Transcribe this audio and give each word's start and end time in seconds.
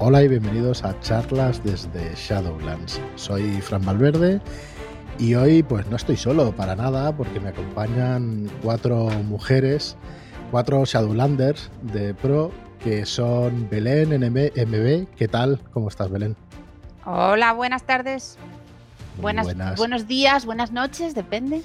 Hola 0.00 0.22
y 0.22 0.28
bienvenidos 0.28 0.84
a 0.84 0.98
charlas 1.00 1.60
desde 1.64 2.14
Shadowlands. 2.14 3.00
Soy 3.16 3.60
Fran 3.60 3.84
Valverde 3.84 4.40
y 5.18 5.34
hoy 5.34 5.64
pues 5.64 5.88
no 5.88 5.96
estoy 5.96 6.16
solo 6.16 6.52
para 6.52 6.76
nada 6.76 7.16
porque 7.16 7.40
me 7.40 7.48
acompañan 7.48 8.48
cuatro 8.62 9.08
mujeres, 9.24 9.96
cuatro 10.52 10.84
Shadowlanders 10.84 11.72
de 11.82 12.14
pro 12.14 12.52
que 12.78 13.04
son 13.04 13.68
Belén, 13.68 14.10
NM, 14.10 14.52
MB. 14.54 15.08
¿Qué 15.16 15.26
tal? 15.26 15.58
¿Cómo 15.72 15.88
estás 15.88 16.08
Belén? 16.12 16.36
Hola, 17.04 17.52
buenas 17.52 17.82
tardes. 17.82 18.38
Buenas, 19.20 19.46
buenas. 19.46 19.76
Buenos 19.76 20.06
días, 20.06 20.46
buenas 20.46 20.70
noches, 20.70 21.16
depende. 21.16 21.60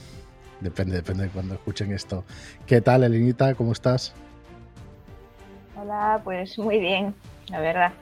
Depende, 0.60 0.96
depende 0.96 1.26
de 1.26 1.30
cuando 1.30 1.54
escuchen 1.54 1.92
esto. 1.94 2.24
¿Qué 2.66 2.82
tal, 2.82 3.04
Elenita? 3.04 3.54
¿Cómo 3.54 3.74
estás? 3.74 4.16
Hola, 5.80 6.20
pues 6.24 6.58
muy 6.58 6.80
bien, 6.80 7.14
la 7.50 7.60
verdad. 7.60 7.94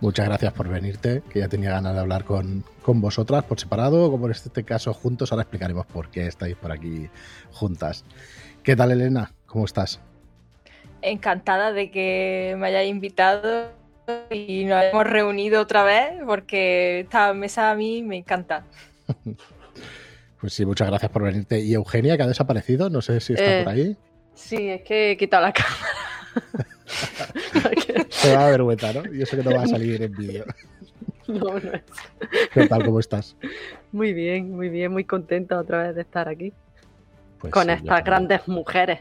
Muchas 0.00 0.26
gracias 0.26 0.52
por 0.52 0.68
venirte, 0.68 1.22
que 1.30 1.38
ya 1.38 1.48
tenía 1.48 1.70
ganas 1.70 1.94
de 1.94 2.00
hablar 2.00 2.24
con, 2.24 2.64
con 2.82 3.00
vosotras 3.00 3.44
por 3.44 3.58
separado, 3.58 4.10
como 4.10 4.26
en 4.26 4.32
este 4.32 4.62
caso 4.62 4.92
juntos. 4.92 5.32
Ahora 5.32 5.42
explicaremos 5.42 5.86
por 5.86 6.10
qué 6.10 6.26
estáis 6.26 6.54
por 6.56 6.70
aquí 6.70 7.08
juntas. 7.52 8.04
¿Qué 8.62 8.76
tal, 8.76 8.90
Elena? 8.90 9.32
¿Cómo 9.46 9.64
estás? 9.64 10.00
Encantada 11.00 11.72
de 11.72 11.90
que 11.90 12.56
me 12.58 12.66
hayáis 12.66 12.90
invitado 12.90 13.70
y 14.30 14.64
nos 14.64 14.84
hemos 14.84 15.06
reunido 15.06 15.62
otra 15.62 15.82
vez, 15.82 16.12
porque 16.26 17.00
esta 17.00 17.32
mesa 17.32 17.70
a 17.70 17.74
mí 17.74 18.02
me 18.02 18.16
encanta. 18.16 18.64
pues 20.40 20.52
sí, 20.52 20.66
muchas 20.66 20.88
gracias 20.88 21.10
por 21.10 21.22
venirte. 21.22 21.60
¿Y 21.60 21.72
Eugenia, 21.72 22.16
que 22.18 22.22
ha 22.22 22.28
desaparecido? 22.28 22.90
No 22.90 23.00
sé 23.00 23.20
si 23.20 23.32
está 23.32 23.64
por 23.64 23.72
ahí. 23.72 23.96
Sí, 24.34 24.68
es 24.68 24.82
que 24.82 25.12
he 25.12 25.16
quitado 25.16 25.42
la 25.44 25.52
cámara. 25.54 26.15
Te 28.22 28.34
va 28.34 28.46
a 28.46 28.50
vergüenza, 28.50 28.92
¿no? 28.92 29.02
Y 29.12 29.22
eso 29.22 29.36
que 29.36 29.42
no 29.42 29.54
va 29.54 29.62
a 29.62 29.66
salir 29.66 30.02
en 30.02 30.12
vídeo. 30.12 30.44
No, 31.28 31.58
no 31.58 31.58
es. 31.58 31.82
¿Qué 32.52 32.66
tal? 32.66 32.84
¿Cómo 32.84 33.00
estás? 33.00 33.36
Muy 33.92 34.12
bien, 34.12 34.54
muy 34.54 34.68
bien, 34.68 34.92
muy 34.92 35.04
contenta 35.04 35.58
otra 35.58 35.82
vez 35.84 35.94
de 35.94 36.02
estar 36.02 36.28
aquí. 36.28 36.52
Pues 37.40 37.52
con 37.52 37.68
estas 37.68 38.04
grandes 38.04 38.46
mujeres. 38.46 39.00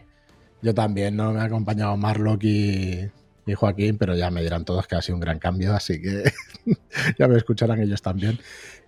Yo 0.62 0.74
también, 0.74 1.16
¿no? 1.16 1.32
Me 1.32 1.42
ha 1.42 1.44
acompañado 1.44 1.96
Marlock 1.98 2.44
y, 2.44 3.09
y, 3.46 3.54
Joaquín, 3.54 3.98
pero 3.98 4.16
ya 4.16 4.31
me 4.31 4.42
dirán 4.42 4.66
todos 4.66 4.88
que 4.88 4.96
ha 4.96 5.02
sido 5.02 5.16
un 5.16 5.22
gran 5.22 5.38
cambio, 5.38 5.74
así 5.74 6.02
que 6.02 6.24
ya 7.20 7.28
me 7.28 7.38
escucharán 7.38 7.80
ellos 7.80 8.02
también. 8.02 8.40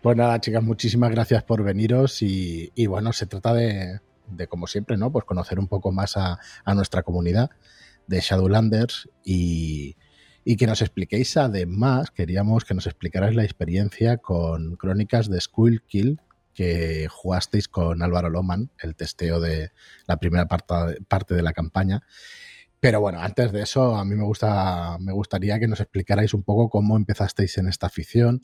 Pues 0.01 0.17
nada, 0.17 0.39
chicas, 0.41 0.63
muchísimas 0.63 1.11
gracias 1.11 1.43
por 1.43 1.63
veniros 1.63 2.21
y, 2.21 2.71
y 2.73 2.87
bueno, 2.87 3.13
se 3.13 3.27
trata 3.27 3.53
de, 3.53 3.99
de, 4.27 4.47
como 4.47 4.65
siempre, 4.67 4.97
¿no? 4.97 5.11
Pues 5.11 5.25
conocer 5.25 5.59
un 5.59 5.67
poco 5.67 5.91
más 5.91 6.17
a, 6.17 6.39
a 6.65 6.73
nuestra 6.73 7.03
comunidad 7.03 7.51
de 8.07 8.19
Shadowlanders 8.21 9.09
y, 9.23 9.97
y 10.43 10.55
que 10.55 10.67
nos 10.67 10.81
expliquéis 10.81 11.35
además, 11.37 12.11
queríamos 12.11 12.65
que 12.65 12.73
nos 12.73 12.87
explicarais 12.87 13.35
la 13.35 13.43
experiencia 13.43 14.17
con 14.17 14.75
Crónicas 14.77 15.29
de 15.29 15.41
Skull 15.41 15.83
Kill 15.85 16.21
que 16.53 17.07
jugasteis 17.07 17.67
con 17.67 18.01
Álvaro 18.01 18.31
Loman, 18.31 18.71
el 18.79 18.95
testeo 18.95 19.39
de 19.39 19.71
la 20.07 20.17
primera 20.17 20.47
parte, 20.47 21.01
parte 21.07 21.35
de 21.35 21.43
la 21.43 21.53
campaña. 21.53 22.01
Pero 22.79 22.99
bueno, 22.99 23.19
antes 23.19 23.51
de 23.51 23.61
eso, 23.61 23.95
a 23.95 24.05
mí 24.05 24.15
me, 24.15 24.23
gusta, 24.23 24.97
me 24.99 25.11
gustaría 25.11 25.59
que 25.59 25.67
nos 25.67 25.81
explicarais 25.81 26.33
un 26.33 26.43
poco 26.43 26.69
cómo 26.69 26.97
empezasteis 26.97 27.59
en 27.59 27.67
esta 27.67 27.87
afición, 27.87 28.41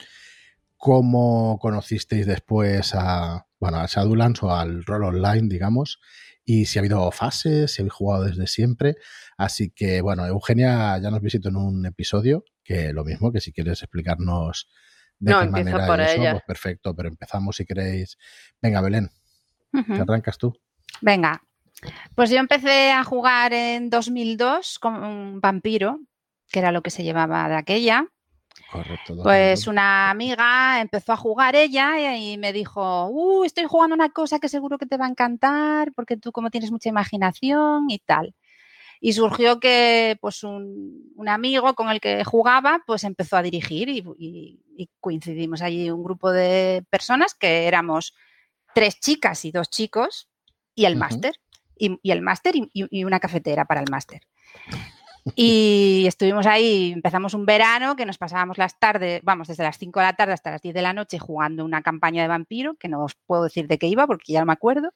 cómo 0.77 1.57
conocisteis 1.59 2.25
después 2.25 2.93
a, 2.93 3.47
bueno, 3.59 3.77
a 3.77 3.87
Shadowlands 3.87 4.43
o 4.43 4.55
al 4.55 4.83
rol 4.83 5.05
online, 5.05 5.47
digamos, 5.47 5.99
y 6.45 6.65
si 6.65 6.77
ha 6.77 6.81
habido 6.81 7.09
fases, 7.11 7.71
si 7.71 7.81
habéis 7.81 7.93
jugado 7.93 8.25
desde 8.25 8.47
siempre. 8.47 8.95
Así 9.37 9.69
que, 9.71 10.01
bueno, 10.01 10.25
Eugenia 10.25 10.97
ya 10.97 11.09
nos 11.09 11.21
visitó 11.21 11.49
en 11.49 11.57
un 11.57 11.85
episodio, 11.85 12.43
que 12.63 12.93
lo 12.93 13.03
mismo, 13.03 13.31
que 13.31 13.41
si 13.41 13.51
quieres 13.51 13.81
explicarnos 13.81 14.69
de 15.19 15.31
no, 15.31 15.41
qué 15.41 15.47
manera 15.47 15.87
por 15.87 16.01
eso, 16.01 16.21
ella. 16.21 16.31
pues 16.33 16.43
perfecto, 16.45 16.95
pero 16.95 17.09
empezamos 17.09 17.55
si 17.55 17.65
queréis. 17.65 18.17
Venga, 18.61 18.81
Belén, 18.81 19.09
uh 19.73 19.77
-huh. 19.79 19.95
¿te 19.95 20.01
arrancas 20.01 20.37
tú? 20.37 20.53
Venga, 21.01 21.41
pues 22.15 22.29
yo 22.29 22.37
empecé 22.37 22.91
a 22.91 23.03
jugar 23.03 23.53
en 23.53 23.89
2002 23.89 24.79
con 24.79 25.03
un 25.03 25.39
vampiro, 25.41 25.99
que 26.51 26.59
era 26.59 26.71
lo 26.71 26.81
que 26.81 26.89
se 26.89 27.03
llevaba 27.03 27.47
de 27.49 27.55
aquella. 27.55 28.07
Correcto. 28.71 29.15
Pues 29.21 29.67
una 29.67 30.09
amiga 30.09 30.81
empezó 30.81 31.13
a 31.13 31.17
jugar 31.17 31.55
ella 31.55 32.15
y 32.17 32.37
me 32.37 32.53
dijo, 32.53 33.07
uh, 33.07 33.43
estoy 33.43 33.65
jugando 33.65 33.95
una 33.95 34.09
cosa 34.09 34.39
que 34.39 34.49
seguro 34.49 34.77
que 34.77 34.85
te 34.85 34.97
va 34.97 35.05
a 35.05 35.09
encantar 35.09 35.91
porque 35.93 36.17
tú 36.17 36.31
como 36.31 36.49
tienes 36.49 36.71
mucha 36.71 36.89
imaginación 36.89 37.89
y 37.89 37.99
tal. 37.99 38.33
Y 38.99 39.13
surgió 39.13 39.59
que 39.59 40.17
pues 40.21 40.43
un, 40.43 41.11
un 41.15 41.29
amigo 41.29 41.73
con 41.75 41.89
el 41.89 41.99
que 41.99 42.23
jugaba 42.23 42.81
pues 42.87 43.03
empezó 43.03 43.37
a 43.37 43.41
dirigir 43.41 43.89
y, 43.89 44.03
y, 44.17 44.59
y, 44.77 44.89
coincidimos 44.99 45.61
allí 45.61 45.91
un 45.91 46.03
grupo 46.03 46.31
de 46.31 46.85
personas 46.89 47.35
que 47.35 47.67
éramos 47.67 48.15
tres 48.73 48.99
chicas 48.99 49.43
y 49.45 49.51
dos 49.51 49.69
chicos 49.69 50.29
y 50.73 50.85
el 50.85 50.93
uh 50.93 50.95
-huh. 50.95 50.99
máster. 50.99 51.35
Y, 51.77 51.99
y, 52.01 52.11
el 52.11 52.21
máster 52.21 52.55
y, 52.55 52.69
y 52.73 53.03
una 53.03 53.19
cafetera 53.19 53.65
para 53.65 53.81
el 53.81 53.89
máster. 53.89 54.21
Y 55.35 56.05
estuvimos 56.05 56.45
ahí, 56.45 56.91
empezamos 56.91 57.33
un 57.33 57.45
verano 57.45 57.95
que 57.95 58.05
nos 58.05 58.17
pasábamos 58.17 58.57
las 58.57 58.77
tardes, 58.77 59.21
vamos, 59.23 59.47
desde 59.47 59.63
las 59.63 59.77
5 59.77 59.99
de 59.99 60.05
la 60.05 60.13
tarde 60.13 60.33
hasta 60.33 60.51
las 60.51 60.61
10 60.61 60.75
de 60.75 60.81
la 60.81 60.93
noche 60.93 61.17
jugando 61.17 61.63
una 61.63 61.81
campaña 61.81 62.21
de 62.21 62.27
vampiro, 62.27 62.75
que 62.75 62.89
no 62.89 63.03
os 63.03 63.15
puedo 63.25 63.43
decir 63.43 63.67
de 63.67 63.77
qué 63.77 63.87
iba 63.87 64.05
porque 64.05 64.33
ya 64.33 64.41
no 64.41 64.45
me 64.45 64.53
acuerdo, 64.53 64.91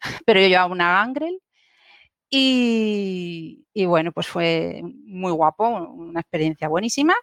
pero 0.26 0.40
yo 0.40 0.48
llevaba 0.48 0.72
una 0.72 0.94
gangrel. 0.94 1.40
Y, 2.30 3.66
y 3.72 3.84
bueno, 3.86 4.10
pues 4.10 4.26
fue 4.26 4.82
muy 4.82 5.30
guapo, 5.30 5.68
una 5.68 6.20
experiencia 6.20 6.68
buenísima. 6.68 7.14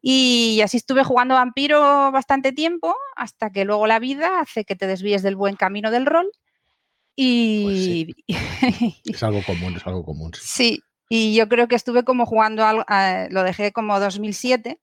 Y 0.00 0.60
así 0.62 0.76
estuve 0.76 1.04
jugando 1.04 1.34
vampiro 1.34 2.12
bastante 2.12 2.52
tiempo, 2.52 2.94
hasta 3.16 3.50
que 3.50 3.64
luego 3.64 3.86
la 3.86 3.98
vida 3.98 4.40
hace 4.40 4.64
que 4.64 4.76
te 4.76 4.86
desvíes 4.86 5.22
del 5.22 5.36
buen 5.36 5.56
camino 5.56 5.90
del 5.90 6.06
rol. 6.06 6.30
Y... 7.16 7.64
Pues 7.64 7.84
sí. 7.84 9.02
es 9.04 9.22
algo 9.22 9.42
común, 9.42 9.74
es 9.76 9.86
algo 9.86 10.04
común. 10.04 10.32
Sí. 10.34 10.76
sí, 10.76 10.82
y 11.08 11.34
yo 11.34 11.48
creo 11.48 11.68
que 11.68 11.76
estuve 11.76 12.04
como 12.04 12.26
jugando, 12.26 12.64
algo, 12.64 12.84
lo 13.30 13.42
dejé 13.42 13.72
como 13.72 13.98
2007 13.98 14.78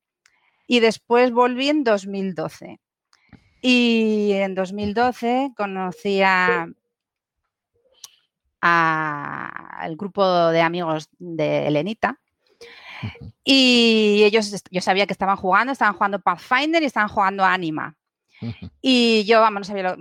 y 0.68 0.80
después 0.80 1.32
volví 1.32 1.70
en 1.70 1.84
2012. 1.84 2.80
Y 3.62 4.32
en 4.34 4.56
2012 4.56 5.54
conocí 5.56 6.22
a, 6.22 6.68
a 8.62 9.82
el 9.86 9.96
grupo 9.96 10.50
de 10.50 10.62
amigos 10.62 11.10
de 11.20 11.68
Elenita. 11.68 12.20
Y 13.44 14.24
ellos, 14.24 14.64
yo 14.72 14.82
sabía 14.82 15.06
que 15.06 15.14
estaban 15.14 15.36
jugando, 15.36 15.74
estaban 15.74 15.94
jugando 15.94 16.20
Pathfinder 16.20 16.82
y 16.82 16.88
estaban 16.88 17.10
jugando 17.10 17.44
Anima. 17.44 17.96
Y 18.82 19.24
yo, 19.26 19.42
vamos, 19.42 19.62
no 19.62 19.64
sabía, 19.64 19.84
lo, 19.84 19.98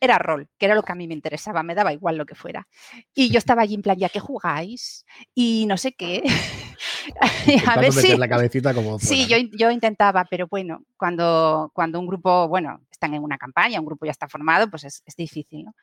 era 0.00 0.18
rol, 0.18 0.48
que 0.58 0.66
era 0.66 0.74
lo 0.74 0.82
que 0.82 0.92
a 0.92 0.94
mí 0.94 1.06
me 1.06 1.14
interesaba, 1.14 1.62
me 1.62 1.74
daba 1.74 1.92
igual 1.92 2.16
lo 2.16 2.26
que 2.26 2.34
fuera. 2.34 2.66
Y 3.14 3.30
yo 3.30 3.38
estaba 3.38 3.62
allí 3.62 3.74
en 3.74 3.82
plan, 3.82 3.98
¿ya 3.98 4.08
qué 4.08 4.20
jugáis? 4.20 5.04
Y 5.34 5.66
no 5.66 5.76
sé 5.76 5.92
qué. 5.92 6.22
a 7.66 7.80
ver 7.80 7.92
si... 7.92 8.16
la 8.16 8.28
cabecita 8.28 8.74
como 8.74 8.98
sí, 8.98 9.26
yo, 9.26 9.36
yo, 9.52 9.70
intentaba, 9.70 10.24
pero 10.24 10.46
bueno, 10.46 10.84
cuando, 10.96 11.70
cuando 11.74 12.00
un 12.00 12.06
grupo, 12.06 12.48
bueno, 12.48 12.80
están 12.90 13.14
en 13.14 13.22
una 13.22 13.38
campaña, 13.38 13.80
un 13.80 13.86
grupo 13.86 14.06
ya 14.06 14.12
está 14.12 14.28
formado, 14.28 14.68
pues 14.70 14.84
es, 14.84 15.02
es 15.06 15.16
difícil, 15.16 15.64
¿no? 15.64 15.74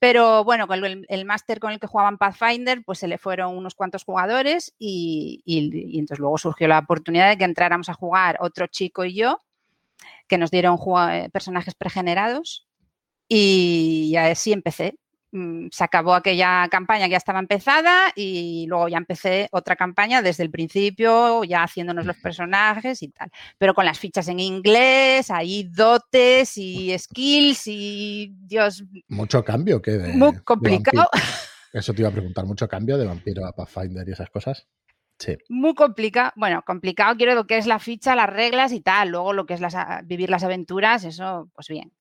Pero 0.00 0.44
bueno, 0.44 0.66
con 0.66 0.82
el, 0.82 1.04
el 1.10 1.24
máster 1.26 1.60
con 1.60 1.72
el 1.72 1.78
que 1.78 1.86
jugaban 1.86 2.16
Pathfinder, 2.16 2.82
pues 2.84 2.98
se 2.98 3.06
le 3.06 3.18
fueron 3.18 3.54
unos 3.54 3.74
cuantos 3.74 4.02
jugadores 4.02 4.74
y, 4.78 5.42
y, 5.44 5.94
y 5.94 5.98
entonces 5.98 6.20
luego 6.20 6.38
surgió 6.38 6.66
la 6.68 6.78
oportunidad 6.78 7.28
de 7.28 7.36
que 7.36 7.44
entráramos 7.44 7.90
a 7.90 7.94
jugar 7.94 8.38
otro 8.40 8.66
chico 8.66 9.04
y 9.04 9.14
yo 9.14 9.38
que 10.30 10.38
nos 10.38 10.50
dieron 10.50 10.78
personajes 11.32 11.74
pregenerados 11.74 12.66
y 13.28 14.16
así 14.16 14.52
empecé. 14.52 14.94
Mm, 15.32 15.68
se 15.70 15.84
acabó 15.84 16.14
aquella 16.14 16.66
campaña 16.68 17.04
que 17.04 17.12
ya 17.12 17.16
estaba 17.16 17.38
empezada 17.38 18.12
y 18.16 18.66
luego 18.68 18.88
ya 18.88 18.98
empecé 18.98 19.48
otra 19.52 19.76
campaña 19.76 20.22
desde 20.22 20.42
el 20.42 20.50
principio, 20.50 21.44
ya 21.44 21.62
haciéndonos 21.62 22.04
los 22.04 22.16
personajes 22.16 23.00
y 23.02 23.10
tal, 23.10 23.30
pero 23.56 23.72
con 23.72 23.84
las 23.84 23.98
fichas 23.98 24.26
en 24.26 24.40
inglés, 24.40 25.30
ahí 25.30 25.70
dotes 25.72 26.58
y 26.58 26.98
skills 26.98 27.62
y 27.68 28.34
Dios. 28.40 28.82
Mucho 29.08 29.44
cambio 29.44 29.80
que 29.80 29.92
de, 29.92 30.12
muy 30.14 30.36
complicado. 30.38 31.08
De 31.72 31.78
Eso 31.78 31.94
te 31.94 32.02
iba 32.02 32.08
a 32.08 32.12
preguntar, 32.12 32.44
mucho 32.44 32.66
cambio 32.66 32.98
de 32.98 33.06
vampiro 33.06 33.46
a 33.46 33.52
Pathfinder 33.52 34.08
y 34.08 34.12
esas 34.12 34.30
cosas. 34.30 34.66
Muy 35.48 35.74
complicado, 35.74 36.32
bueno, 36.36 36.62
complicado 36.64 37.16
quiero 37.16 37.34
lo 37.34 37.46
que 37.46 37.58
es 37.58 37.66
la 37.66 37.78
ficha, 37.78 38.14
las 38.14 38.28
reglas 38.28 38.72
y 38.72 38.80
tal, 38.80 39.10
luego 39.10 39.32
lo 39.32 39.46
que 39.46 39.54
es 39.54 39.60
las, 39.60 39.74
vivir 40.04 40.30
las 40.30 40.44
aventuras, 40.44 41.04
eso, 41.04 41.50
pues 41.54 41.68
bien. 41.68 41.92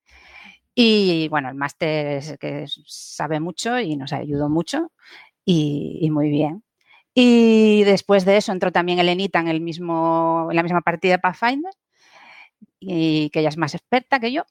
Y 0.75 1.27
bueno, 1.29 1.49
el 1.49 1.55
máster 1.55 2.17
es 2.17 2.37
que 2.39 2.65
sabe 2.85 3.39
mucho 3.39 3.79
y 3.79 3.97
nos 3.97 4.13
ayudó 4.13 4.49
mucho 4.49 4.91
y, 5.43 5.99
y, 6.01 6.09
muy 6.11 6.29
bien. 6.29 6.63
Y 7.13 7.83
después 7.83 8.23
de 8.25 8.37
eso 8.37 8.51
entró 8.51 8.71
también 8.71 8.99
Elenita 8.99 9.39
en, 9.39 9.49
el 9.49 9.61
mismo, 9.61 10.47
en 10.49 10.55
la 10.55 10.63
misma 10.63 10.81
partida 10.81 11.13
de 11.13 11.19
Pathfinder, 11.19 11.73
y 12.79 13.29
que 13.31 13.41
ella 13.41 13.49
es 13.49 13.57
más 13.57 13.75
experta 13.75 14.19
que 14.19 14.31
yo. 14.31 14.45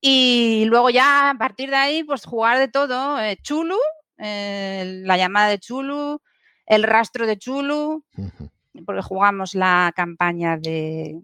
Y 0.00 0.64
luego 0.66 0.90
ya 0.90 1.30
a 1.30 1.34
partir 1.34 1.70
de 1.70 1.76
ahí, 1.76 2.04
pues 2.04 2.24
jugar 2.24 2.58
de 2.58 2.68
todo, 2.68 3.20
eh, 3.20 3.36
Chulu, 3.42 3.76
eh, 4.18 5.02
la 5.04 5.16
llamada 5.16 5.48
de 5.48 5.58
Chulu, 5.58 6.20
el 6.70 6.84
rastro 6.84 7.26
de 7.26 7.36
Chulu, 7.36 8.04
uh 8.16 8.22
-huh. 8.22 8.50
porque 8.86 9.02
jugamos 9.02 9.54
la 9.54 9.92
campaña 9.94 10.56
de 10.56 11.20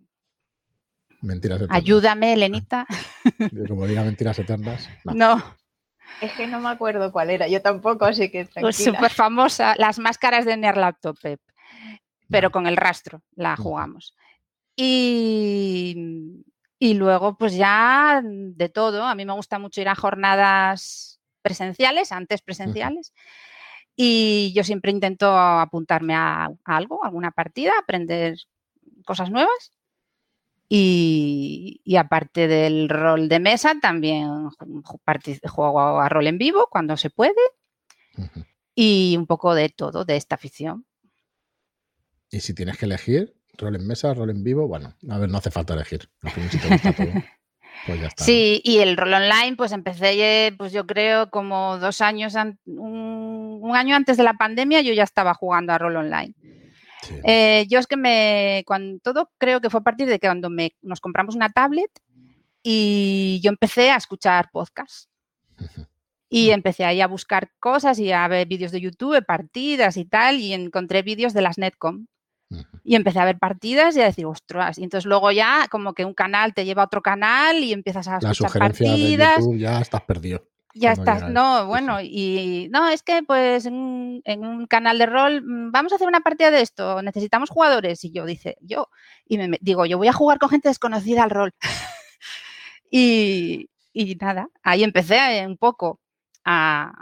Mentiras 1.23 1.57
eternas. 1.59 1.77
Ayúdame, 1.77 2.33
Elenita. 2.35 2.87
Como 3.69 3.87
diga 3.87 4.03
mentiras 4.03 4.39
eternas. 4.39 4.89
No. 5.05 5.15
No, 5.15 5.57
Es 6.21 6.33
que 6.33 6.47
no 6.47 6.61
me 6.61 6.69
acuerdo 6.69 7.11
cuál 7.11 7.31
era, 7.31 7.49
yo 7.49 7.63
tampoco, 7.63 8.05
así 8.05 8.31
que 8.31 8.45
tranquila. 8.45 8.63
pues 8.63 8.77
súper 8.77 9.11
famosa, 9.11 9.75
las 9.79 9.99
máscaras 9.99 10.45
de 10.45 10.57
Nerlaptopep, 10.57 11.41
pero 12.29 12.51
con 12.51 12.67
el 12.67 12.77
rastro 12.77 13.23
la 13.35 13.57
jugamos. 13.57 14.15
Y, 14.77 16.45
y 16.79 16.95
luego, 16.95 17.37
pues 17.39 17.55
ya 17.55 18.21
de 18.23 18.69
todo. 18.69 19.05
A 19.05 19.15
mí 19.15 19.25
me 19.25 19.33
gusta 19.33 19.59
mucho 19.59 19.81
ir 19.81 19.89
a 19.89 19.95
jornadas 19.95 21.21
presenciales, 21.41 22.13
antes 22.13 22.43
presenciales. 22.43 23.13
Y 23.97 24.53
yo 24.55 24.63
siempre 24.63 24.91
intento 24.91 25.37
apuntarme 25.37 26.15
a, 26.15 26.45
a 26.45 26.77
algo, 26.77 27.03
a 27.03 27.09
alguna 27.09 27.31
partida, 27.31 27.73
aprender 27.81 28.37
cosas 29.05 29.31
nuevas. 29.31 29.73
Y, 30.69 31.81
y 31.85 31.97
aparte 31.97 32.49
del 32.49 32.89
rol 32.89 33.29
de 33.29 33.39
mesa, 33.39 33.75
también 33.81 34.51
juego 35.49 36.01
a 36.01 36.09
rol 36.09 36.27
en 36.27 36.39
vivo 36.39 36.69
cuando 36.71 36.97
se 36.97 37.09
puede 37.09 37.35
Ujú. 38.19 38.45
y 38.75 39.17
un 39.17 39.27
poco 39.27 39.55
de 39.55 39.69
todo, 39.69 40.05
de 40.05 40.17
esta 40.17 40.35
afición. 40.35 40.85
Y 42.31 42.41
si 42.41 42.53
tienes 42.53 42.79
que 42.79 42.87
elegir, 42.87 43.37
rol 43.57 43.77
en 43.77 43.87
mesa, 43.87 44.13
rol 44.13 44.31
en 44.31 44.43
vivo, 44.43 44.67
bueno, 44.67 44.95
a 45.09 45.19
ver, 45.19 45.31
no 45.31 45.39
hace 45.39 45.51
falta 45.51 45.75
elegir. 45.75 46.11
Al 46.23 46.31
final, 46.33 46.51
si 46.51 46.59
te 46.59 46.69
gusta 46.69 46.93
todo, 46.93 47.13
pues 47.87 48.01
ya 48.01 48.07
está. 48.09 48.25
Sí, 48.25 48.61
y 48.65 48.79
el 48.79 48.97
rol 48.97 49.15
online, 49.15 49.55
pues 49.57 49.73
empecé, 49.73 50.53
pues 50.59 50.73
yo 50.73 50.87
creo, 50.87 51.31
como 51.31 51.79
dos 51.79 52.01
años, 52.01 52.35
un, 52.35 52.59
un 53.67 53.77
año 53.77 53.97
antes 53.97 54.17
de 54.17 54.23
la 54.23 54.35
pandemia, 54.35 54.81
yo 54.81 54.93
ya 54.93 55.05
estaba 55.05 55.35
jugando 55.35 55.73
a 55.73 55.79
rol 55.79 55.97
online. 55.97 56.35
Sí. 57.03 57.15
Eh, 57.25 57.67
yo 57.69 57.79
es 57.79 57.87
que 57.87 57.97
me, 57.97 58.65
cuando 58.67 58.99
todo 59.01 59.31
creo 59.39 59.61
que 59.61 59.71
fue 59.71 59.81
a 59.81 59.85
partir 59.85 60.09
de 60.09 60.19
que 60.19 60.27
cuando 60.27 60.51
me, 60.51 60.75
nos 60.83 61.01
compramos 61.01 61.35
una 61.35 61.51
tablet 61.51 61.91
y 62.63 63.41
yo 63.45 63.51
empecé 63.51 63.91
a 63.91 63.97
escuchar 63.97 64.51
podcasts. 64.51 65.09
Y 66.29 66.51
empecé 66.51 66.85
ahí 66.85 67.01
a 67.01 67.07
buscar 67.07 67.53
cosas 67.61 68.01
y 68.01 68.11
a 68.11 68.27
ver 68.27 68.49
vídeos 68.49 68.73
de 68.73 68.81
YouTube, 68.81 69.25
partidas 69.25 69.97
y 69.97 70.05
tal, 70.05 70.41
y 70.41 70.53
encontré 70.53 71.03
vídeos 71.03 71.33
de 71.33 71.43
las 71.43 71.59
Netcom. 71.59 72.07
Y 72.83 72.97
empecé 72.97 73.21
a 73.21 73.25
ver 73.25 73.39
partidas 73.39 73.97
y 73.97 74.01
a 74.01 74.07
decir, 74.07 74.27
ostras. 74.27 74.79
Y 74.79 74.83
entonces 74.85 75.07
luego 75.07 75.31
ya 75.31 75.69
como 75.71 75.95
que 75.95 76.05
un 76.05 76.15
canal 76.15 76.55
te 76.55 76.65
lleva 76.65 76.83
a 76.83 76.87
otro 76.87 77.03
canal 77.03 77.63
y 77.63 77.73
empiezas 77.73 78.09
a 78.09 78.19
La 78.21 78.33
escuchar 78.33 78.51
sugerencia 78.51 78.87
de 78.87 78.93
partidas. 78.93 79.39
YouTube 79.39 79.59
ya 79.59 79.81
estás 79.81 80.03
perdido. 80.03 80.45
Ya 80.79 80.93
estás, 80.93 81.23
no, 81.33 81.67
bueno, 81.67 81.99
y 82.03 82.69
no, 82.71 82.89
es 82.89 83.03
que 83.03 83.23
pues 83.23 83.65
en, 83.67 83.75
un- 83.75 84.23
en 84.25 84.45
un 84.45 84.67
canal 84.67 84.99
de 84.99 85.07
rol, 85.07 85.43
mm, 85.43 85.71
vamos 85.73 85.93
a 85.93 85.97
hacer 85.97 86.07
una 86.09 86.21
partida 86.21 86.51
de 86.51 86.61
esto, 86.61 87.03
necesitamos 87.03 87.51
jugadores. 87.51 88.05
Y 88.05 88.13
yo 88.13 88.27
dice, 88.27 88.57
yo, 88.61 88.89
y 89.27 89.39
me, 89.39 89.59
digo, 89.63 89.87
yo 89.87 89.99
voy 89.99 90.09
a 90.09 90.13
jugar 90.13 90.39
con 90.39 90.51
gente 90.51 90.69
desconocida 90.69 91.23
al 91.25 91.31
rol. 91.31 91.53
y, 92.91 93.69
y 93.93 94.15
nada, 94.17 94.49
ahí 94.63 94.85
empecé 94.85 95.45
un 95.47 95.57
poco 95.57 96.01
a, 96.45 96.93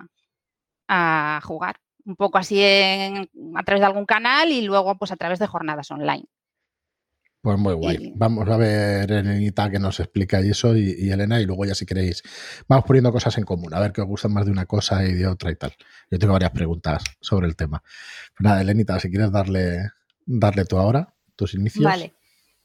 a 0.88 1.40
jugar, 1.44 1.76
un 2.06 2.16
poco 2.16 2.38
así 2.38 2.60
en- 2.62 3.28
a 3.56 3.62
través 3.64 3.80
de 3.80 3.86
algún 3.86 4.06
canal 4.06 4.50
y 4.52 4.62
luego 4.62 4.96
pues 4.98 5.12
a 5.12 5.16
través 5.16 5.38
de 5.38 5.46
jornadas 5.46 5.90
online. 5.90 6.24
Pues 7.44 7.58
muy 7.58 7.74
guay. 7.74 7.96
Y- 8.00 8.12
Vamos 8.16 8.48
a 8.48 8.56
ver, 8.56 9.12
Elenita, 9.12 9.70
que 9.70 9.78
nos 9.78 10.00
explica 10.00 10.40
y 10.40 10.48
eso, 10.48 10.74
y, 10.74 10.94
y 10.98 11.10
Elena, 11.10 11.38
y 11.42 11.44
luego 11.44 11.66
ya 11.66 11.74
si 11.74 11.84
queréis, 11.84 12.22
vamos 12.66 12.86
poniendo 12.86 13.12
cosas 13.12 13.36
en 13.36 13.44
común, 13.44 13.74
a 13.74 13.80
ver 13.80 13.92
qué 13.92 14.00
os 14.00 14.06
gusta 14.06 14.28
más 14.28 14.46
de 14.46 14.50
una 14.50 14.64
cosa 14.64 15.04
y 15.04 15.12
de 15.12 15.26
otra 15.26 15.50
y 15.50 15.56
tal. 15.56 15.74
Yo 16.10 16.18
tengo 16.18 16.32
varias 16.32 16.52
preguntas 16.52 17.04
sobre 17.20 17.46
el 17.46 17.54
tema. 17.54 17.82
Pues 17.82 18.40
nada, 18.40 18.62
Elenita, 18.62 18.98
si 18.98 19.10
quieres 19.10 19.30
darle, 19.30 19.90
darle 20.24 20.64
tú 20.64 20.78
ahora, 20.78 21.12
tus 21.36 21.52
inicios. 21.52 21.84
Vale, 21.84 22.14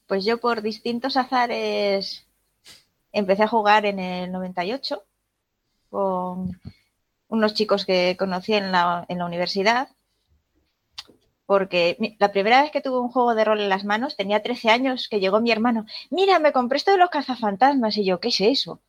pues 0.06 0.24
yo 0.24 0.38
por 0.40 0.62
distintos 0.62 1.18
azares 1.18 2.26
empecé 3.12 3.42
a 3.42 3.48
jugar 3.48 3.84
en 3.84 3.98
el 3.98 4.32
98 4.32 5.04
con 5.90 6.58
unos 7.28 7.52
chicos 7.52 7.84
que 7.84 8.16
conocí 8.18 8.54
en 8.54 8.72
la, 8.72 9.04
en 9.10 9.18
la 9.18 9.26
universidad. 9.26 9.90
Porque 11.50 11.96
la 12.20 12.30
primera 12.30 12.62
vez 12.62 12.70
que 12.70 12.80
tuve 12.80 13.00
un 13.00 13.08
juego 13.08 13.34
de 13.34 13.44
rol 13.44 13.58
en 13.60 13.68
las 13.68 13.84
manos 13.84 14.14
tenía 14.16 14.40
13 14.40 14.70
años, 14.70 15.08
que 15.08 15.18
llegó 15.18 15.40
mi 15.40 15.50
hermano. 15.50 15.84
Mira, 16.08 16.38
me 16.38 16.52
compré 16.52 16.76
esto 16.76 16.92
de 16.92 16.98
los 16.98 17.10
cazafantasmas. 17.10 17.96
Y 17.96 18.04
yo, 18.04 18.20
¿qué 18.20 18.28
es 18.28 18.40
eso? 18.40 18.80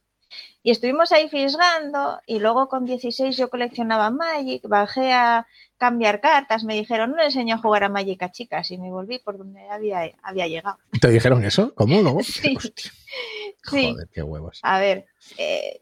Y 0.62 0.70
estuvimos 0.70 1.12
ahí 1.12 1.28
fisgando. 1.28 2.20
Y 2.28 2.38
luego 2.38 2.70
con 2.70 2.86
16 2.86 3.36
yo 3.36 3.50
coleccionaba 3.50 4.12
Magic. 4.12 4.62
Bajé 4.68 5.12
a 5.12 5.48
cambiar 5.80 6.22
cartas. 6.22 6.64
Me 6.64 6.76
dijeron, 6.76 7.10
no 7.10 7.18
le 7.18 7.26
enseño 7.26 7.56
a 7.56 7.58
jugar 7.58 7.84
a 7.84 7.90
Magic 7.90 8.22
a 8.22 8.32
chicas. 8.32 8.70
Y 8.70 8.78
me 8.78 8.92
volví 8.92 9.18
por 9.18 9.40
donde 9.40 9.68
había, 9.68 10.12
había 10.22 10.46
llegado. 10.46 10.78
¿Te 11.02 11.08
dijeron 11.10 11.44
eso? 11.44 11.74
¿Cómo? 11.74 12.00
¿Luego? 12.04 12.20
Sí. 12.24 12.56
Hostia, 12.56 12.92
Sí. 13.72 13.90
Joder, 13.92 14.08
qué 14.14 14.22
huevos. 14.22 14.60
A 14.62 14.80
ver. 14.80 15.08
eh, 15.40 15.80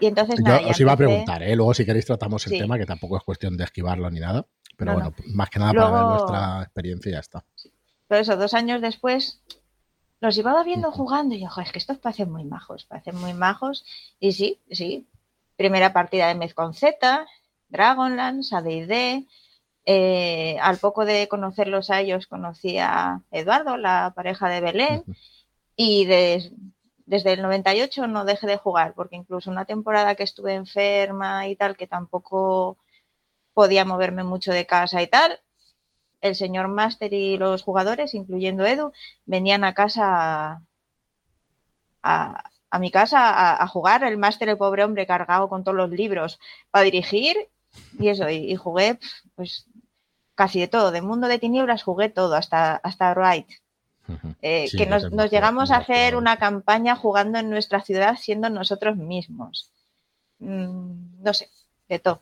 y 0.00 0.06
entonces 0.06 0.36
Yo 0.38 0.44
nada, 0.44 0.68
os 0.68 0.78
iba 0.78 0.92
a 0.92 0.96
preguntar, 0.96 1.42
¿eh? 1.42 1.56
luego 1.56 1.74
si 1.74 1.84
queréis 1.84 2.06
tratamos 2.06 2.46
el 2.46 2.52
Sí. 2.52 2.58
tema, 2.60 2.78
que 2.78 2.86
tampoco 2.86 3.16
es 3.16 3.24
cuestión 3.24 3.56
de 3.56 3.64
esquivarlo 3.64 4.08
ni 4.10 4.20
nada, 4.20 4.46
pero 4.76 4.92
No, 4.92 4.94
bueno, 4.94 5.14
más 5.34 5.50
que 5.50 5.58
nada 5.58 5.72
para 5.72 5.90
ver 5.90 6.04
vuestra 6.04 6.62
experiencia 6.62 7.08
y 7.10 7.12
ya 7.12 7.20
está. 7.20 7.44
Pero 8.08 8.20
eso, 8.20 8.36
dos 8.36 8.54
años 8.54 8.80
después, 8.80 9.40
los 10.20 10.34
llevaba 10.36 10.62
viendo 10.62 10.90
jugando 10.92 11.34
y 11.34 11.40
yo, 11.40 11.48
"Joder, 11.48 11.66
es 11.66 11.72
que 11.72 11.78
estos 11.78 11.98
parecen 11.98 12.30
muy 12.30 12.44
majos, 12.44 12.84
parecen 12.84 13.16
muy 13.20 13.34
majos. 13.34 13.84
Y 14.20 14.32
sí, 14.32 14.60
sí. 14.70 15.06
Primera 15.56 15.92
partida 15.92 16.28
de 16.28 16.34
Mez 16.34 16.54
con 16.54 16.74
Z, 16.74 17.26
Dragonlance, 17.68 18.54
AD&D. 18.54 19.26
Eh, 19.86 20.58
al 20.62 20.78
poco 20.78 21.04
de 21.04 21.28
conocerlos 21.28 21.90
a 21.90 22.00
ellos, 22.00 22.26
conocí 22.26 22.78
a 22.78 23.20
Eduardo, 23.30 23.76
la 23.76 24.12
pareja 24.14 24.48
de 24.48 24.60
Belén. 24.60 25.04
Y 25.76 26.04
des- 26.06 26.52
desde 27.06 27.32
el 27.34 27.42
98 27.42 28.06
no 28.06 28.24
dejé 28.24 28.46
de 28.46 28.56
jugar, 28.56 28.94
porque 28.94 29.16
incluso 29.16 29.50
una 29.50 29.66
temporada 29.66 30.14
que 30.14 30.22
estuve 30.22 30.54
enferma 30.54 31.46
y 31.48 31.56
tal, 31.56 31.76
que 31.76 31.86
tampoco 31.86 32.78
podía 33.54 33.84
moverme 33.84 34.24
mucho 34.24 34.52
de 34.52 34.66
casa 34.66 35.00
y 35.00 35.06
tal, 35.06 35.40
el 36.20 36.34
señor 36.34 36.68
Master 36.68 37.12
y 37.12 37.38
los 37.38 37.62
jugadores, 37.62 38.14
incluyendo 38.14 38.66
Edu, 38.66 38.92
venían 39.26 39.64
a 39.64 39.74
casa, 39.74 40.62
a, 42.02 42.50
a 42.70 42.78
mi 42.78 42.90
casa, 42.90 43.30
a, 43.30 43.62
a 43.62 43.66
jugar. 43.68 44.04
El 44.04 44.16
Master, 44.16 44.48
el 44.48 44.58
pobre 44.58 44.84
hombre, 44.84 45.06
cargado 45.06 45.48
con 45.48 45.64
todos 45.64 45.76
los 45.76 45.90
libros 45.90 46.40
para 46.70 46.84
dirigir 46.84 47.36
y 47.98 48.08
eso, 48.08 48.28
y, 48.28 48.50
y 48.52 48.56
jugué 48.56 48.98
pues 49.34 49.66
casi 50.34 50.60
de 50.60 50.68
todo. 50.68 50.90
De 50.90 51.02
Mundo 51.02 51.28
de 51.28 51.38
Tinieblas 51.38 51.82
jugué 51.82 52.08
todo, 52.08 52.34
hasta, 52.34 52.76
hasta 52.76 53.14
Wright. 53.14 53.48
Eh, 54.42 54.68
Sí, 54.68 54.76
que 54.76 54.86
nos, 54.86 55.10
llegamos 55.30 55.70
a 55.70 55.76
hacer 55.78 56.16
una 56.16 56.36
campaña 56.36 56.94
jugando 56.94 57.38
en 57.38 57.48
nuestra 57.48 57.80
ciudad 57.80 58.16
siendo 58.18 58.50
nosotros 58.50 58.96
mismos. 58.96 59.70
Mm, 60.40 61.22
no 61.22 61.34
sé, 61.34 61.50
de 61.88 61.98
todo. 61.98 62.20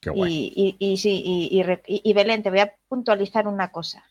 Qué 0.00 0.10
guay. 0.10 0.52
Y, 0.54 0.76
y, 0.78 0.92
y 0.92 0.96
sí, 0.96 1.22
y, 1.24 2.12
Belén, 2.12 2.42
te 2.42 2.50
voy 2.50 2.60
a 2.60 2.74
puntualizar 2.88 3.46
una 3.46 3.70
cosa. 3.70 4.04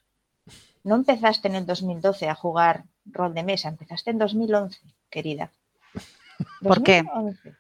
No 0.84 0.96
empezaste 0.96 1.48
en 1.48 1.56
el 1.56 1.66
2012 1.66 2.30
a 2.30 2.36
jugar 2.36 2.86
rol 3.06 3.34
de 3.34 3.44
mesa, 3.44 3.70
empezaste 3.70 4.12
en 4.12 4.20
2011, 4.20 4.80
querida. 5.10 5.52
¿Por 6.62 6.84
qué? 6.84 7.04
2011. 7.04 7.56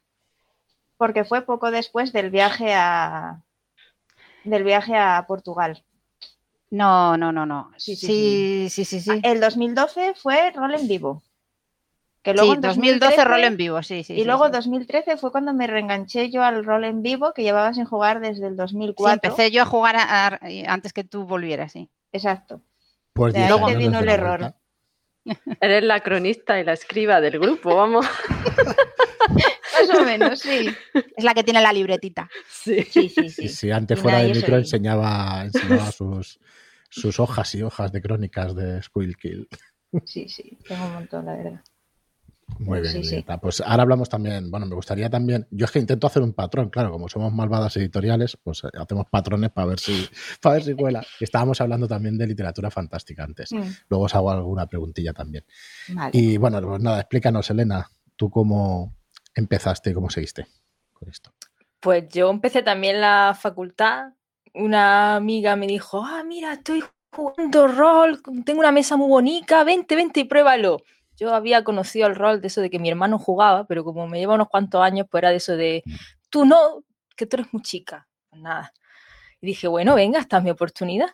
Porque 0.97 1.25
fue 1.25 1.41
poco 1.41 1.71
después 1.71 2.13
del 2.13 2.29
viaje 2.29 2.73
a 2.73 3.41
del 4.43 4.63
viaje 4.63 4.95
a 4.95 5.25
Portugal. 5.27 5.83
No, 6.71 7.17
no, 7.17 7.31
no, 7.31 7.45
no. 7.45 7.71
Sí, 7.77 7.95
sí, 7.95 8.69
sí, 8.69 8.85
sí, 8.85 8.99
sí. 8.99 9.01
sí. 9.01 9.21
El 9.23 9.39
2012 9.39 10.13
fue 10.15 10.51
rol 10.51 10.75
en 10.75 10.87
vivo. 10.87 11.23
Que 12.21 12.33
luego 12.33 12.51
Sí, 12.51 12.55
en 12.55 12.61
2012 12.61 12.99
2013 12.99 13.25
rol 13.25 13.43
en 13.45 13.57
vivo, 13.57 13.81
sí, 13.83 14.03
sí. 14.03 14.13
y 14.13 14.17
sí, 14.19 14.23
luego 14.25 14.45
sí. 14.47 14.51
2013 14.51 15.15
fue 15.17 15.31
cuando 15.31 15.53
me 15.53 15.67
reenganché 15.67 16.29
yo 16.29 16.43
al 16.43 16.65
rol 16.65 16.83
en 16.83 17.01
vivo 17.01 17.33
que 17.33 17.43
llevaba 17.43 17.73
sin 17.73 17.85
jugar 17.85 18.19
desde 18.19 18.47
el 18.47 18.53
Sí, 18.53 18.57
2004. 18.57 19.13
empecé 19.13 19.51
yo 19.51 19.61
a 19.61 19.65
jugar 19.65 19.95
a- 19.95 20.27
a- 20.27 20.39
antes 20.67 20.91
que 20.91 21.03
tú 21.05 21.23
volvieras, 21.25 21.71
sí. 21.71 21.89
Exacto. 22.11 22.61
Pues 23.13 23.33
de 23.33 23.39
10 23.39 23.51
ahí 23.51 23.65
te 23.73 23.75
vino 23.77 23.99
el 23.99 24.09
error. 24.09 24.39
vuelta. 24.39 24.59
Eres 25.61 25.83
la 25.83 25.99
cronista 26.01 26.59
y 26.59 26.63
la 26.65 26.73
escriba 26.73 27.21
del 27.21 27.39
grupo, 27.39 27.75
vamos. 27.75 28.05
Más 29.29 29.97
o 29.97 30.03
menos, 30.03 30.39
sí. 30.39 30.69
Es 31.15 31.23
la 31.23 31.33
que 31.33 31.43
tiene 31.43 31.61
la 31.61 31.71
libretita. 31.71 32.29
Sí. 32.49 32.83
Sí, 32.83 33.09
sí, 33.09 33.29
sí. 33.29 33.47
si 33.49 33.71
antes 33.71 33.99
Y 33.99 34.01
fuera 34.01 34.17
nada, 34.17 34.27
de 34.27 34.33
yo 34.33 34.39
micro 34.41 34.55
soy- 34.55 34.61
enseñaba, 34.63 35.41
enseñaba 35.45 35.91
sus, 35.91 36.39
sus 36.89 37.19
hojas 37.19 37.53
y 37.55 37.63
hojas 37.63 37.91
de 37.91 38.01
crónicas 38.01 38.55
de 38.55 38.81
Squill 38.83 39.15
Kill. 39.17 39.47
Sí, 40.05 40.27
sí. 40.29 40.57
Tengo 40.67 40.85
un 40.85 40.93
montón, 40.93 41.25
la 41.25 41.35
verdad. 41.35 41.61
Muy 42.57 42.81
bien, 42.81 43.03
Sí. 43.03 43.23
Pues 43.41 43.61
ahora 43.61 43.83
hablamos 43.83 44.09
también, 44.09 44.49
bueno, 44.49 44.65
me 44.65 44.75
gustaría 44.75 45.09
también, 45.09 45.47
yo 45.51 45.65
es 45.65 45.71
que 45.71 45.79
intento 45.79 46.07
hacer 46.07 46.21
un 46.21 46.33
patrón, 46.33 46.69
claro, 46.69 46.91
como 46.91 47.07
somos 47.07 47.31
malvadas 47.31 47.77
editoriales, 47.77 48.37
pues 48.43 48.63
eh, 48.63 48.69
hacemos 48.77 49.05
patrones 49.09 49.51
para 49.51 49.67
ver 49.67 49.79
si, 49.79 50.07
para 50.41 50.55
ver 50.55 50.63
si 50.63 50.73
cuela. 50.73 51.05
Estábamos 51.19 51.61
hablando 51.61 51.87
también 51.87 52.17
de 52.17 52.27
literatura 52.27 52.69
fantástica 52.69 53.23
antes. 53.23 53.51
Mm, 53.51 53.61
Luego 53.89 54.05
os 54.05 54.15
hago 54.15 54.31
alguna 54.31 54.67
preguntilla 54.67 55.13
también. 55.13 55.45
Vale. 55.89 56.11
Y 56.13 56.37
bueno, 56.37 56.61
pues 56.61 56.81
nada, 56.81 56.99
explícanos, 57.01 57.49
Elena, 57.49 57.89
tú 58.15 58.29
cómo 58.29 58.95
empezaste 59.35 59.91
y 59.91 59.93
cómo 59.93 60.09
seguiste 60.09 60.47
con 60.93 61.09
esto. 61.09 61.31
Pues 61.79 62.09
yo 62.09 62.29
empecé 62.29 62.61
también 62.61 62.99
la 62.99 63.37
facultad 63.39 64.13
una 64.53 65.15
amiga 65.15 65.55
me 65.55 65.67
dijo, 65.67 66.03
ah, 66.03 66.23
mira, 66.23 66.53
estoy 66.53 66.83
jugando 67.11 67.67
rol, 67.67 68.21
tengo 68.45 68.59
una 68.59 68.71
mesa 68.71 68.97
muy 68.97 69.07
bonita, 69.07 69.63
vente, 69.63 69.95
vente 69.95 70.21
y 70.21 70.23
pruébalo. 70.25 70.81
Yo 71.19 71.33
había 71.33 71.63
conocido 71.63 72.07
el 72.07 72.15
rol 72.15 72.41
de 72.41 72.47
eso 72.47 72.61
de 72.61 72.69
que 72.69 72.79
mi 72.79 72.89
hermano 72.89 73.19
jugaba, 73.19 73.65
pero 73.65 73.83
como 73.83 74.07
me 74.07 74.19
lleva 74.19 74.35
unos 74.35 74.49
cuantos 74.49 74.81
años, 74.81 75.07
pues 75.09 75.21
era 75.21 75.31
de 75.31 75.35
eso 75.37 75.57
de, 75.57 75.83
tú 76.29 76.45
no, 76.45 76.83
que 77.15 77.25
tú 77.25 77.37
eres 77.37 77.53
muy 77.53 77.61
chica. 77.61 78.07
Pues 78.29 78.41
nada. 78.41 78.73
Y 79.41 79.47
dije, 79.47 79.67
bueno, 79.67 79.95
venga, 79.95 80.19
esta 80.19 80.37
es 80.37 80.43
mi 80.43 80.49
oportunidad. 80.51 81.09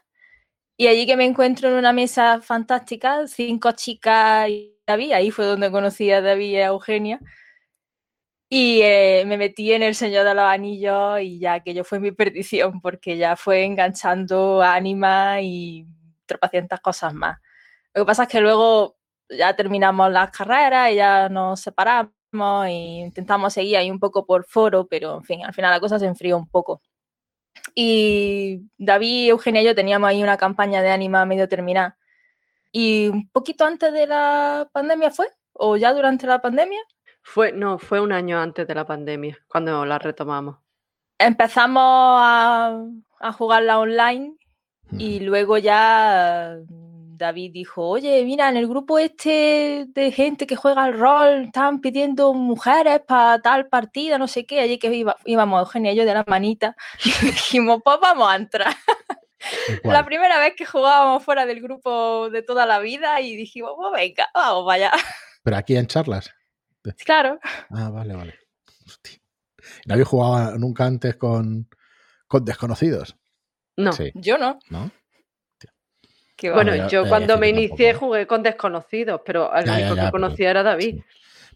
Y 0.78 0.88
allí 0.88 1.06
que 1.08 1.18
me 1.18 1.26
encuentro 1.26 1.70
en 1.70 1.76
una 1.76 1.94
mesa 1.94 2.42
fantástica, 2.42 3.28
cinco 3.28 3.72
chicas 3.72 4.50
y 4.50 4.78
David, 4.86 5.14
ahí 5.14 5.32
fue 5.32 5.46
donde 5.46 5.72
conocí 5.72 6.12
a 6.12 6.22
David 6.22 6.50
y 6.52 6.58
a 6.58 6.68
Eugenia. 6.68 7.20
Y 8.50 8.82
eh, 8.84 9.24
me 9.26 9.38
metí 9.38 9.74
en 9.74 9.84
El 9.84 9.96
Señor 9.96 10.26
de 10.26 10.36
los 10.36 10.44
Anillos 10.44 11.20
y 11.22 11.40
ya 11.40 11.56
aquello 11.56 11.84
fue 11.84 12.00
mi 12.00 12.12
perdición, 12.12 12.82
porque 12.82 13.18
ya 13.18 13.36
fue 13.36 13.64
enganchando 13.64 14.62
ánima 14.62 15.42
y 15.42 15.88
tropecientas 16.26 16.80
cosas 16.82 17.14
más. 17.14 17.40
Lo 17.94 18.04
que 18.04 18.08
pasa 18.08 18.24
es 18.24 18.30
que 18.30 18.42
luego 18.42 18.95
ya 19.30 19.56
terminamos 19.56 20.12
las 20.12 20.32
carreras 20.32 20.92
y 20.92 20.96
ya 20.96 21.30
nos 21.30 21.60
separamos 21.60 22.14
e 22.68 22.72
intentamos 23.06 23.54
seguir 23.54 23.78
ahí 23.78 23.90
un 23.90 24.00
poco 24.00 24.26
por 24.26 24.46
foro, 24.46 24.88
pero 24.88 25.18
en 25.18 25.24
fin, 25.24 25.46
al 25.46 25.54
final 25.54 25.72
la 25.72 25.80
cosa 25.80 26.00
se 26.00 26.06
enfrió 26.06 26.38
un 26.38 26.48
poco. 26.48 26.82
Y 27.74 28.62
David, 28.78 29.30
Eugenia 29.30 29.62
y 29.62 29.66
yo 29.66 29.76
teníamos 29.76 30.10
ahí 30.10 30.22
una 30.22 30.38
campaña 30.38 30.82
de 30.82 30.92
ánima 30.92 31.26
medio 31.26 31.48
terminada. 31.48 31.98
Y 32.72 33.08
un 33.08 33.30
poquito 33.30 33.66
antes 33.66 33.94
de 33.94 34.06
la 34.06 34.70
pandemia 34.72 35.12
fue, 35.12 35.28
o 35.54 35.78
ya 35.78 35.94
durante 35.94 36.28
la 36.28 36.42
pandemia, 36.42 36.82
fue, 37.22 37.52
no, 37.52 37.80
fue 37.80 38.02
un 38.02 38.12
año 38.12 38.40
antes 38.40 38.68
de 38.68 38.76
la 38.76 38.86
pandemia, 38.86 39.38
cuando 39.48 39.86
la 39.86 39.98
retomamos. 39.98 40.58
Empezamos 41.18 41.82
a, 41.84 42.84
a 43.20 43.32
jugarla 43.32 43.80
online 43.80 44.36
y 44.92 45.22
luego 45.22 45.58
ya 45.58 46.58
David 47.18 47.52
dijo, 47.54 47.88
oye, 47.88 48.24
mira, 48.26 48.50
en 48.50 48.58
el 48.58 48.68
grupo 48.68 49.00
este 49.00 49.86
de 49.88 50.12
gente 50.12 50.46
que 50.48 50.56
juega 50.56 50.84
al 50.84 50.98
rol 50.98 51.46
están 51.46 51.82
pidiendo 51.82 52.34
mujeres 52.34 53.02
para 53.08 53.42
tal 53.42 53.68
partida, 53.68 54.18
no 54.18 54.28
sé 54.28 54.46
qué, 54.46 54.60
allí 54.60 54.78
que 54.78 55.06
íbamos 55.26 55.60
Eugenia 55.60 55.94
y 55.94 55.96
yo 55.96 56.06
de 56.06 56.14
la 56.14 56.26
manita 56.28 56.76
y 57.06 57.26
dijimos, 57.26 57.82
pues 57.84 57.98
vamos 58.02 58.30
a 58.30 58.36
entrar. 58.36 58.76
La 59.84 60.04
primera 60.06 60.40
vez 60.40 60.54
que 60.58 60.66
jugábamos 60.66 61.24
fuera 61.24 61.46
del 61.46 61.62
grupo 61.62 62.30
de 62.32 62.42
toda 62.42 62.66
la 62.66 62.80
vida 62.80 63.22
y 63.22 63.36
dijimos, 63.36 63.74
pues 63.76 63.92
venga, 63.94 64.28
vamos, 64.34 64.66
vaya. 64.66 64.92
Pero 65.44 65.58
aquí 65.58 65.78
en 65.78 65.88
charlas. 65.88 66.32
Claro. 67.06 67.40
Ah, 67.70 67.90
vale, 67.90 68.16
vale. 68.16 68.40
¿No 69.86 69.94
habéis 69.94 70.08
jugado 70.08 70.58
nunca 70.58 70.86
antes 70.86 71.16
con, 71.16 71.70
con 72.28 72.46
desconocidos? 72.46 73.16
No, 73.78 73.92
yo 74.16 74.38
no. 74.38 74.60
¿No? 74.70 74.92
Bueno, 76.44 76.88
yo, 76.90 77.06
eh, 77.06 77.10
cuando 77.10 77.38
me 77.38 77.50
inicié 77.50 77.94
jugué 77.94 78.28
con 78.28 78.44
desconocidos, 78.44 79.22
pero 79.26 79.54
el 79.56 79.70
único 79.70 79.96
que 79.96 80.12
conocía 80.12 80.52
era 80.52 80.64
David. 80.64 81.02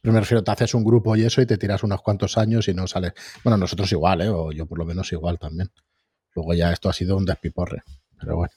Pero 0.01 0.13
me 0.13 0.19
refiero, 0.21 0.43
te 0.43 0.51
haces 0.51 0.73
un 0.73 0.83
grupo 0.83 1.15
y 1.15 1.25
eso 1.25 1.41
y 1.41 1.45
te 1.45 1.57
tiras 1.57 1.83
unos 1.83 2.01
cuantos 2.01 2.37
años 2.37 2.67
y 2.67 2.73
no 2.73 2.87
sales. 2.87 3.13
Bueno, 3.43 3.57
nosotros 3.57 3.91
igual, 3.91 4.21
¿eh? 4.21 4.29
O 4.29 4.51
yo 4.51 4.65
por 4.65 4.77
lo 4.77 4.85
menos 4.85 5.11
igual 5.11 5.37
también. 5.37 5.69
Luego 6.35 6.53
ya 6.53 6.71
esto 6.71 6.89
ha 6.89 6.93
sido 6.93 7.17
un 7.17 7.25
despiporre. 7.25 7.83
Pero 8.17 8.37
bueno. 8.37 8.53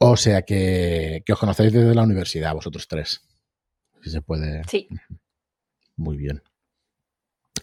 O 0.00 0.16
sea 0.16 0.42
que, 0.42 1.22
que 1.24 1.32
os 1.32 1.38
conocéis 1.38 1.72
desde 1.72 1.94
la 1.94 2.02
universidad, 2.02 2.54
vosotros 2.54 2.86
tres. 2.86 3.22
Si 4.02 4.10
se 4.10 4.20
puede. 4.20 4.62
Sí. 4.64 4.88
Muy 5.96 6.16
bien. 6.16 6.42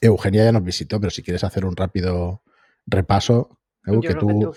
Eugenia 0.01 0.43
ya 0.43 0.51
nos 0.51 0.63
visitó, 0.63 0.99
pero 0.99 1.11
si 1.11 1.23
quieres 1.23 1.43
hacer 1.43 1.65
un 1.65 1.75
rápido 1.75 2.41
repaso. 2.85 3.59
Que, 4.01 4.15
tú, 4.15 4.53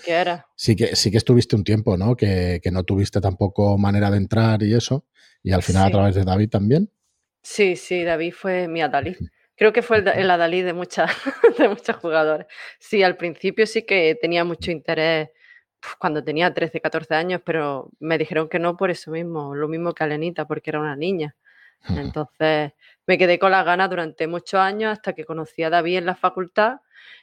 sí 0.55 0.75
que 0.75 0.95
sí 0.95 1.11
que 1.11 1.17
estuviste 1.17 1.55
un 1.55 1.63
tiempo, 1.63 1.97
¿no? 1.97 2.15
Que, 2.15 2.61
no 2.71 2.83
tuviste 2.83 3.21
tampoco 3.21 3.77
manera 3.77 4.09
de 4.09 4.17
entrar 4.17 4.63
y 4.63 4.73
eso. 4.73 5.05
Y 5.43 5.51
al 5.51 5.63
final 5.63 5.87
a 5.87 5.91
través 5.91 6.15
de 6.15 6.23
David 6.23 6.49
también. 6.49 6.91
Sí, 7.41 7.75
sí, 7.75 8.03
David 8.03 8.33
fue 8.33 8.67
mi 8.67 8.81
Adalid. 8.81 9.15
Creo 9.55 9.71
que 9.73 9.81
fue 9.81 9.97
el, 9.97 10.07
el 10.07 10.31
Adalid 10.31 10.65
de 10.65 10.73
muchas 10.73 11.11
de 11.57 11.69
muchos 11.69 11.95
jugadores. 11.97 12.47
Sí, 12.79 13.03
al 13.03 13.17
principio 13.17 13.65
sí 13.65 13.83
que 13.83 14.17
tenía 14.19 14.43
mucho 14.43 14.71
interés 14.71 15.29
cuando 15.97 16.23
tenía 16.23 16.53
13, 16.53 16.81
14 16.81 17.15
años, 17.15 17.41
pero 17.45 17.89
me 17.99 18.17
dijeron 18.17 18.49
que 18.49 18.59
no 18.59 18.75
por 18.77 18.91
eso 18.91 19.11
mismo, 19.11 19.55
lo 19.55 19.67
mismo 19.67 19.93
que 19.93 20.03
a 20.03 20.07
Lenita, 20.07 20.45
porque 20.45 20.71
era 20.71 20.79
una 20.79 20.95
niña. 20.95 21.35
Entonces 21.87 22.73
me 23.07 23.17
quedé 23.17 23.39
con 23.39 23.51
las 23.51 23.65
ganas 23.65 23.89
durante 23.89 24.27
muchos 24.27 24.59
años 24.59 24.91
hasta 24.91 25.13
que 25.13 25.25
conocí 25.25 25.63
a 25.63 25.69
David 25.69 25.97
en 25.97 26.05
la 26.05 26.15
facultad 26.15 26.77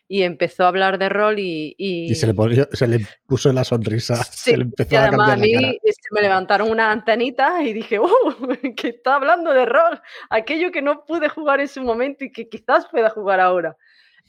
y 0.09 0.23
empezó 0.23 0.65
a 0.65 0.69
hablar 0.69 0.99
de 0.99 1.09
rol 1.09 1.39
y... 1.39 1.75
Y, 1.79 2.15
se, 2.15 2.27
le 2.27 3.07
puso 3.27 3.53
la 3.53 3.65
sonrisa. 3.65 4.15
Sí, 4.31 4.51
se 4.51 4.57
le 4.57 4.65
empezó 4.65 4.97
a 4.97 5.05
además 5.05 5.31
a 5.31 5.37
mí 5.37 5.53
se 5.53 6.15
me 6.15 6.23
levantaron 6.23 6.71
unas 6.71 6.93
antenitas 6.93 7.63
y 7.63 7.73
dije, 7.73 7.99
¡oh! 7.99 8.09
que 8.77 8.89
está 8.89 9.17
hablando 9.17 9.53
de 9.53 9.67
rol, 9.67 10.01
aquello 10.31 10.71
que 10.71 10.83
no 10.83 11.05
pude 11.05 11.29
jugar 11.29 11.61
en 11.61 11.69
su 11.69 11.83
momento 11.83 12.25
y 12.25 12.33
que 12.33 12.49
quizás 12.49 12.87
pueda 12.91 13.11
jugar 13.11 13.41
ahora. 13.41 13.77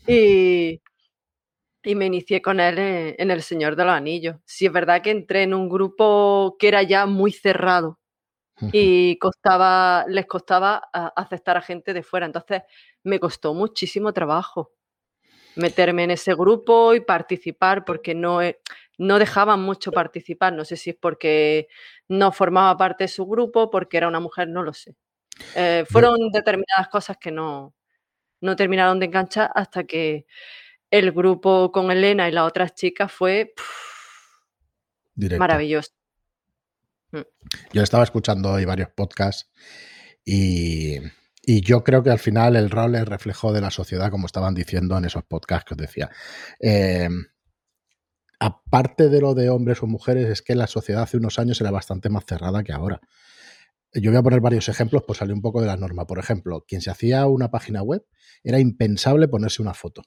Y, 0.07 0.81
y 1.84 1.96
me 1.96 2.05
inicié 2.05 2.41
con 2.41 2.60
él 2.60 2.77
en, 2.79 3.31
El 3.31 3.41
Señor 3.43 3.75
de 3.75 3.86
los 3.86 3.93
Anillos. 3.93 4.38
Sí, 4.46 4.65
es 4.65 4.72
verdad 4.72 5.01
que 5.01 5.12
entré 5.12 5.43
en 5.43 5.53
un 5.53 5.69
grupo 5.69 6.55
que 6.60 6.67
era 6.67 6.84
ya 6.84 7.05
muy 7.05 7.31
cerrado 7.31 8.00
y 8.72 9.18
costaba, 9.18 10.06
les 10.08 10.26
costaba 10.26 10.78
aceptar 11.16 11.58
a 11.58 11.62
gente 11.62 11.94
de 11.94 12.04
fuera. 12.04 12.26
Entonces 12.26 12.64
me 13.04 13.20
costó 13.20 13.54
muchísimo 13.54 14.14
trabajo 14.14 14.72
meterme 15.56 16.04
en 16.04 16.12
ese 16.12 16.34
grupo 16.36 16.94
y 16.94 17.02
participar 17.02 17.84
porque 17.84 18.16
no, 18.16 18.40
no 18.98 19.20
dejaban 19.20 19.62
mucho 19.62 19.92
participar. 19.92 20.54
No 20.54 20.66
sé 20.66 20.78
si 20.78 20.92
es 20.92 20.96
porque 20.96 21.68
no 22.08 22.32
formaba 22.32 22.78
parte 22.78 23.06
de 23.06 23.08
su 23.10 23.26
grupo, 23.26 23.70
porque 23.70 23.98
era 23.98 24.08
una 24.08 24.20
mujer, 24.20 24.48
no 24.48 24.64
lo 24.64 24.74
sé. 24.74 24.96
Eh, 25.56 25.86
fueron 25.90 26.32
determinadas 26.32 26.88
cosas 26.90 27.18
que 27.18 27.32
no, 27.32 27.76
no 28.42 28.56
terminaron 28.56 29.00
de 29.00 29.08
enganchar 29.08 29.52
hasta 29.54 29.84
que 29.84 30.26
el 30.90 31.12
grupo 31.12 31.72
con 31.72 31.92
Elena 31.92 32.28
y 32.28 32.32
las 32.32 32.48
otras 32.48 32.74
chicas 32.74 33.12
fue 33.12 33.54
maravilloso. 35.16 35.97
Mm. 37.12 37.22
Yo 37.74 37.84
estaba 37.84 38.04
escuchando 38.04 38.52
hoy 38.52 38.66
varios 38.66 38.90
podcasts 38.90 39.52
y, 40.26 41.00
yo 41.46 41.84
creo 41.84 42.04
que 42.04 42.10
al 42.10 42.20
final 42.20 42.58
el 42.58 42.70
rol 42.70 42.96
es 42.96 43.06
reflejo 43.06 43.54
de 43.54 43.62
la 43.62 43.72
sociedad, 43.72 44.12
como 44.12 44.26
estaban 44.26 44.54
diciendo 44.54 44.98
en 44.98 45.06
esos 45.06 45.24
podcasts 45.24 45.66
que 45.66 45.76
os 45.76 45.78
decía. 45.78 46.10
Em, 46.60 47.28
aparte 48.40 49.08
de 49.08 49.22
lo 49.22 49.34
de 49.34 49.50
hombres 49.50 49.82
o 49.82 49.88
mujeres, 49.88 50.28
es 50.30 50.42
que 50.42 50.56
la 50.56 50.68
sociedad 50.68 51.04
hace 51.04 51.16
unos 51.16 51.40
años 51.40 51.62
era 51.62 51.72
bastante 51.72 52.10
más 52.10 52.26
cerrada 52.28 52.64
que 52.64 52.74
ahora. 52.74 53.00
Yo 53.94 54.12
voy 54.12 54.20
a 54.20 54.24
poner 54.24 54.42
varios 54.42 54.68
ejemplos, 54.68 55.04
pues 55.08 55.20
salió 55.20 55.34
un 55.34 55.42
poco 55.42 55.62
de 55.62 55.68
la 55.68 55.78
norma. 55.78 56.06
Por 56.06 56.20
ejemplo, 56.20 56.66
quien 56.68 56.82
se 56.82 56.92
hacía 56.92 57.26
una 57.28 57.50
página 57.50 57.82
web, 57.82 58.06
era 58.44 58.60
impensable 58.60 59.30
ponerse 59.30 59.62
una 59.62 59.74
foto. 59.74 60.04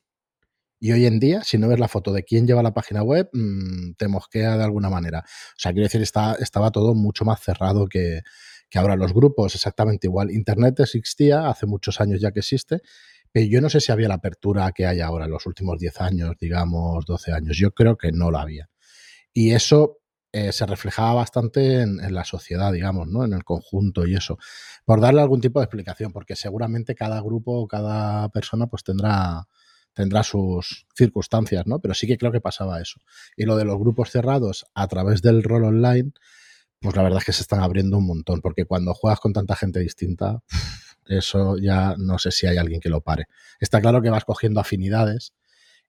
Y 0.82 0.92
hoy 0.92 1.04
en 1.04 1.20
día, 1.20 1.44
si 1.44 1.58
no 1.58 1.68
ves 1.68 1.78
la 1.78 1.88
foto 1.88 2.10
de 2.10 2.24
quién 2.24 2.46
lleva 2.46 2.62
la 2.62 2.72
página 2.72 3.02
web, 3.02 3.28
mm, 3.34 3.92
te 3.98 4.08
mosquea 4.08 4.56
de 4.56 4.64
alguna 4.64 4.88
manera. 4.88 5.20
O 5.20 5.58
sea, 5.58 5.72
quiero 5.72 5.84
decir, 5.84 6.00
estaba 6.00 6.70
todo 6.72 6.94
mucho 6.94 7.26
más 7.26 7.40
cerrado 7.40 7.86
que, 7.86 8.22
ahora. 8.74 8.96
Los 8.96 9.12
grupos, 9.12 9.54
exactamente 9.54 10.06
igual. 10.06 10.30
Internet 10.30 10.80
existía, 10.80 11.48
hace 11.48 11.66
muchos 11.66 12.00
años 12.00 12.20
ya 12.20 12.32
que 12.32 12.40
existe, 12.40 12.80
pero 13.30 13.46
yo 13.46 13.60
no 13.60 13.68
sé 13.68 13.80
si 13.80 13.92
había 13.92 14.08
la 14.08 14.14
apertura 14.14 14.72
que 14.72 14.86
hay 14.86 15.00
ahora 15.00 15.26
en 15.26 15.32
los 15.32 15.46
últimos 15.46 15.78
10 15.78 16.00
años, 16.00 16.36
digamos 16.40 17.04
12 17.04 17.32
años. 17.32 17.58
Yo 17.58 17.72
creo 17.72 17.98
que 17.98 18.12
no 18.12 18.30
la 18.30 18.42
había. 18.42 18.70
Y 19.34 19.52
eso 19.52 19.98
eh, 20.32 20.52
se 20.52 20.66
reflejaba 20.66 21.14
bastante 21.14 21.82
en, 21.82 22.00
en, 22.00 22.14
la 22.14 22.24
sociedad, 22.24 22.72
digamos, 22.72 23.08
¿no? 23.08 23.24
En 23.24 23.34
el 23.34 23.44
conjunto 23.44 24.06
y 24.06 24.14
eso. 24.14 24.38
Por 24.86 25.00
darle 25.00 25.20
algún 25.20 25.40
tipo 25.40 25.60
de 25.60 25.64
explicación, 25.64 26.12
porque 26.12 26.36
seguramente 26.36 26.94
cada 26.94 27.20
grupo 27.20 27.52
o 27.60 27.68
cada 27.68 28.28
persona 28.30 28.66
pues 28.68 28.84
tendrá 28.84 29.46
tendrá 30.00 30.22
sus 30.22 30.86
circunstancias, 30.96 31.66
¿no? 31.66 31.78
Pero 31.78 31.92
sí 31.92 32.06
que 32.06 32.16
creo 32.16 32.32
que 32.32 32.40
pasaba 32.40 32.80
eso. 32.80 33.00
Y 33.36 33.44
lo 33.44 33.56
de 33.56 33.66
los 33.66 33.78
grupos 33.78 34.10
cerrados 34.10 34.64
a 34.74 34.88
través 34.88 35.20
del 35.20 35.42
rol 35.42 35.64
online, 35.64 36.12
pues 36.80 36.96
la 36.96 37.02
verdad 37.02 37.18
es 37.18 37.26
que 37.26 37.34
se 37.34 37.42
están 37.42 37.60
abriendo 37.60 37.98
un 37.98 38.06
montón, 38.06 38.40
porque 38.40 38.64
cuando 38.64 38.94
juegas 38.94 39.20
con 39.20 39.34
tanta 39.34 39.56
gente 39.56 39.78
distinta, 39.80 40.42
eso 41.06 41.58
ya 41.58 41.96
no 41.98 42.18
sé 42.18 42.30
si 42.30 42.46
hay 42.46 42.56
alguien 42.56 42.80
que 42.80 42.88
lo 42.88 43.02
pare. 43.02 43.26
Está 43.60 43.82
claro 43.82 44.00
que 44.00 44.08
vas 44.08 44.24
cogiendo 44.24 44.58
afinidades 44.58 45.34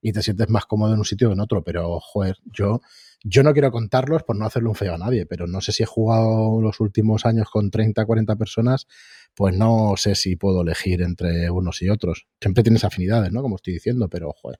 y 0.02 0.12
te 0.12 0.22
sientes 0.22 0.50
más 0.50 0.66
cómodo 0.66 0.92
en 0.92 0.98
un 0.98 1.06
sitio 1.06 1.28
que 1.28 1.32
en 1.32 1.40
otro, 1.40 1.64
pero 1.64 1.98
joder, 1.98 2.36
yo, 2.44 2.82
yo 3.24 3.42
no 3.42 3.52
quiero 3.52 3.70
contarlos 3.70 4.22
por 4.22 4.36
no 4.36 4.46
hacerle 4.46 4.68
un 4.68 4.74
feo 4.74 4.94
a 4.94 4.98
nadie, 4.98 5.26
pero 5.26 5.46
no 5.46 5.60
sé 5.60 5.72
si 5.72 5.82
he 5.82 5.86
jugado 5.86 6.60
los 6.60 6.80
últimos 6.80 7.24
años 7.26 7.48
con 7.50 7.70
30, 7.70 8.04
40 8.04 8.36
personas 8.36 8.86
pues 9.34 9.56
no 9.56 9.94
sé 9.96 10.14
si 10.14 10.36
puedo 10.36 10.62
elegir 10.62 11.02
entre 11.02 11.50
unos 11.50 11.80
y 11.82 11.88
otros. 11.88 12.26
Siempre 12.40 12.62
tienes 12.62 12.84
afinidades, 12.84 13.32
¿no? 13.32 13.42
Como 13.42 13.56
estoy 13.56 13.74
diciendo, 13.74 14.08
pero 14.08 14.32
joder, 14.32 14.58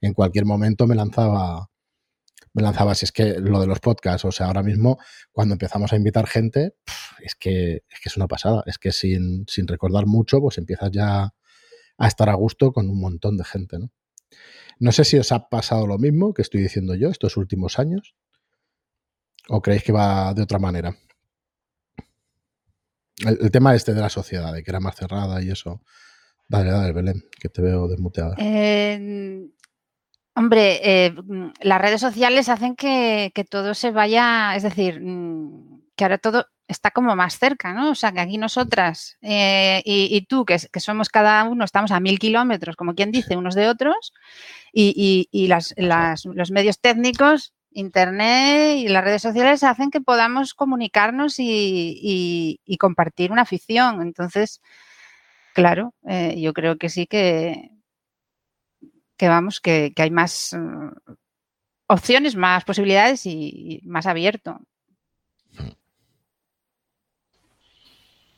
en 0.00 0.14
cualquier 0.14 0.44
momento 0.44 0.86
me 0.86 0.94
lanzaba, 0.94 1.70
me 2.52 2.62
lanzaba, 2.62 2.94
si 2.94 3.06
es 3.06 3.12
que 3.12 3.40
lo 3.40 3.60
de 3.60 3.66
los 3.66 3.80
podcasts, 3.80 4.24
o 4.24 4.32
sea, 4.32 4.46
ahora 4.46 4.62
mismo 4.62 4.98
cuando 5.32 5.54
empezamos 5.54 5.92
a 5.92 5.96
invitar 5.96 6.26
gente, 6.26 6.74
es 7.20 7.34
que, 7.34 7.82
es 7.88 8.00
que 8.00 8.08
es 8.08 8.16
una 8.16 8.28
pasada, 8.28 8.62
es 8.66 8.78
que 8.78 8.92
sin, 8.92 9.44
sin 9.48 9.66
recordar 9.66 10.06
mucho, 10.06 10.40
pues 10.40 10.58
empiezas 10.58 10.90
ya 10.92 11.34
a 11.98 12.08
estar 12.08 12.28
a 12.28 12.34
gusto 12.34 12.72
con 12.72 12.88
un 12.88 13.00
montón 13.00 13.36
de 13.36 13.44
gente, 13.44 13.78
¿no? 13.78 13.90
No 14.82 14.90
sé 14.90 15.04
si 15.04 15.16
os 15.16 15.30
ha 15.30 15.48
pasado 15.48 15.86
lo 15.86 15.96
mismo 15.96 16.34
que 16.34 16.42
estoy 16.42 16.60
diciendo 16.60 16.96
yo 16.96 17.08
estos 17.08 17.36
últimos 17.36 17.78
años. 17.78 18.16
¿O 19.48 19.62
creéis 19.62 19.84
que 19.84 19.92
va 19.92 20.34
de 20.34 20.42
otra 20.42 20.58
manera? 20.58 20.96
El, 23.24 23.52
tema 23.52 23.76
este 23.76 23.94
de 23.94 24.00
la 24.00 24.08
sociedad, 24.08 24.52
de 24.52 24.64
que 24.64 24.72
era 24.72 24.80
más 24.80 24.96
cerrada 24.96 25.40
y 25.40 25.50
eso. 25.50 25.82
Dale, 26.48 26.72
dale, 26.72 26.92
Belén, 26.92 27.22
que 27.40 27.48
te 27.48 27.62
veo 27.62 27.86
desmuteada. 27.86 28.34
Eh, 28.38 29.46
hombre, 30.34 30.80
eh, 30.82 31.14
las 31.60 31.80
redes 31.80 32.00
sociales 32.00 32.48
hacen 32.48 32.74
que, 32.74 33.30
todo 33.48 33.74
se 33.74 33.92
vaya, 33.92 34.56
es 34.56 34.64
decir, 34.64 35.00
mm, 35.00 35.71
que 35.96 36.04
ahora 36.04 36.18
todo 36.18 36.46
está 36.68 36.90
como 36.90 37.14
más 37.16 37.38
cerca, 37.38 37.72
¿no? 37.74 37.90
O 37.90 37.94
sea, 37.94 38.12
que 38.12 38.20
aquí 38.20 38.38
nosotras 38.38 39.18
eh, 39.20 39.82
y, 39.84 40.24
tú, 40.26 40.44
que, 40.44 40.56
que, 40.72 40.80
somos 40.80 41.08
cada 41.08 41.44
uno, 41.44 41.64
estamos 41.64 41.90
a 41.90 42.00
mil 42.00 42.18
kilómetros, 42.18 42.76
como 42.76 42.94
quien 42.94 43.10
dice, 43.10 43.36
unos 43.36 43.54
de 43.54 43.68
otros, 43.68 44.12
y, 44.72 45.28
y 45.30 45.46
las, 45.48 45.74
los 45.76 46.50
medios 46.50 46.80
técnicos 46.80 47.52
Internet 47.74 48.76
y 48.78 48.88
las 48.88 49.04
redes 49.04 49.22
sociales 49.22 49.62
hacen 49.62 49.90
que 49.90 50.00
podamos 50.00 50.54
comunicarnos 50.54 51.36
y, 51.38 52.58
compartir 52.78 53.32
una 53.32 53.42
afición. 53.42 54.02
Entonces, 54.02 54.60
claro, 55.54 55.94
eh, 56.08 56.40
yo 56.40 56.52
creo 56.52 56.78
que 56.78 56.88
sí 56.88 57.06
que, 57.06 57.70
que 59.16 59.28
vamos, 59.28 59.60
que, 59.60 59.92
hay 59.96 60.10
más 60.10 60.54
mm, 60.58 60.88
opciones, 61.88 62.36
más 62.36 62.64
posibilidades 62.64 63.26
y, 63.26 63.80
más 63.84 64.06
abierto. 64.06 64.60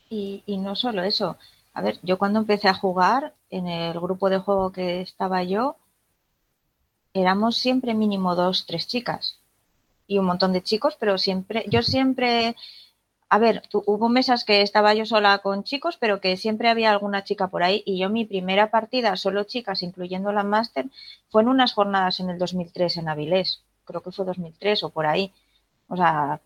Y, 0.08 0.42
y 0.46 0.58
no 0.58 0.76
solo 0.76 1.02
eso. 1.02 1.36
A 1.72 1.82
ver, 1.82 1.98
yo 2.02 2.18
cuando 2.18 2.38
empecé 2.38 2.68
a 2.68 2.74
jugar 2.74 3.34
en 3.50 3.66
el 3.66 3.98
grupo 4.00 4.30
de 4.30 4.38
juego 4.38 4.72
que 4.72 5.00
estaba 5.00 5.42
yo, 5.42 5.76
éramos 7.14 7.56
siempre 7.56 7.94
mínimo 7.94 8.34
dos, 8.34 8.66
tres 8.66 8.86
chicas 8.86 9.38
y 10.06 10.18
un 10.18 10.26
montón 10.26 10.52
de 10.52 10.62
chicos, 10.62 10.96
pero 11.00 11.16
siempre, 11.18 11.64
yo 11.68 11.82
siempre, 11.82 12.56
a 13.28 13.38
ver, 13.38 13.62
hubo 13.72 14.08
mesas 14.08 14.44
que 14.44 14.62
estaba 14.62 14.94
yo 14.94 15.06
sola 15.06 15.38
con 15.38 15.64
chicos, 15.64 15.96
pero 15.98 16.20
que 16.20 16.36
siempre 16.36 16.68
había 16.68 16.90
alguna 16.90 17.24
chica 17.24 17.48
por 17.48 17.62
ahí 17.62 17.82
y 17.86 17.98
yo 17.98 18.10
mi 18.10 18.24
primera 18.24 18.70
partida, 18.70 19.16
solo 19.16 19.44
chicas, 19.44 19.82
incluyendo 19.82 20.32
la 20.32 20.44
máster, 20.44 20.86
fue 21.30 21.42
en 21.42 21.48
unas 21.48 21.72
jornadas 21.72 22.20
en 22.20 22.30
el 22.30 22.38
2003 22.38 22.98
en 22.98 23.08
Avilés, 23.08 23.62
creo 23.84 24.02
que 24.02 24.12
fue 24.12 24.24
2003 24.24 24.82
o 24.84 24.90
por 24.90 25.06
ahí. 25.06 25.32
O 25.88 25.96
sea, 25.96 26.40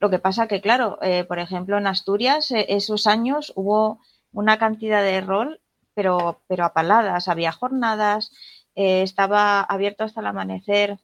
lo 0.00 0.10
que 0.10 0.18
pasa 0.18 0.46
que, 0.46 0.60
claro, 0.60 0.98
eh, 1.02 1.24
por 1.24 1.38
ejemplo, 1.38 1.76
en 1.78 1.86
Asturias, 1.86 2.50
eh, 2.52 2.66
esos 2.68 3.06
años 3.06 3.52
hubo 3.56 4.00
una 4.32 4.58
cantidad 4.58 5.02
de 5.02 5.20
rol, 5.20 5.60
pero, 5.94 6.42
pero 6.46 6.64
a 6.64 6.72
paladas, 6.72 7.28
había 7.28 7.52
jornadas, 7.52 8.32
eh, 8.76 9.02
estaba 9.02 9.60
abierto 9.60 10.04
hasta 10.04 10.20
el 10.20 10.26
amanecer, 10.26 10.98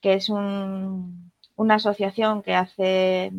que 0.00 0.14
es 0.14 0.28
una 0.28 1.74
asociación 1.74 2.42
que 2.42 2.54
hace 2.54 3.32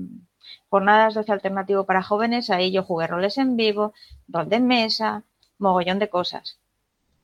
jornadas 0.69 1.15
de 1.15 1.33
alternativo 1.33 1.85
para 1.85 2.03
jóvenes. 2.03 2.49
Ahí 2.49 2.71
yo 2.71 2.83
jugué 2.83 3.07
roles 3.07 3.37
en 3.37 3.57
vivo, 3.57 3.93
rol 4.27 4.49
de 4.49 4.59
mesa, 4.61 5.23
mogollón 5.57 5.99
de 5.99 6.09
cosas. 6.09 6.59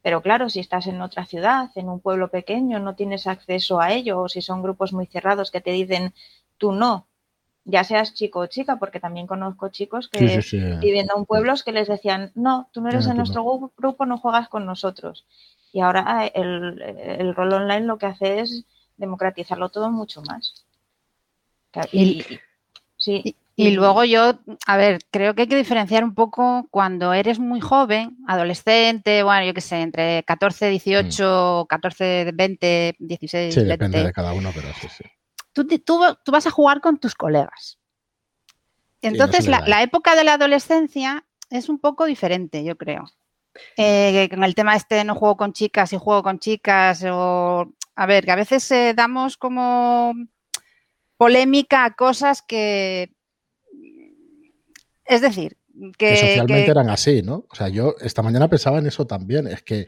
Pero 0.02 0.22
claro, 0.22 0.50
si 0.50 0.60
estás 0.60 0.88
en 0.88 1.02
otra 1.02 1.26
ciudad, 1.26 1.70
en 1.76 1.88
un 1.90 2.00
pueblo 2.02 2.30
pequeño, 2.30 2.80
no 2.80 2.96
tienes 2.96 3.28
acceso 3.28 3.80
a 3.80 3.94
ello, 3.94 4.22
o 4.22 4.30
si 4.30 4.42
son 4.42 4.64
grupos 4.64 4.94
muy 4.94 5.06
cerrados 5.06 5.52
que 5.52 5.62
te 5.62 5.72
dicen 5.72 6.14
tú 6.58 6.72
no, 6.72 7.08
ya 7.66 7.84
seas 7.84 8.14
chico 8.14 8.40
o 8.40 8.48
chica, 8.48 8.78
porque 8.78 9.00
también 9.00 9.28
conozco 9.28 9.70
chicos 9.70 10.10
que 10.10 10.42
viviendo 10.82 11.14
en 11.16 11.26
pueblos 11.26 11.64
que 11.64 11.72
les 11.72 11.88
decían, 11.88 12.32
no, 12.36 12.70
tú 12.72 12.82
no 12.82 12.90
eres 12.90 13.06
de 13.06 13.14
nuestro 13.14 13.44
grupo, 13.78 14.06
no 14.06 14.18
juegas 14.18 14.50
con 14.50 14.66
nosotros. 14.66 15.26
Y 15.72 15.82
ahora 15.82 16.26
el, 16.34 17.36
rol 17.36 17.54
online 17.54 17.86
lo 17.86 17.98
que 17.98 18.08
hace 18.08 18.40
es 18.40 18.66
democratizarlo 18.98 19.70
todo 19.70 19.92
mucho 19.92 20.22
más. 20.24 20.66
Y, 21.92 22.26
sí. 22.98 23.36
Y, 23.56 23.72
luego 23.72 24.04
yo, 24.06 24.40
a 24.66 24.78
ver, 24.78 25.00
creo 25.12 25.36
que 25.36 25.44
hay 25.44 25.48
que 25.48 25.56
diferenciar 25.56 26.04
un 26.04 26.16
poco 26.16 26.68
cuando 26.72 27.14
eres 27.14 27.38
muy 27.38 27.62
joven, 27.62 28.18
adolescente, 28.28 29.22
bueno, 29.22 29.46
yo 29.46 29.54
qué 29.54 29.62
sé, 29.62 29.82
entre 29.82 30.24
14, 30.24 30.70
18, 30.70 31.68
14, 31.70 32.32
20, 32.34 32.96
16, 32.98 33.54
sí, 33.54 33.64
depende 33.64 34.04
de 34.04 34.12
cada 34.12 34.34
uno, 34.34 34.50
pero 34.54 34.68
sí, 34.74 34.88
sí. 34.90 35.04
Tú, 35.54 35.68
tú, 35.68 36.00
vas 36.32 36.48
a 36.48 36.52
jugar 36.52 36.82
con 36.82 36.98
tus 36.98 37.16
colegas. 37.16 37.78
Entonces, 39.02 39.48
la, 39.48 39.82
época 39.82 40.16
de 40.16 40.24
la 40.24 40.34
adolescencia 40.34 41.26
es 41.50 41.70
un 41.70 41.80
poco 41.80 42.06
diferente, 42.06 42.64
yo 42.64 42.78
creo. 42.78 43.06
Eh, 43.76 44.30
con 44.30 44.44
el 44.44 44.56
tema 44.56 44.76
este 44.76 45.04
no 45.04 45.14
juego 45.16 45.36
con 45.36 45.52
chicas 45.52 45.92
y 45.92 45.98
juego 45.98 46.24
con 46.24 46.40
chicas, 46.40 47.04
o 47.06 47.74
a 47.96 48.06
ver, 48.06 48.24
que 48.24 48.32
a 48.32 48.38
veces 48.38 48.72
eh, 48.72 48.94
damos 48.96 49.36
como 49.36 50.14
polémica 51.18 51.86
a 51.86 51.94
cosas 51.94 52.42
que. 52.42 53.14
Es 55.06 55.22
decir, 55.22 55.58
que. 55.98 56.16
socialmente 56.16 56.72
eran 56.72 56.90
así, 56.90 57.22
¿no? 57.22 57.46
O 57.50 57.56
sea, 57.56 57.68
yo 57.68 57.96
esta 58.00 58.22
mañana 58.22 58.48
pensaba 58.48 58.80
en 58.80 58.88
eso 58.88 59.06
también. 59.06 59.48
Es 59.48 59.62
que 59.64 59.88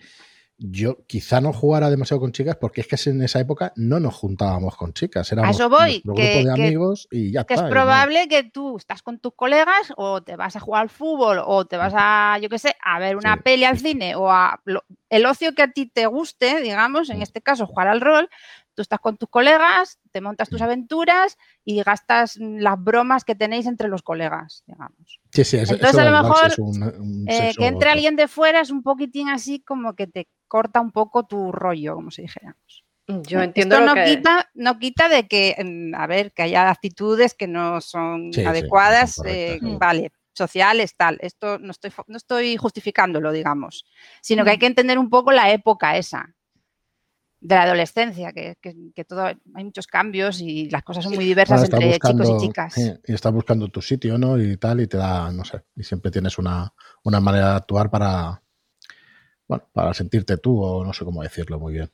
yo 0.58 1.06
quizá 1.08 1.42
no 1.42 1.52
jugara 1.52 1.90
demasiado 1.90 2.22
con 2.22 2.32
chicas 2.32 2.56
porque 2.56 2.82
es 2.82 2.88
que 2.88 3.10
en 3.10 3.22
esa 3.22 3.40
época 3.40 3.74
no 3.76 4.00
nos 4.00 4.14
juntábamos 4.16 4.76
con 4.78 4.94
chicas, 4.94 5.32
éramos 5.32 5.50
a 5.50 5.52
eso 5.52 5.70
voy, 5.70 6.02
grupo 6.04 6.22
de 6.22 6.52
amigos 6.52 7.08
y 7.12 7.32
ya 7.32 7.44
que 7.44 7.56
es 7.56 7.62
probable 7.64 8.28
que 8.28 8.44
tú 8.44 8.78
estás 8.78 9.02
con 9.02 9.20
tus 9.20 9.34
colegas 9.36 9.94
o 9.98 10.22
te 10.22 10.36
vas 10.36 10.56
a 10.56 10.60
jugar 10.60 10.84
al 10.84 10.90
fútbol 10.90 11.42
o 11.44 11.66
te 11.66 11.78
vas 11.78 11.94
a, 11.96 12.38
yo 12.40 12.50
qué 12.50 12.60
sé, 12.60 12.76
a 12.84 13.00
ver 13.00 13.18
una 13.18 13.38
peli 13.38 13.66
al 13.66 13.80
cine 13.80 14.16
o 14.16 14.32
a 14.32 14.62
el 15.10 15.26
ocio 15.26 15.54
que 15.54 15.64
a 15.64 15.72
ti 15.72 15.88
te 15.88 16.06
guste, 16.06 16.62
digamos, 16.62 17.10
en 17.10 17.22
este 17.22 17.42
caso 17.42 17.68
jugar 17.68 17.88
al 17.88 18.02
rol, 18.02 18.30
tú 18.74 18.82
estás 18.82 19.00
con 19.00 19.18
tus 19.18 19.30
colegas, 19.30 20.00
te 20.12 20.22
montas 20.22 20.50
tus 20.50 20.62
aventuras 20.62 21.38
y 21.64 21.82
gastas 21.84 22.38
las 22.38 22.82
bromas 22.82 23.24
que 23.24 23.36
tenéis 23.36 23.66
entre 23.66 23.88
los 23.88 24.02
colegas, 24.02 24.64
digamos. 24.66 25.20
Sí, 25.32 25.44
sí, 25.44 25.58
Entonces 25.58 25.98
a 25.98 26.10
lo 26.10 26.24
mejor 26.24 26.52
eh, 27.28 27.54
que 27.58 27.68
entre 27.68 27.90
alguien 27.90 28.16
de 28.16 28.28
fuera 28.28 28.62
es 28.62 28.72
un 28.72 28.84
poquitín 28.84 29.30
así 29.30 29.60
como 29.62 29.96
que 29.96 30.08
te 30.08 30.28
corta 30.54 30.80
un 30.82 30.92
poco 30.92 31.24
tu 31.24 31.52
rollo, 31.52 31.96
como 31.96 32.12
si 32.12 32.22
dijéramos. 32.22 32.86
Yo 33.08 33.42
entiendo 33.42 33.80
Esto 33.80 33.96
no, 33.96 34.06
quita, 34.06 34.52
no 34.54 34.78
quita 34.78 35.10
de 35.10 35.28
que, 35.28 35.56
mm, 35.58 35.96
a 35.96 36.06
ver, 36.06 36.32
que 36.32 36.44
haya 36.44 36.70
actitudes 36.70 37.34
que 37.34 37.48
no 37.48 37.82
son 37.82 38.30
adecuadas, 38.46 39.20
eh, 39.26 39.58
vale, 39.80 40.12
sociales, 40.32 40.96
tal. 40.96 41.18
Esto 41.22 41.58
no 41.58 41.72
estoy, 41.72 41.92
no 42.06 42.18
estoy 42.18 42.56
justificándolo, 42.58 43.32
digamos, 43.32 43.84
sino 44.22 44.44
que 44.44 44.52
hay 44.52 44.58
mm. 44.58 44.60
que 44.60 44.66
entender 44.68 45.00
un 45.00 45.10
poco 45.10 45.32
la 45.32 45.52
época 45.52 45.98
esa 45.98 46.36
de 47.42 47.56
la 47.56 47.64
adolescencia, 47.64 48.32
que, 48.32 48.56
todo 49.08 49.26
hay 49.26 49.64
muchos 49.64 49.88
cambios 49.88 50.40
y 50.40 50.70
las 50.70 50.84
cosas 50.84 51.04
son 51.04 51.16
muy 51.16 51.26
diversas 51.26 51.64
entre 51.64 51.94
chicos 51.94 52.30
y 52.30 52.38
chicas. 52.38 52.78
y 52.78 53.12
estás 53.12 53.34
buscando 53.34 53.70
tu 53.70 53.82
sitio, 53.82 54.20
¿no? 54.20 54.38
Y 54.38 54.56
tal, 54.58 54.82
y 54.82 54.88
te 54.88 54.98
da, 54.98 55.32
no 55.32 55.44
sé, 55.44 55.64
y 55.76 55.84
siempre 55.84 56.12
tienes 56.12 56.38
una, 56.38 56.72
una 57.04 57.20
manera 57.20 57.50
de 57.50 57.56
actuar 57.56 57.90
para, 57.90 58.43
bueno, 59.54 59.70
para 59.74 59.94
sentirte 59.94 60.38
tú, 60.38 60.62
o 60.62 60.84
no 60.84 60.94
sé 60.94 61.06
cómo 61.06 61.22
decirlo 61.22 61.60
muy 61.60 61.74
bien. 61.74 61.92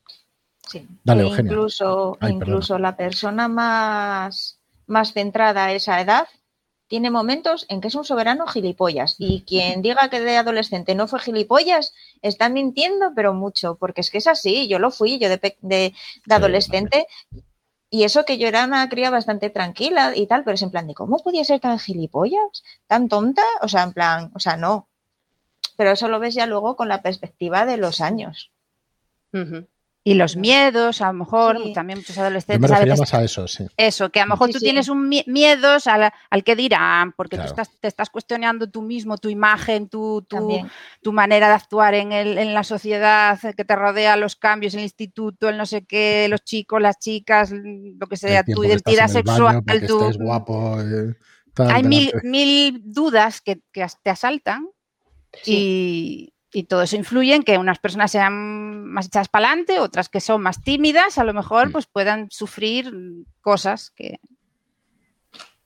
Sí. 0.68 0.86
Dale, 1.04 1.24
e 1.24 1.26
Incluso, 1.26 2.16
incluso 2.22 2.78
la 2.78 2.96
persona 2.96 3.48
más, 3.48 4.60
más 4.86 5.12
centrada 5.12 5.66
a 5.66 5.72
esa 5.72 6.00
edad 6.00 6.26
tiene 6.86 7.10
momentos 7.10 7.66
en 7.68 7.80
que 7.80 7.88
es 7.88 7.94
un 7.94 8.04
soberano 8.04 8.46
gilipollas. 8.48 9.14
Y 9.18 9.42
quien 9.42 9.80
diga 9.80 10.08
que 10.10 10.20
de 10.20 10.36
adolescente 10.36 10.96
no 10.96 11.06
fue 11.06 11.20
gilipollas, 11.20 11.92
está 12.20 12.48
mintiendo, 12.48 13.12
pero 13.14 13.32
mucho, 13.32 13.76
porque 13.76 14.00
es 14.00 14.10
que 14.10 14.18
es 14.18 14.26
así. 14.26 14.66
Yo 14.66 14.80
lo 14.80 14.90
fui, 14.90 15.18
yo 15.18 15.28
de, 15.28 15.56
de, 15.60 15.94
adolescente. 16.28 17.06
Y 17.90 18.02
eso 18.02 18.24
que 18.24 18.38
yo 18.38 18.48
era 18.48 18.64
una 18.64 18.88
cría 18.88 19.10
bastante 19.10 19.50
tranquila 19.50 20.16
y 20.16 20.26
tal, 20.26 20.42
pero 20.42 20.56
es 20.56 20.62
en 20.62 20.70
plan 20.70 20.88
de, 20.88 20.94
¿cómo 20.94 21.18
podía 21.18 21.44
ser 21.44 21.60
tan 21.60 21.78
gilipollas? 21.78 22.64
¿Tan 22.88 23.08
tonta? 23.08 23.42
O 23.62 23.68
sea, 23.68 23.84
en 23.84 23.92
plan, 23.92 24.32
o 24.34 24.40
sea, 24.40 24.56
no. 24.56 24.89
Pero 25.80 25.92
eso 25.92 26.08
lo 26.08 26.20
ves 26.20 26.34
ya 26.34 26.44
luego 26.44 26.76
con 26.76 26.90
la 26.90 27.00
perspectiva 27.00 27.64
de 27.64 27.78
los 27.78 28.02
años. 28.02 28.52
Y 30.04 30.12
los 30.12 30.36
miedos, 30.36 31.00
a 31.00 31.06
lo 31.06 31.14
mejor, 31.14 31.56
también 31.72 32.00
muchos 32.00 32.18
adolescentes. 32.18 32.70
Yo 32.70 32.84
me 32.84 32.96
más 32.96 33.14
a 33.14 33.24
eso, 33.24 33.48
sí. 33.48 33.64
Eso, 33.78 34.10
que 34.10 34.20
a 34.20 34.26
lo 34.26 34.32
mejor 34.32 34.50
tú 34.50 34.58
tienes 34.58 34.90
un 34.90 35.08
miedos 35.08 35.86
al, 35.86 36.12
que 36.44 36.54
dirán, 36.54 37.12
porque 37.12 37.38
tú 37.38 37.44
estás, 37.44 37.70
te 37.80 37.88
estás 37.88 38.10
cuestionando 38.10 38.68
tú 38.68 38.82
mismo, 38.82 39.16
tu 39.16 39.30
imagen, 39.30 39.88
tu, 39.88 40.22
tu, 40.28 41.12
manera 41.14 41.48
de 41.48 41.54
actuar 41.54 41.94
en, 41.94 42.12
el, 42.12 42.36
en 42.36 42.52
la 42.52 42.62
sociedad 42.62 43.40
que 43.56 43.64
te 43.64 43.74
rodea, 43.74 44.18
los 44.18 44.36
cambios, 44.36 44.74
el 44.74 44.80
instituto, 44.80 45.48
el 45.48 45.56
no 45.56 45.64
sé 45.64 45.86
qué, 45.86 46.26
los 46.28 46.44
chicos, 46.44 46.82
las 46.82 46.98
chicas, 46.98 47.52
lo 47.54 48.06
que 48.06 48.18
sea, 48.18 48.44
tu 48.44 48.64
identidad 48.64 49.08
sexual. 49.08 49.62
tu, 49.88 50.12
guapo, 50.18 50.78
eh, 50.78 51.14
hay 51.56 51.84
mil, 51.84 52.12
mil 52.22 52.82
dudas 52.84 53.40
que, 53.40 53.62
que 53.72 53.86
te 54.02 54.10
asaltan 54.10 54.68
y 55.44 56.32
y 56.52 56.64
todo 56.64 56.82
eso 56.82 56.96
influye 56.96 57.34
en 57.34 57.42
que 57.42 57.58
unas 57.58 57.78
personas 57.78 58.10
sean 58.10 58.84
más 58.84 59.06
echadas 59.06 59.28
para 59.28 59.48
adelante, 59.48 59.78
otras 59.78 60.08
que 60.08 60.20
son 60.20 60.42
más 60.42 60.62
tímidas, 60.62 61.18
a 61.18 61.24
lo 61.24 61.32
mejor 61.32 61.68
mm. 61.68 61.72
pues 61.72 61.86
puedan 61.86 62.30
sufrir 62.30 62.92
cosas 63.40 63.90
que... 63.90 64.18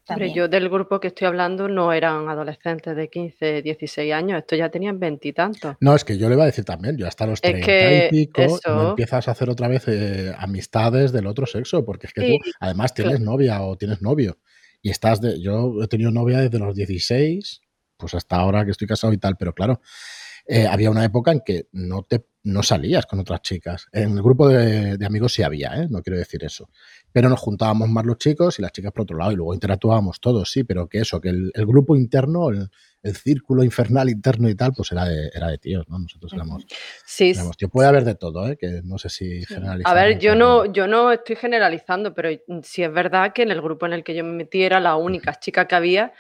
Hombre, 0.07 0.35
yo 0.35 0.49
del 0.49 0.69
grupo 0.69 1.01
que 1.01 1.09
estoy 1.09 1.27
hablando 1.27 1.67
no 1.67 1.91
eran 1.91 2.29
adolescentes 2.29 2.95
de 2.95 3.09
15, 3.09 3.63
16 3.63 4.13
años, 4.13 4.39
esto 4.39 4.55
ya 4.55 4.69
tenían 4.69 5.01
veintitantos. 5.01 5.77
No, 5.81 5.95
es 5.95 6.05
que 6.05 6.19
yo 6.19 6.29
le 6.29 6.35
iba 6.35 6.43
a 6.43 6.47
decir 6.47 6.67
también, 6.67 6.99
yo 6.99 7.07
hasta 7.09 7.27
los 7.27 7.41
30 7.41 8.09
y 8.09 8.11
pico 8.11 8.43
no 8.67 8.91
empiezas 8.91 9.29
a 9.29 9.31
hacer 9.31 9.49
otra 9.49 9.67
vez 9.67 9.89
eh, 9.89 10.35
amistades 10.37 11.11
del 11.11 11.27
otro 11.27 11.47
sexo, 11.47 11.87
porque 11.87 12.09
es 12.09 12.13
que 12.13 12.21
tú 12.21 12.51
además 12.61 12.93
tienes 12.93 13.21
novia 13.21 13.63
o 13.63 13.79
tienes 13.79 14.03
novio 14.03 14.37
y 14.83 14.91
estás 14.91 15.23
de, 15.23 15.41
yo 15.41 15.83
he 15.83 15.89
tenido 15.89 16.11
novia 16.11 16.41
desde 16.41 16.59
los 16.59 16.75
16, 16.75 17.63
pues 17.97 18.15
hasta 18.15 18.37
ahora 18.37 18.65
que 18.65 18.73
estoy 18.73 18.89
casado 18.89 19.13
y 19.13 19.19
tal, 19.19 19.37
pero 19.37 19.55
claro, 19.55 19.81
eh, 20.47 20.67
había 20.67 20.91
una 20.91 21.05
época 21.05 21.33
en 21.33 21.41
que 21.41 21.69
no 21.73 22.03
te 22.03 22.25
no 22.45 22.63
salías 22.63 23.07
con 23.07 23.19
otras 23.19 23.41
chicas. 23.41 23.87
En 23.91 24.13
el 24.13 24.23
grupo 24.23 24.49
de, 24.49 24.99
amigos 25.05 25.33
sí 25.33 25.43
había, 25.43 25.75
¿eh? 25.77 25.87
no 25.89 26.03
quiero 26.03 26.19
decir 26.19 26.45
eso. 26.45 26.69
Pero 27.11 27.29
nos 27.31 27.41
juntábamos 27.41 27.89
más 27.89 28.05
los 28.05 28.19
chicos 28.19 28.59
y 28.59 28.63
las 28.63 28.71
chicas 28.73 28.93
por 28.93 29.03
otro 29.03 29.17
lado 29.17 29.33
y 29.33 29.37
luego 29.37 29.55
interactuábamos 29.55 30.21
todos, 30.21 30.51
sí, 30.51 30.63
pero 30.63 30.87
que 30.87 30.99
eso, 30.99 31.21
que 31.21 31.31
el, 31.31 31.53
grupo 31.67 31.97
interno, 31.97 32.51
el, 32.51 32.69
círculo 33.15 33.65
infernal 33.65 34.09
interno 34.11 34.49
y 34.49 34.55
tal, 34.55 34.73
pues 34.75 34.93
era 34.93 35.05
de, 35.07 35.31
era 35.35 35.49
de 35.49 35.59
tíos, 35.59 35.87
¿no? 35.89 35.99
Nosotros 35.99 36.33
éramos, 36.33 36.65
sí, 37.05 37.31
éramos 37.31 37.57
Puede 37.71 37.89
haber 37.89 38.05
de 38.05 38.15
todo, 38.15 38.49
¿eh? 38.49 38.57
que 38.57 38.81
no 38.83 38.99
sé 38.99 39.09
si 39.09 39.45
generalizamos. 39.45 39.87
A 39.87 39.95
ver, 39.95 40.19
yo 40.19 40.35
no, 40.35 40.67
yo 40.67 40.87
no 40.87 41.13
estoy 41.13 41.37
generalizando, 41.37 42.15
pero 42.15 42.31
sí 42.63 42.83
es 42.83 42.93
verdad 42.93 43.33
que 43.33 43.43
en 43.43 43.51
el 43.51 43.61
grupo 43.61 43.87
en 43.87 43.95
el 43.95 44.05
que 44.05 44.15
yo 44.15 44.25
me 44.25 44.33
metí 44.33 44.63
era 44.63 44.81
la 44.81 44.97
única 44.97 45.39
chica 45.39 45.67
que 45.67 45.75
había 45.75 46.13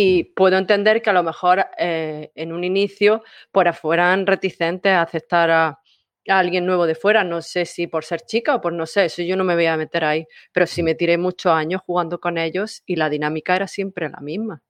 y 0.00 0.22
puedo 0.22 0.56
entender 0.56 1.02
que 1.02 1.10
a 1.10 1.12
lo 1.12 1.24
mejor 1.24 1.66
eh, 1.76 2.30
en 2.36 2.52
un 2.52 2.62
inicio 2.62 3.24
por 3.50 3.72
fueran 3.74 4.28
reticentes 4.28 4.92
a 4.92 5.02
aceptar 5.02 5.50
a, 5.50 5.80
alguien 6.28 6.66
nuevo 6.66 6.86
de 6.86 6.94
fuera. 6.94 7.24
No 7.24 7.42
sé 7.42 7.64
si 7.64 7.88
por 7.88 8.04
ser 8.04 8.20
chica 8.20 8.54
o 8.54 8.60
por 8.60 8.72
no 8.72 8.86
sé, 8.86 9.06
eso 9.06 9.22
yo 9.22 9.34
no 9.34 9.42
me 9.42 9.56
voy 9.56 9.66
a 9.66 9.76
meter 9.76 10.04
ahí. 10.04 10.24
Pero 10.52 10.66
sí 10.66 10.84
me 10.84 10.94
tiré 10.94 11.18
muchos 11.18 11.50
años 11.50 11.80
jugando 11.84 12.20
con 12.20 12.38
ellos 12.38 12.82
y 12.86 12.94
la 12.94 13.10
dinámica 13.10 13.56
era 13.56 13.66
siempre 13.66 14.08
la 14.08 14.20
misma. 14.20 14.62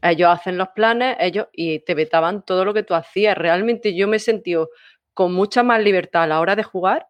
Ellos 0.00 0.30
hacen 0.30 0.56
los 0.56 0.68
planes, 0.68 1.16
ellos 1.20 1.48
y 1.52 1.80
te 1.80 1.94
vetaban 1.94 2.42
todo 2.42 2.64
lo 2.64 2.72
que 2.72 2.84
tú 2.84 2.94
hacías. 2.94 3.36
Realmente 3.36 3.94
yo 3.94 4.08
me 4.08 4.16
he 4.16 4.20
sentido 4.20 4.70
con 5.12 5.34
mucha 5.34 5.62
más 5.62 5.82
libertad 5.82 6.22
a 6.22 6.26
la 6.26 6.40
hora 6.40 6.56
de 6.56 6.62
jugar 6.62 7.06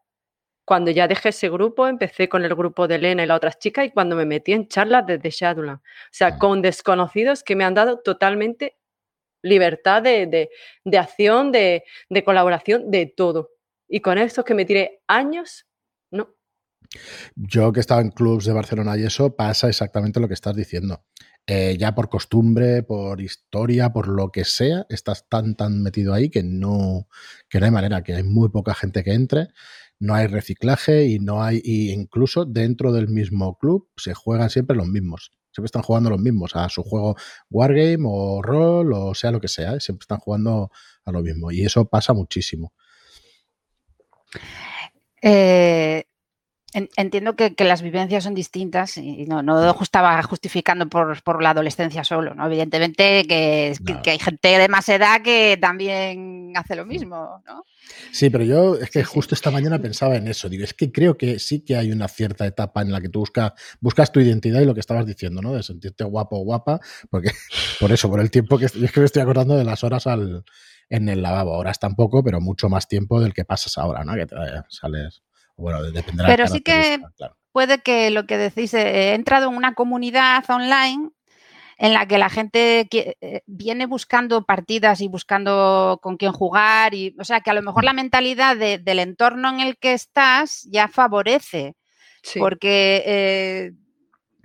cuando 0.68 0.90
ya 0.90 1.08
dejé 1.08 1.30
ese 1.30 1.48
grupo, 1.48 1.88
empecé 1.88 2.28
con 2.28 2.44
el 2.44 2.54
grupo 2.54 2.86
de 2.86 2.96
Elena 2.96 3.22
y 3.22 3.26
las 3.26 3.38
otras 3.38 3.58
chicas 3.58 3.86
y 3.86 3.90
cuando 3.90 4.14
me 4.16 4.26
metí 4.26 4.52
en 4.52 4.68
charlas 4.68 5.06
desde 5.06 5.30
Shadowland. 5.30 5.78
O 5.78 6.10
sea, 6.10 6.36
con 6.36 6.60
desconocidos 6.60 7.42
que 7.42 7.56
me 7.56 7.64
han 7.64 7.72
dado 7.72 8.00
totalmente 8.00 8.76
libertad 9.42 10.02
de, 10.02 10.50
acción, 10.92 11.52
de, 11.52 11.84
colaboración, 12.22 12.90
de 12.90 13.06
todo. 13.06 13.52
Y 13.88 14.00
con 14.00 14.18
estos 14.18 14.44
que 14.44 14.52
me 14.52 14.66
tiré 14.66 15.00
años, 15.06 15.66
no. 16.10 16.36
Yo 17.34 17.72
que 17.72 17.80
he 17.80 17.80
estado 17.80 18.02
en 18.02 18.10
clubs 18.10 18.44
de 18.44 18.52
Barcelona 18.52 18.98
y 18.98 19.04
eso, 19.04 19.34
pasa 19.34 19.70
exactamente 19.70 20.20
lo 20.20 20.28
que 20.28 20.34
estás 20.34 20.54
diciendo. 20.54 21.02
Eh, 21.46 21.78
ya 21.78 21.94
por 21.94 22.10
costumbre, 22.10 22.82
por 22.82 23.22
historia, 23.22 23.90
por 23.90 24.06
lo 24.08 24.30
que 24.30 24.44
sea, 24.44 24.84
estás 24.90 25.30
tan, 25.30 25.54
tan 25.54 25.82
metido 25.82 26.12
ahí 26.12 26.28
que 26.28 26.42
no, 26.42 27.08
que 27.48 27.58
no 27.58 27.64
hay 27.64 27.72
manera, 27.72 28.02
que 28.02 28.12
hay 28.12 28.22
muy 28.22 28.50
poca 28.50 28.74
gente 28.74 29.02
que 29.02 29.14
entre 29.14 29.48
no 30.00 30.14
hay 30.14 30.26
reciclaje 30.26 31.06
y 31.06 31.18
no 31.18 31.42
hay, 31.42 31.60
y 31.62 31.92
incluso 31.92 32.44
dentro 32.44 32.92
del 32.92 33.08
mismo 33.08 33.56
club 33.58 33.88
se 33.96 34.14
juegan 34.14 34.50
siempre 34.50 34.76
los 34.76 34.86
mismos. 34.86 35.32
Siempre 35.50 35.66
están 35.66 35.82
jugando 35.82 36.10
los 36.10 36.20
mismos 36.20 36.54
a 36.54 36.68
su 36.68 36.82
juego 36.82 37.16
Wargame 37.50 38.04
o 38.04 38.42
rol 38.42 38.92
o 38.92 39.14
sea 39.14 39.30
lo 39.30 39.40
que 39.40 39.48
sea, 39.48 39.74
¿eh? 39.74 39.80
siempre 39.80 40.04
están 40.04 40.18
jugando 40.18 40.70
a 41.04 41.12
lo 41.12 41.22
mismo. 41.22 41.50
Y 41.50 41.62
eso 41.62 41.86
pasa 41.86 42.12
muchísimo. 42.12 42.72
Eh, 45.20 46.04
entiendo 46.72 47.34
que, 47.34 47.54
las 47.58 47.82
vivencias 47.82 48.24
son 48.24 48.34
distintas 48.34 48.98
y 48.98 49.24
no, 49.26 49.42
no 49.42 49.74
estaba 49.80 50.22
justificando 50.22 50.88
por, 50.88 51.42
la 51.42 51.50
adolescencia 51.50 52.04
solo, 52.04 52.34
¿no? 52.34 52.46
Evidentemente 52.46 53.26
que, 53.26 53.74
que, 54.02 54.10
hay 54.10 54.18
gente 54.18 54.58
de 54.58 54.68
más 54.68 54.88
edad 54.88 55.22
que 55.22 55.56
también 55.60 56.52
hace 56.54 56.76
lo 56.76 56.84
mismo, 56.84 57.42
¿no? 57.46 57.64
Sí, 58.12 58.28
pero 58.28 58.44
yo 58.44 58.76
es 58.76 58.90
que 58.90 59.02
justo 59.02 59.34
esta 59.34 59.50
mañana 59.50 59.78
pensaba 59.78 60.16
en 60.16 60.28
eso. 60.28 60.48
Digo, 60.48 60.64
es 60.64 60.74
que 60.74 60.92
creo 60.92 61.16
que 61.16 61.38
sí 61.38 61.64
que 61.64 61.76
hay 61.76 61.90
una 61.90 62.06
cierta 62.06 62.46
etapa 62.46 62.82
en 62.82 62.92
la 62.92 63.00
que 63.00 63.08
tú 63.08 63.20
buscas, 63.20 63.52
buscas 63.80 64.12
tu 64.12 64.20
identidad 64.20 64.60
y 64.60 64.66
lo 64.66 64.74
que 64.74 64.80
estabas 64.80 65.06
diciendo, 65.06 65.40
¿no? 65.40 65.54
De 65.54 65.62
sentirte 65.62 66.04
guapo 66.04 66.38
o 66.38 66.44
guapa, 66.44 66.80
porque 67.10 67.30
por 67.80 67.92
eso, 67.92 68.10
por 68.10 68.20
el 68.20 68.30
tiempo 68.30 68.58
que 68.58 68.66
es 68.66 68.72
que 68.72 69.00
me 69.00 69.06
estoy 69.06 69.22
acordando 69.22 69.56
de 69.56 69.64
las 69.64 69.84
horas 69.84 70.06
al, 70.06 70.44
en 70.90 71.08
el 71.08 71.22
lavabo. 71.22 71.56
Horas 71.56 71.78
tampoco, 71.78 72.22
pero 72.22 72.40
mucho 72.40 72.68
más 72.68 72.88
tiempo 72.88 73.20
del 73.20 73.32
que 73.32 73.44
pasas 73.44 73.78
ahora, 73.78 74.04
¿no? 74.04 74.14
Que 74.14 74.26
te 74.26 74.36
sales. 74.68 75.22
Bueno, 75.58 75.82
dependerá 75.82 76.28
Pero 76.28 76.46
sí 76.46 76.60
que 76.60 77.00
puede 77.52 77.80
que 77.80 78.10
lo 78.10 78.26
que 78.26 78.38
decís, 78.38 78.72
eh, 78.74 79.10
he 79.10 79.14
entrado 79.14 79.50
en 79.50 79.56
una 79.56 79.74
comunidad 79.74 80.44
online 80.48 81.10
en 81.76 81.92
la 81.92 82.06
que 82.06 82.18
la 82.18 82.28
gente 82.28 82.88
eh, 82.90 83.42
viene 83.46 83.86
buscando 83.86 84.44
partidas 84.44 85.00
y 85.00 85.08
buscando 85.08 85.98
con 86.02 86.16
quién 86.16 86.32
jugar. 86.32 86.94
Y, 86.94 87.14
o 87.18 87.24
sea, 87.24 87.40
que 87.40 87.50
a 87.50 87.54
lo 87.54 87.62
mejor 87.62 87.84
la 87.84 87.92
mentalidad 87.92 88.56
del 88.56 88.98
entorno 88.98 89.48
en 89.48 89.60
el 89.60 89.76
que 89.78 89.92
estás 89.92 90.66
ya 90.70 90.88
favorece. 90.88 91.74
Porque, 92.38 93.02
eh, 93.06 93.72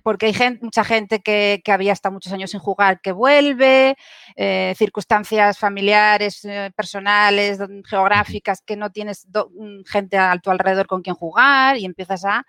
porque 0.04 0.28
hay 0.28 0.60
mucha 0.62 0.84
gente 0.84 1.22
que, 1.22 1.62
había 1.68 1.94
estado 1.94 2.14
muchos 2.14 2.32
años 2.34 2.52
sin 2.52 2.60
jugar 2.60 3.02
que 3.02 3.12
vuelve, 3.12 3.96
eh, 4.36 4.74
circunstancias 4.78 5.58
familiares, 5.58 6.46
personales, 6.76 7.60
geográficas, 7.86 8.62
que 8.62 8.76
no 8.76 8.92
tienes 8.92 9.26
mm, 9.28 9.84
gente 9.86 10.18
a 10.18 10.38
tu 10.38 10.52
alrededor 10.52 10.86
con 10.86 11.02
quien 11.02 11.16
jugar 11.16 11.78
y 11.78 11.86
empiezas 11.86 12.26
a, 12.26 12.46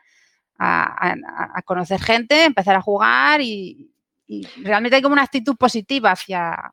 a 0.58 1.62
conocer 1.64 2.00
gente, 2.00 2.44
empezar 2.44 2.76
a 2.76 2.82
jugar 2.82 3.40
y, 3.40 3.94
y 4.26 4.46
realmente 4.62 4.96
hay 4.96 5.02
como 5.02 5.14
una 5.14 5.22
actitud 5.22 5.56
positiva 5.56 6.12
hacia... 6.12 6.72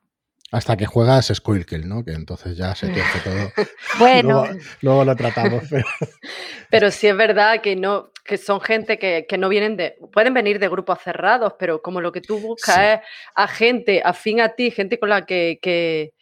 Hasta 0.52 0.76
que 0.76 0.84
juegas 0.84 1.32
Squircle, 1.34 1.86
¿no? 1.86 2.04
Que 2.04 2.12
entonces 2.12 2.56
ya 2.56 2.74
se 2.74 2.86
pierde 2.86 3.20
todo. 3.24 3.66
bueno. 3.98 4.44
Luego, 4.82 5.04
lo 5.04 5.16
tratamos. 5.16 5.64
Pero... 6.70 6.90
sí 6.90 7.08
es 7.08 7.16
verdad 7.16 7.62
que 7.62 7.74
no, 7.74 8.10
que 8.22 8.36
son 8.36 8.60
gente 8.60 8.98
que, 8.98 9.26
no 9.38 9.48
vienen 9.48 9.78
de, 9.78 9.96
pueden 10.12 10.34
venir 10.34 10.58
de 10.58 10.68
grupos 10.68 11.00
cerrados, 11.00 11.54
pero 11.58 11.82
como 11.82 12.00
lo 12.00 12.12
que 12.12 12.20
tú 12.20 12.38
buscas 12.38 12.78
es 12.78 13.00
a 13.34 13.48
gente 13.48 14.02
afín 14.04 14.40
a 14.40 14.50
ti, 14.50 14.70
gente 14.70 14.98
con 14.98 15.08
la 15.08 15.26
que, 15.26 15.58
que, 15.60 16.12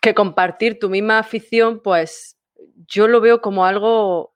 que 0.00 0.14
compartir 0.14 0.78
tu 0.78 0.88
misma 0.88 1.18
afición, 1.18 1.80
pues 1.82 2.36
yo 2.86 3.08
lo 3.08 3.20
veo 3.20 3.40
como 3.40 3.64
algo, 3.64 4.34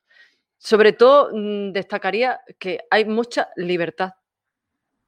sobre 0.58 0.92
todo 0.92 1.30
mm, 1.32 1.72
destacaría 1.72 2.40
que 2.58 2.80
hay 2.90 3.04
mucha 3.04 3.50
libertad 3.56 4.12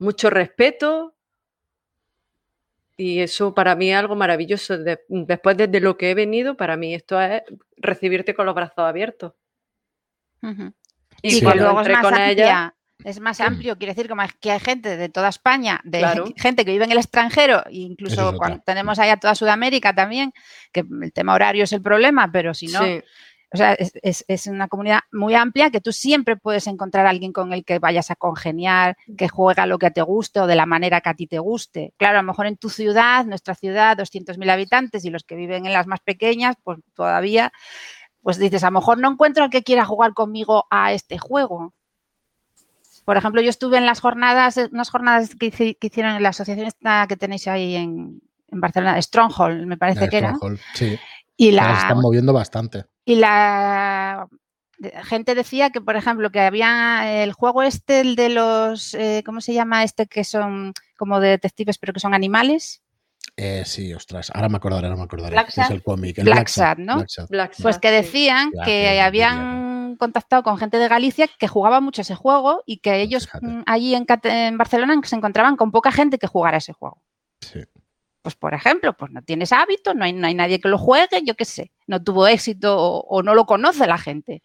mucho 0.03 0.29
respeto 0.29 1.12
y 2.97 3.21
eso 3.21 3.55
para 3.55 3.75
mí 3.75 3.91
es 3.91 3.97
algo 3.97 4.17
maravilloso. 4.17 4.77
después 5.09 5.57
de, 5.57 5.81
lo 5.81 5.97
que 5.97 6.11
he 6.11 6.15
venido, 6.15 6.57
para 6.57 6.77
mí 6.77 6.95
esto 6.95 7.21
es 7.21 7.43
recibirte 7.77 8.35
con 8.35 8.47
los 8.47 8.55
brazos 8.55 8.79
abiertos. 8.79 9.33
Y 11.23 11.43
cuando 11.43 11.65
luego 11.65 11.81
es 11.81 11.89
más 11.89 12.03
con 12.03 12.21
ella, 12.21 12.75
es 13.05 13.21
más 13.21 13.41
amplio, 13.41 13.79
quiere 13.79 13.95
decir 13.95 14.11
que 14.41 14.51
hay 14.51 14.61
gente 14.61 14.97
de 14.97 15.09
toda 15.09 15.29
España, 15.29 15.81
de 15.85 16.33
gente 16.37 16.65
que 16.65 16.73
vive 16.73 16.85
en 16.85 16.93
el 16.93 16.99
extranjero, 16.99 17.63
incluso 17.71 18.37
cuando 18.37 18.61
tenemos 18.65 18.99
allá 18.99 19.17
toda 19.17 19.35
Sudamérica 19.35 19.95
también, 19.95 20.33
que 20.73 20.85
el 21.03 21.13
tema 21.13 21.35
horario 21.35 21.65
es 21.65 21.73
el 21.73 21.83
problema, 21.83 22.31
pero 22.31 22.55
si 22.55 22.67
no, 22.67 22.81
o 23.53 23.57
sea, 23.57 23.77
es, 23.79 24.47
una 24.47 24.67
comunidad 24.69 25.01
muy 25.13 25.35
amplia 25.35 25.71
que 25.71 25.83
tú 25.83 25.93
siempre 25.93 26.37
puedes 26.37 26.67
encontrar 26.67 27.07
a 27.07 27.11
alguien 27.11 27.33
con 27.33 27.53
el 27.53 27.65
que 27.65 27.79
vayas 27.79 28.11
a 28.11 28.17
congeniar, 28.17 28.97
que 29.19 29.29
juega 29.29 29.67
lo 29.67 29.79
que 29.79 29.91
te 29.91 30.01
guste 30.01 30.41
o 30.41 30.47
de 30.47 30.55
la 30.55 30.65
manera 30.65 31.03
que 31.03 31.11
a 31.11 31.15
ti 31.15 31.27
te 31.27 31.39
guste. 31.39 31.93
Claro, 31.99 32.19
a 32.19 32.23
lo 32.23 32.27
mejor 32.27 32.47
en 32.47 32.57
tu 32.57 32.71
ciudad, 32.71 33.27
nuestra 33.27 33.55
ciudad, 33.55 33.99
200.000 33.99 34.51
habitantes 34.51 35.05
y 35.05 35.11
los 35.11 35.25
que 35.25 35.37
viven 35.37 35.67
en 35.67 35.75
las 35.75 35.87
más 35.87 36.01
pequeñas, 36.01 36.57
pues 36.63 36.79
todavía, 36.95 37.53
pues 38.23 38.39
dices, 38.39 38.65
a 38.65 38.71
lo 38.71 38.81
mejor 38.81 38.99
no 38.99 39.11
encuentro 39.11 39.45
al 39.45 39.51
que 39.51 39.63
quiera 39.63 39.85
jugar 39.85 40.15
conmigo 40.15 40.67
a 40.71 40.93
este 40.93 41.19
juego. 41.19 41.75
Por 43.05 43.19
ejemplo, 43.19 43.43
yo 43.43 43.51
estuve 43.51 43.77
en 43.77 43.85
las 43.85 44.01
jornadas, 44.01 44.59
unas 44.71 44.89
jornadas 44.89 45.35
que, 45.35 45.77
hicieron 45.79 46.17
en 46.17 46.23
la 46.23 46.31
asociación 46.31 46.67
esta 46.67 47.07
que 47.07 47.17
tenéis 47.17 47.49
ahí 47.49 47.77
en, 47.77 48.23
Barcelona, 48.55 49.01
Stronghold, 49.01 49.67
me 49.67 49.79
parece 49.79 50.11
que 50.11 50.19
era. 50.19 50.37
Sí. 50.75 50.99
Y 51.43 51.51
la, 51.51 51.75
están 51.77 51.99
moviendo 51.99 52.33
bastante. 52.33 52.85
Y 53.05 53.17
la 53.17 54.29
gente 55.03 55.35
decía 55.35 55.71
que, 55.71 55.81
por 55.81 55.97
ejemplo, 55.97 56.31
que 56.31 56.39
había 56.39 57.25
el 57.25 57.33
juego 57.33 57.65
este, 57.65 58.01
el 58.01 58.15
de 58.15 58.29
los, 58.29 58.95
eh, 58.95 59.25
¿cómo 59.27 59.41
se 59.41 59.53
llama 59.53 59.83
este? 59.83 60.07
Que 60.07 60.23
son 60.23 60.73
como 60.97 61.19
detectives, 61.19 61.79
pero 61.79 61.93
que 61.93 61.99
son 61.99 62.15
animales. 62.15 62.81
Eh, 63.37 63.65
sí, 63.67 63.93
ostras, 63.93 64.31
ahora 64.33 64.49
me 64.49 64.59
acordaré, 64.59 64.87
ahora 64.87 64.97
me 64.97 65.03
acordaré. 65.03 65.37
es 65.49 65.71
el 65.71 65.83
cómic. 65.83 66.23
Black, 66.23 66.79
¿no? 66.79 67.05
pues 67.61 67.79
que 67.81 67.91
decían 67.91 68.53
que 68.65 69.01
habían 69.01 69.97
contactado 69.97 70.45
con 70.45 70.59
gente 70.59 70.79
de 70.79 70.87
Galicia 70.87 71.29
que 71.41 71.49
jugaba 71.49 71.81
mucho 71.81 72.03
ese 72.03 72.15
juego 72.15 72.63
y 72.67 72.77
que 72.79 72.91
pues 72.91 73.03
ellos 73.03 73.29
mm, 73.41 73.63
allí 73.67 73.97
en, 73.97 74.07
en 74.25 74.59
Barcelona 74.59 75.01
se 75.03 75.17
encontraban 75.17 75.57
con 75.57 75.73
poca 75.73 75.91
gente 75.91 76.19
que 76.19 76.29
jugara 76.29 76.59
ese 76.59 76.73
juego. 76.73 77.03
Sí 77.41 77.65
pues 78.23 78.37
por 78.37 78.55
ejemplo, 78.55 78.97
pues 78.97 79.11
no 79.13 79.23
tienes 79.23 79.53
hábito, 79.53 79.95
no 79.95 80.05
hay, 80.05 80.13
no 80.13 80.27
hay 80.27 80.35
nadie 80.35 80.61
que 80.61 80.69
lo 80.69 80.79
juegue, 80.79 81.23
yo 81.25 81.35
qué 81.35 81.45
sé, 81.45 81.73
no 81.87 82.03
tuvo 82.03 82.27
éxito 82.27 82.77
o, 82.79 83.23
no 83.23 83.35
lo 83.35 83.45
conoce 83.45 83.87
la 83.87 83.99
gente. 83.99 84.43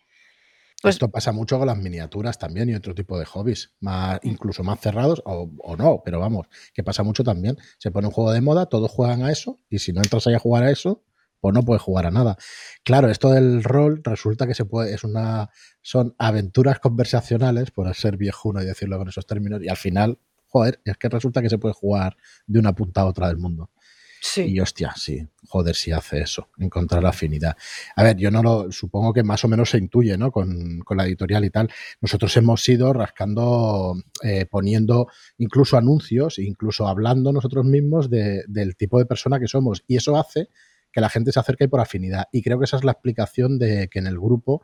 Pues 0.82 0.96
Esto 0.96 1.10
pasa 1.10 1.32
mucho 1.32 1.58
con 1.58 1.68
las 1.68 1.78
miniaturas 1.78 2.38
también 2.38 2.70
y 2.70 2.76
otro 2.76 2.94
tipo 2.94 3.18
de 3.18 3.26
hobbies, 3.26 3.74
más, 3.80 4.20
incluso 4.24 4.64
más 4.64 4.80
cerrados 4.80 5.24
o, 5.26 5.50
o, 5.60 5.76
no, 5.76 6.02
pero 6.04 6.20
vamos, 6.20 6.48
que 6.74 6.84
pasa 6.84 7.02
mucho 7.04 7.24
también. 7.24 7.58
Se 7.80 7.90
pone 7.90 8.08
un 8.08 8.14
juego 8.14 8.32
de 8.32 8.42
moda, 8.42 8.68
todos 8.68 8.92
juegan 8.92 9.24
a 9.24 9.32
eso 9.32 9.60
y 9.70 9.80
si 9.80 9.92
no 9.92 10.02
entras 10.02 10.28
ahí 10.28 10.36
a 10.36 10.40
jugar 10.40 10.64
a 10.64 10.72
eso, 10.72 11.04
pues 11.40 11.54
no 11.54 11.64
puedes 11.64 11.82
jugar 11.82 12.06
a 12.06 12.12
nada. 12.12 12.38
Claro, 12.84 13.10
esto 13.10 13.32
del 13.32 13.64
rol 13.64 14.02
resulta 14.04 14.48
que 14.48 14.54
se 14.54 14.66
puede, 14.66 14.94
es 14.94 15.04
una, 15.04 15.50
son 15.82 16.16
aventuras 16.18 16.80
conversacionales, 16.80 17.72
por 17.72 17.94
ser 17.96 18.18
viejuno 18.18 18.62
y 18.62 18.66
decirlo 18.66 18.98
con 18.98 19.10
esos 19.10 19.26
términos, 19.26 19.62
y 19.64 19.70
al 19.70 19.78
final, 19.78 20.20
joder, 20.48 20.82
es 20.86 20.98
que 20.98 21.10
resulta 21.10 21.42
que 21.42 21.50
se 21.50 21.58
puede 21.58 21.74
jugar 21.74 22.18
de 22.46 22.60
una 22.60 22.74
punta 22.74 23.02
a 23.02 23.06
otra 23.06 23.28
del 23.28 23.38
mundo. 23.38 23.72
Sí. 24.20 24.46
Y 24.46 24.60
hostia, 24.60 24.94
sí, 24.96 25.28
joder, 25.48 25.76
si 25.76 25.92
hace 25.92 26.22
eso, 26.22 26.50
encontrar 26.58 27.04
la 27.04 27.10
afinidad. 27.10 27.56
A 27.96 28.04
ver, 28.04 28.18
yo 28.18 28.32
no 28.32 28.42
lo, 28.42 28.72
supongo 28.72 29.14
que 29.14 29.24
más 29.24 29.44
o 29.46 29.48
menos 29.48 29.70
se 29.70 29.78
intuye, 29.78 30.18
¿no? 30.18 30.32
Con, 30.32 30.80
con 30.80 30.98
la 30.98 31.06
editorial 31.06 31.46
y 31.46 31.50
tal. 31.50 31.70
Nosotros 32.02 32.36
hemos 32.38 32.68
ido 32.68 32.92
rascando, 32.94 33.96
eh, 34.24 34.46
poniendo 34.46 35.08
incluso 35.38 35.78
anuncios, 35.78 36.40
incluso 36.40 36.88
hablando 36.88 37.32
nosotros 37.32 37.66
mismos 37.66 38.10
de, 38.10 38.44
del 38.48 38.76
tipo 38.76 38.98
de 38.98 39.06
persona 39.06 39.40
que 39.40 39.48
somos. 39.48 39.84
Y 39.88 39.98
eso 39.98 40.18
hace 40.18 40.50
que 40.92 41.02
la 41.02 41.10
gente 41.10 41.32
se 41.32 41.40
acerque 41.40 41.68
por 41.68 41.80
afinidad. 41.80 42.26
Y 42.32 42.42
creo 42.42 42.58
que 42.58 42.66
esa 42.66 42.78
es 42.78 42.84
la 42.84 42.94
explicación 42.94 43.60
de 43.60 43.88
que 43.88 44.00
en 44.00 44.08
el 44.08 44.20
grupo 44.20 44.64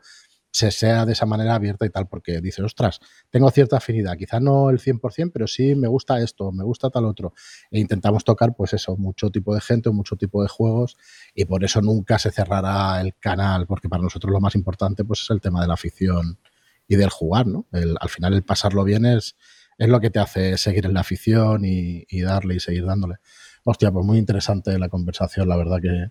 se 0.54 0.70
sea 0.70 1.04
de 1.04 1.14
esa 1.14 1.26
manera 1.26 1.56
abierta 1.56 1.84
y 1.84 1.90
tal, 1.90 2.06
porque 2.06 2.40
dice, 2.40 2.62
ostras, 2.62 3.00
tengo 3.28 3.50
cierta 3.50 3.78
afinidad, 3.78 4.16
quizá 4.16 4.38
no 4.38 4.70
el 4.70 4.78
100%, 4.78 5.32
pero 5.32 5.48
sí 5.48 5.74
me 5.74 5.88
gusta 5.88 6.20
esto, 6.20 6.52
me 6.52 6.62
gusta 6.62 6.90
tal 6.90 7.06
otro. 7.06 7.34
E 7.72 7.80
intentamos 7.80 8.22
tocar, 8.22 8.54
pues 8.54 8.72
eso, 8.72 8.96
mucho 8.96 9.30
tipo 9.30 9.52
de 9.52 9.60
gente, 9.60 9.90
mucho 9.90 10.14
tipo 10.14 10.44
de 10.44 10.48
juegos, 10.48 10.96
y 11.34 11.44
por 11.44 11.64
eso 11.64 11.82
nunca 11.82 12.20
se 12.20 12.30
cerrará 12.30 13.00
el 13.00 13.16
canal, 13.16 13.66
porque 13.66 13.88
para 13.88 14.04
nosotros 14.04 14.32
lo 14.32 14.40
más 14.40 14.54
importante, 14.54 15.04
pues 15.04 15.22
es 15.22 15.30
el 15.30 15.40
tema 15.40 15.60
de 15.60 15.66
la 15.66 15.74
afición 15.74 16.38
y 16.86 16.94
del 16.94 17.10
jugar, 17.10 17.48
¿no? 17.48 17.66
al 17.72 18.08
final 18.08 18.34
el 18.34 18.44
pasarlo 18.44 18.84
bien 18.84 19.06
es, 19.06 19.34
es 19.76 19.88
lo 19.88 20.00
que 20.00 20.10
te 20.10 20.20
hace 20.20 20.56
seguir 20.56 20.86
en 20.86 20.94
la 20.94 21.00
afición 21.00 21.64
y, 21.64 22.04
y 22.08 22.20
darle 22.20 22.54
y 22.54 22.60
seguir 22.60 22.84
dándole. 22.86 23.16
Hostia, 23.64 23.90
pues 23.90 24.06
muy 24.06 24.18
interesante 24.18 24.78
la 24.78 24.88
conversación, 24.88 25.48
la 25.48 25.56
verdad 25.56 25.80
que, 25.82 26.10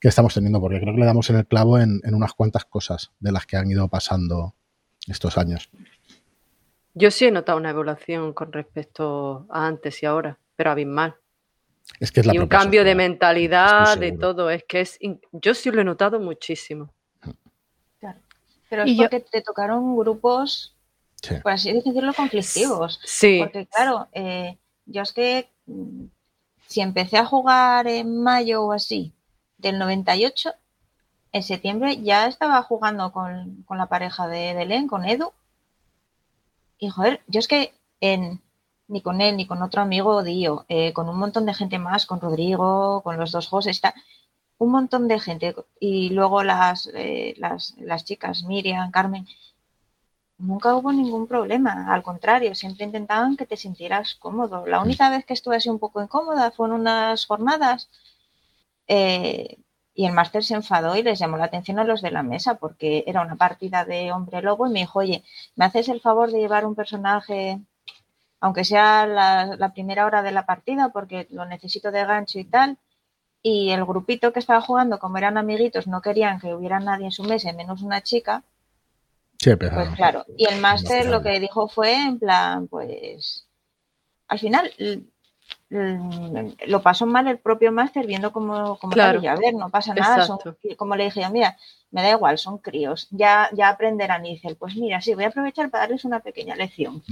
que 0.00 0.08
estamos 0.08 0.34
teniendo, 0.34 0.60
porque 0.60 0.80
creo 0.80 0.94
que 0.94 1.00
le 1.00 1.06
damos 1.06 1.28
en 1.30 1.36
el 1.36 1.46
clavo 1.46 1.78
en, 1.78 2.00
en, 2.04 2.14
unas 2.14 2.32
cuantas 2.32 2.64
cosas 2.64 3.12
de 3.18 3.32
las 3.32 3.46
que 3.46 3.56
han 3.56 3.70
ido 3.70 3.88
pasando 3.88 4.54
estos 5.06 5.38
años. 5.38 5.70
Yo 6.94 7.10
sí 7.10 7.26
he 7.26 7.30
notado 7.30 7.58
una 7.58 7.70
evolución 7.70 8.32
con 8.32 8.52
respecto 8.52 9.46
a 9.50 9.66
antes 9.66 10.02
y 10.02 10.06
ahora, 10.06 10.38
pero 10.56 10.70
abismal. 10.70 11.16
Es 12.00 12.12
que 12.12 12.20
es 12.20 12.26
la 12.26 12.34
y 12.34 12.38
un 12.38 12.48
cambio 12.48 12.84
de 12.84 12.94
mentalidad, 12.94 13.96
de 13.98 14.12
todo. 14.12 14.50
Es 14.50 14.64
que 14.64 14.80
es. 14.80 14.98
Yo 15.32 15.54
sí 15.54 15.70
lo 15.70 15.80
he 15.80 15.84
notado 15.84 16.20
muchísimo. 16.20 16.92
Claro. 17.98 18.18
Pero 18.68 18.82
es 18.82 18.90
y 18.90 18.96
porque 18.96 19.20
yo... 19.20 19.26
te 19.30 19.42
tocaron 19.42 19.96
grupos, 19.96 20.76
sí. 21.22 21.36
por 21.42 21.52
así 21.52 21.72
decirlo, 21.72 22.12
conflictivos. 22.12 23.00
Sí. 23.04 23.38
Porque, 23.40 23.66
claro, 23.66 24.08
eh, 24.12 24.58
yo 24.86 25.02
es 25.02 25.12
que 25.12 25.50
mm, 25.66 26.04
si 26.66 26.80
empecé 26.80 27.16
a 27.16 27.24
jugar 27.24 27.86
en 27.86 28.22
mayo 28.22 28.64
o 28.64 28.72
así, 28.72 29.14
del 29.58 29.78
98, 29.78 30.54
en 31.32 31.42
septiembre 31.42 32.00
ya 32.02 32.26
estaba 32.26 32.62
jugando 32.62 33.12
con, 33.12 33.62
con 33.64 33.78
la 33.78 33.86
pareja 33.86 34.26
de 34.28 34.54
Belén, 34.54 34.88
con 34.88 35.04
Edu. 35.04 35.32
Y 36.78 36.88
joder, 36.88 37.20
yo 37.26 37.40
es 37.40 37.48
que 37.48 37.74
en, 38.00 38.40
ni 38.88 39.02
con 39.02 39.20
él 39.20 39.36
ni 39.36 39.46
con 39.46 39.62
otro 39.62 39.82
amigo 39.82 40.22
Dio, 40.22 40.64
eh, 40.68 40.92
con 40.92 41.08
un 41.08 41.18
montón 41.18 41.46
de 41.46 41.54
gente 41.54 41.78
más, 41.78 42.06
con 42.06 42.20
Rodrigo, 42.20 43.02
con 43.02 43.16
los 43.18 43.32
dos 43.32 43.48
José, 43.48 43.70
está 43.70 43.94
un 44.58 44.70
montón 44.72 45.08
de 45.08 45.20
gente. 45.20 45.54
Y 45.80 46.10
luego 46.10 46.42
las, 46.42 46.90
eh, 46.94 47.34
las, 47.38 47.74
las 47.78 48.04
chicas, 48.04 48.44
Miriam, 48.44 48.90
Carmen, 48.90 49.26
nunca 50.38 50.74
hubo 50.76 50.92
ningún 50.92 51.26
problema. 51.26 51.92
Al 51.92 52.02
contrario, 52.02 52.54
siempre 52.54 52.86
intentaban 52.86 53.36
que 53.36 53.46
te 53.46 53.56
sintieras 53.56 54.14
cómodo. 54.14 54.66
La 54.66 54.80
única 54.80 55.10
vez 55.10 55.24
que 55.26 55.34
estuve 55.34 55.56
así 55.56 55.68
un 55.68 55.78
poco 55.78 56.02
incómoda 56.02 56.50
fue 56.50 56.68
en 56.68 56.74
unas 56.74 57.26
jornadas 57.26 57.90
eh, 58.88 59.58
y 59.94 60.06
el 60.06 60.12
máster 60.12 60.44
se 60.44 60.54
enfadó 60.54 60.96
y 60.96 61.02
les 61.02 61.18
llamó 61.18 61.36
la 61.36 61.46
atención 61.46 61.78
a 61.78 61.84
los 61.84 62.02
de 62.02 62.10
la 62.10 62.22
mesa 62.22 62.54
porque 62.54 63.04
era 63.06 63.20
una 63.20 63.36
partida 63.36 63.84
de 63.84 64.12
hombre 64.12 64.42
lobo 64.42 64.66
y 64.66 64.70
me 64.70 64.80
dijo, 64.80 65.00
oye, 65.00 65.24
¿me 65.56 65.64
haces 65.64 65.88
el 65.88 66.00
favor 66.00 66.30
de 66.30 66.38
llevar 66.38 66.64
un 66.64 66.74
personaje, 66.74 67.60
aunque 68.40 68.64
sea 68.64 69.06
la, 69.06 69.56
la 69.56 69.72
primera 69.72 70.06
hora 70.06 70.22
de 70.22 70.32
la 70.32 70.46
partida, 70.46 70.90
porque 70.90 71.26
lo 71.30 71.44
necesito 71.46 71.90
de 71.90 72.04
gancho 72.04 72.38
y 72.38 72.44
tal? 72.44 72.78
Y 73.42 73.70
el 73.70 73.84
grupito 73.84 74.32
que 74.32 74.40
estaba 74.40 74.60
jugando, 74.60 74.98
como 74.98 75.18
eran 75.18 75.36
amiguitos, 75.36 75.86
no 75.86 76.00
querían 76.00 76.40
que 76.40 76.54
hubiera 76.54 76.80
nadie 76.80 77.06
en 77.06 77.12
su 77.12 77.24
mesa, 77.24 77.52
menos 77.52 77.82
una 77.82 78.00
chica. 78.00 78.42
Sí, 79.38 79.54
pero... 79.56 79.74
Pues 79.74 79.90
claro. 79.96 80.24
Y 80.36 80.46
el 80.46 80.60
máster 80.60 81.06
lo 81.06 81.22
que 81.22 81.40
dijo 81.40 81.68
fue 81.68 81.94
en 81.94 82.18
plan, 82.18 82.68
pues, 82.68 83.46
al 84.28 84.38
final 84.38 84.72
lo 85.70 86.82
pasó 86.82 87.04
mal 87.04 87.28
el 87.28 87.38
propio 87.38 87.72
máster 87.72 88.06
viendo 88.06 88.32
cómo, 88.32 88.78
cómo 88.78 88.92
claro. 88.92 89.20
a 89.28 89.36
ver, 89.36 89.54
no 89.54 89.68
pasa 89.70 89.94
nada, 89.94 90.24
son, 90.24 90.38
como 90.76 90.96
le 90.96 91.04
dije, 91.04 91.28
mira, 91.30 91.56
me 91.90 92.02
da 92.02 92.10
igual, 92.12 92.38
son 92.38 92.58
críos, 92.58 93.08
ya, 93.10 93.50
ya 93.52 93.68
aprenderán 93.68 94.24
y 94.24 94.34
dice, 94.34 94.54
pues 94.54 94.76
mira, 94.76 95.00
sí, 95.00 95.14
voy 95.14 95.24
a 95.24 95.28
aprovechar 95.28 95.70
para 95.70 95.84
darles 95.84 96.04
una 96.04 96.20
pequeña 96.20 96.56
lección. 96.56 97.02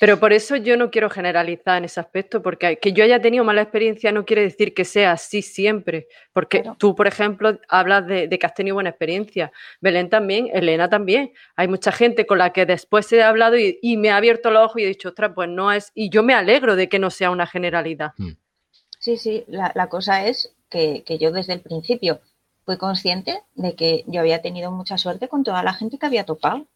Pero 0.00 0.18
por 0.18 0.32
eso 0.32 0.56
yo 0.56 0.76
no 0.76 0.90
quiero 0.90 1.08
generalizar 1.08 1.78
en 1.78 1.84
ese 1.84 2.00
aspecto, 2.00 2.42
porque 2.42 2.78
que 2.78 2.92
yo 2.92 3.04
haya 3.04 3.20
tenido 3.20 3.44
mala 3.44 3.62
experiencia 3.62 4.10
no 4.10 4.24
quiere 4.24 4.42
decir 4.42 4.74
que 4.74 4.84
sea 4.84 5.12
así 5.12 5.42
siempre. 5.42 6.08
Porque 6.32 6.62
claro. 6.62 6.76
tú, 6.78 6.94
por 6.96 7.06
ejemplo, 7.06 7.58
hablas 7.68 8.06
de, 8.06 8.26
de, 8.26 8.38
que 8.38 8.46
has 8.46 8.54
tenido 8.54 8.74
buena 8.74 8.90
experiencia. 8.90 9.52
Belén 9.80 10.10
también, 10.10 10.50
Elena 10.52 10.88
también. 10.88 11.32
Hay 11.54 11.68
mucha 11.68 11.92
gente 11.92 12.26
con 12.26 12.38
la 12.38 12.52
que 12.52 12.66
después 12.66 13.12
he 13.12 13.22
hablado 13.22 13.56
y, 13.56 13.78
y 13.80 13.96
me 13.96 14.10
ha 14.10 14.16
abierto 14.16 14.50
los 14.50 14.64
ojos 14.64 14.80
y 14.80 14.84
he 14.84 14.88
dicho, 14.88 15.10
ostras, 15.10 15.32
pues 15.34 15.48
no 15.48 15.70
es. 15.70 15.92
Y 15.94 16.10
yo 16.10 16.22
me 16.24 16.34
alegro 16.34 16.74
de 16.74 16.88
que 16.88 16.98
no 16.98 17.10
sea 17.10 17.30
una 17.30 17.46
generalidad. 17.46 18.12
Hmm. 18.18 18.32
Sí, 18.98 19.18
sí, 19.18 19.44
la, 19.46 19.70
la 19.74 19.88
cosa 19.88 20.26
es 20.26 20.54
que, 20.68 21.04
que 21.04 21.18
yo 21.18 21.30
desde 21.30 21.52
el 21.52 21.60
principio 21.60 22.20
fui 22.64 22.76
consciente 22.78 23.42
de 23.54 23.74
que 23.74 24.02
yo 24.06 24.20
había 24.20 24.42
tenido 24.42 24.72
mucha 24.72 24.98
suerte 24.98 25.28
con 25.28 25.44
toda 25.44 25.62
la 25.62 25.74
gente 25.74 25.98
que 25.98 26.06
había 26.06 26.24
topado. 26.24 26.66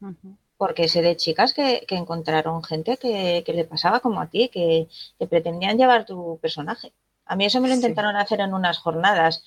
Uh 0.00 0.08
-huh 0.08 0.36
porque 0.56 0.88
sé 0.88 1.02
de 1.02 1.16
chicas 1.16 1.52
que, 1.52 1.84
que 1.86 1.96
encontraron 1.96 2.64
gente 2.64 2.96
que, 2.96 3.42
que, 3.44 3.52
le 3.52 3.64
pasaba 3.64 4.00
como 4.00 4.20
a 4.20 4.28
ti, 4.28 4.48
que, 4.48 4.88
que, 5.18 5.26
pretendían 5.26 5.76
llevar 5.76 6.06
tu 6.06 6.38
personaje. 6.40 6.92
A 7.26 7.36
mí 7.36 7.44
eso 7.44 7.60
me 7.60 7.68
lo 7.68 7.74
intentaron 7.74 8.14
sí. 8.14 8.20
hacer 8.20 8.40
en 8.40 8.54
unas 8.54 8.78
jornadas. 8.78 9.44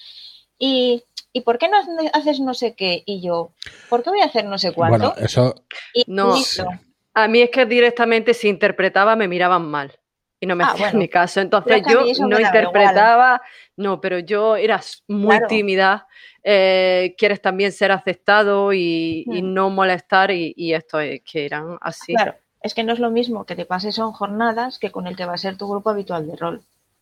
Y, 0.58 1.04
¿y 1.34 1.42
por 1.42 1.58
qué 1.58 1.70
no 1.70 1.78
haces 2.14 2.40
no 2.40 2.54
sé 2.54 2.76
qué? 2.76 3.04
Y 3.06 3.22
yo, 3.22 3.52
¿por 3.90 4.04
qué 4.04 4.10
voy 4.10 4.22
a 4.22 4.26
hacer 4.26 4.46
no 4.46 4.58
sé 4.58 4.74
cuánto? 4.74 5.12
Bueno, 5.12 5.16
eso... 5.18 5.56
Y 5.94 6.04
no, 6.08 6.36
listo. 6.36 6.68
a 7.14 7.28
mí 7.28 7.42
es 7.42 7.50
que 7.50 7.66
directamente 7.66 8.34
si 8.34 8.50
interpretaba 8.50 9.16
me 9.16 9.28
miraban 9.28 9.66
mal 9.66 9.99
y 10.40 10.46
no 10.46 10.56
me 10.56 10.64
ah, 10.64 10.68
hacían 10.68 10.92
bueno. 10.92 11.00
ni 11.00 11.10
caso. 11.10 11.42
Entonces 11.42 11.84
yo 11.90 12.02
no 12.28 12.40
interpretaba, 12.40 13.42
no, 13.78 14.00
pero 14.00 14.20
yo 14.20 14.56
era 14.56 14.82
muy 15.08 15.38
claro. 15.38 15.48
tímida 15.48 16.08
eh, 16.44 17.16
quieres 17.18 17.42
también 17.42 17.72
ser 17.72 17.92
aceptado 17.92 18.72
y, 18.72 19.26
hmm. 19.28 19.34
y 19.34 19.42
no 19.42 19.70
molestar 19.70 20.32
y, 20.32 20.54
y, 20.56 20.74
esto 20.74 21.00
es 21.00 21.22
que 21.22 21.46
eran 21.46 21.78
así. 21.82 22.14
Claro, 22.14 22.36
es 22.62 22.74
que 22.74 22.84
no 22.84 22.94
es 22.94 23.00
lo 23.00 23.12
mismo 23.12 23.46
que 23.46 23.56
te 23.56 23.66
pases 23.66 23.96
son 23.96 24.14
jornadas 24.14 24.80
que 24.80 24.92
con 24.92 25.08
el 25.08 25.16
que 25.16 25.26
va 25.26 25.34
a 25.34 25.38
ser 25.38 25.58
tu 25.58 25.68
grupo 25.70 25.90
habitual 25.90 26.28
de 26.28 26.36
rol. 26.36 26.62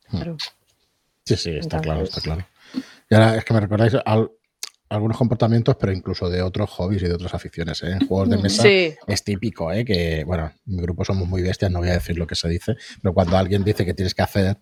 Claro. 0.10 0.38
Sí, 1.24 1.36
sí, 1.36 1.52
está 1.52 1.78
Entonces... 1.78 1.82
claro, 1.82 2.04
está 2.04 2.22
claro. 2.22 2.46
Y 3.10 3.16
ahora 3.16 3.36
es 3.36 3.46
que 3.46 3.54
me 3.54 3.60
recordáis 3.60 3.96
al, 4.06 4.32
algunos 4.90 5.18
comportamientos, 5.18 5.76
pero 5.80 5.92
incluso 5.92 6.30
de 6.30 6.42
otros 6.42 6.70
hobbies 6.72 7.04
y 7.04 7.08
de 7.08 7.14
otras 7.14 7.34
aficiones. 7.34 7.82
¿eh? 7.84 7.92
En 7.92 8.08
juegos 8.08 8.30
de 8.30 8.38
mesa 8.38 8.64
sí. 8.64 8.94
es 9.08 9.24
típico, 9.24 9.72
¿eh? 9.72 9.84
que, 9.84 10.24
bueno, 10.26 10.52
en 10.68 10.76
mi 10.76 10.82
grupo 10.82 11.04
somos 11.04 11.28
muy 11.28 11.42
bestias, 11.42 11.72
no 11.72 11.80
voy 11.80 11.90
a 11.90 11.94
decir 11.94 12.18
lo 12.18 12.28
que 12.28 12.36
se 12.36 12.48
dice, 12.48 12.76
pero 13.02 13.14
cuando 13.14 13.38
alguien 13.38 13.64
dice 13.64 13.86
que 13.86 13.94
tienes 13.94 14.14
que 14.14 14.22
hacer 14.22 14.58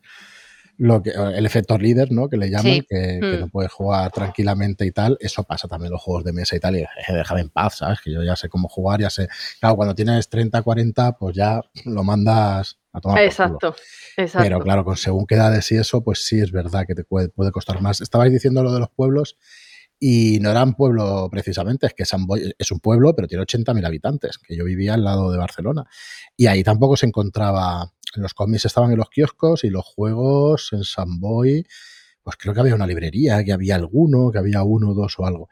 lo 0.78 1.02
que, 1.02 1.12
el 1.12 1.46
efecto 1.46 1.78
líder, 1.78 2.12
¿no? 2.12 2.28
Que 2.28 2.38
le 2.38 2.50
llaman, 2.50 2.74
sí. 2.74 2.86
que, 2.90 3.18
mm. 3.18 3.22
que, 3.22 3.38
no 3.38 3.48
puedes 3.48 3.72
jugar 3.72 4.12
tranquilamente 4.12 4.86
y 4.86 4.92
tal. 4.92 5.18
Eso 5.22 5.44
pasa 5.44 5.68
también 5.68 5.88
en 5.88 5.94
los 5.94 6.02
juegos 6.02 6.24
de 6.26 6.34
mesa 6.34 6.56
y 6.56 6.60
tal. 6.60 6.76
Y 6.76 6.82
eh, 6.82 6.88
déjame 7.08 7.42
en 7.42 7.50
paz, 7.50 7.78
¿sabes? 7.78 8.02
Que 8.02 8.12
yo 8.12 8.22
ya 8.24 8.36
sé 8.36 8.50
cómo 8.50 8.68
jugar, 8.68 9.00
ya 9.00 9.10
sé. 9.10 9.30
Claro, 9.60 9.78
cuando 9.78 9.96
tienes 9.96 10.28
30, 10.30 10.62
40, 10.62 11.14
pues 11.14 11.36
ya 11.36 11.62
lo 11.86 12.04
mandas 12.04 12.78
a 12.92 13.00
tomar 13.00 13.24
exacto, 13.24 13.72
por 13.72 13.76
culo. 13.76 13.86
exacto. 14.18 14.44
Pero 14.44 14.60
claro, 14.60 14.84
con 14.84 14.98
según 14.98 15.26
qué 15.26 15.36
edades 15.36 15.72
y 15.72 15.78
eso, 15.78 16.04
pues 16.04 16.26
sí 16.26 16.40
es 16.40 16.52
verdad 16.52 16.86
que 16.86 16.96
te 16.96 17.04
puede, 17.04 17.30
puede 17.30 17.52
costar 17.52 17.82
más. 17.82 18.02
Estabais 18.02 18.34
diciendo 18.34 18.62
lo 18.62 18.74
de 18.74 18.80
los 18.80 18.90
pueblos 18.90 19.38
y 20.08 20.39
no 20.39 20.52
era 20.52 20.63
un 20.63 20.76
pueblo 20.76 21.28
precisamente, 21.32 21.88
es 21.88 21.96
que 21.96 22.06
San 22.06 22.28
Boy 22.28 22.54
es 22.60 22.72
un 22.72 22.80
pueblo, 22.80 23.15
pero 23.15 23.28
tiene 23.28 23.44
80.000 23.44 23.88
habitantes, 23.88 24.38
que 24.38 24.56
yo 24.56 24.63
vivía 24.63 24.94
al 24.94 25.04
lado 25.04 25.32
de 25.32 25.39
Barcelona. 25.39 25.86
Y 26.38 26.46
ahí 26.46 26.63
tampoco 26.63 26.96
se 26.96 27.08
encontraba 27.08 27.91
los 28.13 28.36
cómics 28.36 28.65
estaban 28.65 28.91
en 28.91 29.00
los 29.00 29.10
kioscos 29.10 29.63
y 29.63 29.72
los 29.72 29.84
juegos 29.84 30.70
en 30.74 30.84
Samboy, 30.84 31.65
pues 32.22 32.38
creo 32.38 32.54
que 32.54 32.60
había 32.60 32.76
una 32.76 32.86
librería, 32.86 33.44
que 33.44 33.52
había 33.52 33.78
alguno, 33.78 34.30
que 34.32 34.38
había 34.38 34.62
uno, 34.62 34.94
dos 34.94 35.15
o 35.18 35.26
algo. 35.26 35.50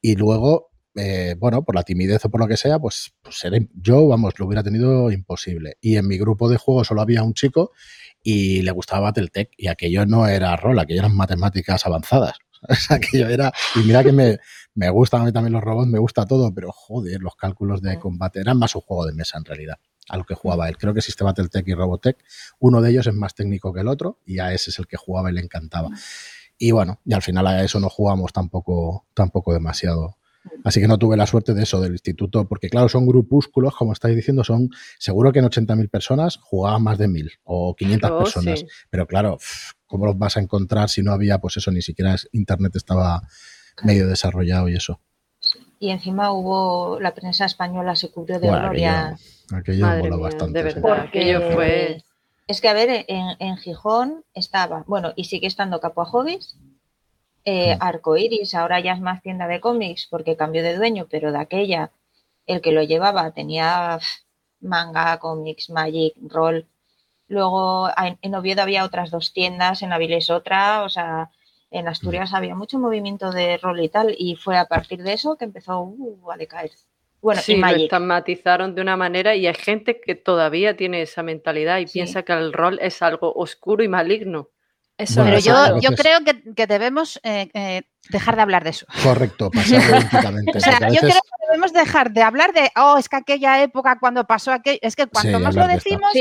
Y 0.00 0.16
luego, 0.16 0.72
eh, 0.96 1.36
bueno, 1.38 1.64
por 1.64 1.76
la 1.76 1.84
timidez 1.84 2.24
o 2.24 2.28
por 2.28 2.40
lo 2.40 2.48
que 2.48 2.56
sea, 2.56 2.80
pues, 2.80 3.14
pues 3.22 3.44
era, 3.44 3.56
yo, 3.72 4.08
vamos, 4.08 4.34
lo 4.36 4.46
hubiera 4.46 4.64
tenido 4.64 5.12
imposible. 5.12 5.76
Y 5.80 5.94
en 5.96 6.08
mi 6.08 6.18
grupo 6.18 6.48
de 6.48 6.56
juego 6.56 6.82
solo 6.82 7.02
había 7.02 7.22
un 7.22 7.34
chico 7.34 7.70
y 8.20 8.62
le 8.62 8.72
gustaba 8.72 9.02
Battletech 9.02 9.50
y 9.56 9.68
aquello 9.68 10.06
no 10.06 10.26
era 10.26 10.56
rol, 10.56 10.80
aquello 10.80 11.02
eran 11.02 11.14
matemáticas 11.14 11.86
avanzadas. 11.86 12.40
O 12.68 12.74
sea, 12.74 13.00
que 13.00 13.18
yo 13.18 13.28
era. 13.28 13.52
Y 13.74 13.80
mira 13.80 14.04
que 14.04 14.12
me, 14.12 14.38
me 14.74 14.88
gustan 14.90 15.22
a 15.22 15.24
mí 15.24 15.32
también 15.32 15.52
los 15.52 15.62
robots, 15.62 15.88
me 15.88 15.98
gusta 15.98 16.26
todo, 16.26 16.52
pero 16.54 16.72
joder, 16.72 17.20
los 17.20 17.36
cálculos 17.36 17.82
de 17.82 17.98
combate 17.98 18.40
eran 18.40 18.58
más 18.58 18.74
un 18.74 18.82
juego 18.82 19.06
de 19.06 19.12
mesa 19.12 19.38
en 19.38 19.44
realidad, 19.44 19.78
a 20.08 20.16
lo 20.16 20.24
que 20.24 20.34
jugaba 20.34 20.68
él. 20.68 20.78
Creo 20.78 20.94
que 20.94 21.02
Sistema 21.02 21.34
Tech 21.34 21.66
y 21.66 21.74
Robotech, 21.74 22.18
uno 22.60 22.80
de 22.80 22.90
ellos 22.90 23.06
es 23.06 23.14
más 23.14 23.34
técnico 23.34 23.72
que 23.72 23.80
el 23.80 23.88
otro, 23.88 24.18
y 24.24 24.38
a 24.38 24.52
ese 24.52 24.70
es 24.70 24.78
el 24.78 24.86
que 24.86 24.96
jugaba 24.96 25.30
y 25.30 25.34
le 25.34 25.40
encantaba. 25.40 25.90
Y 26.56 26.70
bueno, 26.70 27.00
y 27.04 27.12
al 27.12 27.22
final 27.22 27.46
a 27.46 27.62
eso 27.64 27.80
no 27.80 27.88
jugamos 27.88 28.32
tampoco, 28.32 29.06
tampoco 29.14 29.52
demasiado 29.52 30.16
Así 30.64 30.80
que 30.80 30.88
no 30.88 30.98
tuve 30.98 31.16
la 31.16 31.26
suerte 31.26 31.54
de 31.54 31.62
eso, 31.62 31.80
del 31.80 31.92
instituto, 31.92 32.46
porque 32.48 32.68
claro, 32.68 32.88
son 32.88 33.06
grupúsculos, 33.06 33.74
como 33.74 33.92
estáis 33.92 34.16
diciendo, 34.16 34.44
son 34.44 34.70
seguro 34.98 35.32
que 35.32 35.40
en 35.40 35.46
80.000 35.46 35.88
personas 35.88 36.38
jugaban 36.42 36.82
más 36.82 36.98
de 36.98 37.08
1.000 37.08 37.38
o 37.44 37.74
500 37.74 38.10
personas. 38.10 38.64
Pero 38.90 39.06
claro, 39.06 39.38
¿cómo 39.86 40.06
los 40.06 40.18
vas 40.18 40.36
a 40.36 40.40
encontrar 40.40 40.88
si 40.88 41.02
no 41.02 41.12
había, 41.12 41.38
pues 41.38 41.56
eso, 41.56 41.70
ni 41.70 41.82
siquiera 41.82 42.16
Internet 42.32 42.76
estaba 42.76 43.22
medio 43.82 44.06
desarrollado 44.06 44.68
y 44.68 44.74
eso? 44.74 45.00
Y 45.78 45.90
encima 45.90 46.32
hubo, 46.32 47.00
la 47.00 47.14
prensa 47.14 47.44
española 47.44 47.96
se 47.96 48.10
cubrió 48.10 48.38
de 48.38 48.48
gloria. 48.48 49.16
Aquello, 49.52 49.86
aquello 49.86 50.20
bastante. 50.20 50.58
De 50.58 50.64
verdad, 50.64 51.00
aquello 51.00 51.52
fue... 51.52 52.04
Es 52.46 52.60
que, 52.60 52.68
a 52.68 52.72
ver, 52.72 53.04
en, 53.08 53.36
en 53.38 53.56
Gijón 53.56 54.24
estaba, 54.34 54.84
bueno, 54.86 55.12
y 55.16 55.24
sigue 55.24 55.46
estando 55.46 55.80
Capo 55.80 56.02
a 56.02 56.04
Hobbies, 56.04 56.56
eh, 57.44 57.76
Arcoiris, 57.80 58.54
ahora 58.54 58.80
ya 58.80 58.92
es 58.92 59.00
más 59.00 59.22
tienda 59.22 59.46
de 59.48 59.60
cómics 59.60 60.06
porque 60.10 60.36
cambió 60.36 60.62
de 60.62 60.76
dueño, 60.76 61.06
pero 61.10 61.32
de 61.32 61.38
aquella 61.38 61.90
el 62.46 62.60
que 62.60 62.72
lo 62.72 62.82
llevaba 62.82 63.32
tenía 63.32 63.98
manga, 64.60 65.18
cómics, 65.18 65.70
magic, 65.70 66.14
roll. 66.28 66.66
Luego 67.28 67.88
en 67.96 68.34
Oviedo 68.34 68.62
había 68.62 68.84
otras 68.84 69.10
dos 69.10 69.32
tiendas, 69.32 69.82
en 69.82 69.92
Avilés 69.92 70.28
otra, 70.30 70.82
o 70.82 70.88
sea, 70.88 71.30
en 71.70 71.88
Asturias 71.88 72.34
había 72.34 72.54
mucho 72.54 72.78
movimiento 72.78 73.30
de 73.30 73.56
rol 73.56 73.80
y 73.80 73.88
tal, 73.88 74.14
y 74.16 74.36
fue 74.36 74.58
a 74.58 74.66
partir 74.66 75.02
de 75.02 75.14
eso 75.14 75.36
que 75.36 75.46
empezó 75.46 75.80
uh, 75.80 76.30
a 76.30 76.36
decaer. 76.36 76.70
Bueno, 77.22 77.40
sí, 77.40 77.56
lo 77.56 77.66
estigmatizaron 77.68 78.74
de 78.74 78.82
una 78.82 78.96
manera 78.96 79.34
y 79.36 79.46
hay 79.46 79.54
gente 79.54 80.00
que 80.00 80.16
todavía 80.16 80.76
tiene 80.76 81.02
esa 81.02 81.22
mentalidad 81.22 81.78
y 81.78 81.86
piensa 81.86 82.24
que 82.24 82.32
el 82.32 82.52
rol 82.52 82.78
es 82.82 83.00
algo 83.00 83.32
oscuro 83.32 83.84
y 83.84 83.88
maligno. 83.88 84.50
Pero 85.14 85.38
yo, 85.38 85.80
yo 85.80 85.90
creo 85.96 86.18
que, 86.54 86.66
debemos 86.66 87.20
eh, 87.22 87.48
eh, 87.54 87.82
dejar 88.10 88.36
de 88.36 88.42
hablar 88.42 88.64
de 88.64 88.70
eso. 88.70 88.86
Correcto, 89.02 89.50
pasar 89.50 89.78
o 90.54 90.60
sea, 90.60 90.88
yo 90.88 91.00
creo 91.00 91.12
que 91.12 91.46
debemos 91.46 91.72
dejar 91.72 92.12
de 92.12 92.22
hablar 92.22 92.52
de, 92.52 92.70
oh, 92.76 92.96
es 92.98 93.08
que 93.08 93.16
aquella 93.16 93.62
época 93.62 93.98
cuando 93.98 94.24
pasó 94.26 94.52
aquello, 94.52 94.78
es 94.82 94.96
que 94.96 95.06
cuanto 95.06 95.40
más 95.40 95.54
lo 95.54 95.66
decimos, 95.66 96.12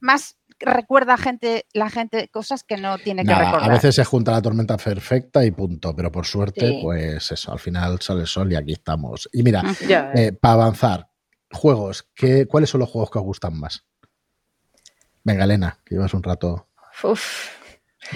más 0.00 0.36
recuerda 0.58 1.16
gente, 1.16 1.66
la 1.72 1.90
gente 1.90 2.28
cosas 2.28 2.64
que 2.64 2.76
no 2.76 2.98
tiene 2.98 3.24
que 3.24 3.34
recordar. 3.34 3.70
A 3.70 3.74
veces 3.74 3.94
se 3.94 4.04
junta 4.04 4.32
la 4.32 4.42
tormenta 4.42 4.76
perfecta 4.76 5.44
y 5.44 5.50
punto, 5.50 5.94
pero 5.94 6.10
por 6.10 6.26
suerte, 6.26 6.78
pues 6.82 7.30
eso, 7.30 7.52
al 7.52 7.58
final 7.58 8.00
sale 8.00 8.22
el 8.22 8.26
sol 8.26 8.52
y 8.52 8.56
aquí 8.56 8.72
estamos. 8.72 9.28
Y 9.32 9.42
mira, 9.42 9.62
eh, 10.14 10.32
para 10.32 10.54
avanzar, 10.54 11.08
juegos, 11.50 12.08
¿qué, 12.14 12.46
¿cuáles 12.46 12.70
son 12.70 12.80
los 12.80 12.90
juegos 12.90 13.10
que 13.10 13.18
os 13.18 13.24
gustan 13.24 13.58
más? 13.58 13.84
Venga, 15.24 15.44
Elena, 15.44 15.78
que 15.84 15.94
llevas 15.94 16.14
un 16.14 16.22
rato. 16.22 16.68
Uf. 17.02 17.61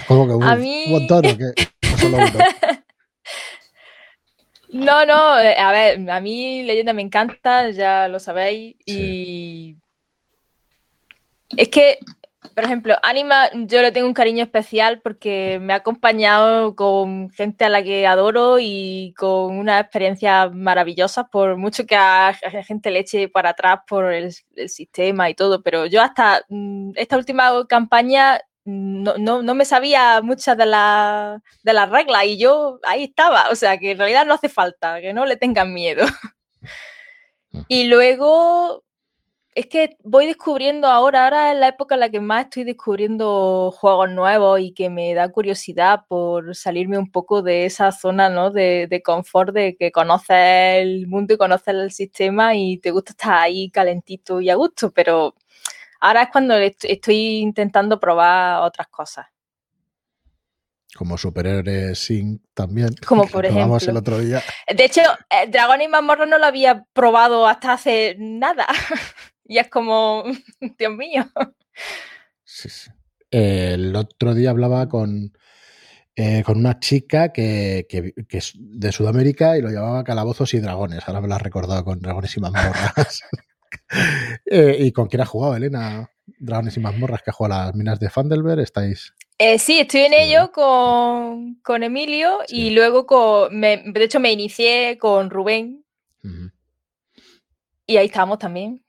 ¿Cómo 0.07 0.27
que 0.27 0.33
un, 0.33 0.43
a 0.43 0.55
mí... 0.55 0.85
montón 0.87 1.23
No, 4.69 5.05
no, 5.05 5.39
eh, 5.39 5.55
a 5.57 5.71
ver, 5.71 6.09
a 6.09 6.19
mí 6.19 6.61
Leyenda 6.63 6.91
me 6.93 7.01
encanta, 7.01 7.69
ya 7.69 8.07
lo 8.09 8.19
sabéis, 8.19 8.75
y 8.85 9.77
es 11.55 11.69
que, 11.69 11.99
por 12.53 12.65
ejemplo, 12.65 12.95
Anima 13.01 13.49
yo 13.53 13.81
le 13.81 13.93
tengo 13.93 14.07
un 14.07 14.13
cariño 14.13 14.43
especial 14.43 14.99
porque 15.01 15.59
me 15.61 15.71
ha 15.73 15.77
acompañado 15.77 16.75
con 16.75 17.29
gente 17.29 17.63
a 17.65 17.69
la 17.69 17.81
que 17.81 18.05
adoro 18.05 18.57
y 18.59 19.13
con 19.17 19.57
una 19.57 19.79
experiencia 19.79 20.49
maravillosa, 20.49 21.27
por 21.27 21.55
mucho 21.55 21.85
que 21.85 21.95
a, 21.95 22.33
gente 22.65 22.91
le 22.91 22.99
eche 22.99 23.29
para 23.29 23.51
atrás 23.51 23.79
por 23.87 24.11
el, 24.11 24.35
el 24.55 24.69
sistema 24.69 25.29
y 25.29 25.35
todo, 25.35 25.63
pero 25.63 25.85
yo 25.85 26.01
hasta 26.01 26.43
mm, 26.49 26.91
esta 26.95 27.17
última 27.17 27.51
campaña 27.67 28.41
no, 28.67 29.17
no, 29.17 29.41
no, 29.41 29.55
me 29.55 29.63
sabía 29.63 30.21
muchas 30.21 30.57
de, 30.57 30.65
de 30.65 31.73
las 31.73 31.89
reglas 31.89 32.25
y 32.25 32.37
yo 32.37 32.79
ahí 32.83 33.05
estaba. 33.05 33.49
O 33.49 33.55
sea, 33.55 33.77
que 33.77 33.91
en 33.91 33.97
realidad 33.97 34.25
no 34.25 34.33
hace 34.33 34.49
falta, 34.49 34.99
que 34.99 35.13
no 35.13 35.25
le 35.25 35.37
tengan 35.37 35.73
miedo. 35.73 36.05
Mm. 37.51 37.59
y 37.69 37.85
luego, 37.85 38.83
es 39.55 39.67
que 39.67 39.95
voy 40.03 40.25
descubriendo 40.25 40.87
ahora, 40.87 41.23
ahora 41.23 41.53
es 41.53 41.57
la 41.59 41.69
época 41.69 41.95
en 41.95 42.01
la 42.01 42.09
que 42.09 42.19
más 42.19 42.45
estoy 42.45 42.65
descubriendo 42.65 43.71
juegos 43.71 44.09
nuevos 44.11 44.59
y 44.59 44.73
que 44.73 44.89
me 44.89 45.13
da 45.13 45.29
curiosidad 45.31 46.01
por 46.09 46.53
salirme 46.53 46.97
un 46.97 47.09
poco 47.09 47.41
de 47.41 47.65
esa 47.65 47.93
zona 47.93 48.29
¿no? 48.29 48.51
de, 48.51 48.87
de 48.89 49.01
confort 49.01 49.53
de 49.53 49.77
que 49.77 49.93
conoces 49.93 50.81
el 50.81 51.07
mundo 51.07 51.33
y 51.33 51.37
conoces 51.37 51.69
el 51.69 51.91
sistema 51.91 52.53
y 52.55 52.79
te 52.79 52.91
gusta 52.91 53.13
estar 53.13 53.33
ahí 53.35 53.69
calentito 53.71 54.41
y 54.41 54.49
a 54.49 54.55
gusto, 54.55 54.91
pero 54.91 55.35
Ahora 55.99 56.23
es 56.23 56.29
cuando 56.31 56.55
estoy 56.55 57.37
intentando 57.37 57.99
probar 57.99 58.61
otras 58.61 58.87
cosas. 58.87 59.27
Como 60.95 61.17
superhéroes 61.17 61.99
Sync 61.99 62.41
también. 62.53 62.89
Como 63.05 63.27
por 63.27 63.45
ejemplo. 63.45 63.77
el 63.79 63.97
otro 63.97 64.19
día. 64.19 64.41
De 64.75 64.85
hecho, 64.85 65.01
eh, 65.29 65.47
Dragon 65.49 65.81
y 65.81 65.87
Mazmorra 65.87 66.25
no 66.25 66.37
lo 66.37 66.45
había 66.45 66.85
probado 66.93 67.47
hasta 67.47 67.73
hace 67.73 68.15
nada. 68.17 68.65
y 69.45 69.59
es 69.59 69.69
como, 69.69 70.23
Dios 70.77 70.93
mío. 70.93 71.29
Sí, 72.43 72.69
sí. 72.69 72.89
el 73.29 73.95
otro 73.95 74.33
día 74.33 74.49
hablaba 74.49 74.87
con, 74.87 75.33
eh, 76.15 76.41
con 76.43 76.57
una 76.57 76.79
chica 76.79 77.31
que, 77.31 77.85
que, 77.87 78.13
es 78.29 78.53
de 78.55 78.91
Sudamérica 78.91 79.57
y 79.57 79.61
lo 79.61 79.69
llamaba 79.69 80.03
Calabozos 80.03 80.53
y 80.53 80.59
Dragones. 80.59 81.07
Ahora 81.07 81.21
me 81.21 81.27
lo 81.27 81.35
ha 81.35 81.39
recordado 81.39 81.83
con 81.83 81.99
Dragones 81.99 82.35
y 82.35 82.39
Mazmorras. 82.39 83.23
Eh, 84.45 84.77
¿Y 84.79 84.91
con 84.91 85.07
quién 85.07 85.21
ha 85.21 85.25
jugado, 85.25 85.55
Elena? 85.55 86.09
Dragones 86.39 86.75
y 86.77 86.79
mazmorras 86.79 87.21
que 87.21 87.29
ha 87.29 87.33
jugado 87.33 87.61
a 87.61 87.65
las 87.65 87.75
minas 87.75 87.99
de 87.99 88.09
Fandelberg, 88.09 88.59
¿estáis? 88.59 89.13
Eh, 89.37 89.59
sí, 89.59 89.79
estoy 89.79 90.01
en 90.01 90.13
ello 90.13 90.51
con, 90.51 91.83
Emilio 91.83 92.39
y 92.47 92.71
luego 92.71 93.05
con, 93.05 93.61
de 93.61 93.83
hecho 93.95 94.19
me 94.19 94.31
inicié 94.31 94.97
con 94.97 95.29
Rubén 95.29 95.85
y 97.87 97.97
ahí 97.97 98.07
estamos 98.07 98.37
también. 98.37 98.83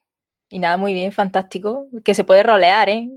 Y 0.50 0.58
nada, 0.58 0.76
muy 0.76 0.92
bien, 0.92 1.12
fantástico. 1.12 1.86
Que 2.04 2.14
se 2.14 2.24
puede 2.24 2.42
rolear, 2.42 2.88
¿eh? 2.88 3.08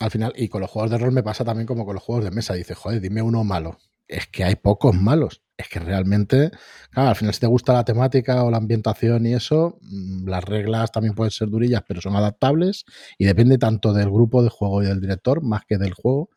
Al 0.00 0.10
final, 0.10 0.32
y 0.36 0.48
con 0.48 0.60
los 0.60 0.70
juegos 0.70 0.90
de 0.90 0.98
rol 0.98 1.12
me 1.12 1.22
pasa 1.22 1.44
también 1.44 1.66
como 1.66 1.86
con 1.86 1.94
los 1.94 2.02
juegos 2.02 2.24
de 2.24 2.30
mesa. 2.32 2.54
Dice, 2.54 2.74
joder, 2.74 3.00
dime 3.00 3.22
uno 3.22 3.44
malo. 3.44 3.78
Es 4.08 4.26
que 4.26 4.44
hay 4.44 4.56
pocos 4.56 4.94
malos 4.94 5.42
es 5.56 5.68
que 5.68 5.78
realmente, 5.78 6.50
claro, 6.90 7.10
al 7.10 7.16
final 7.16 7.32
si 7.32 7.40
te 7.40 7.46
gusta 7.46 7.72
la 7.72 7.84
temática 7.84 8.42
o 8.44 8.50
la 8.50 8.58
ambientación 8.58 9.26
y 9.26 9.34
eso, 9.34 9.78
mm, 9.80 10.28
las 10.28 10.44
reglas 10.44 10.92
también 10.92 11.14
pueden 11.14 11.30
ser 11.30 11.48
durillas, 11.48 11.82
pero 11.86 12.00
son 12.00 12.16
adaptables 12.16 12.84
y 13.18 13.24
depende 13.24 13.58
tanto 13.58 13.92
del 13.92 14.10
grupo 14.10 14.42
de 14.42 14.50
juego 14.50 14.82
y 14.82 14.86
del 14.86 15.00
director 15.00 15.42
más 15.42 15.64
que 15.66 15.78
del 15.78 15.94
juego, 15.94 16.30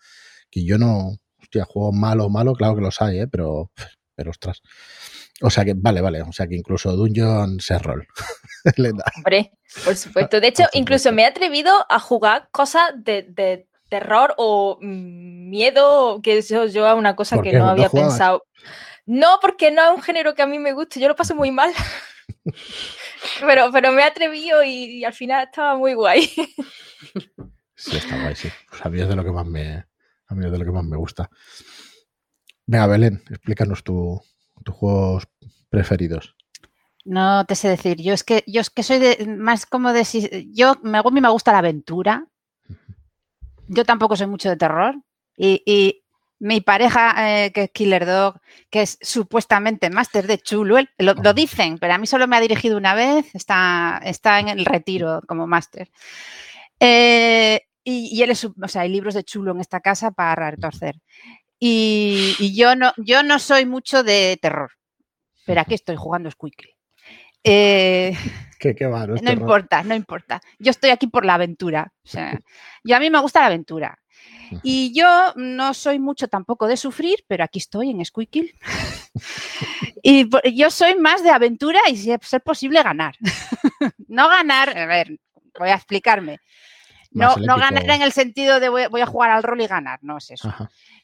que 0.49 0.63
yo 0.63 0.77
no, 0.77 1.17
hostia, 1.41 1.65
juego 1.65 1.91
malo 1.91 2.25
o 2.25 2.29
malo, 2.29 2.53
claro 2.53 2.75
que 2.75 2.82
los 2.82 3.01
hay, 3.01 3.19
¿eh? 3.19 3.27
pero, 3.27 3.71
pero 4.15 4.32
ostras. 4.32 4.62
O 5.41 5.49
sea 5.49 5.63
que, 5.63 5.73
vale, 5.75 6.01
vale, 6.01 6.21
o 6.21 6.32
sea 6.32 6.47
que 6.47 6.55
incluso 6.55 6.95
Dungeon 6.95 7.60
se 7.60 7.79
rol. 7.79 8.08
Hombre, 9.17 9.53
por 9.86 9.95
supuesto. 9.95 10.41
De 10.41 10.47
hecho, 10.47 10.63
incluso 10.73 11.12
me 11.13 11.21
he 11.21 11.25
atrevido 11.25 11.71
a 11.88 11.99
jugar 11.99 12.49
cosas 12.51 12.91
de, 12.97 13.65
terror 13.89 14.36
o 14.38 14.77
mm, 14.82 15.49
miedo, 15.49 16.21
que 16.21 16.38
eso 16.38 16.65
yo 16.67 16.88
es 16.88 16.93
una 16.93 17.15
cosa 17.15 17.41
que 17.41 17.53
no 17.53 17.69
había 17.69 17.89
pensado. 17.89 18.43
No, 19.09 19.39
porque 19.41 19.71
no 19.71 19.81
es 19.81 19.95
un 19.95 20.03
género 20.03 20.35
que 20.35 20.43
a 20.43 20.45
mí 20.45 20.59
me 20.59 20.71
guste, 20.71 20.99
yo 20.99 21.07
lo 21.07 21.15
paso 21.15 21.33
muy 21.33 21.49
mal. 21.49 21.73
pero, 23.41 23.71
pero 23.71 23.91
me 23.91 24.03
he 24.03 24.05
atrevido 24.05 24.63
y, 24.63 25.03
al 25.03 25.13
final 25.13 25.45
estaba 25.45 25.75
muy 25.75 25.95
guay. 25.95 26.27
sí, 27.75 27.97
está 27.97 28.21
guay, 28.21 28.35
sí. 28.35 28.49
Pues 28.69 28.85
a 28.85 28.89
mí 28.89 29.01
es 29.01 29.09
de 29.09 29.15
lo 29.15 29.23
que 29.23 29.31
más 29.31 29.47
me, 29.47 29.83
a 30.27 30.35
mí 30.35 30.45
es 30.45 30.51
de 30.51 30.59
lo 30.59 30.63
que 30.63 30.69
más 30.69 30.83
me 30.83 30.95
gusta. 30.95 31.27
Venga, 32.67 32.85
Belén, 32.85 33.23
explícanos 33.31 33.83
tus 33.83 34.21
juegos 34.69 35.27
preferidos. 35.69 36.35
No 37.03 37.45
te 37.47 37.55
sé 37.55 37.67
decir, 37.67 37.97
yo 37.99 38.13
es 38.13 38.23
que 38.23 38.43
yo 38.45 38.61
es 38.61 38.69
que 38.69 38.83
soy 38.83 38.99
de, 38.99 39.25
más 39.25 39.65
como 39.65 39.91
de 39.91 40.05
yo 40.53 40.75
me, 40.83 40.99
a 40.99 41.03
mí 41.03 41.19
me 41.19 41.31
gusta 41.31 41.51
la 41.51 41.57
aventura. 41.57 42.27
Yo 43.69 43.85
tampoco 43.85 44.15
soy 44.15 44.27
mucho 44.27 44.49
de 44.49 44.57
terror 44.57 45.01
y 45.35 45.98
mi 46.39 46.62
pareja, 46.62 47.45
eh, 47.45 47.52
que 47.52 47.63
es 47.63 47.71
Killer 47.71 48.06
Dog, 48.06 48.39
que 48.69 48.82
es 48.82 48.97
supuestamente 49.02 49.90
máster 49.90 50.25
de 50.25 50.37
chulo, 50.37 50.77
lo, 50.98 51.33
dicen, 51.33 51.77
pero 51.77 51.94
a 51.94 51.98
mí 51.98 52.08
solo 52.08 52.27
me 52.27 52.37
ha 52.37 52.42
dirigido 52.42 52.77
una 52.77 52.94
vez, 52.94 53.25
está, 53.35 54.02
está 54.04 54.40
en 54.40 54.48
el 54.48 54.65
retiro 54.65 55.21
como 55.27 55.48
máster. 55.48 55.90
Eh, 56.79 57.62
y, 57.83 58.21
él 58.21 58.31
es, 58.31 58.46
o 58.46 58.67
sea, 58.67 58.83
hay 58.83 58.90
libros 58.90 59.15
de 59.15 59.23
chulo 59.23 59.52
en 59.52 59.60
esta 59.60 59.81
casa 59.81 60.12
para 60.12 60.52
retorcer. 60.52 60.96
Y, 61.60 62.35
y, 62.40 62.56
yo, 62.56 62.75
no, 62.75 62.94
yo 62.98 63.23
no 63.23 63.40
soy 63.40 63.65
mucho 63.65 64.04
de 64.04 64.37
terror, 64.42 64.71
pero 65.46 65.62
aquí 65.62 65.73
estoy 65.73 65.98
jugando 65.98 66.31
Squeaky. 66.31 66.69
Eh, 67.44 68.15
qué, 68.60 68.75
qué 68.75 68.87
no 68.87 69.31
importa, 69.31 69.83
no 69.83 69.96
importa. 69.96 70.42
Yo 70.58 70.71
estoy 70.71 70.90
aquí 70.90 71.08
por 71.08 71.25
la 71.25 71.35
aventura. 71.35 71.92
O 72.04 72.08
sea, 72.08 72.40
yo 72.83 72.96
a 72.96 73.00
mí 73.00 73.10
me 73.10 73.19
gusta 73.19 73.42
la 73.42 73.48
aventura. 73.48 74.00
Y 74.63 74.93
yo 74.93 75.33
no 75.35 75.73
soy 75.73 76.00
mucho 76.00 76.27
tampoco 76.27 76.67
de 76.67 76.77
sufrir, 76.77 77.23
pero 77.27 77.43
aquí 77.43 77.60
estoy 77.60 77.89
en 77.89 78.04
Squeakill. 78.04 78.54
y 80.04 80.29
yo 80.56 80.71
soy 80.71 80.95
más 80.95 81.23
de 81.23 81.29
aventura 81.29 81.79
y 81.89 81.97
si 81.97 82.12
es 82.12 82.19
posible 82.43 82.81
ganar. 82.83 83.15
no 84.08 84.29
ganar, 84.29 84.77
a 84.77 84.85
ver, 84.85 85.19
voy 85.58 85.69
a 85.69 85.75
explicarme. 85.75 86.39
No, 87.12 87.35
no 87.37 87.57
ganar 87.57 87.89
en 87.89 88.01
el 88.01 88.12
sentido 88.12 88.60
de 88.60 88.69
voy, 88.69 89.01
a 89.01 89.05
jugar 89.05 89.31
al 89.31 89.43
rol 89.43 89.62
y 89.62 89.67
ganar, 89.67 89.99
no 90.03 90.17
es 90.17 90.31
eso. 90.31 90.53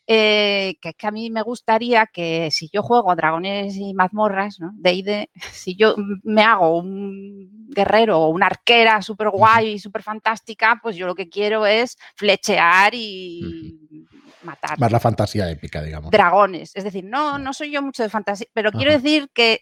Eh, 0.07 0.77
que, 0.81 0.93
que, 0.93 1.07
a 1.07 1.11
mí 1.11 1.31
me 1.31 1.41
gustaría 1.41 2.05
que 2.05 2.49
si 2.51 2.69
yo 2.71 2.83
juego 2.83 3.15
dragones 3.15 3.75
y 3.75 3.95
mazmorras, 3.95 4.59
¿no? 4.59 4.71
De 4.75 5.29
si 5.51 5.75
yo 5.75 5.95
me 6.23 6.43
hago 6.43 6.77
un 6.77 7.67
guerrero 7.69 8.19
o 8.19 8.29
una 8.29 8.45
arquera 8.45 9.01
súper 9.01 9.29
guay 9.29 9.73
y 9.73 9.79
súper 9.79 10.03
fantástica, 10.03 10.79
pues 10.81 10.95
yo 10.95 11.07
lo 11.07 11.15
que 11.15 11.27
quiero 11.27 11.65
es 11.65 11.97
flechear 12.15 12.93
y 12.93 14.05
matar. 14.43 14.79
Más 14.79 14.91
la 14.91 14.99
fantasía 14.99 15.49
épica, 15.49 15.81
digamos. 15.81 16.11
Dragones. 16.11 16.75
Es 16.75 16.83
decir, 16.83 17.03
no, 17.03 17.39
no 17.39 17.51
soy 17.53 17.71
yo 17.71 17.81
mucho 17.81 18.03
de 18.03 18.09
fantasía, 18.09 18.47
pero 18.53 18.71
quiero 18.71 18.91
decir 18.91 19.29
que, 19.33 19.61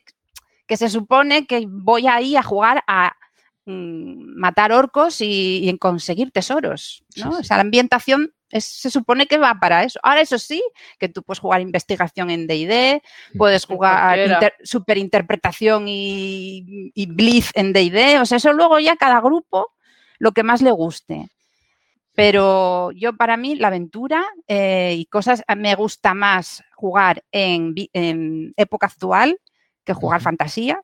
que 0.68 0.76
se 0.76 0.90
supone 0.90 1.48
que 1.48 1.66
voy 1.70 2.08
ahí 2.08 2.36
a 2.36 2.44
jugar 2.44 2.84
a 2.86 3.16
matar 3.66 4.72
orcos 4.72 5.22
y, 5.22 5.70
en 5.70 5.78
conseguir 5.78 6.32
tesoros, 6.32 7.04
¿no? 7.16 7.32
O 7.32 7.44
sea, 7.44 7.58
la 7.58 7.62
ambientación 7.62 8.34
se 8.52 8.92
supone 8.92 9.26
que 9.26 9.40
va 9.40 9.56
para 9.60 9.84
eso. 9.84 10.00
Ahora, 10.04 10.22
eso 10.22 10.38
sí, 10.38 10.62
que 11.00 11.10
tú 11.10 11.24
puedes 11.24 11.40
jugar 11.40 11.62
investigación 11.62 12.30
en 12.30 12.46
DD, 12.46 13.02
puedes 13.38 13.66
jugar 13.66 14.54
superinterpretación 14.64 15.88
y, 15.88 16.92
y 16.94 17.06
blitz 17.08 17.52
en 17.56 17.74
DD, 17.74 18.22
o 18.22 18.26
sea, 18.26 18.38
eso 18.38 18.54
luego 18.54 18.80
ya 18.80 18.96
cada 18.96 19.22
grupo 19.22 19.72
lo 20.20 20.32
que 20.32 20.44
más 20.44 20.62
le 20.62 20.72
guste. 20.72 21.30
Pero 22.16 22.92
yo 22.92 23.18
para 23.18 23.38
mí 23.38 23.56
la 23.56 23.68
aventura 23.68 24.24
eh, 24.48 24.96
y 24.98 25.06
cosas, 25.06 25.44
me 25.58 25.74
gusta 25.76 26.14
más 26.14 26.64
jugar 26.76 27.24
en, 27.32 27.74
época 28.56 28.88
actual 28.88 29.40
que 29.84 29.94
jugar 29.94 30.22
fantasía. 30.22 30.80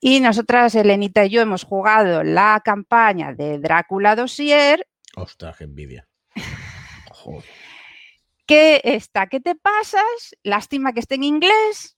Y 0.00 0.20
nosotras, 0.20 0.74
Elenita 0.74 1.24
y 1.24 1.30
yo, 1.30 1.40
hemos 1.40 1.64
jugado 1.64 2.22
la 2.22 2.60
campaña 2.64 3.32
de 3.32 3.58
Drácula 3.58 4.14
Dossier. 4.14 4.86
Ostras, 5.16 5.56
qué 5.56 5.64
envidia. 5.64 6.08
¿Qué 8.46 8.80
está? 8.84 9.26
¿Qué 9.26 9.40
te 9.40 9.54
pasas? 9.54 10.36
Lástima 10.42 10.92
que 10.92 11.00
esté 11.00 11.16
en 11.16 11.24
inglés. 11.24 11.96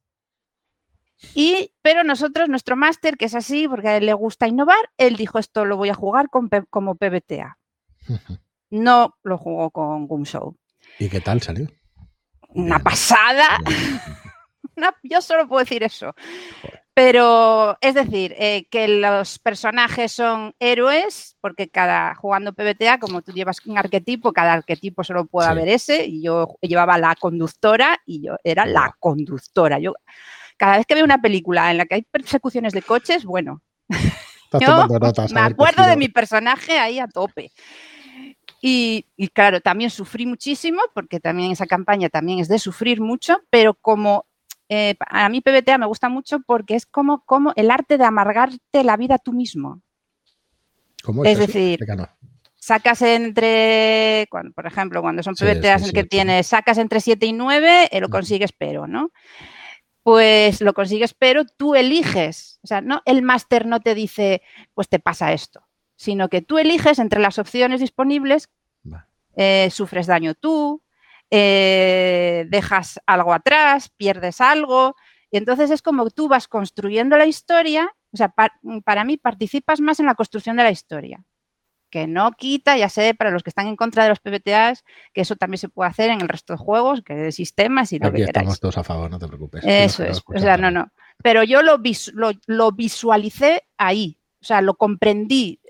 Y, 1.34 1.74
pero 1.82 2.03
nosotros, 2.03 2.48
nuestro 2.48 2.76
máster, 2.76 3.16
que 3.16 3.26
es 3.26 3.34
así, 3.34 3.68
porque 3.68 3.88
a 3.88 3.96
él 3.98 4.07
le 4.07 4.14
gusta 4.14 4.48
innovar, 4.48 4.90
él 4.96 5.16
dijo 5.16 5.38
esto 5.38 5.66
lo 5.66 5.76
voy 5.76 5.90
a 5.90 5.94
jugar 5.94 6.28
como 6.30 6.94
PBTA. 6.94 7.59
No 8.72 9.16
lo 9.24 9.36
jugó 9.36 9.72
con 9.72 10.22
Show. 10.22 10.57
¿Y 11.01 11.09
qué 11.09 11.20
tal 11.20 11.42
salió? 11.42 11.66
Una 12.51 12.78
pasada. 12.78 13.59
Yo 15.02 15.20
solo 15.20 15.48
puedo 15.48 15.60
decir 15.60 15.82
eso. 15.82 16.14
Pero 16.92 17.78
es 17.80 17.94
decir, 17.94 18.34
eh, 18.38 18.66
que 18.70 18.88
los 18.88 19.38
personajes 19.38 20.12
son 20.12 20.54
héroes, 20.58 21.36
porque 21.40 21.68
cada 21.68 22.14
jugando 22.14 22.52
PBTA, 22.52 22.98
como 22.98 23.22
tú 23.22 23.32
llevas 23.32 23.64
un 23.64 23.78
arquetipo, 23.78 24.32
cada 24.32 24.52
arquetipo 24.52 25.04
solo 25.04 25.24
puede 25.24 25.48
haber 25.48 25.68
ese, 25.68 26.04
y 26.04 26.22
yo 26.22 26.56
llevaba 26.60 26.98
la 26.98 27.14
conductora 27.14 28.00
y 28.04 28.22
yo 28.22 28.36
era 28.44 28.66
la 28.66 28.94
conductora. 28.98 29.78
Yo 29.78 29.94
cada 30.56 30.76
vez 30.76 30.86
que 30.86 30.94
veo 30.94 31.04
una 31.04 31.22
película 31.22 31.70
en 31.70 31.78
la 31.78 31.86
que 31.86 31.94
hay 31.94 32.02
persecuciones 32.02 32.72
de 32.74 32.82
coches, 32.82 33.24
bueno, 33.24 33.62
yo 34.60 34.86
me 35.32 35.40
acuerdo 35.40 35.86
de 35.86 35.96
mi 35.96 36.08
personaje 36.08 36.78
ahí 36.78 36.98
a 36.98 37.08
tope. 37.08 37.52
Y, 38.62 39.06
claro, 39.32 39.60
también 39.60 39.90
sufrí 39.90 40.26
muchísimo, 40.26 40.82
porque 40.92 41.18
también 41.18 41.52
esa 41.52 41.66
campaña 41.66 42.10
también 42.10 42.40
es 42.40 42.48
de 42.48 42.58
sufrir 42.58 43.00
mucho, 43.00 43.40
pero 43.48 43.74
como 43.74 44.26
eh, 44.70 44.94
a 45.06 45.28
mí 45.28 45.42
PBTA 45.42 45.76
me 45.76 45.86
gusta 45.86 46.08
mucho 46.08 46.40
porque 46.40 46.76
es 46.76 46.86
como, 46.86 47.24
como 47.26 47.52
el 47.56 47.70
arte 47.70 47.98
de 47.98 48.04
amargarte 48.04 48.84
la 48.84 48.96
vida 48.96 49.18
tú 49.18 49.32
mismo. 49.32 49.82
¿Cómo 51.02 51.24
es, 51.24 51.38
decir, 51.38 51.78
sacas 52.56 53.02
entre, 53.02 54.26
cuando, 54.30 54.52
por 54.52 54.66
ejemplo, 54.66 55.02
cuando 55.02 55.22
son 55.22 55.34
PBTAs 55.34 55.88
en 55.88 55.92
que 55.92 56.04
tienes, 56.04 56.46
sacas 56.46 56.78
entre 56.78 57.00
7 57.00 57.26
y 57.26 57.32
9, 57.32 57.88
eh, 57.90 58.00
lo 58.00 58.08
consigues 58.08 58.52
pero, 58.52 58.86
¿no? 58.86 59.10
Pues 60.02 60.62
lo 60.62 60.72
consigues 60.72 61.12
pero 61.12 61.44
tú 61.44 61.74
eliges, 61.74 62.58
o 62.62 62.66
sea, 62.66 62.80
no, 62.80 63.02
el 63.04 63.20
máster 63.20 63.66
no 63.66 63.80
te 63.80 63.94
dice, 63.94 64.40
pues 64.74 64.88
te 64.88 64.98
pasa 64.98 65.32
esto 65.32 65.66
sino 66.00 66.30
que 66.30 66.40
tú 66.40 66.56
eliges 66.56 66.98
entre 66.98 67.20
las 67.20 67.38
opciones 67.38 67.78
disponibles, 67.78 68.48
eh, 69.36 69.68
sufres 69.70 70.06
daño 70.06 70.34
tú, 70.34 70.80
eh, 71.30 72.46
dejas 72.48 73.00
algo 73.06 73.32
atrás, 73.32 73.90
pierdes 73.96 74.40
algo, 74.40 74.96
y 75.30 75.36
entonces 75.36 75.70
es 75.70 75.82
como 75.82 76.10
tú 76.10 76.28
vas 76.28 76.48
construyendo 76.48 77.16
la 77.16 77.26
historia, 77.26 77.94
o 78.12 78.16
sea, 78.16 78.34
para 78.84 79.04
mí 79.04 79.16
participas 79.16 79.80
más 79.80 80.00
en 80.00 80.06
la 80.06 80.14
construcción 80.14 80.56
de 80.56 80.64
la 80.64 80.70
historia 80.70 81.24
que 81.90 82.06
no 82.06 82.30
quita, 82.32 82.78
ya 82.78 82.88
sé, 82.88 83.14
para 83.14 83.30
los 83.30 83.42
que 83.42 83.50
están 83.50 83.66
en 83.66 83.76
contra 83.76 84.04
de 84.04 84.08
los 84.08 84.20
PBTAs, 84.20 84.84
que 85.12 85.20
eso 85.20 85.36
también 85.36 85.58
se 85.58 85.68
puede 85.68 85.90
hacer 85.90 86.10
en 86.10 86.20
el 86.20 86.28
resto 86.28 86.54
de 86.54 86.58
juegos, 86.58 87.02
que 87.02 87.14
de 87.14 87.32
sistemas 87.32 87.92
y 87.92 87.98
lo 87.98 88.06
Aquí 88.06 88.18
que 88.18 88.24
estamos 88.24 88.60
todos 88.60 88.78
a 88.78 88.84
favor, 88.84 89.10
no 89.10 89.18
te 89.18 89.26
preocupes. 89.26 89.62
Eso 89.66 90.04
es, 90.04 90.22
o 90.24 90.38
sea, 90.38 90.56
no, 90.56 90.70
no. 90.70 90.90
Pero 91.22 91.42
yo 91.42 91.62
lo, 91.62 91.78
lo, 92.46 92.72
visualicé 92.72 93.64
ahí, 93.76 94.18
o 94.40 94.44
sea, 94.44 94.62
lo 94.62 94.74
comprendí 94.74 95.60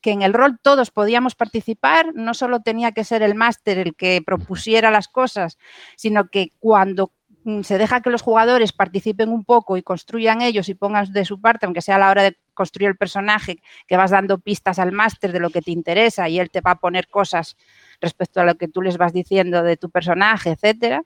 que 0.00 0.10
en 0.10 0.22
el 0.22 0.32
rol 0.32 0.58
todos 0.60 0.90
podíamos 0.90 1.34
participar, 1.34 2.14
no 2.14 2.34
solo 2.34 2.60
tenía 2.60 2.92
que 2.92 3.04
ser 3.04 3.22
el 3.22 3.34
máster 3.34 3.78
el 3.78 3.94
que 3.94 4.22
propusiera 4.24 4.90
las 4.90 5.08
cosas, 5.08 5.58
sino 5.96 6.28
que 6.28 6.52
cuando 6.58 7.12
mm, 7.44 7.62
se 7.62 7.78
deja 7.78 8.00
que 8.00 8.10
los 8.10 8.22
jugadores 8.22 8.72
participen 8.72 9.28
un 9.30 9.44
poco 9.44 9.76
y 9.76 9.82
construyan 9.82 10.42
ellos 10.42 10.68
y 10.68 10.74
pongan 10.74 11.12
de 11.12 11.24
su 11.24 11.40
parte, 11.40 11.66
aunque 11.66 11.82
sea 11.82 11.96
a 11.96 11.98
la 11.98 12.10
hora 12.10 12.22
de 12.22 12.36
construir 12.54 12.90
el 12.90 12.96
personaje, 12.96 13.62
que 13.86 13.96
vas 13.96 14.10
dando 14.10 14.38
pistas 14.38 14.78
al 14.78 14.92
máster 14.92 15.32
de 15.32 15.40
lo 15.40 15.50
que 15.50 15.62
te 15.62 15.70
interesa 15.70 16.28
y 16.28 16.38
él 16.38 16.50
te 16.50 16.60
va 16.60 16.72
a 16.72 16.78
poner 16.78 17.08
cosas 17.08 17.56
respecto 18.00 18.40
a 18.40 18.44
lo 18.44 18.56
que 18.56 18.68
tú 18.68 18.82
les 18.82 18.98
vas 18.98 19.12
diciendo 19.12 19.62
de 19.62 19.76
tu 19.76 19.90
personaje, 19.90 20.50
etcétera, 20.50 21.02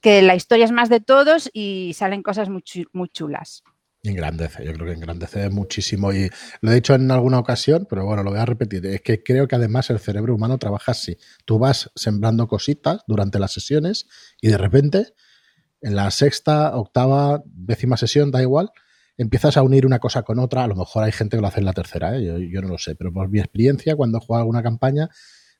que 0.00 0.22
la 0.22 0.34
historia 0.34 0.64
es 0.64 0.72
más 0.72 0.88
de 0.88 1.00
todos 1.00 1.50
y 1.52 1.92
salen 1.94 2.22
cosas 2.22 2.48
muy, 2.48 2.62
muy 2.92 3.08
chulas. 3.08 3.64
Engrandece, 4.04 4.64
yo 4.64 4.72
creo 4.72 4.86
que 4.86 4.94
engrandece 4.94 5.48
muchísimo 5.48 6.12
y 6.12 6.28
lo 6.60 6.72
he 6.72 6.74
dicho 6.74 6.92
en 6.94 7.08
alguna 7.12 7.38
ocasión, 7.38 7.86
pero 7.88 8.04
bueno, 8.04 8.24
lo 8.24 8.30
voy 8.30 8.40
a 8.40 8.44
repetir. 8.44 8.84
Es 8.86 9.00
que 9.00 9.22
creo 9.22 9.46
que 9.46 9.54
además 9.54 9.90
el 9.90 10.00
cerebro 10.00 10.34
humano 10.34 10.58
trabaja 10.58 10.90
así. 10.90 11.18
Tú 11.44 11.60
vas 11.60 11.88
sembrando 11.94 12.48
cositas 12.48 13.02
durante 13.06 13.38
las 13.38 13.52
sesiones 13.52 14.08
y 14.40 14.48
de 14.48 14.58
repente, 14.58 15.14
en 15.80 15.94
la 15.94 16.10
sexta, 16.10 16.76
octava, 16.76 17.44
décima 17.46 17.96
sesión, 17.96 18.32
da 18.32 18.42
igual, 18.42 18.72
empiezas 19.16 19.56
a 19.56 19.62
unir 19.62 19.86
una 19.86 20.00
cosa 20.00 20.24
con 20.24 20.40
otra. 20.40 20.64
A 20.64 20.66
lo 20.66 20.74
mejor 20.74 21.04
hay 21.04 21.12
gente 21.12 21.36
que 21.36 21.40
lo 21.40 21.46
hace 21.46 21.60
en 21.60 21.66
la 21.66 21.72
tercera, 21.72 22.16
¿eh? 22.16 22.48
yo, 22.50 22.60
no 22.60 22.68
lo 22.68 22.78
sé, 22.78 22.96
pero 22.96 23.12
por 23.12 23.28
mi 23.28 23.38
experiencia, 23.38 23.94
cuando 23.94 24.18
juego 24.18 24.40
alguna 24.40 24.64
campaña, 24.64 25.10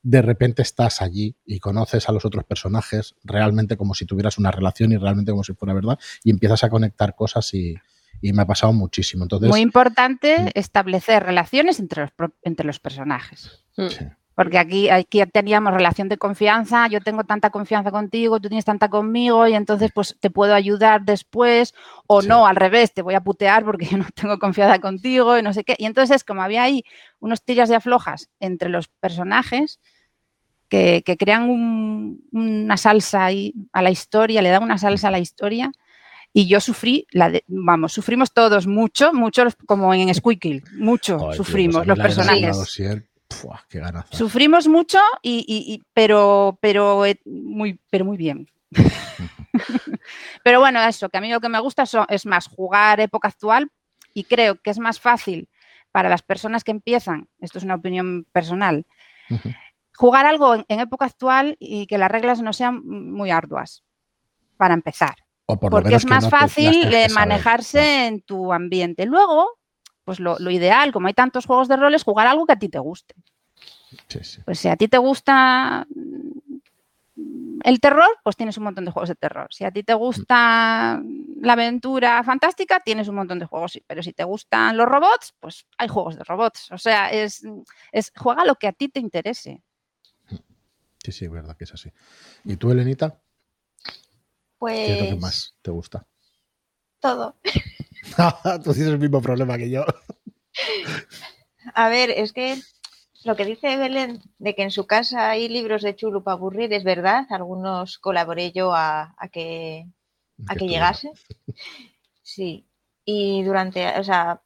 de 0.02 0.20
repente 0.20 0.62
estás 0.62 1.00
allí 1.00 1.36
y 1.46 1.60
conoces 1.60 2.08
a 2.08 2.12
los 2.12 2.24
otros 2.24 2.44
personajes 2.44 3.14
realmente 3.22 3.76
como 3.76 3.94
si 3.94 4.04
tuvieras 4.04 4.36
una 4.36 4.50
relación 4.50 4.90
y 4.90 4.96
realmente 4.96 5.30
como 5.30 5.44
si 5.44 5.54
fuera 5.54 5.74
verdad 5.74 5.96
y 6.24 6.30
empiezas 6.30 6.64
a 6.64 6.70
conectar 6.70 7.14
cosas 7.14 7.54
y 7.54 7.76
y 8.20 8.32
me 8.32 8.42
ha 8.42 8.46
pasado 8.46 8.72
muchísimo. 8.72 9.24
Entonces, 9.24 9.48
Muy 9.48 9.60
importante 9.60 10.50
establecer 10.54 11.22
relaciones 11.22 11.80
entre 11.80 12.02
los, 12.02 12.30
entre 12.42 12.66
los 12.66 12.78
personajes. 12.78 13.64
Mm. 13.76 13.86
Porque 14.34 14.58
aquí, 14.58 14.88
aquí 14.88 15.22
teníamos 15.26 15.74
relación 15.74 16.08
de 16.08 16.16
confianza, 16.16 16.86
yo 16.88 17.00
tengo 17.00 17.24
tanta 17.24 17.50
confianza 17.50 17.90
contigo, 17.90 18.40
tú 18.40 18.48
tienes 18.48 18.64
tanta 18.64 18.88
conmigo 18.88 19.46
y 19.46 19.54
entonces 19.54 19.90
pues 19.94 20.16
te 20.20 20.30
puedo 20.30 20.54
ayudar 20.54 21.02
después 21.02 21.74
o 22.06 22.22
no, 22.22 22.46
al 22.46 22.56
revés, 22.56 22.94
te 22.94 23.02
voy 23.02 23.14
a 23.14 23.20
putear 23.20 23.62
porque 23.64 23.84
yo 23.90 23.98
no 23.98 24.06
tengo 24.14 24.38
confianza 24.38 24.78
contigo 24.78 25.38
y 25.38 25.42
no 25.42 25.52
sé 25.52 25.64
qué. 25.64 25.76
Y 25.78 25.84
entonces 25.84 26.24
como 26.24 26.42
había 26.42 26.62
ahí 26.62 26.82
unos 27.20 27.42
tiras 27.42 27.68
de 27.68 27.76
aflojas 27.76 28.30
entre 28.40 28.70
los 28.70 28.88
personajes 28.88 29.80
que, 30.68 31.16
crean 31.18 32.18
una 32.32 32.76
salsa 32.78 33.26
ahí 33.26 33.54
a 33.72 33.82
la 33.82 33.90
historia, 33.90 34.40
le 34.40 34.48
dan 34.48 34.62
una 34.62 34.78
salsa 34.78 35.08
a 35.08 35.10
la 35.10 35.18
historia, 35.18 35.70
y 36.32 36.46
yo 36.46 36.60
sufrí, 36.60 37.06
la 37.10 37.30
vamos, 37.46 37.92
sufrimos 37.92 38.32
todos 38.32 38.66
mucho, 38.66 39.12
mucho 39.12 39.44
como 39.66 39.92
en 39.92 40.12
Squeakill, 40.14 40.64
mucho 40.78 41.32
sufrimos 41.34 41.86
los 41.86 41.98
personajes. 41.98 42.56
Sufrimos 44.10 44.66
mucho, 44.66 44.98
y, 45.22 45.82
pero, 45.92 46.58
pero, 46.60 47.04
eh, 47.04 47.20
muy, 47.24 47.78
pero 47.90 48.04
muy 48.04 48.16
bien. 48.16 48.48
pero 50.44 50.60
bueno, 50.60 50.82
eso, 50.82 51.08
que 51.08 51.18
a 51.18 51.20
mí 51.20 51.30
lo 51.30 51.40
que 51.40 51.48
me 51.48 51.60
gusta 51.60 51.84
es 52.08 52.26
más 52.26 52.46
jugar 52.46 53.00
época 53.00 53.28
actual 53.28 53.70
y 54.14 54.24
creo 54.24 54.56
que 54.56 54.70
es 54.70 54.78
más 54.78 55.00
fácil 55.00 55.48
para 55.92 56.08
las 56.08 56.22
personas 56.22 56.64
que 56.64 56.70
empiezan, 56.70 57.28
esto 57.40 57.58
es 57.58 57.64
una 57.64 57.74
opinión 57.74 58.26
personal, 58.32 58.86
jugar 59.94 60.24
algo 60.24 60.54
en 60.54 60.80
época 60.80 61.04
actual 61.04 61.56
y 61.58 61.86
que 61.86 61.98
las 61.98 62.10
reglas 62.10 62.40
no 62.40 62.54
sean 62.54 62.82
muy 62.86 63.30
arduas 63.30 63.82
para 64.56 64.72
empezar 64.72 65.16
porque 65.46 65.94
es 65.94 66.06
más 66.06 66.28
fácil 66.28 66.88
manejarse 67.14 68.06
en 68.06 68.22
tu 68.22 68.52
ambiente. 68.52 69.06
Luego, 69.06 69.58
pues 70.04 70.20
lo, 70.20 70.38
ideal, 70.50 70.92
como 70.92 71.08
hay 71.08 71.14
tantos 71.14 71.46
juegos 71.46 71.68
de 71.68 71.76
rol, 71.76 71.94
es 71.94 72.04
jugar 72.04 72.26
algo 72.26 72.46
que 72.46 72.52
a 72.52 72.58
ti 72.58 72.68
te 72.68 72.78
guste. 72.78 73.14
Pues 74.44 74.58
si 74.58 74.68
a 74.68 74.76
ti 74.76 74.88
te 74.88 74.98
gusta 74.98 75.86
el 77.64 77.80
terror, 77.80 78.08
pues 78.24 78.36
tienes 78.36 78.56
un 78.56 78.64
montón 78.64 78.84
de 78.84 78.90
juegos 78.90 79.08
de 79.08 79.14
terror. 79.14 79.48
Si 79.50 79.64
a 79.64 79.70
ti 79.70 79.82
te 79.82 79.94
gusta 79.94 81.00
la 81.40 81.52
aventura 81.52 82.22
fantástica, 82.24 82.80
tienes 82.80 83.08
un 83.08 83.16
montón 83.16 83.38
de 83.38 83.46
juegos. 83.46 83.78
Pero 83.86 84.02
si 84.02 84.12
te 84.12 84.24
gustan 84.24 84.76
los 84.76 84.86
robots, 84.86 85.34
pues 85.38 85.66
hay 85.78 85.88
juegos 85.88 86.16
de 86.16 86.24
robots. 86.24 86.72
O 86.72 86.78
sea, 86.78 87.10
es, 87.10 87.42
es 87.92 88.12
juega 88.16 88.44
lo 88.44 88.56
que 88.56 88.68
a 88.68 88.72
ti 88.72 88.88
te 88.88 89.00
interese. 89.00 89.62
Sí, 91.04 91.12
sí, 91.12 91.24
es 91.24 91.30
verdad 91.30 91.56
que 91.56 91.64
es 91.64 91.74
así. 91.74 91.92
¿Y 92.44 92.56
tú, 92.56 92.70
Elenita? 92.70 93.20
Pues... 94.62 94.76
¿Qué 94.76 94.92
es 94.92 95.00
lo 95.00 95.04
que 95.06 95.10
pues 95.10 95.20
más 95.20 95.54
te 95.60 95.70
gusta? 95.72 96.06
Todo. 97.00 97.34
tú 98.62 98.72
tienes 98.72 98.92
el 98.92 99.00
mismo 99.00 99.20
problema 99.20 99.58
que 99.58 99.68
yo. 99.68 99.84
A 101.74 101.88
ver, 101.88 102.10
es 102.10 102.32
que 102.32 102.62
lo 103.24 103.34
que 103.34 103.44
dice 103.44 103.76
Belén 103.76 104.22
de 104.38 104.54
que 104.54 104.62
en 104.62 104.70
su 104.70 104.86
casa 104.86 105.30
hay 105.30 105.48
libros 105.48 105.82
de 105.82 105.96
chulo 105.96 106.22
para 106.22 106.36
aburrir 106.36 106.72
es 106.72 106.84
verdad. 106.84 107.26
Algunos 107.30 107.98
colaboré 107.98 108.52
yo 108.52 108.72
a, 108.72 109.16
que, 109.32 109.88
a 110.46 110.54
que 110.54 110.68
llegase. 110.68 111.10
Sí. 112.22 112.64
Y 113.04 113.42
durante, 113.42 113.98
o 113.98 114.04
sea, 114.04 114.42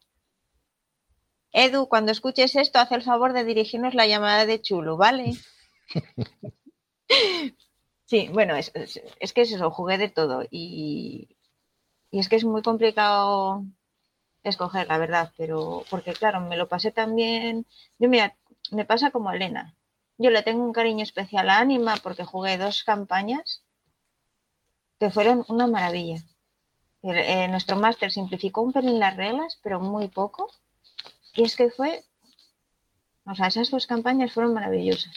Edu, 1.52 1.88
cuando 1.88 2.10
escuches 2.10 2.56
esto, 2.56 2.78
haz 2.78 2.90
el 2.92 3.02
favor 3.02 3.34
de 3.34 3.44
dirigirnos 3.44 3.92
la 3.92 4.06
llamada 4.06 4.46
de 4.46 4.62
chulo, 4.62 4.96
¿vale? 4.96 5.34
Sí, 8.06 8.28
bueno, 8.32 8.54
es, 8.56 8.70
que 8.70 9.40
es 9.42 9.52
eso, 9.52 9.70
jugué 9.70 9.98
de 9.98 10.08
todo 10.08 10.44
y, 10.50 11.36
y 12.10 12.18
es 12.20 12.28
que 12.28 12.36
es 12.36 12.44
muy 12.44 12.62
complicado 12.62 13.64
escoger, 14.44 14.88
la 14.88 14.98
verdad, 14.98 15.32
pero 15.36 15.84
porque 15.90 16.12
claro, 16.14 16.40
me 16.40 16.56
lo 16.56 16.68
pasé 16.68 16.92
también. 16.92 17.66
Yo 17.98 18.08
mira, 18.08 18.36
me 18.70 18.84
pasa 18.84 19.10
como 19.10 19.32
Elena. 19.32 19.74
Yo 20.18 20.30
le 20.30 20.42
tengo 20.42 20.64
un 20.64 20.72
cariño 20.72 21.02
especial 21.02 21.50
a 21.50 21.58
Anima 21.58 21.96
porque 22.02 22.24
jugué 22.24 22.58
dos 22.58 22.84
campañas 22.84 23.62
que 24.98 25.10
fueron 25.10 25.44
una 25.48 25.66
maravilla. 25.66 26.18
Eh, 27.02 27.48
nuestro 27.48 27.76
máster 27.76 28.10
simplificó 28.12 28.62
un 28.62 28.72
pelín 28.72 28.98
las 28.98 29.16
reglas, 29.16 29.58
pero 29.62 29.80
muy 29.80 30.08
poco. 30.08 30.50
Y 31.34 31.44
es 31.44 31.56
que 31.56 31.70
fue, 31.70 32.04
o 33.26 33.34
sea, 33.34 33.48
esas 33.48 33.70
dos 33.70 33.86
campañas 33.86 34.32
fueron 34.32 34.54
maravillosas. 34.54 35.14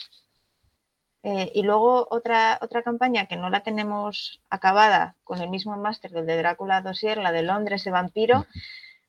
Eh, 1.23 1.51
y 1.53 1.63
luego 1.63 2.07
otra, 2.09 2.59
otra 2.61 2.81
campaña 2.81 3.25
que 3.25 3.35
no 3.35 3.49
la 3.49 3.61
tenemos 3.61 4.41
acabada 4.49 5.15
con 5.23 5.41
el 5.41 5.49
mismo 5.49 5.75
máster 5.77 6.11
del 6.11 6.25
de 6.25 6.37
Drácula 6.37 6.81
Dossier, 6.81 7.17
la 7.17 7.31
de 7.31 7.43
Londres 7.43 7.83
de 7.83 7.91
vampiro. 7.91 8.45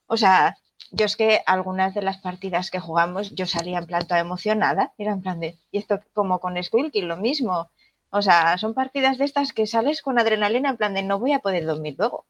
O 0.06 0.16
sea, 0.16 0.56
yo 0.90 1.06
es 1.06 1.16
que 1.16 1.42
algunas 1.46 1.94
de 1.94 2.02
las 2.02 2.18
partidas 2.18 2.70
que 2.70 2.80
jugamos 2.80 3.30
yo 3.30 3.46
salía 3.46 3.78
en 3.78 3.86
plan 3.86 4.06
toda 4.06 4.20
emocionada, 4.20 4.92
era 4.98 5.12
en 5.12 5.22
plan 5.22 5.38
de, 5.38 5.58
y 5.70 5.78
esto 5.78 6.00
como 6.12 6.40
con 6.40 6.60
Squilky, 6.62 7.02
lo 7.02 7.16
mismo. 7.16 7.70
O 8.10 8.22
sea, 8.22 8.58
son 8.58 8.74
partidas 8.74 9.18
de 9.18 9.24
estas 9.24 9.52
que 9.52 9.68
sales 9.68 10.02
con 10.02 10.18
adrenalina 10.18 10.70
en 10.70 10.76
plan 10.76 10.94
de 10.94 11.02
no 11.04 11.20
voy 11.20 11.32
a 11.32 11.38
poder 11.38 11.64
dormir 11.64 11.94
luego. 11.96 12.26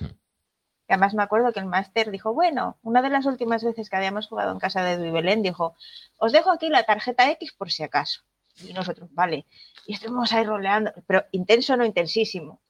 Y 0.00 0.94
además 0.94 1.14
me 1.14 1.22
acuerdo 1.22 1.52
que 1.52 1.60
el 1.60 1.66
máster 1.66 2.10
dijo, 2.10 2.32
bueno, 2.32 2.78
una 2.82 3.02
de 3.02 3.10
las 3.10 3.26
últimas 3.26 3.62
veces 3.62 3.90
que 3.90 3.96
habíamos 3.96 4.26
jugado 4.28 4.52
en 4.52 4.58
casa 4.58 4.82
de 4.82 5.10
Belén 5.10 5.42
dijo, 5.42 5.76
os 6.18 6.32
dejo 6.32 6.50
aquí 6.50 6.70
la 6.70 6.84
tarjeta 6.84 7.30
X 7.30 7.52
por 7.52 7.70
si 7.70 7.82
acaso. 7.82 8.22
Y 8.60 8.72
nosotros, 8.72 9.08
vale. 9.12 9.46
Y 9.86 9.94
estuvimos 9.94 10.32
ahí 10.32 10.44
roleando, 10.44 10.92
pero 11.06 11.24
intenso 11.32 11.76
no 11.76 11.84
intensísimo. 11.84 12.60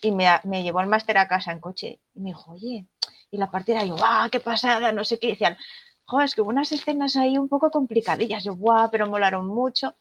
Y 0.00 0.12
me, 0.12 0.26
me 0.44 0.62
llevó 0.62 0.80
el 0.80 0.86
máster 0.86 1.18
a 1.18 1.28
casa 1.28 1.52
en 1.52 1.60
coche 1.60 2.00
y 2.14 2.20
me 2.20 2.30
dijo, 2.30 2.52
oye, 2.52 2.86
y 3.30 3.36
la 3.36 3.50
partida, 3.50 3.84
yo, 3.84 3.96
¡guau, 3.96 4.30
qué 4.30 4.40
pasada! 4.40 4.92
No 4.92 5.04
sé 5.04 5.18
qué. 5.18 5.28
Y 5.28 5.30
decían, 5.32 5.56
joder, 6.04 6.26
es 6.26 6.34
que 6.34 6.40
hubo 6.40 6.50
unas 6.50 6.72
escenas 6.72 7.16
ahí 7.16 7.36
un 7.36 7.48
poco 7.48 7.70
complicadillas. 7.70 8.44
Yo, 8.44 8.54
¡guau, 8.54 8.90
pero 8.90 9.06
molaron 9.08 9.46
mucho! 9.46 9.94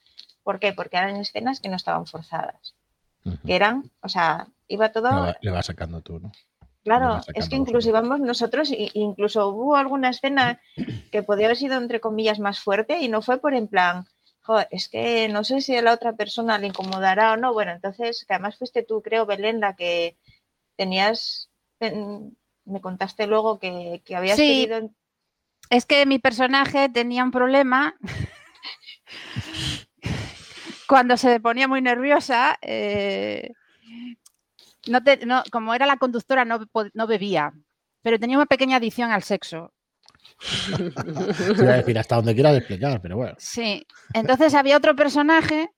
¿Por 0.44 0.60
qué? 0.60 0.72
Porque 0.74 0.98
eran 0.98 1.18
escenas 1.18 1.60
que 1.60 1.70
no 1.70 1.76
estaban 1.76 2.06
forzadas. 2.06 2.76
Que 3.46 3.58
eran, 3.58 3.92
o 4.02 4.08
sea, 4.08 4.48
iba 4.70 4.94
todo. 4.94 5.36
Le 5.42 5.52
vas 5.52 5.66
sacando 5.66 6.02
tú, 6.02 6.20
¿no? 6.20 6.32
Claro, 6.86 7.20
es 7.34 7.50
que 7.50 7.58
incluso 7.58 7.90
íbamos 7.90 8.22
nosotros, 8.22 8.72
incluso 8.72 9.50
hubo 9.50 9.76
alguna 9.76 10.10
escena 10.12 10.62
que 11.12 11.22
podía 11.22 11.48
haber 11.48 11.58
sido 11.58 11.76
entre 11.76 12.00
comillas 12.00 12.40
más 12.40 12.62
fuerte 12.62 13.00
y 13.00 13.10
no 13.10 13.22
fue 13.22 13.40
por 13.42 13.54
en 13.54 13.68
plan, 13.68 14.06
joder, 14.48 14.68
es 14.72 14.88
que 14.88 15.28
no 15.28 15.44
sé 15.44 15.60
si 15.60 15.76
a 15.76 15.82
la 15.82 15.94
otra 15.94 16.14
persona 16.14 16.58
le 16.58 16.68
incomodará 16.68 17.34
o 17.34 17.38
no. 17.38 17.52
Bueno, 17.54 17.74
entonces, 17.74 18.24
que 18.26 18.34
además 18.34 18.58
fuiste 18.58 18.82
tú, 18.82 19.02
creo, 19.02 19.26
Belén, 19.26 19.60
la 19.60 19.76
que 19.76 20.16
tenías 20.78 21.50
me 21.80 22.82
contaste 22.82 23.28
luego 23.28 23.60
que, 23.60 24.02
que 24.06 24.16
habías 24.16 24.38
sí, 24.38 24.68
Es 25.70 25.86
que 25.86 26.06
mi 26.06 26.18
personaje 26.18 26.88
tenía 26.90 27.24
un 27.24 27.32
problema. 27.32 27.96
Cuando 30.88 31.18
se 31.18 31.42
ponía 31.42 31.68
muy 31.68 31.82
nerviosa, 31.82 32.58
eh, 32.62 33.52
no 34.88 35.02
como 35.52 35.74
era 35.74 35.86
la 35.86 35.98
conductora, 35.98 36.46
no, 36.46 36.60
no 36.94 37.08
bebía, 37.08 37.52
pero 38.02 38.18
tenía 38.18 38.38
una 38.38 38.46
pequeña 38.46 38.78
adicción 38.78 39.12
al 39.12 39.24
sexo. 39.24 39.74
Iba 41.58 41.74
a 41.74 41.78
decir 41.78 41.98
hasta 41.98 42.16
donde 42.16 42.34
quieras 42.34 42.58
explicar, 42.58 43.02
pero 43.02 43.18
bueno. 43.18 43.36
Sí, 43.38 43.86
entonces 44.14 44.54
había 44.54 44.78
otro 44.78 44.96
personaje, 44.96 45.70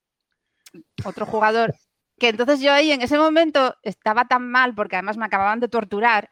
otro 1.05 1.25
jugador, 1.25 1.75
que 2.19 2.29
entonces 2.29 2.59
yo 2.59 2.71
ahí 2.73 2.91
en 2.91 3.01
ese 3.01 3.17
momento 3.17 3.75
estaba 3.83 4.25
tan 4.25 4.49
mal 4.49 4.75
porque 4.75 4.97
además 4.97 5.17
me 5.17 5.25
acababan 5.25 5.59
de 5.59 5.67
torturar 5.67 6.29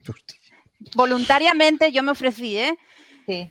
Voluntariamente 0.94 1.92
yo 1.92 2.02
me 2.02 2.12
ofrecí, 2.12 2.56
¿eh? 2.56 2.78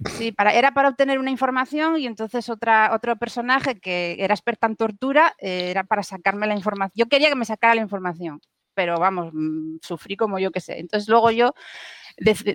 Sí. 0.10 0.34
para, 0.34 0.54
era 0.54 0.74
para 0.74 0.90
obtener 0.90 1.20
una 1.20 1.32
información 1.32 1.98
y 1.98 2.06
entonces 2.06 2.50
otra, 2.50 2.94
otro 2.94 3.16
personaje 3.16 3.80
que 3.80 4.18
era 4.20 4.34
experta 4.34 4.68
en 4.68 4.76
tortura 4.76 5.36
eh, 5.40 5.70
era 5.70 5.86
para 5.86 6.04
sacarme 6.04 6.48
la 6.48 6.56
información. 6.56 6.92
Yo 6.96 7.08
quería 7.08 7.30
que 7.30 7.36
me 7.36 7.46
sacara 7.46 7.76
la 7.76 7.82
información, 7.82 8.42
pero 8.74 9.00
vamos, 9.00 9.30
mm, 9.32 9.78
sufrí 9.82 10.18
como 10.18 10.38
yo 10.38 10.52
que 10.52 10.60
sé. 10.60 10.80
Entonces 10.80 11.08
luego 11.08 11.32
yo 11.32 11.54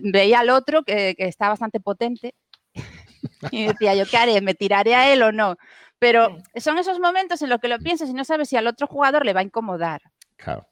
veía 0.03 0.41
al 0.41 0.51
otro 0.51 0.85
que, 0.85 1.15
que 1.17 1.27
está 1.27 1.49
bastante 1.49 1.81
potente 1.81 2.35
y 3.51 3.67
decía 3.67 3.95
yo, 3.95 4.05
¿qué 4.07 4.17
haré? 4.17 4.41
¿Me 4.41 4.55
tiraré 4.55 4.95
a 4.95 5.13
él 5.13 5.23
o 5.23 5.33
no? 5.33 5.57
Pero 5.99 6.37
son 6.57 6.79
esos 6.79 7.01
momentos 7.01 7.41
en 7.43 7.49
los 7.49 7.61
que 7.61 7.69
lo 7.69 7.79
piensas 7.79 8.09
y 8.11 8.13
no 8.13 8.25
sabes 8.25 8.49
si 8.49 8.57
al 8.57 8.67
otro 8.67 8.87
jugador 8.87 9.25
le 9.25 9.33
va 9.33 9.41
a 9.41 9.45
incomodar. 9.45 10.03
Claro. 10.37 10.69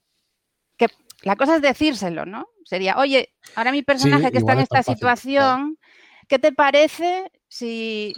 Que 0.76 0.88
la 1.22 1.36
cosa 1.36 1.56
es 1.56 1.62
decírselo, 1.62 2.26
¿no? 2.26 2.46
Sería, 2.64 2.98
oye, 2.98 3.32
ahora 3.54 3.72
mi 3.72 3.82
personaje 3.82 4.30
que 4.30 4.38
está 4.38 4.52
en 4.52 4.60
esta 4.60 4.82
situación, 4.82 5.78
¿qué 6.28 6.38
te 6.38 6.52
parece 6.52 7.30
si 7.48 8.12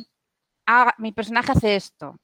mi 0.99 1.13
personaje 1.13 1.53
hace 1.53 1.77
esto? 1.77 2.17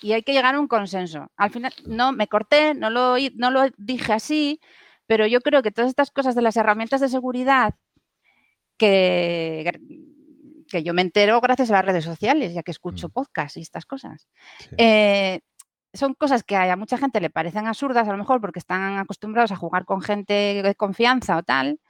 Y 0.00 0.12
hay 0.12 0.22
que 0.22 0.32
llegar 0.32 0.54
a 0.54 0.60
un 0.60 0.68
consenso. 0.68 1.32
Al 1.36 1.50
final, 1.50 1.72
no, 1.86 2.12
me 2.12 2.28
corté, 2.28 2.74
no 2.74 2.90
lo, 2.90 3.16
no 3.34 3.50
lo 3.50 3.62
dije 3.76 4.12
así, 4.12 4.60
pero 5.06 5.26
yo 5.26 5.40
creo 5.40 5.62
que 5.62 5.72
todas 5.72 5.88
estas 5.88 6.10
cosas 6.10 6.34
de 6.34 6.42
las 6.42 6.56
herramientas 6.56 7.00
de 7.00 7.08
seguridad 7.08 7.74
que, 8.78 9.80
que 10.68 10.82
yo 10.82 10.94
me 10.94 11.02
entero 11.02 11.40
gracias 11.40 11.70
a 11.70 11.74
las 11.74 11.84
redes 11.84 12.04
sociales, 12.04 12.54
ya 12.54 12.62
que 12.62 12.70
escucho 12.70 13.08
mm. 13.08 13.10
podcasts 13.10 13.56
y 13.56 13.60
estas 13.60 13.84
cosas. 13.84 14.28
Eh, 14.76 15.40
son 15.92 16.14
cosas 16.14 16.44
que 16.44 16.54
a 16.56 16.76
mucha 16.76 16.98
gente 16.98 17.20
le 17.20 17.30
parecen 17.30 17.66
absurdas, 17.66 18.06
a 18.06 18.12
lo 18.12 18.18
mejor 18.18 18.40
porque 18.40 18.58
están 18.58 18.98
acostumbrados 18.98 19.52
a 19.52 19.56
jugar 19.56 19.84
con 19.84 20.00
gente 20.00 20.62
de 20.62 20.74
confianza 20.74 21.36
o 21.36 21.42
tal, 21.42 21.80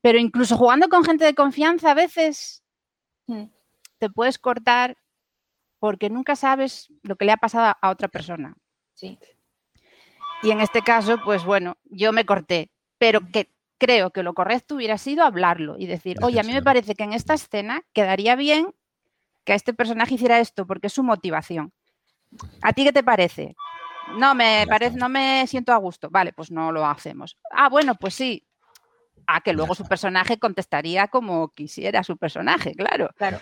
pero 0.00 0.18
incluso 0.18 0.56
jugando 0.56 0.88
con 0.88 1.04
gente 1.04 1.24
de 1.24 1.34
confianza 1.34 1.92
a 1.92 1.94
veces 1.94 2.62
mm. 3.26 3.44
te 3.98 4.10
puedes 4.10 4.38
cortar 4.38 4.96
porque 5.78 6.10
nunca 6.10 6.36
sabes 6.36 6.88
lo 7.02 7.16
que 7.16 7.24
le 7.24 7.32
ha 7.32 7.36
pasado 7.36 7.74
a 7.80 7.90
otra 7.90 8.08
persona. 8.08 8.54
Sí. 8.94 9.18
Y 10.42 10.50
en 10.50 10.60
este 10.60 10.82
caso, 10.82 11.18
pues 11.24 11.44
bueno, 11.44 11.76
yo 11.84 12.12
me 12.12 12.26
corté, 12.26 12.70
pero 12.98 13.20
que 13.32 13.50
creo 13.78 14.10
que 14.10 14.22
lo 14.22 14.34
correcto 14.34 14.76
hubiera 14.76 14.98
sido 14.98 15.24
hablarlo 15.24 15.76
y 15.78 15.86
decir, 15.86 16.16
oye, 16.22 16.40
a 16.40 16.42
mí 16.42 16.52
me 16.52 16.62
parece 16.62 16.94
que 16.94 17.04
en 17.04 17.12
esta 17.12 17.34
escena 17.34 17.82
quedaría 17.92 18.36
bien 18.36 18.74
que 19.44 19.52
a 19.52 19.56
este 19.56 19.74
personaje 19.74 20.14
hiciera 20.14 20.40
esto 20.40 20.66
porque 20.66 20.88
es 20.88 20.92
su 20.92 21.02
motivación. 21.02 21.72
¿A 22.62 22.72
ti 22.72 22.84
qué 22.84 22.92
te 22.92 23.02
parece? 23.02 23.54
No 24.18 24.34
me 24.34 24.66
parece, 24.68 24.96
no 24.96 25.08
me 25.08 25.46
siento 25.46 25.72
a 25.72 25.76
gusto. 25.76 26.10
Vale, 26.10 26.32
pues 26.32 26.50
no 26.50 26.72
lo 26.72 26.86
hacemos. 26.86 27.36
Ah, 27.50 27.68
bueno, 27.68 27.94
pues 27.94 28.14
sí. 28.14 28.46
Ah, 29.26 29.40
que 29.40 29.52
luego 29.52 29.74
su 29.74 29.84
personaje 29.84 30.38
contestaría 30.38 31.08
como 31.08 31.48
quisiera 31.48 32.04
su 32.04 32.16
personaje, 32.16 32.74
claro. 32.74 33.10
Claro. 33.16 33.40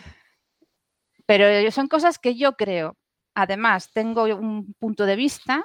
Pero 1.27 1.71
son 1.71 1.89
cosas 1.89 2.19
que 2.19 2.35
yo 2.35 2.57
creo. 2.57 2.97
Además, 3.35 3.91
tengo 3.93 4.25
un 4.25 4.75
punto 4.79 5.07
de 5.07 5.17
vista 5.17 5.65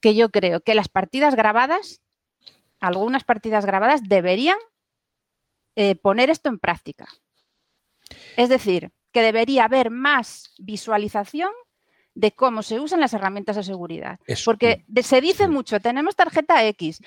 que 0.00 0.14
yo 0.14 0.30
creo 0.30 0.60
que 0.60 0.74
las 0.74 0.88
partidas 0.88 1.34
grabadas, 1.34 2.00
algunas 2.86 3.24
partidas 3.24 3.66
grabadas, 3.66 4.02
deberían 4.04 4.58
eh, 5.76 5.96
poner 5.96 6.30
esto 6.30 6.48
en 6.48 6.58
práctica. 6.58 7.06
Es 8.36 8.48
decir, 8.48 8.92
que 9.12 9.22
debería 9.22 9.64
haber 9.64 9.90
más 9.90 10.52
visualización 10.58 11.50
de 12.14 12.32
cómo 12.32 12.62
se 12.62 12.78
usan 12.78 13.00
las 13.00 13.12
herramientas 13.12 13.56
de 13.56 13.64
seguridad. 13.64 14.18
Porque 14.44 14.84
se 15.02 15.20
dice 15.20 15.48
mucho, 15.48 15.80
tenemos 15.80 16.14
tarjeta 16.14 16.64
X, 16.68 17.00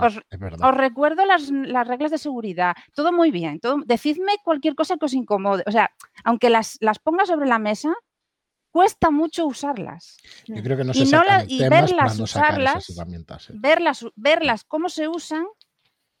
os, 0.00 0.74
recuerdo 0.74 1.26
las, 1.26 1.48
reglas 1.86 2.10
de 2.10 2.18
seguridad, 2.18 2.74
todo 2.94 3.12
muy 3.12 3.30
bien, 3.30 3.60
todo, 3.60 3.78
decidme 3.84 4.32
cualquier 4.42 4.74
cosa 4.74 4.96
que 4.96 5.04
os 5.04 5.12
incomode. 5.12 5.62
O 5.66 5.72
sea, 5.72 5.90
aunque 6.24 6.48
las, 6.48 6.78
las 6.80 6.98
ponga 6.98 7.26
sobre 7.26 7.46
la 7.46 7.58
mesa, 7.58 7.94
cuesta 8.76 9.10
mucho 9.10 9.46
usarlas. 9.46 10.18
Yo 10.46 10.62
creo 10.62 10.76
que 10.76 10.84
no 10.84 10.92
se 10.92 11.04
y, 11.04 11.10
no 11.10 11.22
y 11.48 11.66
verlas 11.66 12.20
usarlas, 12.20 12.90
¿eh? 12.90 13.52
verlas, 13.54 14.04
verlas 14.16 14.64
cómo 14.64 14.90
se 14.90 15.08
usan. 15.08 15.46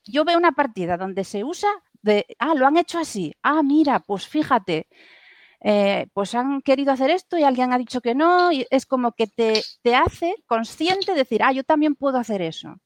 Yo 0.06 0.24
veo 0.24 0.38
una 0.38 0.52
partida 0.52 0.96
donde 0.96 1.24
se 1.24 1.44
usa 1.44 1.68
de, 2.00 2.24
ah, 2.38 2.54
lo 2.54 2.66
han 2.66 2.78
hecho 2.78 2.98
así, 2.98 3.34
ah, 3.42 3.62
mira, 3.62 4.00
pues 4.00 4.26
fíjate, 4.26 4.88
eh, 5.60 6.06
pues 6.14 6.34
han 6.34 6.62
querido 6.62 6.92
hacer 6.92 7.10
esto 7.10 7.36
y 7.36 7.42
alguien 7.42 7.74
ha 7.74 7.78
dicho 7.78 8.00
que 8.00 8.14
no, 8.14 8.50
y 8.50 8.66
es 8.70 8.86
como 8.86 9.12
que 9.12 9.26
te, 9.26 9.62
te 9.82 9.94
hace 9.94 10.34
consciente 10.46 11.12
de 11.12 11.18
decir, 11.18 11.42
ah, 11.42 11.52
yo 11.52 11.62
también 11.62 11.94
puedo 11.94 12.16
hacer 12.16 12.40
eso. 12.40 12.80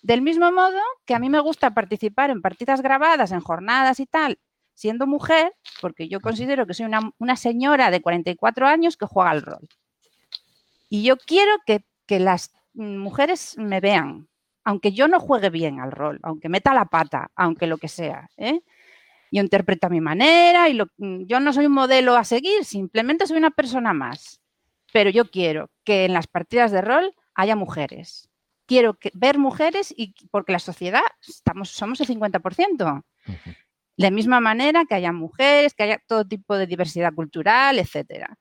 Del 0.00 0.22
mismo 0.22 0.52
modo 0.52 0.78
que 1.06 1.16
a 1.16 1.18
mí 1.18 1.28
me 1.28 1.40
gusta 1.40 1.74
participar 1.74 2.30
en 2.30 2.40
partidas 2.40 2.82
grabadas, 2.82 3.32
en 3.32 3.40
jornadas 3.40 3.98
y 3.98 4.06
tal, 4.06 4.38
siendo 4.74 5.06
mujer, 5.06 5.52
porque 5.80 6.08
yo 6.08 6.20
considero 6.20 6.66
que 6.66 6.74
soy 6.74 6.86
una, 6.86 7.12
una 7.18 7.36
señora 7.36 7.90
de 7.90 8.00
44 8.00 8.66
años 8.66 8.96
que 8.96 9.06
juega 9.06 9.30
al 9.30 9.42
rol. 9.42 9.68
Y 10.88 11.02
yo 11.02 11.16
quiero 11.16 11.52
que, 11.66 11.84
que, 12.06 12.20
las 12.20 12.52
mujeres 12.74 13.56
me 13.58 13.80
vean, 13.80 14.28
aunque 14.64 14.92
yo 14.92 15.08
no 15.08 15.20
juegue 15.20 15.50
bien 15.50 15.80
al 15.80 15.92
rol, 15.92 16.18
aunque 16.22 16.48
meta 16.48 16.74
la 16.74 16.86
pata, 16.86 17.30
aunque 17.34 17.66
lo 17.66 17.78
que 17.78 17.88
sea. 17.88 18.28
¿eh? 18.36 18.60
yo 19.32 19.40
interpreto 19.40 19.86
a 19.86 19.90
mi 19.90 20.00
manera 20.00 20.68
y 20.68 20.78
mm, 20.78 21.24
yo 21.26 21.40
no 21.40 21.52
soy 21.52 21.66
un 21.66 21.72
modelo 21.72 22.14
a 22.16 22.24
seguir, 22.24 22.64
simplemente 22.64 23.26
soy 23.26 23.38
una 23.38 23.50
persona 23.50 23.94
más. 23.94 24.40
Pero 24.92 25.08
yo 25.08 25.30
quiero 25.30 25.70
que 25.84 26.04
en 26.04 26.12
las 26.12 26.26
partidas 26.26 26.70
de 26.70 26.82
rol 26.82 27.14
haya 27.34 27.56
mujeres. 27.56 28.28
Quiero 28.66 28.98
ver 29.14 29.38
mujeres 29.38 29.92
y 29.96 30.14
porque 30.30 30.52
la 30.52 30.58
sociedad 30.58 31.00
estamos, 31.26 31.70
somos 31.70 32.00
el 32.02 32.06
50%. 32.06 33.02
De 33.96 34.10
misma 34.10 34.40
manera 34.40 34.84
que 34.84 34.94
haya 34.94 35.12
mujeres, 35.12 35.74
que 35.74 35.82
haya 35.82 36.02
todo 36.06 36.26
tipo 36.26 36.56
de 36.56 36.66
diversidad 36.66 37.12
cultural, 37.14 37.78
etcétera. 37.78 38.38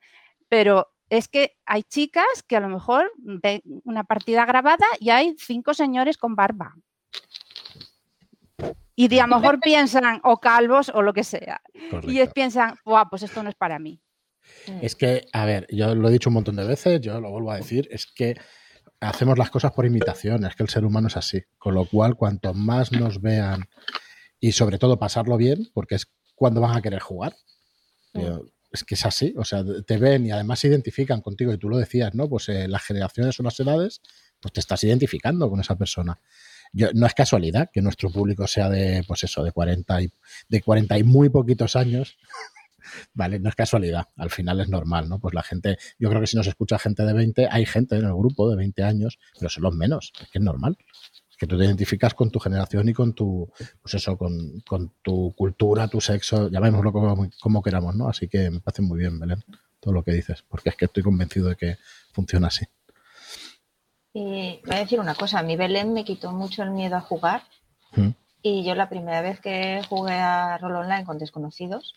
Pero 0.47 0.87
es 1.09 1.27
que 1.27 1.57
hay 1.65 1.83
chicas 1.83 2.43
que 2.47 2.55
a 2.55 2.61
lo 2.61 2.69
mejor 2.69 3.11
ven 3.17 3.61
una 3.83 4.03
partida 4.03 4.45
grabada 4.45 4.85
y 4.99 5.09
hay 5.09 5.35
cinco 5.37 5.73
señores 5.73 6.17
con 6.17 6.35
barba 6.35 6.75
y 8.95 9.07
de 9.07 9.19
a 9.19 9.27
lo 9.27 9.39
mejor 9.39 9.59
piensan 9.63 10.21
o 10.23 10.37
calvos 10.37 10.91
o 10.93 11.01
lo 11.01 11.13
que 11.13 11.23
sea. 11.23 11.61
Y 12.03 12.23
piensan, 12.27 12.75
Buah, 12.85 13.09
pues 13.09 13.23
esto 13.23 13.41
no 13.41 13.49
es 13.49 13.55
para 13.55 13.79
mí. 13.79 13.99
Mm. 14.67 14.79
Es 14.81 14.95
que, 14.95 15.25
a 15.33 15.45
ver, 15.45 15.67
yo 15.71 15.95
lo 15.95 16.07
he 16.07 16.11
dicho 16.11 16.29
un 16.29 16.35
montón 16.35 16.55
de 16.55 16.65
veces, 16.65 17.01
yo 17.01 17.19
lo 17.19 17.31
vuelvo 17.31 17.51
a 17.51 17.57
decir, 17.57 17.87
es 17.91 18.05
que 18.05 18.35
hacemos 18.99 19.37
las 19.37 19.49
cosas 19.49 19.71
por 19.71 19.85
imitación, 19.85 20.45
es 20.45 20.55
que 20.55 20.63
el 20.63 20.69
ser 20.69 20.85
humano 20.85 21.07
es 21.07 21.17
así. 21.17 21.41
Con 21.57 21.73
lo 21.73 21.85
cual, 21.85 22.15
cuanto 22.15 22.53
más 22.53 22.91
nos 22.91 23.21
vean 23.21 23.67
y 24.41 24.51
sobre 24.51 24.77
todo 24.77 24.99
pasarlo 24.99 25.37
bien, 25.37 25.69
porque 25.73 25.95
es 25.95 26.07
cuando 26.35 26.59
van 26.59 26.75
a 26.75 26.81
querer 26.81 26.99
jugar. 26.99 27.37
Mm. 28.13 28.41
es 28.73 28.83
que 28.83 28.95
es 28.95 29.05
así, 29.05 29.33
o 29.37 29.45
sea, 29.45 29.63
te 29.87 29.95
ven 29.95 30.25
y 30.25 30.31
además 30.31 30.59
se 30.59 30.67
identifican 30.67 31.21
contigo, 31.21 31.53
y 31.53 31.57
tú 31.57 31.69
lo 31.69 31.77
decías, 31.77 32.13
¿no? 32.13 32.27
Pues 32.27 32.49
eh, 32.49 32.67
las 32.67 32.83
generaciones 32.83 33.39
o 33.39 33.43
las 33.43 33.57
edades, 33.57 34.01
pues 34.41 34.51
te 34.51 34.59
estás 34.59 34.83
identificando 34.83 35.49
con 35.49 35.61
esa 35.61 35.77
persona 35.77 36.19
no 36.73 37.05
es 37.05 37.13
casualidad 37.13 37.69
que 37.71 37.81
nuestro 37.81 38.09
público 38.09 38.47
sea 38.47 38.69
de, 38.69 39.03
pues 39.07 39.23
eso, 39.23 39.43
de 39.43 39.51
40 39.51 40.01
y, 40.01 40.11
de 40.47 40.61
40 40.61 40.97
y 40.97 41.03
muy 41.03 41.29
poquitos 41.29 41.75
años. 41.75 42.17
Vale, 43.13 43.39
no 43.39 43.47
es 43.47 43.55
casualidad, 43.55 44.07
al 44.17 44.31
final 44.31 44.59
es 44.59 44.67
normal, 44.67 45.07
¿no? 45.07 45.19
Pues 45.19 45.35
la 45.35 45.43
gente, 45.43 45.77
yo 45.99 46.09
creo 46.09 46.19
que 46.19 46.27
si 46.27 46.35
nos 46.35 46.47
escucha 46.47 46.79
gente 46.79 47.03
de 47.03 47.13
20, 47.13 47.47
hay 47.51 47.65
gente 47.65 47.95
en 47.95 48.05
el 48.05 48.13
grupo 48.13 48.49
de 48.49 48.55
20 48.55 48.83
años, 48.83 49.19
pero 49.37 49.49
son 49.49 49.63
los 49.63 49.75
menos, 49.75 50.11
es 50.19 50.29
que 50.29 50.39
es 50.39 50.43
normal. 50.43 50.77
Que 51.41 51.47
tú 51.47 51.57
te 51.57 51.65
identificas 51.65 52.13
con 52.13 52.29
tu 52.29 52.37
generación 52.37 52.87
y 52.87 52.93
con 52.93 53.13
tu, 53.13 53.51
pues 53.81 53.95
eso, 53.95 54.15
con, 54.15 54.61
tu 55.01 55.33
cultura, 55.35 55.87
tu 55.87 55.99
sexo, 55.99 56.51
llamémoslo 56.51 56.91
como, 56.93 57.27
como 57.41 57.63
queramos, 57.63 57.95
¿no? 57.95 58.07
Así 58.07 58.27
que 58.27 58.51
me 58.51 58.59
parece 58.59 58.83
muy 58.83 58.99
bien, 58.99 59.19
Belén, 59.19 59.43
todo 59.79 59.91
lo 59.91 60.03
que 60.03 60.11
dices, 60.11 60.43
porque 60.47 60.69
es 60.69 60.75
que 60.75 60.85
estoy 60.85 61.01
convencido 61.01 61.49
de 61.49 61.55
que 61.55 61.77
funciona 62.13 62.45
así. 62.45 62.67
Y 64.13 64.61
voy 64.67 64.75
a 64.75 64.79
decir 64.81 64.99
una 64.99 65.15
cosa, 65.15 65.39
a 65.39 65.41
mí 65.41 65.55
Belén 65.55 65.93
me 65.93 66.05
quitó 66.05 66.31
mucho 66.31 66.61
el 66.61 66.69
miedo 66.69 66.95
a 66.95 67.01
jugar. 67.01 67.41
Mm. 67.95 68.09
Y 68.43 68.63
yo 68.63 68.75
la 68.75 68.87
primera 68.87 69.23
vez 69.23 69.39
que 69.39 69.81
jugué 69.89 70.13
a 70.13 70.59
rol 70.59 70.75
online 70.75 71.05
con 71.05 71.17
desconocidos 71.17 71.95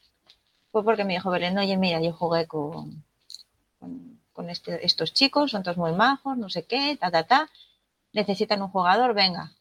fue 0.73 0.83
porque 0.85 1.05
me 1.05 1.13
dijo 1.13 1.31
Belén, 1.31 1.59
oye, 1.59 1.77
mira, 1.77 2.01
yo 2.01 2.15
jugué 2.15 2.47
con, 2.47 3.05
con, 4.33 4.49
este, 4.49 4.87
estos 4.87 5.13
chicos, 5.13 5.51
son 5.51 5.63
todos 5.63 5.77
muy 5.77 5.93
majos, 5.93 6.39
no 6.39 6.49
sé 6.49 6.65
qué, 6.65 6.97
ta, 6.99 7.11
ta, 7.11 7.25
ta. 7.25 7.51
Necesitan 8.15 8.63
un 8.63 8.69
jugador, 8.69 9.13
venga. 9.13 9.53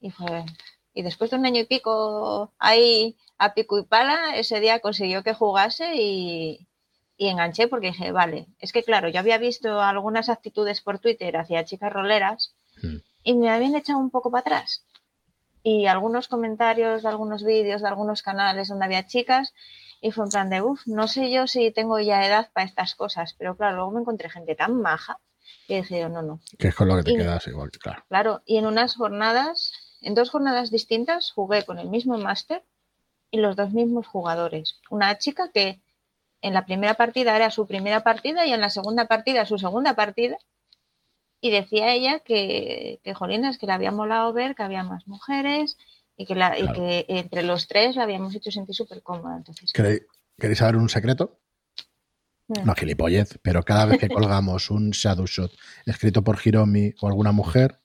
Y 0.00 0.10
fue, 0.10 0.46
y 0.94 1.02
después 1.02 1.30
de 1.30 1.36
un 1.36 1.44
año 1.44 1.60
y 1.60 1.66
pico 1.66 2.52
ahí 2.58 3.16
a 3.36 3.52
pico 3.52 3.78
y 3.78 3.84
pala, 3.84 4.36
ese 4.36 4.60
día 4.60 4.80
consiguió 4.80 5.22
que 5.22 5.34
jugase 5.34 5.96
y, 5.96 6.68
y 7.16 7.28
enganché 7.28 7.66
porque 7.66 7.88
dije, 7.88 8.12
vale, 8.12 8.46
es 8.60 8.72
que 8.72 8.84
claro, 8.84 9.08
yo 9.08 9.18
había 9.18 9.38
visto 9.38 9.80
algunas 9.80 10.28
actitudes 10.28 10.80
por 10.80 11.00
Twitter 11.00 11.36
hacia 11.36 11.64
chicas 11.64 11.92
roleras 11.92 12.54
hmm. 12.80 12.96
y 13.24 13.34
me 13.34 13.50
habían 13.50 13.74
echado 13.74 13.98
un 13.98 14.10
poco 14.10 14.30
para 14.30 14.40
atrás. 14.42 14.84
Y 15.64 15.86
algunos 15.86 16.28
comentarios 16.28 17.02
de 17.02 17.08
algunos 17.08 17.44
vídeos 17.44 17.82
de 17.82 17.88
algunos 17.88 18.22
canales 18.22 18.68
donde 18.68 18.84
había 18.84 19.06
chicas 19.06 19.52
y 20.00 20.12
fue 20.12 20.24
en 20.24 20.30
plan 20.30 20.48
de, 20.48 20.62
uff, 20.62 20.86
no 20.86 21.08
sé 21.08 21.30
yo 21.32 21.48
si 21.48 21.72
tengo 21.72 21.98
ya 21.98 22.24
edad 22.24 22.50
para 22.52 22.66
estas 22.66 22.94
cosas, 22.94 23.34
pero 23.36 23.56
claro, 23.56 23.76
luego 23.76 23.90
me 23.90 24.00
encontré 24.00 24.30
gente 24.30 24.54
tan 24.54 24.80
maja 24.80 25.18
que 25.66 25.76
dije, 25.76 26.08
no, 26.08 26.22
no. 26.22 26.40
Que 26.58 26.68
es 26.68 26.74
con 26.74 26.88
lo 26.88 26.96
que 26.96 27.02
te 27.04 27.16
quedas 27.16 27.46
igual, 27.46 27.70
claro. 27.70 28.04
Claro, 28.08 28.42
y 28.46 28.56
en 28.56 28.66
unas 28.66 28.96
jornadas, 28.96 29.72
en 30.00 30.14
dos 30.14 30.30
jornadas 30.30 30.70
distintas, 30.70 31.30
jugué 31.30 31.64
con 31.64 31.78
el 31.78 31.88
mismo 31.88 32.18
máster 32.18 32.62
y 33.30 33.38
los 33.38 33.56
dos 33.56 33.72
mismos 33.72 34.06
jugadores. 34.06 34.80
Una 34.90 35.18
chica 35.18 35.50
que 35.52 35.80
en 36.40 36.54
la 36.54 36.64
primera 36.64 36.94
partida 36.94 37.36
era 37.36 37.50
su 37.50 37.66
primera 37.66 38.02
partida 38.02 38.46
y 38.46 38.52
en 38.52 38.60
la 38.60 38.70
segunda 38.70 39.06
partida 39.06 39.44
su 39.44 39.58
segunda 39.58 39.94
partida. 39.94 40.38
Y 41.40 41.50
decía 41.50 41.92
ella 41.92 42.20
que, 42.20 43.00
que 43.04 43.14
Jolines, 43.14 43.58
que 43.58 43.66
le 43.66 43.72
había 43.72 43.92
molado 43.92 44.32
ver 44.32 44.54
que 44.54 44.64
había 44.64 44.82
más 44.82 45.06
mujeres 45.06 45.76
y 46.16 46.26
que, 46.26 46.34
la, 46.34 46.58
y 46.58 46.66
que 46.72 47.06
entre 47.08 47.44
los 47.44 47.68
tres 47.68 47.94
la 47.94 48.02
habíamos 48.02 48.34
hecho 48.34 48.50
sentir 48.50 48.74
súper 48.74 49.02
cómoda. 49.02 49.36
Entonces, 49.36 49.72
¿Queréis, 49.72 50.58
saber 50.58 50.76
un 50.76 50.88
secreto? 50.88 51.38
No. 52.48 52.64
no, 52.64 52.74
gilipollez, 52.74 53.38
pero 53.42 53.62
cada 53.62 53.84
vez 53.84 53.98
que 53.98 54.08
colgamos 54.08 54.70
un 54.70 54.90
Shadow 54.90 55.26
Shot 55.26 55.52
escrito 55.84 56.24
por 56.24 56.38
Hiromi 56.42 56.94
o 57.00 57.08
alguna 57.08 57.30
mujer, 57.30 57.80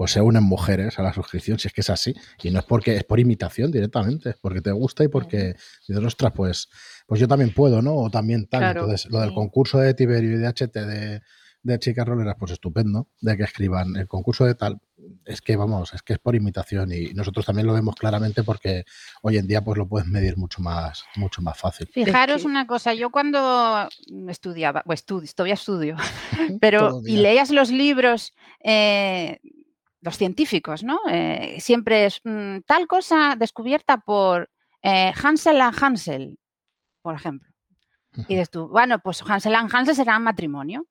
pues 0.00 0.12
se 0.12 0.22
unen 0.22 0.42
mujeres 0.42 0.98
a 0.98 1.02
la 1.02 1.12
suscripción, 1.12 1.58
si 1.58 1.68
es 1.68 1.74
que 1.74 1.82
es 1.82 1.90
así. 1.90 2.14
Y 2.42 2.50
no 2.50 2.60
es 2.60 2.64
porque 2.64 2.96
es 2.96 3.04
por 3.04 3.20
imitación 3.20 3.70
directamente, 3.70 4.30
es 4.30 4.36
porque 4.40 4.62
te 4.62 4.72
gusta 4.72 5.04
y 5.04 5.08
porque 5.08 5.56
dices, 5.86 6.02
ostras, 6.02 6.32
pues, 6.34 6.70
pues 7.06 7.20
yo 7.20 7.28
también 7.28 7.52
puedo, 7.52 7.82
¿no? 7.82 7.94
O 7.96 8.10
también 8.10 8.46
tal. 8.46 8.64
Entonces, 8.64 9.10
lo 9.10 9.20
del 9.20 9.34
concurso 9.34 9.78
de 9.78 9.92
Tiberio 9.92 10.32
y 10.32 10.36
de 10.38 10.48
HT 10.48 10.72
de, 10.72 11.20
de 11.62 11.78
chicas 11.78 12.06
roleras, 12.06 12.36
pues 12.38 12.52
estupendo, 12.52 13.08
de 13.20 13.36
que 13.36 13.42
escriban 13.44 13.96
el 13.96 14.08
concurso 14.08 14.44
de 14.44 14.54
tal, 14.54 14.80
es 15.24 15.40
que 15.40 15.56
vamos, 15.56 15.92
es 15.94 16.02
que 16.02 16.14
es 16.14 16.18
por 16.18 16.34
imitación 16.34 16.92
y 16.92 17.12
nosotros 17.14 17.44
también 17.44 17.66
lo 17.66 17.74
vemos 17.74 17.94
claramente 17.96 18.42
porque 18.42 18.84
hoy 19.22 19.36
en 19.36 19.46
día 19.46 19.62
pues 19.62 19.76
lo 19.78 19.88
puedes 19.88 20.08
medir 20.08 20.36
mucho 20.36 20.62
más, 20.62 21.04
mucho 21.16 21.42
más 21.42 21.58
fácil. 21.58 21.88
Fijaros 21.92 22.44
una 22.44 22.66
cosa, 22.66 22.94
yo 22.94 23.10
cuando 23.10 23.88
estudiaba, 24.28 24.82
o 24.86 24.92
estudio, 24.92 25.30
todavía 25.34 25.54
estudio, 25.54 25.96
pero 26.60 27.00
y 27.04 27.16
leías 27.16 27.50
los 27.50 27.70
libros 27.70 28.32
eh, 28.64 29.40
los 30.00 30.16
científicos, 30.16 30.82
¿no? 30.82 30.98
Eh, 31.10 31.56
siempre 31.60 32.06
es 32.06 32.20
mm, 32.24 32.60
tal 32.66 32.86
cosa 32.86 33.36
descubierta 33.36 33.98
por 33.98 34.50
eh, 34.82 35.12
Hansel 35.22 35.60
and 35.60 35.76
Hansel, 35.82 36.38
por 37.02 37.14
ejemplo. 37.14 37.48
Y 38.16 38.34
dices 38.34 38.50
tú, 38.50 38.66
bueno, 38.68 38.98
pues 38.98 39.22
Hansel 39.22 39.54
and 39.54 39.72
Hansel 39.72 39.94
será 39.94 40.18
matrimonio. 40.18 40.86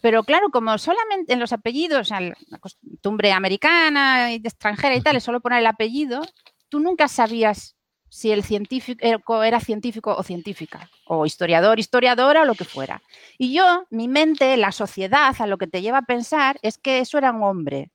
Pero 0.00 0.24
claro, 0.24 0.50
como 0.50 0.76
solamente 0.78 1.32
en 1.32 1.40
los 1.40 1.52
apellidos, 1.52 2.10
la 2.10 2.58
costumbre 2.58 3.32
americana 3.32 4.32
y 4.32 4.36
extranjera 4.36 4.96
y 4.96 5.00
tal, 5.00 5.16
es 5.16 5.24
solo 5.24 5.40
poner 5.40 5.60
el 5.60 5.66
apellido, 5.66 6.22
tú 6.68 6.80
nunca 6.80 7.08
sabías 7.08 7.76
si 8.08 8.30
el 8.30 8.42
científico 8.42 9.42
era 9.42 9.60
científico 9.60 10.14
o 10.16 10.22
científica, 10.22 10.88
o 11.06 11.26
historiador, 11.26 11.78
historiadora 11.78 12.42
o 12.42 12.44
lo 12.44 12.54
que 12.54 12.64
fuera. 12.64 13.02
Y 13.36 13.52
yo, 13.52 13.84
mi 13.90 14.08
mente, 14.08 14.56
la 14.56 14.72
sociedad, 14.72 15.34
a 15.38 15.46
lo 15.46 15.58
que 15.58 15.66
te 15.66 15.82
lleva 15.82 15.98
a 15.98 16.02
pensar 16.02 16.58
es 16.62 16.78
que 16.78 17.00
eso 17.00 17.18
era 17.18 17.32
un 17.32 17.42
hombre. 17.42 17.90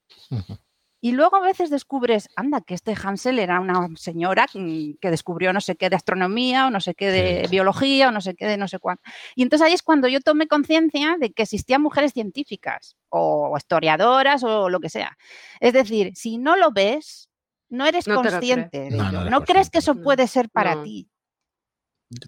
Y 1.04 1.14
luego 1.14 1.38
a 1.38 1.41
veces 1.41 1.72
descubres, 1.72 2.30
anda, 2.36 2.62
que 2.62 2.76
este 2.76 2.93
Hansel 2.93 3.39
era 3.39 3.60
una 3.60 3.88
señora 3.95 4.45
que 4.47 5.10
descubrió 5.10 5.52
no 5.52 5.60
sé 5.60 5.76
qué 5.76 5.89
de 5.89 5.95
astronomía 5.95 6.68
o 6.68 6.70
no 6.70 6.80
sé 6.80 6.93
qué 6.93 7.10
de 7.10 7.47
biología 7.49 8.10
o 8.10 8.12
no 8.12 8.22
sé 8.22 8.36
qué 8.36 8.45
de 8.45 8.56
no 8.58 8.68
sé 8.68 8.78
cuánto. 8.78 9.02
Y 9.36 9.41
entonces 9.41 9.66
ahí 9.66 9.74
es 9.74 9.82
cuando 9.82 10.08
yo 10.08 10.22
tomé 10.22 10.47
conciencia 10.47 11.18
de 11.20 11.34
que 11.34 11.41
existían 11.41 11.82
mujeres 11.82 12.14
científicas 12.14 12.95
o 13.10 13.52
historiadoras 13.58 14.43
o 14.43 14.70
lo 14.70 14.80
que 14.80 14.89
sea. 14.89 15.18
Es 15.60 15.74
decir, 15.74 16.12
si 16.16 16.38
no 16.38 16.56
lo 16.56 16.72
ves, 16.72 17.30
no 17.70 17.88
eres 17.88 18.06
consciente 18.06 18.82
de 18.82 18.91
no, 18.91 19.10
ello. 19.10 19.30
No, 19.32 19.43
crees 19.43 19.72
que 19.72 19.80
eso 19.80 19.95
puede 19.95 20.28
ser 20.28 20.52
para 20.52 20.84
ti. 20.84 21.10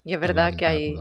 Y 0.04 0.16
es 0.16 0.20
verdad 0.20 0.56
que 0.58 0.66
hay, 0.66 0.96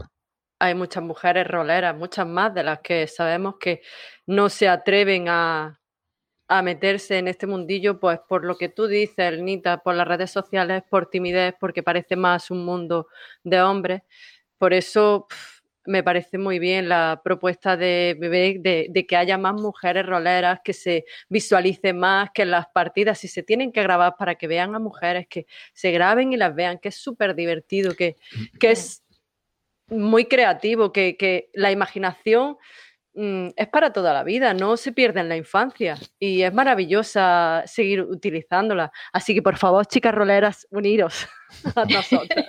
hay 0.59 0.75
muchas 0.75 1.01
mujeres 1.01 1.47
roleras, 1.47 1.97
muchas 1.97 2.27
más 2.27 2.53
de 2.53 2.61
las 2.61 2.81
que 2.81 3.07
sabemos 3.07 3.55
que 3.59 3.81
no 4.27 4.49
se 4.49 4.69
atreven 4.69 5.27
a, 5.27 5.79
a 6.47 6.61
meterse 6.61 7.17
en 7.17 7.27
este 7.27 7.47
mundillo, 7.47 7.99
pues 7.99 8.19
por 8.27 8.45
lo 8.45 8.57
que 8.57 8.69
tú 8.69 8.87
dices, 8.87 9.41
Nita, 9.41 9.77
por 9.77 9.95
las 9.95 10.07
redes 10.07 10.31
sociales, 10.31 10.83
por 10.89 11.09
timidez, 11.09 11.55
porque 11.59 11.83
parece 11.83 12.15
más 12.15 12.51
un 12.51 12.65
mundo 12.65 13.07
de 13.43 13.61
hombres. 13.61 14.01
Por 14.57 14.73
eso 14.73 15.27
me 15.85 16.03
parece 16.03 16.37
muy 16.37 16.59
bien 16.59 16.87
la 16.87 17.21
propuesta 17.23 17.75
de 17.75 18.15
Bebé 18.19 18.57
de, 18.59 19.05
que 19.05 19.15
haya 19.17 19.37
más 19.37 19.53
mujeres 19.53 20.05
roleras, 20.05 20.59
que 20.63 20.73
se 20.73 21.05
visualice 21.29 21.93
más, 21.93 22.29
que 22.33 22.45
las 22.45 22.67
partidas, 22.67 23.19
si 23.19 23.27
se 23.27 23.43
tienen 23.43 23.71
que 23.71 23.83
grabar 23.83 24.15
para 24.17 24.35
que 24.35 24.47
vean 24.47 24.75
a 24.75 24.79
mujeres, 24.79 25.27
que 25.27 25.45
se 25.73 25.91
graben 25.91 26.33
y 26.33 26.37
las 26.37 26.55
vean, 26.55 26.79
que 26.79 26.89
es 26.89 26.95
súper 26.95 27.35
divertido, 27.35 27.95
que, 27.95 28.15
que, 28.59 28.71
es 28.71 29.03
muy 29.87 30.25
creativo, 30.25 30.91
que, 30.93 31.17
que 31.17 31.49
la 31.53 31.71
imaginación 31.71 32.57
mm, 33.13 33.49
es 33.55 33.67
para 33.67 33.93
toda 33.93 34.13
la 34.13 34.23
vida, 34.23 34.53
no 34.53 34.77
se 34.77 34.91
pierde 34.91 35.19
en 35.19 35.29
la 35.29 35.37
infancia 35.37 35.97
y 36.19 36.41
es 36.41 36.53
maravillosa 36.53 37.63
seguir 37.65 38.01
utilizándola. 38.01 38.91
Así 39.11 39.33
que 39.33 39.41
por 39.41 39.57
favor, 39.57 39.85
chicas 39.85 40.13
roleras, 40.13 40.67
uniros 40.71 41.27
a 41.75 41.85
nosotras. 41.85 42.45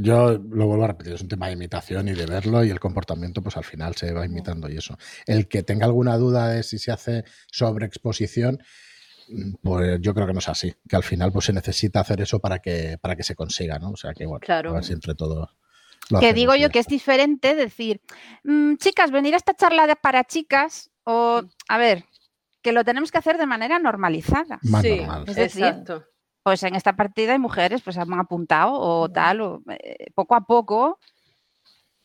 yo 0.00 0.32
lo 0.32 0.66
vuelvo 0.66 0.84
a 0.84 0.88
repetir, 0.88 1.14
es 1.14 1.22
un 1.22 1.28
tema 1.28 1.46
de 1.46 1.52
imitación 1.52 2.08
y 2.08 2.12
de 2.12 2.26
verlo 2.26 2.64
y 2.64 2.70
el 2.70 2.80
comportamiento 2.80 3.42
pues 3.42 3.56
al 3.56 3.64
final 3.64 3.94
se 3.96 4.12
va 4.12 4.24
imitando 4.24 4.68
y 4.68 4.76
eso. 4.76 4.96
El 5.26 5.48
que 5.48 5.62
tenga 5.62 5.86
alguna 5.86 6.16
duda 6.16 6.48
de 6.48 6.62
si 6.62 6.78
se 6.78 6.92
hace 6.92 7.24
sobreexposición, 7.50 8.62
mm, 9.28 9.54
pues 9.62 9.98
yo 10.00 10.14
creo 10.14 10.26
que 10.26 10.32
no 10.32 10.38
es 10.40 10.48
así, 10.48 10.74
que 10.88 10.96
al 10.96 11.04
final 11.04 11.32
pues 11.32 11.46
se 11.46 11.52
necesita 11.52 12.00
hacer 12.00 12.20
eso 12.20 12.40
para 12.40 12.58
que, 12.60 12.98
para 13.00 13.16
que 13.16 13.22
se 13.22 13.34
consiga, 13.34 13.78
¿no? 13.78 13.90
O 13.90 13.96
sea 13.96 14.12
que 14.14 14.26
bueno, 14.26 14.40
claro. 14.40 14.70
a 14.70 14.74
ver 14.74 14.84
si 14.84 14.92
entre 14.92 15.14
todos... 15.14 15.48
que 16.20 16.32
digo 16.32 16.54
yo 16.54 16.70
que 16.70 16.78
es 16.78 16.86
diferente 16.86 17.54
decir, 17.54 18.00
mm, 18.44 18.76
chicas, 18.76 19.10
venir 19.10 19.34
a 19.34 19.36
esta 19.36 19.54
charla 19.54 19.94
para 19.96 20.24
chicas 20.24 20.90
o, 21.04 21.42
a 21.68 21.78
ver, 21.78 22.04
que 22.62 22.72
lo 22.72 22.84
tenemos 22.84 23.10
que 23.10 23.18
hacer 23.18 23.38
de 23.38 23.46
manera 23.46 23.78
normalizada. 23.78 24.58
Más 24.62 24.82
sí, 24.82 25.00
normal. 25.00 25.24
Es 25.26 25.36
decir, 25.36 25.64
exacto. 25.64 26.04
pues 26.42 26.62
en 26.62 26.74
esta 26.74 26.94
partida 26.94 27.32
hay 27.32 27.38
mujeres, 27.38 27.82
pues 27.82 27.96
han 27.98 28.12
apuntado 28.14 28.72
o 28.72 29.08
tal, 29.10 29.40
o, 29.40 29.62
eh, 29.70 30.06
poco 30.14 30.34
a 30.34 30.40
poco, 30.42 30.98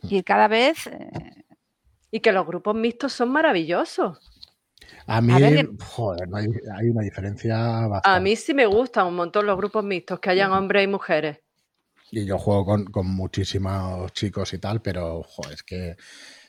y 0.01 0.23
cada 0.23 0.47
vez... 0.47 0.87
eh, 0.87 1.43
Y 2.15 2.19
que 2.19 2.31
los 2.31 2.45
grupos 2.45 2.75
mixtos 2.75 3.11
son 3.11 3.31
maravillosos. 3.31 4.19
A 5.07 5.19
mí, 5.19 5.33
A 5.33 5.39
ver, 5.39 5.67
joder, 5.79 6.29
no 6.29 6.37
hay, 6.37 6.45
hay 6.77 6.89
una 6.89 7.01
diferencia 7.01 7.87
bastante. 7.87 8.17
A 8.17 8.19
mí 8.19 8.35
sí 8.35 8.53
me 8.53 8.67
gustan 8.67 9.07
un 9.07 9.15
montón 9.15 9.47
los 9.47 9.57
grupos 9.57 9.83
mixtos, 9.83 10.19
que 10.19 10.29
hayan 10.29 10.51
hombres 10.51 10.83
y 10.83 10.87
mujeres. 10.87 11.39
Y 12.15 12.25
yo 12.25 12.37
juego 12.37 12.63
con, 12.63 12.85
con 12.85 13.07
muchísimos 13.07 14.13
chicos 14.13 14.53
y 14.53 14.59
tal, 14.59 14.83
pero 14.83 15.23
joder, 15.23 15.53
es 15.53 15.63
que 15.63 15.95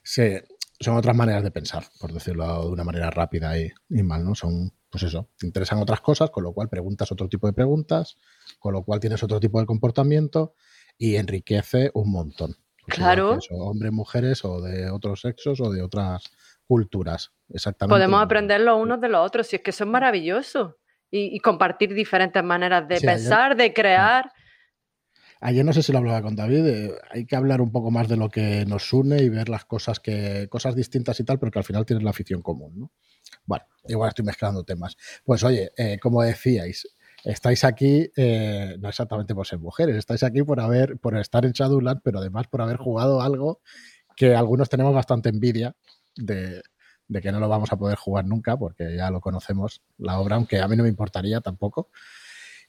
se, 0.03 0.45
son 0.79 0.99
otras 0.99 1.17
maneras 1.17 1.43
de 1.43 1.51
pensar, 1.51 1.85
por 1.99 2.13
decirlo 2.13 2.65
de 2.65 2.69
una 2.69 2.85
manera 2.85 3.09
rápida 3.09 3.59
y, 3.59 3.73
y 3.89 4.03
mal, 4.03 4.23
¿no? 4.23 4.35
Son, 4.35 4.75
pues 4.91 5.05
eso, 5.05 5.31
te 5.39 5.47
interesan 5.47 5.79
otras 5.79 6.03
cosas, 6.03 6.29
con 6.29 6.45
lo 6.45 6.53
cual 6.53 6.69
preguntas 6.69 7.11
otro 7.13 7.31
tipo 7.31 7.47
de 7.47 7.55
preguntas, 7.55 8.19
con 8.59 8.75
lo 8.75 8.83
cual 8.83 9.01
tienes 9.01 9.23
otro 9.23 9.41
tipo 9.41 9.59
de 9.59 9.65
comportamiento 9.65 10.53
y 10.99 11.17
enriquece 11.17 11.91
un 11.95 12.13
montón. 12.13 12.57
Claro. 12.87 13.39
hombres, 13.53 13.91
mujeres 13.91 14.45
o 14.45 14.61
de 14.61 14.91
otros 14.91 15.23
sexos 15.23 15.63
o 15.63 15.71
de 15.71 15.81
otras 15.81 16.25
culturas. 16.67 17.33
Exactamente. 17.49 17.95
Podemos 17.95 18.23
aprender 18.23 18.61
los 18.61 18.79
unos 18.79 19.01
de 19.01 19.09
los 19.09 19.27
otros, 19.27 19.47
si 19.47 19.57
es 19.57 19.63
que 19.63 19.73
son 19.73 19.91
maravillosos. 19.91 20.75
Y, 21.11 21.35
y 21.35 21.39
compartir 21.39 21.95
diferentes 21.95 22.45
maneras 22.45 22.87
de 22.87 22.99
Sí, 22.99 23.07
pensar, 23.07 23.57
de 23.57 23.73
crear. 23.73 24.31
Ayer 25.41 25.65
no 25.65 25.73
sé 25.73 25.83
si 25.83 25.93
lo 25.93 25.99
hablaba 25.99 26.23
con 26.23 26.37
David, 26.37 26.67
eh, 26.67 26.95
hay 27.11 27.27
que 27.27 27.37
hablar 27.37 27.61
un 27.61 27.71
poco 27.71 27.91
más 27.91 28.09
de 28.09 28.17
lo 28.17 28.29
que 28.31 28.65
nos 28.67 28.93
une 28.93 29.23
y 29.23 29.29
ver 29.29 29.49
las 29.49 29.65
cosas 29.65 30.01
que 30.01 30.49
cosas 30.49 30.75
distintas 30.75 31.19
y 31.21 31.25
tal, 31.25 31.39
pero 31.39 31.53
que 31.53 31.59
al 31.59 31.65
final 31.65 31.85
tienes 31.85 32.03
la 32.03 32.11
afición 32.11 32.43
común, 32.43 32.73
¿no? 32.79 32.91
Bueno, 33.45 33.65
igual 33.87 34.09
estoy 34.09 34.25
mezclando 34.25 34.65
temas. 34.65 34.97
Pues 35.25 35.43
oye, 35.45 35.73
eh, 35.77 35.99
como 36.01 36.23
decíais, 36.23 36.89
estáis 37.25 37.65
aquí 37.65 38.11
eh, 38.17 38.77
no 38.81 38.89
exactamente 38.89 39.35
por 39.35 39.47
ser 39.47 39.59
mujeres, 39.59 39.97
estáis 39.97 40.23
aquí 40.23 40.43
por 40.43 40.61
haber 40.61 40.99
por 40.99 41.17
estar 41.17 41.45
en 41.45 41.53
Shadowland, 41.53 42.01
pero 42.03 42.21
además 42.21 42.47
por 42.49 42.63
haber 42.63 42.77
jugado 42.77 43.21
algo 43.21 43.61
que 44.17 44.35
algunos 44.35 44.69
tenemos 44.69 44.95
bastante 44.95 45.29
envidia 45.29 45.75
de, 46.17 46.63
de 47.09 47.21
que 47.21 47.33
no 47.33 47.41
lo 47.41 47.49
vamos 47.49 47.73
a 47.73 47.77
poder 47.77 47.97
jugar 47.97 48.25
nunca, 48.25 48.57
porque 48.57 48.97
ya 48.97 49.11
lo 49.11 49.21
conocemos, 49.21 49.83
la 49.99 50.19
obra, 50.19 50.37
aunque 50.37 50.61
a 50.61 50.69
mí 50.69 50.77
no 50.77 50.85
me 50.85 50.89
importaría 50.89 51.41
tampoco. 51.41 51.91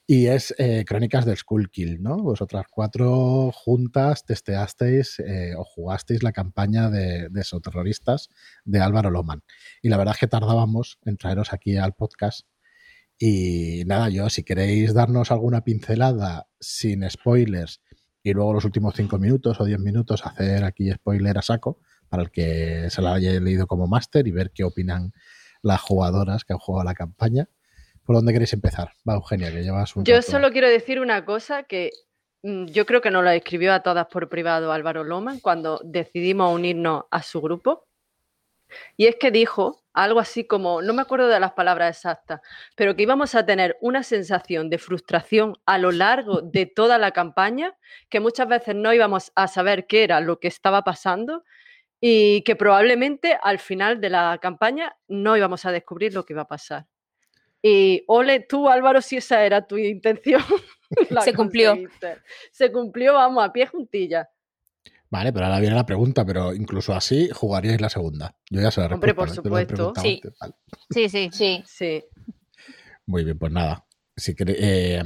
Y 0.08 0.28
es 0.28 0.54
eh, 0.58 0.84
Crónicas 0.86 1.24
del 1.24 1.36
Skullkill, 1.36 2.00
¿no? 2.00 2.18
Vosotras 2.18 2.66
cuatro 2.70 3.50
juntas 3.52 4.24
testeasteis 4.24 5.18
eh, 5.18 5.54
o 5.56 5.64
jugasteis 5.64 6.22
la 6.22 6.30
campaña 6.30 6.90
de, 6.90 7.28
de 7.28 7.42
Soterroristas 7.42 8.28
de 8.64 8.80
Álvaro 8.80 9.10
Loman. 9.10 9.42
Y 9.82 9.88
la 9.88 9.96
verdad 9.96 10.14
es 10.14 10.20
que 10.20 10.28
tardábamos 10.28 11.00
en 11.04 11.16
traeros 11.16 11.52
aquí 11.52 11.76
al 11.76 11.94
podcast. 11.94 12.46
Y 13.18 13.82
nada, 13.86 14.08
yo, 14.08 14.30
si 14.30 14.44
queréis 14.44 14.94
darnos 14.94 15.32
alguna 15.32 15.64
pincelada 15.64 16.46
sin 16.60 17.08
spoilers 17.10 17.80
y 18.22 18.32
luego 18.32 18.52
los 18.52 18.64
últimos 18.64 18.94
cinco 18.94 19.18
minutos 19.18 19.60
o 19.60 19.64
diez 19.64 19.80
minutos 19.80 20.26
hacer 20.26 20.64
aquí 20.64 20.92
spoiler 20.92 21.38
a 21.38 21.42
saco 21.42 21.80
para 22.08 22.24
el 22.24 22.30
que 22.30 22.90
se 22.90 23.02
la 23.02 23.14
haya 23.14 23.40
leído 23.40 23.66
como 23.66 23.86
máster 23.86 24.28
y 24.28 24.32
ver 24.32 24.52
qué 24.52 24.64
opinan 24.64 25.12
las 25.62 25.80
jugadoras 25.80 26.44
que 26.44 26.52
han 26.52 26.58
jugado 26.58 26.84
la 26.84 26.94
campaña. 26.94 27.48
¿Por 28.06 28.14
dónde 28.14 28.32
queréis 28.32 28.52
empezar? 28.52 28.92
Va, 29.08 29.14
Eugenia, 29.14 29.50
que 29.50 29.64
llevas 29.64 29.96
un 29.96 30.04
Yo 30.04 30.14
rato. 30.14 30.30
solo 30.30 30.52
quiero 30.52 30.68
decir 30.68 31.00
una 31.00 31.24
cosa 31.24 31.64
que 31.64 31.90
mm, 32.42 32.66
yo 32.66 32.86
creo 32.86 33.00
que 33.00 33.10
nos 33.10 33.24
lo 33.24 33.30
escribió 33.30 33.72
a 33.72 33.82
todas 33.82 34.06
por 34.06 34.28
privado 34.28 34.70
Álvaro 34.72 35.02
Loman 35.02 35.40
cuando 35.40 35.80
decidimos 35.84 36.54
unirnos 36.54 37.04
a 37.10 37.22
su 37.22 37.40
grupo. 37.40 37.84
Y 38.96 39.06
es 39.06 39.16
que 39.16 39.30
dijo 39.30 39.82
algo 39.92 40.20
así 40.20 40.44
como, 40.44 40.82
no 40.82 40.92
me 40.92 41.02
acuerdo 41.02 41.28
de 41.28 41.40
las 41.40 41.52
palabras 41.52 41.96
exactas, 41.96 42.40
pero 42.76 42.94
que 42.94 43.02
íbamos 43.02 43.34
a 43.34 43.46
tener 43.46 43.76
una 43.80 44.02
sensación 44.02 44.70
de 44.70 44.78
frustración 44.78 45.54
a 45.66 45.78
lo 45.78 45.90
largo 45.90 46.42
de 46.42 46.66
toda 46.66 46.98
la 46.98 47.12
campaña, 47.12 47.76
que 48.08 48.20
muchas 48.20 48.46
veces 48.46 48.74
no 48.74 48.92
íbamos 48.92 49.32
a 49.34 49.48
saber 49.48 49.86
qué 49.86 50.04
era 50.04 50.20
lo 50.20 50.38
que 50.38 50.48
estaba 50.48 50.82
pasando 50.82 51.44
y 52.00 52.42
que 52.42 52.56
probablemente 52.56 53.38
al 53.42 53.58
final 53.58 54.00
de 54.00 54.10
la 54.10 54.38
campaña 54.40 54.96
no 55.08 55.36
íbamos 55.36 55.64
a 55.64 55.72
descubrir 55.72 56.12
lo 56.12 56.24
que 56.24 56.34
iba 56.34 56.42
a 56.42 56.48
pasar. 56.48 56.86
Y 57.68 58.04
ole 58.06 58.38
tú, 58.40 58.68
Álvaro, 58.68 59.02
si 59.02 59.16
esa 59.16 59.44
era 59.44 59.66
tu 59.66 59.76
intención. 59.76 60.40
la 61.10 61.22
Se 61.22 61.34
cumplió. 61.34 61.76
Se 62.52 62.70
cumplió, 62.70 63.14
vamos, 63.14 63.44
a 63.44 63.52
pie 63.52 63.66
juntilla. 63.66 64.28
Vale, 65.10 65.32
pero 65.32 65.46
ahora 65.46 65.58
viene 65.58 65.74
la 65.74 65.84
pregunta, 65.84 66.24
pero 66.24 66.54
incluso 66.54 66.94
así 66.94 67.28
jugaríais 67.30 67.80
la 67.80 67.88
segunda. 67.88 68.36
Yo 68.50 68.60
ya 68.60 68.70
sé 68.70 68.82
la 68.82 68.86
Hombre, 68.86 69.08
respuesta. 69.08 69.42
por 69.42 69.66
supuesto. 69.66 69.92
Sí. 70.00 70.22
vale. 70.40 70.54
Sí, 70.90 71.08
sí. 71.08 71.28
Sí, 71.32 71.64
Sí. 71.66 72.04
Muy 73.06 73.24
bien, 73.24 73.36
pues 73.36 73.50
nada. 73.50 73.84
Si 74.16 74.36
eh, 74.38 75.02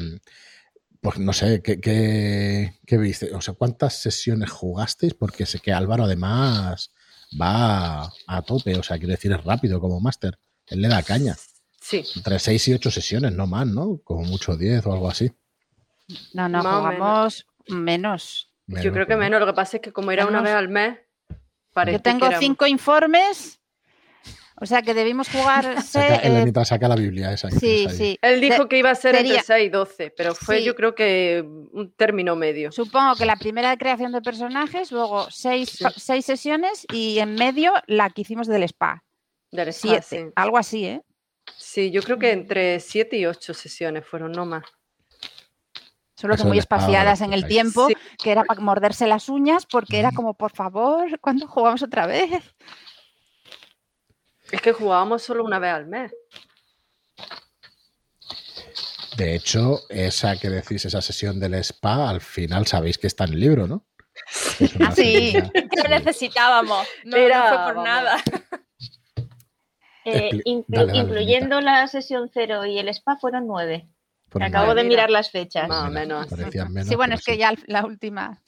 pues 1.01 1.19
no 1.19 1.33
sé, 1.33 1.63
¿qué, 1.63 1.81
qué, 1.81 2.75
qué 2.87 2.99
viste? 2.99 3.35
O 3.35 3.41
sea, 3.41 3.55
¿cuántas 3.55 3.95
sesiones 4.03 4.51
jugasteis? 4.51 5.15
Porque 5.15 5.47
sé 5.47 5.61
que 5.61 5.73
Álvaro 5.73 6.05
además 6.05 6.93
va 7.41 8.13
a 8.27 8.43
tope, 8.43 8.77
o 8.77 8.83
sea, 8.83 8.99
quiere 8.99 9.15
decir 9.15 9.33
es 9.33 9.43
rápido 9.45 9.81
como 9.81 9.99
máster. 10.01 10.39
Él 10.67 10.83
le 10.83 10.89
da 10.89 11.03
caña. 11.03 11.37
Sí. 11.91 12.05
Entre 12.17 12.39
6 12.39 12.69
y 12.69 12.73
8 12.75 12.91
sesiones, 12.91 13.33
no 13.33 13.47
más, 13.47 13.67
¿no? 13.67 13.99
Como 14.05 14.23
mucho 14.23 14.57
10 14.57 14.87
o 14.87 14.93
algo 14.93 15.09
así. 15.09 15.31
No, 16.35 16.49
no, 16.49 16.63
Más 16.63 16.77
jugamos 16.77 17.47
menos. 17.69 18.53
Yo 18.67 18.93
creo 18.93 19.07
que 19.07 19.17
menos. 19.17 19.41
Lo 19.41 19.47
que 19.47 19.53
pasa 19.55 19.77
es 19.79 19.83
que 19.83 19.93
como 19.93 20.13
era 20.13 20.27
una 20.27 20.41
vez 20.43 20.53
al 20.55 20.69
mes, 20.69 20.99
parece 21.73 21.99
Yo 21.99 22.03
tengo 22.03 22.29
que 22.29 22.37
cinco 22.39 22.67
informes, 22.67 23.61
o 24.61 24.67
sea 24.67 24.83
que 24.83 24.95
debimos 24.95 25.29
jugar. 25.29 25.65
Saca, 25.65 25.83
se- 25.83 26.01
eh, 26.15 26.21
Elenita, 26.25 26.65
saca 26.65 26.87
la 26.89 26.95
Biblia 26.97 27.33
esa. 27.33 27.49
que 27.49 27.57
sí, 27.59 27.87
sí. 27.91 28.19
Él 28.23 28.41
dijo 28.41 28.69
que 28.69 28.79
iba 28.79 28.91
a 28.91 28.95
ser 28.95 29.17
sería- 29.17 29.33
entre 29.41 29.47
6 29.47 29.67
y 29.67 29.71
12, 29.71 30.13
pero 30.17 30.35
fue 30.35 30.59
Sí. 30.59 30.65
yo 30.65 30.75
creo 30.77 30.95
que 30.95 31.43
un 31.73 31.93
término 31.97 32.37
medio. 32.37 32.71
Supongo 32.71 33.17
que 33.17 33.25
la 33.27 33.37
primera 33.37 33.71
de 33.71 33.79
creación 33.79 34.13
de 34.13 34.21
personajes, 34.21 34.93
luego 34.93 35.29
seis, 35.31 35.71
Sí. 35.71 35.85
seis 35.97 36.25
sesiones 36.25 36.87
y 36.93 37.19
en 37.19 37.35
medio 37.35 37.73
la 37.87 38.11
que 38.11 38.21
hicimos 38.23 38.47
del 38.47 38.63
spa. 38.65 39.03
Del 39.51 39.69
spa, 39.69 39.89
Siete, 40.01 40.07
sí. 40.27 40.33
algo 40.37 40.59
así, 40.59 40.85
¿eh? 40.87 41.03
Sí, 41.57 41.91
yo 41.91 42.03
creo 42.03 42.19
que 42.19 42.33
entre 42.33 42.81
7 42.81 43.17
y 43.17 43.27
8 43.27 43.55
sesiones 43.55 44.05
fueron, 44.07 44.33
no 44.33 44.45
más. 44.47 44.65
Solo 46.17 46.37
que 46.37 46.45
muy 46.45 46.59
espaciadas 46.59 47.23
en 47.23 47.33
el 47.33 47.47
tiempo, 47.47 47.89
Sí. 47.89 47.95
que 48.23 48.31
era 48.33 48.45
para 48.45 48.61
morderse 48.61 49.07
las 49.07 49.29
uñas, 49.31 49.65
porque 49.65 49.99
era 49.99 50.13
como, 50.13 50.35
por 50.35 50.53
favor, 50.53 51.19
¿cuándo 51.21 51.47
jugamos 51.47 51.83
otra 51.83 52.07
vez? 52.07 52.43
Es 54.53 54.61
que 54.61 54.73
jugábamos 54.73 55.23
solo 55.23 55.45
una 55.45 55.59
vez 55.59 55.73
al 55.73 55.87
mes. 55.87 56.13
De 59.17 59.35
hecho, 59.35 59.81
esa 59.89 60.37
que 60.37 60.49
decís, 60.51 60.85
esa 60.85 61.01
sesión 61.03 61.41
del 61.41 61.55
spa, 61.55 62.09
al 62.11 62.21
final 62.21 62.67
sabéis 62.67 62.99
que 62.99 63.07
está 63.07 63.25
en 63.25 63.33
el 63.35 63.41
libro, 63.41 63.67
¿no? 63.67 63.87
Ah, 64.81 64.93
sí. 64.95 65.33
Lo 65.83 65.89
necesitábamos. 65.89 66.87
No, 67.05 67.17
no 67.17 67.17
Era, 67.17 67.49
fue 67.49 67.57
por 67.59 67.75
vamos. 67.77 67.85
nada. 67.85 68.23
Eh, 70.05 70.31
Expli- 70.33 70.43
inclu- 70.45 70.65
dale, 70.69 70.87
dale, 70.87 70.99
incluyendo 70.99 71.61
la 71.61 71.87
sesión 71.87 72.31
cero 72.33 72.65
y 72.65 72.79
el 72.79 72.89
spa 72.89 73.17
fueron 73.17 73.47
nueve. 73.47 73.89
Acabo 74.41 74.75
de 74.75 74.85
mirar 74.85 75.11
las 75.11 75.31
fechas. 75.31 75.69
Más 75.69 75.89
o 75.89 75.91
menos. 75.91 76.29
sí, 76.87 76.95
bueno, 76.95 77.17
es 77.17 77.25
que 77.25 77.37
ya 77.37 77.53
la 77.67 77.85
última. 77.85 78.41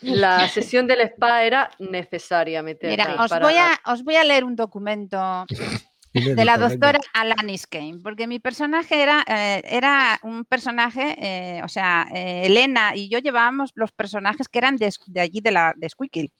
La 0.00 0.48
sesión 0.48 0.86
del 0.88 1.00
spa 1.02 1.44
era 1.44 1.70
necesaria 1.78 2.62
meter. 2.62 2.90
Mira, 2.90 3.22
os, 3.22 3.30
voy 3.40 3.54
a, 3.54 3.80
os 3.92 4.02
voy 4.02 4.16
a 4.16 4.24
leer 4.24 4.42
un 4.44 4.56
documento 4.56 5.46
de 6.12 6.44
la 6.44 6.58
doctora 6.58 6.98
Alanis 7.14 7.66
Kane, 7.68 8.00
porque 8.02 8.26
mi 8.26 8.40
personaje 8.40 9.00
era, 9.00 9.24
eh, 9.28 9.62
era 9.64 10.18
un 10.24 10.44
personaje, 10.44 11.16
eh, 11.18 11.62
o 11.62 11.68
sea, 11.68 12.08
eh, 12.12 12.46
Elena 12.46 12.96
y 12.96 13.08
yo 13.08 13.20
llevábamos 13.20 13.70
los 13.76 13.92
personajes 13.92 14.48
que 14.48 14.58
eran 14.58 14.76
de, 14.76 14.90
allí, 15.20 15.40
de, 15.40 15.52
la, 15.52 15.72
de 15.76 15.88
Squeaky. 15.88 16.32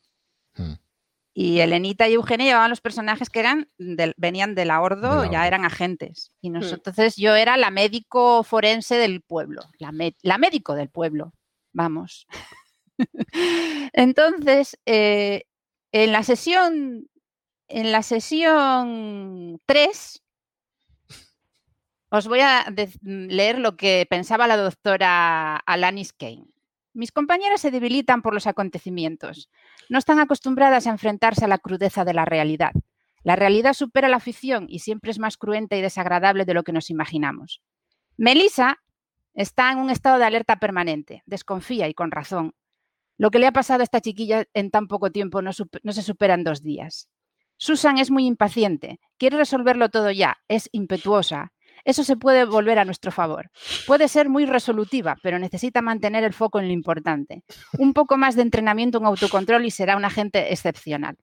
Hmm. 0.57 0.73
Y 1.35 1.61
Elenita 1.61 2.09
y 2.09 2.15
Eugenia 2.15 2.47
llevaban 2.47 2.71
los 2.71 2.81
personajes 2.83 3.31
que 3.31 3.41
eran 3.41 3.71
venían 4.17 4.55
de 4.55 4.65
la 4.67 4.83
Ordo, 4.83 5.31
ya 5.31 5.47
eran 5.47 5.65
agentes. 5.65 6.31
Y 6.43 6.51
hmm. 6.51 6.57
entonces 6.57 7.17
yo 7.17 7.35
era 7.35 7.57
la 7.57 7.71
médico 7.71 8.43
forense 8.43 8.97
del 8.97 9.23
pueblo, 9.23 9.63
la, 9.79 10.39
médico 10.39 10.75
del 10.75 10.91
pueblo, 10.91 11.33
vamos. 11.73 12.27
entonces, 13.93 14.79
en 14.85 16.13
la 16.13 16.23
sesión 16.23 17.09
en 17.73 17.91
la 17.91 18.03
sesión 18.03 19.61
3 19.67 20.23
os 22.11 22.29
voy 22.29 22.41
a 22.41 22.67
leer 23.03 23.59
lo 23.59 23.77
que 23.79 24.07
pensaba 24.09 24.47
la 24.47 24.59
doctora 24.59 25.57
Alanis 25.57 26.13
Kane. 26.13 26.52
Mis 26.95 27.11
compañeras 27.11 27.61
se 27.61 27.71
debilitan 27.71 28.21
por 28.21 28.35
los 28.35 28.47
acontecimientos. 28.47 29.49
No 29.89 29.99
están 29.99 30.19
acostumbradas 30.19 30.87
a 30.87 30.91
enfrentarse 30.91 31.45
a 31.45 31.49
la 31.49 31.59
crudeza 31.59 32.05
de 32.05 32.13
la 32.13 32.25
realidad. 32.25 32.73
La 33.25 33.37
realidad 33.37 33.73
supera 33.73 34.09
la 34.09 34.21
ficción 34.21 34.67
y 34.69 34.81
siempre 34.81 35.11
es 35.11 35.19
más 35.19 35.37
cruenta 35.37 35.77
y 35.77 35.81
desagradable 35.81 36.45
de 36.45 36.55
lo 36.55 36.65
que 36.65 36.73
nos 36.73 36.91
imaginamos. 36.91 37.63
Melissa 38.17 38.79
está 39.35 39.73
en 39.73 39.79
un 39.79 39.91
estado 39.91 40.19
de 40.19 40.25
alerta 40.25 40.57
permanente, 40.57 41.23
desconfía 41.25 41.89
y 41.89 41.95
con 41.95 42.11
razón. 42.11 42.55
Lo 43.17 43.31
que 43.31 43.39
le 43.39 43.47
ha 43.47 43.53
pasado 43.53 43.81
a 43.81 43.85
esta 43.85 44.01
chiquilla 44.01 44.45
en 44.53 44.71
tan 44.71 44.89
poco 44.89 45.11
tiempo 45.11 45.41
no, 45.41 45.53
no 45.83 45.93
se 45.93 46.03
supera 46.03 46.35
en 46.35 46.45
dos 46.45 46.63
días. 46.63 47.09
Susan 47.57 47.99
es 47.99 48.11
muy 48.11 48.27
impaciente, 48.27 48.99
quiere 49.19 49.37
resolverlo 49.37 49.89
todo 49.89 50.11
ya, 50.11 50.39
es 50.49 50.69
impetuosa. 50.73 51.52
Eso 51.85 52.05
se 52.05 52.17
puede 52.17 52.45
volver 52.45 52.79
a 52.79 52.85
nuestro 52.85 53.11
favor. 53.11 53.51
Puede 53.87 54.09
ser 54.09 54.29
muy 54.29 54.47
resolutiva, 54.47 55.17
pero 55.23 55.39
necesita 55.39 55.83
mantener 55.83 56.25
el 56.25 56.33
foco 56.33 56.61
en 56.61 56.69
lo 56.69 56.73
importante. 56.73 57.43
Un 57.79 57.93
poco 57.93 58.17
más 58.17 58.37
de 58.37 58.43
entrenamiento 58.43 58.99
en 58.99 59.07
autocontrol 59.07 59.65
y 59.65 59.71
será 59.71 59.97
un 59.97 60.05
agente 60.05 60.53
excepcional. 60.53 61.17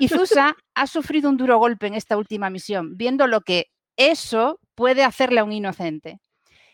Y 0.00 0.08
Susa 0.08 0.56
ha 0.74 0.86
sufrido 0.86 1.30
un 1.30 1.36
duro 1.36 1.58
golpe 1.58 1.86
en 1.86 1.94
esta 1.94 2.16
última 2.16 2.50
misión, 2.50 2.96
viendo 2.96 3.26
lo 3.26 3.40
que 3.40 3.66
eso 3.96 4.60
puede 4.74 5.04
hacerle 5.04 5.40
a 5.40 5.44
un 5.44 5.52
inocente. 5.52 6.20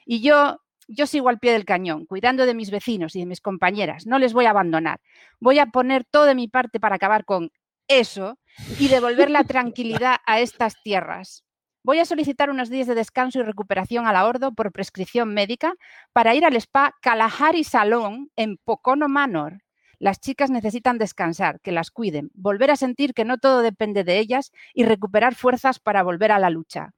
Y 0.07 0.21
yo, 0.23 0.59
yo 0.89 1.07
sigo 1.07 1.29
al 1.29 1.39
pie 1.39 1.53
del 1.53 1.65
cañón, 1.65 2.07
cuidando 2.07 2.47
de 2.47 2.55
mis 2.55 2.71
vecinos 2.71 3.15
y 3.15 3.21
de 3.21 3.27
mis 3.27 3.41
compañeras. 3.41 4.07
No 4.07 4.19
les 4.19 4.33
voy 4.33 4.47
a 4.47 4.51
abandonar. 4.51 5.01
Voy 5.41 5.59
a 5.59 5.67
poner 5.67 6.05
todo 6.11 6.25
de 6.25 6.35
mi 6.35 6.49
parte 6.49 6.81
para 6.81 6.97
acabar 6.97 7.25
con 7.25 7.51
eso 7.89 8.39
y 8.79 8.89
devolver 8.89 9.31
la 9.31 9.45
tranquilidad 9.45 10.17
a 10.27 10.41
estas 10.41 10.75
tierras. 10.83 11.45
Voy 11.85 11.99
a 11.99 12.05
solicitar 12.05 12.51
unos 12.51 12.71
días 12.71 12.87
de 12.87 12.95
descanso 12.95 13.41
y 13.41 13.43
recuperación 13.43 14.07
a 14.07 14.13
la 14.13 14.27
Ordo 14.27 14.53
por 14.53 14.71
prescripción 14.73 15.35
médica 15.35 15.75
para 16.13 16.35
ir 16.35 16.45
al 16.45 16.55
spa 16.57 16.95
Kalahari 17.01 17.65
Salón 17.65 18.31
en 18.37 18.57
Pocono 18.59 19.09
Manor. 19.09 19.63
Las 19.99 20.21
chicas 20.21 20.51
necesitan 20.51 20.99
descansar, 20.99 21.61
que 21.61 21.73
las 21.73 21.91
cuiden, 21.91 22.31
volver 22.35 22.71
a 22.71 22.77
sentir 22.77 23.15
que 23.15 23.25
no 23.25 23.39
todo 23.39 23.63
depende 23.63 24.05
de 24.05 24.19
ellas 24.19 24.53
y 24.75 24.85
recuperar 24.85 25.35
fuerzas 25.35 25.79
para 25.79 26.03
volver 26.03 26.33
a 26.33 26.39
la 26.39 26.51
lucha. 26.51 26.93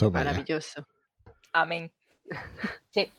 Maravilloso. 0.00 0.86
Amén. 1.52 1.92
Sí. 2.90 3.12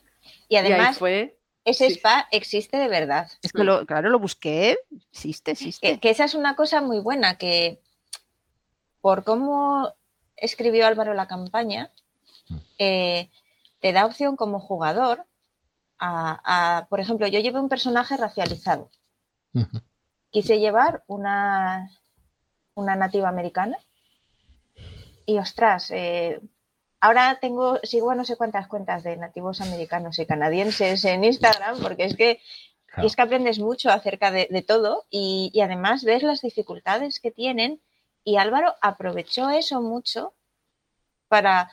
Y 0.48 0.56
además, 0.56 0.98
fue 0.98 1.38
ese 1.64 1.86
spa 1.86 2.28
existe 2.30 2.76
de 2.76 2.88
verdad. 2.88 3.30
Es 3.42 3.52
que 3.52 3.64
lo, 3.64 3.86
claro, 3.86 4.10
lo 4.10 4.18
busqué, 4.18 4.76
existe, 5.12 5.52
existe. 5.52 5.98
Que, 5.98 6.10
esa 6.10 6.24
es 6.24 6.34
una 6.34 6.56
cosa 6.56 6.80
muy 6.80 7.00
buena, 7.00 7.38
que 7.38 7.80
por 9.00 9.24
cómo 9.24 9.94
escribió 10.40 10.86
Álvaro 10.86 11.14
la 11.14 11.26
campaña, 11.26 11.90
mm. 12.48 12.56
eh, 12.78 13.30
te 13.80 13.92
da 13.92 14.06
opción 14.06 14.36
como 14.36 14.60
jugador 14.60 15.24
a, 16.00 16.86
por 16.88 17.00
ejemplo, 17.00 17.26
yo 17.26 17.40
llevé 17.40 17.58
un 17.58 17.68
personaje 17.68 18.16
racializado. 18.16 18.90
Quise 20.30 20.60
llevar 20.60 21.02
una, 21.08 21.90
una 22.74 22.94
nativa 22.94 23.28
americana 23.28 23.78
y 25.28 25.36
ostras, 25.38 25.90
eh, 25.90 26.40
ahora 27.00 27.38
tengo, 27.38 27.78
sigo 27.82 28.14
no 28.14 28.24
sé 28.24 28.36
cuántas 28.36 28.66
cuentas 28.66 29.02
de 29.02 29.16
nativos 29.18 29.60
americanos 29.60 30.18
y 30.18 30.24
canadienses 30.24 31.04
en 31.04 31.22
Instagram, 31.22 31.80
porque 31.82 32.04
es 32.04 32.16
que, 32.16 32.40
es 32.96 33.14
que 33.14 33.22
aprendes 33.22 33.58
mucho 33.58 33.90
acerca 33.90 34.30
de, 34.30 34.64
todo 34.66 35.04
y, 35.10 35.52
además 35.62 36.02
ves 36.02 36.22
las 36.22 36.40
dificultades 36.40 37.20
que 37.20 37.30
tienen. 37.30 37.78
Y 38.28 38.36
Álvaro 38.36 38.74
aprovechó 38.82 39.48
eso 39.48 39.80
mucho 39.80 40.34
para, 41.28 41.70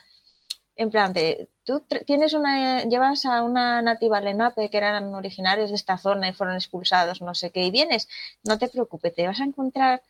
en 0.74 0.88
plan, 0.90 1.12
de, 1.12 1.50
tú 1.64 1.84
tienes 2.06 2.32
una, 2.32 2.84
llevas 2.84 3.26
a 3.26 3.42
una 3.42 3.82
nativa 3.82 4.22
Lenape 4.22 4.70
que 4.70 4.78
eran 4.78 5.14
originarios 5.14 5.68
de 5.68 5.76
esta 5.76 5.98
zona 5.98 6.30
y 6.30 6.32
fueron 6.32 6.56
expulsados, 6.56 7.20
no 7.20 7.34
sé 7.34 7.50
qué, 7.50 7.64
y 7.64 7.70
vienes, 7.70 8.08
no 8.42 8.56
te 8.56 8.68
preocupes, 8.68 9.14
te 9.14 9.26
vas 9.26 9.38
a 9.40 9.44
encontrar 9.44 10.02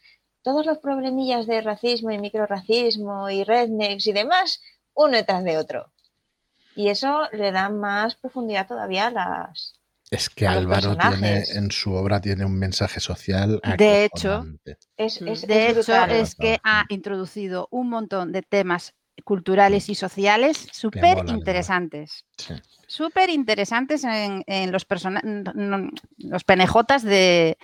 todos 0.43 0.65
los 0.67 0.79
problemillas 0.79 1.49
de 1.49 1.63
racismo 1.63 2.13
y 2.13 2.19
microracismo 2.19 3.29
y 3.29 3.43
rednecks 3.43 4.07
y 4.07 4.13
demás 4.13 4.63
uno 4.95 5.17
detrás 5.17 5.43
de 5.43 5.59
otro. 5.59 5.91
Y 6.77 6.91
eso 6.91 7.29
le 7.33 7.51
da 7.51 7.71
más 7.71 8.15
profundidad 8.15 8.69
todavía 8.69 9.09
a 9.09 9.11
las. 9.11 9.76
Es 10.11 10.31
que 10.31 10.47
Álvaro 10.47 10.97
tiene 10.97 11.43
en 11.55 11.71
su 11.71 11.93
obra 11.93 12.21
tiene 12.21 12.45
un 12.45 12.57
mensaje 12.59 13.01
social. 13.01 13.61
De 13.77 14.05
hecho, 14.05 14.45
es, 14.97 15.21
de 15.21 15.71
hecho 15.71 16.05
es 16.07 16.35
que 16.37 16.61
ha 16.63 16.85
introducido 16.89 17.69
un 17.73 17.91
montón 17.91 18.31
de 18.31 18.43
temas 18.43 18.95
culturales 19.25 19.89
y 19.89 19.95
sociales 19.95 20.69
súper 20.73 21.29
interesantes. 21.29 22.25
Súper 22.87 23.31
interesantes 23.31 24.05
en, 24.05 24.71
los, 24.71 24.87
los 26.19 26.45
penejotas 26.45 27.03
de, 27.03 27.59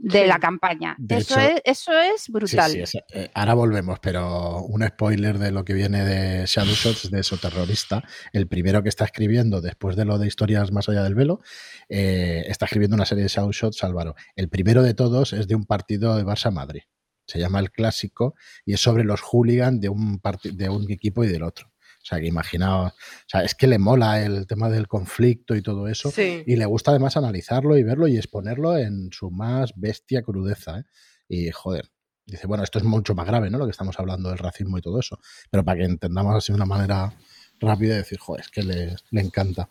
de 0.00 0.26
la 0.26 0.38
campaña. 0.38 0.96
eso, 1.08 1.38
es, 1.38 1.60
eso 1.64 1.98
es 1.98 2.28
brutal. 2.28 2.84
Eh, 3.12 3.30
ahora 3.34 3.54
volvemos, 3.54 3.98
pero 4.00 4.62
un 4.62 4.86
spoiler 4.86 5.38
de 5.38 5.50
lo 5.50 5.64
que 5.64 5.74
viene 5.74 6.04
de 6.04 6.46
Shadow 6.46 6.74
Shots, 6.74 7.10
de 7.10 7.20
eso 7.20 7.36
terrorista. 7.36 8.02
El 8.32 8.46
primero 8.46 8.82
que 8.82 8.88
está 8.88 9.04
escribiendo, 9.04 9.60
después 9.60 9.96
de 9.96 10.04
lo 10.04 10.18
de 10.18 10.28
historias 10.28 10.70
más 10.72 10.88
allá 10.88 11.02
del 11.02 11.14
velo, 11.14 11.40
eh, 11.88 12.44
está 12.46 12.66
escribiendo 12.66 12.94
una 12.94 13.06
serie 13.06 13.24
de 13.24 13.28
Shadow 13.28 13.52
Shots, 13.52 13.82
Álvaro. 13.82 14.14
El 14.36 14.48
primero 14.48 14.82
de 14.82 14.94
todos 14.94 15.32
es 15.32 15.48
de 15.48 15.56
un 15.56 15.64
partido 15.64 16.16
de 16.16 16.24
Barça-Madrid. 16.24 16.82
Se 17.26 17.38
llama 17.38 17.60
El 17.60 17.70
Clásico 17.70 18.34
y 18.64 18.74
es 18.74 18.80
sobre 18.80 19.04
los 19.04 19.20
hooligans 19.20 19.80
de 19.80 19.88
un, 19.88 20.20
de 20.44 20.68
un 20.68 20.90
equipo 20.90 21.24
y 21.24 21.28
del 21.28 21.42
otro. 21.42 21.70
O 22.02 22.06
sea, 22.08 22.20
que 22.20 22.26
imaginaos, 22.26 22.92
o 22.92 23.28
sea, 23.28 23.42
es 23.42 23.54
que 23.54 23.66
le 23.66 23.78
mola 23.78 24.22
el 24.22 24.46
tema 24.46 24.70
del 24.70 24.88
conflicto 24.88 25.54
y 25.54 25.62
todo 25.62 25.88
eso. 25.88 26.12
Y 26.16 26.56
le 26.56 26.64
gusta 26.64 26.92
además 26.92 27.16
analizarlo 27.16 27.76
y 27.76 27.82
verlo 27.82 28.08
y 28.08 28.16
exponerlo 28.16 28.76
en 28.78 29.10
su 29.12 29.30
más 29.30 29.72
bestia 29.76 30.22
crudeza. 30.22 30.78
¿eh? 30.78 30.84
Y 31.28 31.50
joder, 31.50 31.90
dice, 32.24 32.46
bueno, 32.46 32.64
esto 32.64 32.78
es 32.78 32.84
mucho 32.84 33.14
más 33.14 33.26
grave, 33.26 33.50
¿no? 33.50 33.58
Lo 33.58 33.66
que 33.66 33.72
estamos 33.72 33.98
hablando 33.98 34.30
del 34.30 34.38
racismo 34.38 34.78
y 34.78 34.80
todo 34.80 35.00
eso. 35.00 35.18
Pero 35.50 35.64
para 35.64 35.80
que 35.80 35.84
entendamos 35.84 36.34
así 36.34 36.52
de 36.52 36.56
una 36.56 36.66
manera 36.66 37.12
rápida, 37.60 37.96
decir, 37.96 38.18
joder, 38.18 38.42
es 38.42 38.50
que 38.50 38.62
le, 38.62 38.96
encanta. 39.12 39.68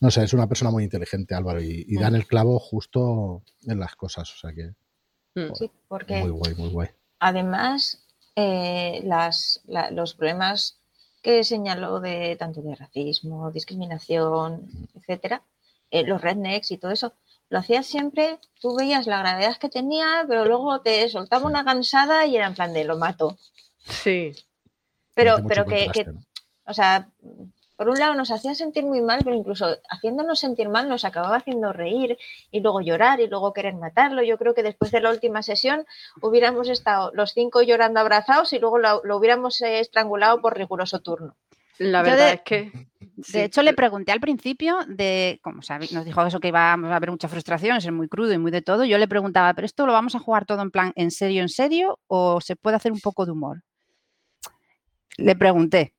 No 0.00 0.10
sé, 0.10 0.24
es 0.24 0.32
una 0.32 0.48
persona 0.48 0.70
muy 0.70 0.84
inteligente, 0.84 1.34
Álvaro, 1.34 1.62
y, 1.62 1.84
y 1.88 1.96
dan 1.96 2.14
el 2.14 2.26
clavo 2.26 2.58
justo 2.58 3.42
en 3.66 3.80
las 3.80 3.96
cosas. 3.96 4.32
O 4.32 4.38
sea 4.38 4.52
que. 4.52 4.74
Mm. 5.34 5.54
sí, 5.54 5.70
porque. 5.88 6.20
Muy 6.20 6.30
guay, 6.30 6.54
muy 6.54 6.68
guay. 6.68 6.88
Además, 7.18 8.06
eh, 8.36 9.02
las, 9.04 9.62
los 9.92 10.14
problemas 10.14 10.79
que 11.22 11.44
señaló 11.44 12.00
de 12.00 12.36
tanto 12.36 12.62
de 12.62 12.74
racismo, 12.74 13.50
discriminación, 13.50 14.68
etcétera, 14.94 15.42
eh, 15.90 16.04
los 16.04 16.20
rednecks 16.20 16.70
y 16.70 16.78
todo 16.78 16.90
eso, 16.92 17.14
lo 17.48 17.58
hacías 17.58 17.86
siempre, 17.86 18.38
tú 18.60 18.76
veías 18.76 19.06
la 19.06 19.18
gravedad 19.18 19.56
que 19.56 19.68
tenía, 19.68 20.24
pero 20.28 20.44
luego 20.44 20.80
te 20.80 21.08
soltaba 21.08 21.46
una 21.46 21.64
cansada 21.64 22.24
y 22.26 22.36
era 22.36 22.46
en 22.46 22.54
plan 22.54 22.72
de 22.72 22.84
lo 22.84 22.96
mato. 22.96 23.36
Sí. 23.80 24.32
Pero, 25.14 25.38
pero 25.46 25.66
que, 25.66 25.90
o 26.64 26.72
sea, 26.72 27.08
por 27.80 27.88
un 27.88 27.98
lado 27.98 28.12
nos 28.12 28.30
hacía 28.30 28.54
sentir 28.54 28.84
muy 28.84 29.00
mal, 29.00 29.20
pero 29.24 29.34
incluso 29.34 29.78
haciéndonos 29.88 30.38
sentir 30.38 30.68
mal 30.68 30.86
nos 30.86 31.06
acababa 31.06 31.36
haciendo 31.36 31.72
reír 31.72 32.18
y 32.50 32.60
luego 32.60 32.82
llorar 32.82 33.20
y 33.20 33.26
luego 33.26 33.54
querer 33.54 33.72
matarlo. 33.72 34.22
Yo 34.22 34.36
creo 34.36 34.52
que 34.52 34.62
después 34.62 34.90
de 34.90 35.00
la 35.00 35.08
última 35.08 35.42
sesión 35.42 35.86
hubiéramos 36.20 36.68
estado 36.68 37.10
los 37.14 37.32
cinco 37.32 37.62
llorando 37.62 37.98
abrazados 37.98 38.52
y 38.52 38.58
luego 38.58 38.76
lo, 38.76 39.16
hubiéramos 39.16 39.62
estrangulado 39.62 40.42
por 40.42 40.58
riguroso 40.58 41.00
turno. 41.00 41.36
La 41.78 42.02
verdad 42.02 42.34
es 42.34 42.42
que. 42.42 42.70
De 43.00 43.44
hecho, 43.44 43.62
le 43.62 43.72
pregunté 43.72 44.12
al 44.12 44.20
principio 44.20 44.80
de, 44.86 45.40
como 45.42 45.62
nos 45.90 46.04
dijo 46.04 46.26
eso 46.26 46.38
que 46.38 46.48
iba 46.48 46.74
a 46.74 46.74
haber 46.74 47.10
mucha 47.10 47.28
frustración, 47.28 47.78
es 47.78 47.90
muy 47.90 48.08
crudo 48.08 48.34
y 48.34 48.38
muy 48.38 48.50
de 48.50 48.60
todo. 48.60 48.84
Yo 48.84 48.98
le 48.98 49.08
preguntaba, 49.08 49.54
¿pero 49.54 49.64
esto 49.64 49.86
lo 49.86 49.94
vamos 49.94 50.14
a 50.14 50.18
jugar 50.18 50.44
todo 50.44 50.60
en 50.60 50.70
plan 50.70 50.92
en 50.96 51.10
serio, 51.10 51.40
en 51.40 51.48
serio? 51.48 51.98
¿O 52.08 52.42
se 52.42 52.56
puede 52.56 52.76
hacer 52.76 52.92
un 52.92 53.00
poco 53.00 53.24
de 53.24 53.32
humor? 53.32 53.62
Le 55.16 55.34
pregunté, 55.34 55.94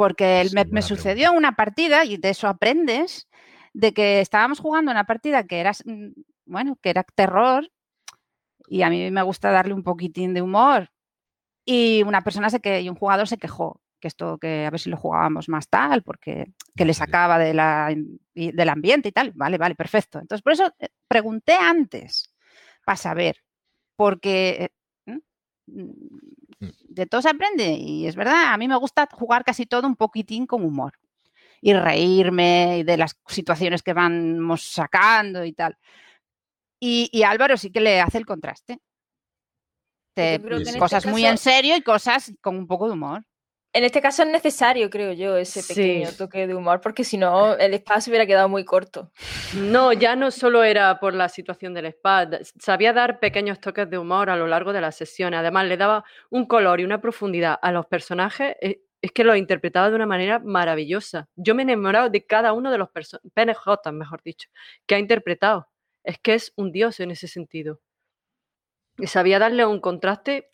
Porque 0.00 0.48
me, 0.70 0.80
sucedió 0.80 1.30
una 1.30 1.56
partida, 1.56 2.06
y 2.06 2.16
de 2.16 2.30
eso 2.30 2.48
aprendes, 2.48 3.28
de 3.74 3.92
que 3.92 4.22
estábamos 4.22 4.58
jugando 4.58 4.90
una 4.90 5.04
partida 5.04 5.44
que 5.44 5.60
era, 5.60 5.72
mm, 5.84 6.12
bueno, 6.46 6.78
que 6.80 6.88
era 6.88 7.02
terror, 7.02 7.70
y 8.66 8.80
a 8.80 8.88
mí 8.88 9.10
me 9.10 9.20
gusta 9.20 9.50
darle 9.50 9.74
un 9.74 9.82
poquitín 9.82 10.32
de 10.32 10.40
humor. 10.40 10.90
Y 11.66 12.02
una 12.02 12.22
persona 12.22 12.48
se 12.48 12.60
que, 12.60 12.80
y 12.80 12.88
un 12.88 12.96
jugador 12.96 13.28
se 13.28 13.36
quejó, 13.36 13.82
que 14.00 14.08
esto, 14.08 14.38
que 14.38 14.64
a 14.64 14.70
ver 14.70 14.80
si 14.80 14.88
lo 14.88 14.96
jugábamos 14.96 15.50
más 15.50 15.68
tal, 15.68 16.02
porque 16.02 16.46
que 16.74 16.86
le 16.86 16.94
Sí. 16.94 17.00
sacaba 17.00 17.38
de 17.38 17.52
la, 17.52 17.94
del 18.34 18.68
ambiente 18.70 19.10
y 19.10 19.12
tal. 19.12 19.32
Vale, 19.34 19.58
vale, 19.58 19.74
perfecto. 19.74 20.18
Entonces, 20.18 20.42
por 20.42 20.54
eso 20.54 20.72
eh, 20.78 20.88
pregunté 21.08 21.52
antes, 21.52 22.32
para 22.86 22.96
saber, 22.96 23.36
porque 23.96 24.70
eh. 25.04 25.18
De 26.60 27.06
todo 27.06 27.22
se 27.22 27.30
aprende. 27.30 27.72
Y 27.72 28.06
es 28.06 28.16
verdad, 28.16 28.52
a 28.52 28.56
mí 28.56 28.68
me 28.68 28.76
gusta 28.76 29.08
jugar 29.12 29.44
casi 29.44 29.66
todo 29.66 29.86
un 29.86 29.96
poquitín 29.96 30.46
con 30.46 30.64
humor. 30.64 30.92
Y 31.62 31.72
reírme 31.74 32.84
de 32.84 32.96
las 32.96 33.18
situaciones 33.26 33.82
que 33.82 33.92
vamos 33.92 34.62
sacando 34.62 35.44
y 35.44 35.52
tal. 35.52 35.76
Y, 36.78 37.10
y 37.12 37.22
Álvaro 37.22 37.56
sí 37.58 37.70
que 37.70 37.80
le 37.80 38.00
hace 38.00 38.18
el 38.18 38.24
contraste. 38.26 38.80
Te- 40.14 40.34
este 40.34 40.78
cosas 40.78 41.06
muy 41.06 41.22
caso- 41.22 41.30
en 41.32 41.38
serio 41.38 41.76
y 41.76 41.82
cosas 41.82 42.32
con 42.40 42.56
un 42.56 42.66
poco 42.66 42.86
de 42.86 42.92
humor. 42.94 43.24
En 43.72 43.84
este 43.84 44.00
caso 44.00 44.24
es 44.24 44.28
necesario, 44.28 44.90
creo 44.90 45.12
yo, 45.12 45.36
ese 45.36 45.62
Sí. 45.62 45.74
pequeño 45.74 46.08
toque 46.18 46.46
de 46.48 46.54
humor, 46.56 46.80
porque 46.80 47.04
si 47.04 47.16
no, 47.16 47.54
el 47.54 47.72
espacio 47.72 48.10
hubiera 48.10 48.26
quedado 48.26 48.48
muy 48.48 48.64
corto. 48.64 49.12
No, 49.54 49.92
ya 49.92 50.16
no 50.16 50.32
solo 50.32 50.64
era 50.64 50.98
por 50.98 51.14
la 51.14 51.28
situación 51.28 51.72
del 51.72 51.86
spa, 51.86 52.28
sabía 52.58 52.92
dar 52.92 53.20
pequeños 53.20 53.60
toques 53.60 53.88
de 53.88 53.96
humor 53.96 54.28
a 54.28 54.34
lo 54.36 54.48
largo 54.48 54.72
de 54.72 54.80
las 54.80 54.96
sesiones. 54.96 55.38
Además, 55.38 55.66
le 55.66 55.76
daba 55.76 56.04
un 56.30 56.46
color 56.46 56.80
y 56.80 56.84
una 56.84 57.00
profundidad 57.00 57.58
a 57.62 57.70
los 57.72 57.86
personajes. 57.86 58.56
eh, 58.60 58.80
Es 59.02 59.12
que 59.12 59.24
los 59.24 59.38
interpretaba 59.38 59.88
de 59.88 59.94
una 59.96 60.04
manera 60.04 60.40
maravillosa. 60.40 61.26
Yo 61.34 61.54
me 61.54 61.62
he 61.62 61.64
enamorado 61.64 62.10
de 62.10 62.26
cada 62.26 62.52
uno 62.52 62.70
de 62.70 62.76
los 62.76 62.90
personajes, 62.90 63.30
PNJ, 63.32 63.92
mejor 63.92 64.20
dicho, 64.22 64.50
que 64.86 64.94
ha 64.94 64.98
interpretado. 64.98 65.68
Es 66.04 66.18
que 66.18 66.34
es 66.34 66.52
un 66.56 66.70
dios 66.70 67.00
en 67.00 67.10
ese 67.10 67.26
sentido. 67.26 67.80
Y 68.98 69.06
sabía 69.06 69.38
darle 69.38 69.64
un 69.64 69.80
contraste. 69.80 70.50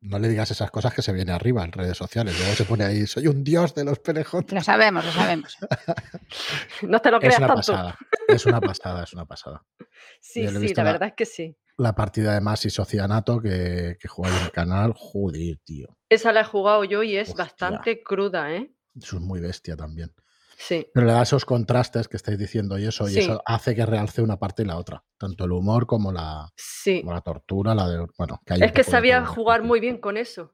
No 0.00 0.18
le 0.18 0.28
digas 0.28 0.50
esas 0.52 0.70
cosas 0.70 0.94
que 0.94 1.02
se 1.02 1.12
viene 1.12 1.32
arriba 1.32 1.64
en 1.64 1.72
redes 1.72 1.96
sociales. 1.96 2.38
Luego 2.38 2.54
se 2.54 2.64
pone 2.64 2.84
ahí, 2.84 3.06
soy 3.06 3.26
un 3.26 3.42
dios 3.42 3.74
de 3.74 3.84
los 3.84 3.98
PNJ. 3.98 4.52
Lo 4.52 4.60
sabemos, 4.62 5.04
lo 5.04 5.10
sabemos. 5.12 5.56
No 6.82 7.00
te 7.00 7.10
lo 7.10 7.16
Es 7.16 7.20
creas 7.24 7.38
una 7.38 7.46
tanto. 7.48 7.72
pasada. 7.72 7.98
Es 8.28 8.46
una 8.46 8.60
pasada, 8.60 9.04
es 9.04 9.12
una 9.12 9.24
pasada. 9.26 9.64
Sí, 10.20 10.46
sí, 10.46 10.74
la 10.74 10.84
la- 10.84 10.92
verdad 10.92 11.08
es 11.08 11.14
que 11.14 11.26
sí. 11.26 11.56
La 11.76 11.94
partida 11.94 12.34
de 12.34 12.40
Masi 12.40 12.70
Socianato 12.70 13.40
que, 13.40 13.96
que 14.00 14.08
juega 14.08 14.36
en 14.36 14.44
el 14.44 14.50
canal, 14.52 14.92
joder, 14.96 15.58
tío. 15.64 15.96
Esa 16.08 16.32
la 16.32 16.40
he 16.40 16.44
jugado 16.44 16.84
yo 16.84 17.02
y 17.04 17.16
es 17.16 17.28
Hostia. 17.30 17.44
bastante 17.44 18.02
cruda, 18.02 18.52
¿eh? 18.52 18.72
Eso 19.00 19.16
es 19.16 19.22
muy 19.22 19.40
bestia 19.40 19.76
también. 19.76 20.12
Sí. 20.60 20.88
Pero 20.92 21.06
le 21.06 21.12
da 21.12 21.22
esos 21.22 21.44
contrastes 21.44 22.08
que 22.08 22.16
estáis 22.16 22.36
diciendo 22.36 22.76
y 22.78 22.84
eso, 22.84 23.08
y 23.08 23.16
eso 23.16 23.40
hace 23.46 23.76
que 23.76 23.86
realce 23.86 24.22
una 24.22 24.38
parte 24.38 24.62
y 24.64 24.66
la 24.66 24.76
otra. 24.76 25.04
Tanto 25.16 25.44
el 25.44 25.52
humor 25.52 25.86
como 25.86 26.10
la, 26.10 26.48
Sí. 26.56 27.00
como 27.00 27.12
la 27.12 27.20
tortura, 27.20 27.76
la 27.76 27.88
de. 27.88 28.06
Bueno, 28.18 28.40
que 28.44 28.54
hay 28.54 28.60
un 28.60 28.64
Es 28.64 28.72
que 28.72 28.82
sabía 28.82 29.24
jugar 29.24 29.62
muy 29.62 29.78
bien 29.78 29.98
con 29.98 30.16
eso. 30.16 30.52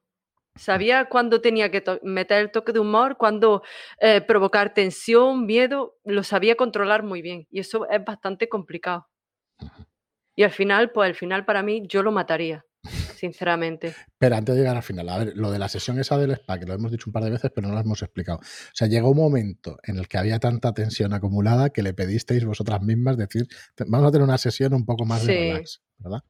Sabía 0.56 1.06
cuándo 1.06 1.40
tenía 1.40 1.70
que 1.70 1.82
meter 2.02 2.42
el 2.42 2.50
toque 2.52 2.72
de 2.72 2.80
humor, 2.80 3.16
cuándo 3.16 3.62
eh, 3.98 4.20
provocar 4.20 4.74
tensión, 4.74 5.46
miedo, 5.46 5.96
lo 6.04 6.22
sabía 6.22 6.54
controlar 6.54 7.02
muy 7.02 7.22
bien. 7.22 7.48
Y 7.50 7.60
eso 7.60 7.88
es 7.90 8.04
bastante 8.04 8.48
complicado. 8.48 9.08
Y 10.36 10.42
al 10.42 10.50
final, 10.50 10.90
pues 10.92 11.08
al 11.08 11.14
final 11.14 11.44
para 11.44 11.62
mí 11.62 11.82
yo 11.88 12.02
lo 12.02 12.12
mataría, 12.12 12.64
sinceramente. 13.14 13.94
Pero 14.18 14.36
antes 14.36 14.54
de 14.54 14.60
llegar 14.60 14.76
al 14.76 14.82
final, 14.82 15.08
a 15.08 15.18
ver, 15.18 15.32
lo 15.36 15.50
de 15.50 15.58
la 15.58 15.68
sesión 15.68 15.98
esa 15.98 16.18
del 16.18 16.32
spa, 16.32 16.58
que 16.58 16.66
lo 16.66 16.74
hemos 16.74 16.90
dicho 16.92 17.04
un 17.06 17.12
par 17.12 17.24
de 17.24 17.30
veces, 17.30 17.50
pero 17.54 17.68
no 17.68 17.74
lo 17.74 17.80
hemos 17.80 18.02
explicado. 18.02 18.38
O 18.38 18.74
sea, 18.74 18.86
llegó 18.88 19.10
un 19.10 19.16
momento 19.18 19.78
en 19.82 19.98
el 19.98 20.08
que 20.08 20.18
había 20.18 20.38
tanta 20.38 20.72
tensión 20.72 21.12
acumulada 21.14 21.70
que 21.70 21.82
le 21.82 21.94
pedisteis 21.94 22.44
vosotras 22.44 22.82
mismas 22.82 23.16
decir, 23.16 23.46
"Te- 23.74 23.84
vamos 23.88 24.08
a 24.08 24.12
tener 24.12 24.24
una 24.24 24.38
sesión 24.38 24.74
un 24.74 24.84
poco 24.84 25.04
más 25.04 25.24
de 25.26 25.32
Sí. 25.32 25.38
relax, 25.52 25.82
¿verdad? 25.98 26.20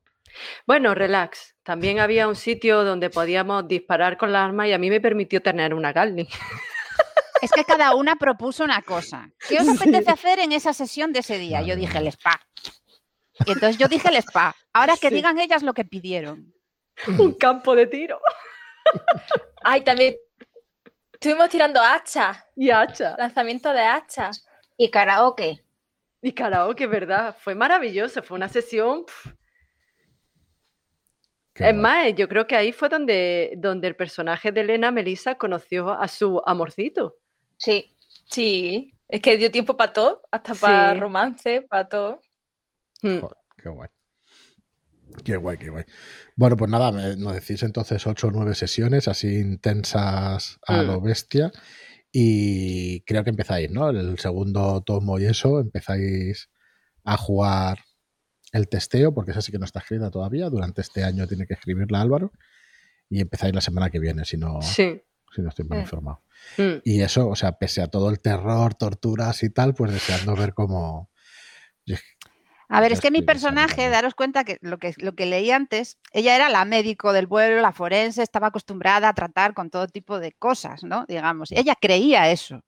Bueno, 0.67 0.95
relax. 0.95 1.55
También 1.63 2.01
había 2.01 2.27
un 2.29 2.35
sitio 2.37 2.83
donde 2.85 3.09
podíamos 3.11 3.69
disparar 3.69 4.17
con 4.17 4.33
la 4.33 4.45
arma 4.45 4.67
y 4.67 4.73
a 4.73 4.79
mí 4.79 4.91
me 4.91 5.01
permitió 5.01 5.41
tener 5.43 5.75
una 5.75 5.93
Gatling. 5.93 6.27
Es 7.43 7.51
que 7.53 7.65
cada 7.65 7.95
una 7.95 8.17
propuso 8.17 8.65
una 8.65 8.81
cosa. 8.83 9.31
¿Qué 9.49 9.59
os 9.59 9.69
apetece 9.69 10.11
hacer 10.11 10.39
en 10.39 10.53
esa 10.53 10.73
sesión 10.73 11.13
de 11.13 11.19
ese 11.21 11.39
día? 11.39 11.61
Yo 11.63 11.77
dije 11.77 11.99
el 11.99 12.07
spa. 12.09 12.41
Y 13.47 13.53
entonces 13.53 13.77
yo 13.77 13.87
dije 13.89 14.09
el 14.09 14.17
spa. 14.17 14.55
Ahora 14.73 14.95
que 14.99 15.11
Sí. 15.11 15.17
digan 15.17 15.39
ellas 15.39 15.63
lo 15.63 15.75
que 15.75 15.85
pidieron. 15.85 16.54
Un 17.19 17.33
campo 17.35 17.75
de 17.75 17.87
tiro 17.87 18.21
Ay, 19.63 19.81
también 19.83 20.17
estuvimos 21.13 21.49
tirando 21.49 21.81
hachas, 21.81 22.45
y 22.55 22.71
hacha. 22.71 23.17
lanzamiento 23.19 23.73
de 23.73 23.81
hachas. 23.81 24.47
Y 24.77 24.91
karaoke. 24.91 25.65
Y 26.21 26.33
karaoke, 26.33 26.87
¿verdad? 26.87 27.35
Fue 27.41 27.55
maravilloso. 27.55 28.23
Fue 28.23 28.37
una 28.37 28.49
sesión. 28.49 29.05
Qué 31.55 31.69
Es 31.71 31.75
más, 31.75 32.15
yo 32.15 32.29
creo 32.29 32.47
que 32.47 32.57
ahí 32.57 32.73
fue 32.73 32.89
donde, 32.89 33.55
donde 33.57 33.89
el 33.89 33.97
personaje 33.97 34.51
de 34.53 34.63
Elena 34.63 34.91
Melissa 34.91 35.37
conoció 35.37 35.91
a 35.93 36.09
su 36.09 36.43
amorcito. 36.45 37.17
Sí. 37.57 37.97
Sí, 38.27 38.93
es 39.09 39.21
que 39.23 39.37
dio 39.37 39.51
tiempo 39.51 39.77
para 39.77 39.93
todo, 39.93 40.23
hasta 40.31 40.55
para 40.55 40.93
Sí. 40.95 41.01
romance, 41.01 41.63
para 41.63 41.89
todo. 41.89 42.21
Mm. 43.03 43.21
Joder, 43.21 43.37
qué 43.63 43.69
guay. 43.69 43.89
Qué 45.25 45.37
guay, 45.37 45.57
qué 45.59 45.71
guay. 45.71 45.85
Bueno, 46.37 46.57
pues 46.57 46.71
nada, 46.71 46.91
nos 47.17 47.35
decís 47.35 47.63
entonces 47.63 48.07
ocho 48.07 48.29
o 48.29 48.31
nueve 48.31 48.55
sesiones 48.55 49.07
así 49.09 49.39
intensas 49.39 50.59
a 50.67 50.83
Mm. 50.83 50.87
lo 50.87 51.01
bestia. 51.01 51.53
Y 52.13 53.01
creo 53.03 53.25
que 53.25 53.31
empezáis, 53.31 53.71
¿no? 53.71 53.91
El 53.91 54.19
segundo 54.19 54.83
tomo 54.83 55.19
y 55.19 55.25
eso, 55.27 55.61
empezáis 55.61 56.49
a 57.05 57.17
jugar 57.17 57.79
el 58.53 58.69
testeo, 58.69 59.13
porque 59.13 59.33
esa 59.33 59.43
sí 59.43 59.51
que 59.51 59.59
no 59.59 59.65
está 59.65 59.81
escrita 59.81 60.11
todavía. 60.11 60.49
Durante 60.49 60.81
este 60.81 61.03
año 61.05 61.27
tiene 61.27 61.47
que 61.47 61.55
escribirla 61.55 62.01
Álvaro. 62.01 62.33
Y 63.11 63.21
empezáis 63.21 63.55
la 63.55 63.61
semana 63.61 63.91
que 63.91 63.99
viene, 63.99 64.25
si 64.25 64.37
no, 64.37 64.63
Sí. 64.63 65.03
si 65.35 65.43
no 65.43 65.49
estoy 65.49 65.65
mal 65.67 65.79
Mm. 65.79 65.83
informado. 65.83 66.23
Mm. 66.57 66.73
Y 66.85 67.01
eso, 67.03 67.29
o 67.29 67.37
sea, 67.37 67.53
pese 67.59 67.83
a 67.83 67.89
todo 67.89 68.11
el 68.11 68.21
terror, 68.21 68.75
torturas 68.75 69.43
y 69.43 69.51
tal, 69.51 69.75
pues 69.75 69.93
deseando 69.93 70.35
ver 70.37 70.55
cómo. 70.55 71.11
A 72.69 72.81
ver, 72.81 72.93
es 72.93 73.01
que 73.01 73.11
mi 73.11 73.21
personaje, 73.23 73.89
daros 73.91 74.15
cuenta 74.15 74.45
que 74.45 74.59
lo, 74.63 74.79
que 74.79 74.95
lo 74.97 75.15
que 75.15 75.27
leí 75.27 75.51
antes, 75.51 75.99
ella 76.13 76.35
era 76.35 76.49
la 76.49 76.65
médico 76.65 77.13
del 77.13 77.29
pueblo, 77.29 77.61
la 77.61 77.73
forense, 77.73 78.23
estaba 78.23 78.49
acostumbrada 78.49 79.09
a 79.09 79.15
tratar 79.15 79.55
con 79.55 79.71
todo 79.71 79.87
tipo 79.87 80.19
de 80.19 80.33
cosas, 80.33 80.83
¿no? 80.83 81.05
Digamos. 81.07 81.53
Ella 81.53 81.75
creía 81.81 82.31
eso 82.31 82.61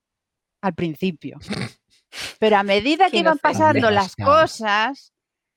al 0.63 0.75
principio. 0.75 1.39
Pero 2.39 2.57
a 2.57 2.63
medida 2.63 3.07
que 3.11 3.19
iban 3.19 3.39
pasando 3.39 3.91
las 3.91 4.17
cosas, 4.33 5.13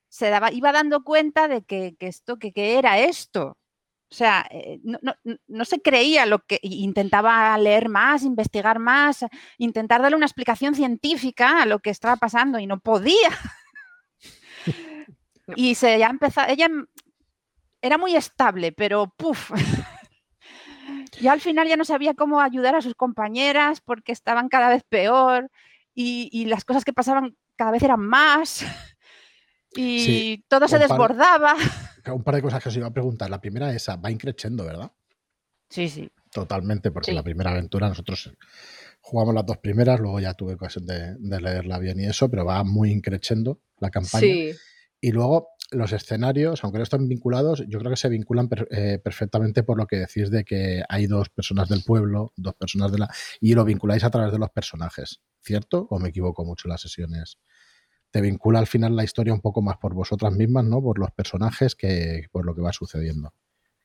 se 0.10 0.30
daba, 0.30 0.52
iba 0.52 0.72
dando 0.72 1.04
cuenta 1.04 1.48
de 1.48 1.64
que, 1.64 1.96
que 2.00 2.08
esto, 2.08 2.38
que, 2.38 2.52
que 2.52 2.78
era 2.78 3.00
esto. 3.00 3.58
O 4.12 4.16
sea, 4.16 4.48
eh, 4.50 4.80
no, 4.84 4.98
no- 5.04 5.14
no- 5.48 5.66
se 5.66 5.82
creía 5.82 6.26
lo 6.26 6.40
que 6.40 6.60
intentaba 6.64 7.56
leer 7.60 7.90
más, 7.90 8.24
investigar 8.24 8.80
más, 8.80 9.24
intentar 9.60 10.02
darle 10.02 10.18
una 10.18 10.26
explicación 10.26 10.74
científica 10.74 11.62
a 11.62 11.66
lo 11.68 11.78
que 11.80 11.92
estaba 11.92 12.16
pasando 12.16 12.58
y 12.58 12.66
no 12.66 12.80
podía. 12.80 13.30
Y 15.56 15.76
se 15.76 15.98
ya 16.00 16.08
empezó, 16.08 16.42
ella 16.48 16.68
era 17.82 17.98
muy 17.98 18.16
estable, 18.16 18.72
pero 18.72 19.14
puf. 19.16 19.52
Ya 21.22 21.34
al 21.34 21.42
final 21.42 21.68
ya 21.68 21.76
no 21.76 21.84
sabía 21.86 22.14
cómo 22.14 22.40
ayudar 22.40 22.76
a 22.76 22.82
sus 22.82 22.96
compañeras 22.96 23.82
porque 23.82 24.12
estaban 24.12 24.48
cada 24.48 24.70
vez 24.70 24.84
peor 24.88 25.50
y, 25.94 26.30
y 26.32 26.46
las 26.46 26.64
cosas 26.64 26.86
que 26.86 26.94
pasaban 26.94 27.36
cada 27.58 27.72
vez 27.72 27.84
eran 27.84 28.00
más 28.00 28.64
y 29.76 30.00
Sí, 30.00 30.46
todo 30.48 30.68
se 30.68 30.80
desbordaba. 30.80 31.56
Un 32.14 32.24
par 32.24 32.36
de 32.36 32.42
cosas 32.42 32.64
que 32.64 32.70
os 32.70 32.78
iba 32.78 32.88
a 32.88 32.94
preguntar. 32.94 33.30
La 33.30 33.42
primera 33.42 33.74
esa, 33.74 33.98
va 33.98 34.10
increciendo, 34.10 34.64
¿verdad? 34.66 34.92
Sí, 35.70 35.90
sí. 35.90 36.10
Totalmente, 36.32 36.90
porque 36.92 37.12
Sí. 37.12 37.16
la 37.16 37.24
primera 37.24 37.52
aventura 37.52 37.90
nosotros 37.90 38.32
jugamos 39.02 39.36
las 39.36 39.46
dos 39.46 39.58
primeras, 39.58 40.00
luego 40.00 40.20
ya 40.20 40.34
tuve 40.34 40.54
ocasión 40.54 40.86
de, 40.86 41.16
de 41.18 41.42
leerla 41.42 41.78
bien 41.80 42.00
y 42.00 42.06
eso, 42.06 42.30
pero 42.30 42.46
va 42.46 42.64
muy 42.64 42.92
increciendo 42.92 43.60
la 43.80 43.90
campaña. 43.90 44.22
Sí, 44.22 44.52
Y 45.02 45.12
luego 45.12 45.50
los 45.72 45.94
escenarios, 45.94 46.64
aunque 46.64 46.80
no 46.80 46.84
están 46.84 47.08
vinculados, 47.08 47.64
yo 47.68 47.80
creo 47.80 47.92
que 47.92 47.98
se 47.98 48.10
vinculan 48.10 48.50
eh, 48.72 49.00
perfectamente 49.04 49.64
por 49.64 49.78
lo 49.78 49.86
que 49.88 49.98
decís 49.98 50.32
de 50.32 50.44
que 50.44 50.84
hay 50.90 51.08
dos 51.08 51.30
personas 51.30 51.70
del 51.70 51.84
pueblo, 51.84 52.34
dos 52.36 52.56
personas 52.56 52.92
de 52.92 53.00
la... 53.00 53.10
y 53.40 53.54
lo 53.54 53.64
vinculáis 53.66 54.04
a 54.04 54.10
través 54.10 54.32
de 54.32 54.40
los 54.40 54.50
personajes, 54.50 55.22
¿cierto? 55.42 55.88
¿O 55.90 56.00
me 56.00 56.10
equivoco 56.10 56.44
mucho 56.44 56.68
las 56.68 56.82
sesiones? 56.82 57.38
Te 58.12 58.22
vincula 58.22 58.60
al 58.60 58.68
final 58.68 58.96
la 58.96 59.04
historia 59.04 59.34
un 59.34 59.42
poco 59.42 59.62
más 59.62 59.78
por 59.78 59.94
vosotras 59.94 60.34
mismas, 60.34 60.66
¿no? 60.66 60.82
Por 60.82 60.98
los 60.98 61.12
personajes 61.12 61.76
que 61.76 62.26
por 62.32 62.46
lo 62.46 62.56
que 62.56 62.62
va 62.62 62.74
sucediendo. 62.74 63.34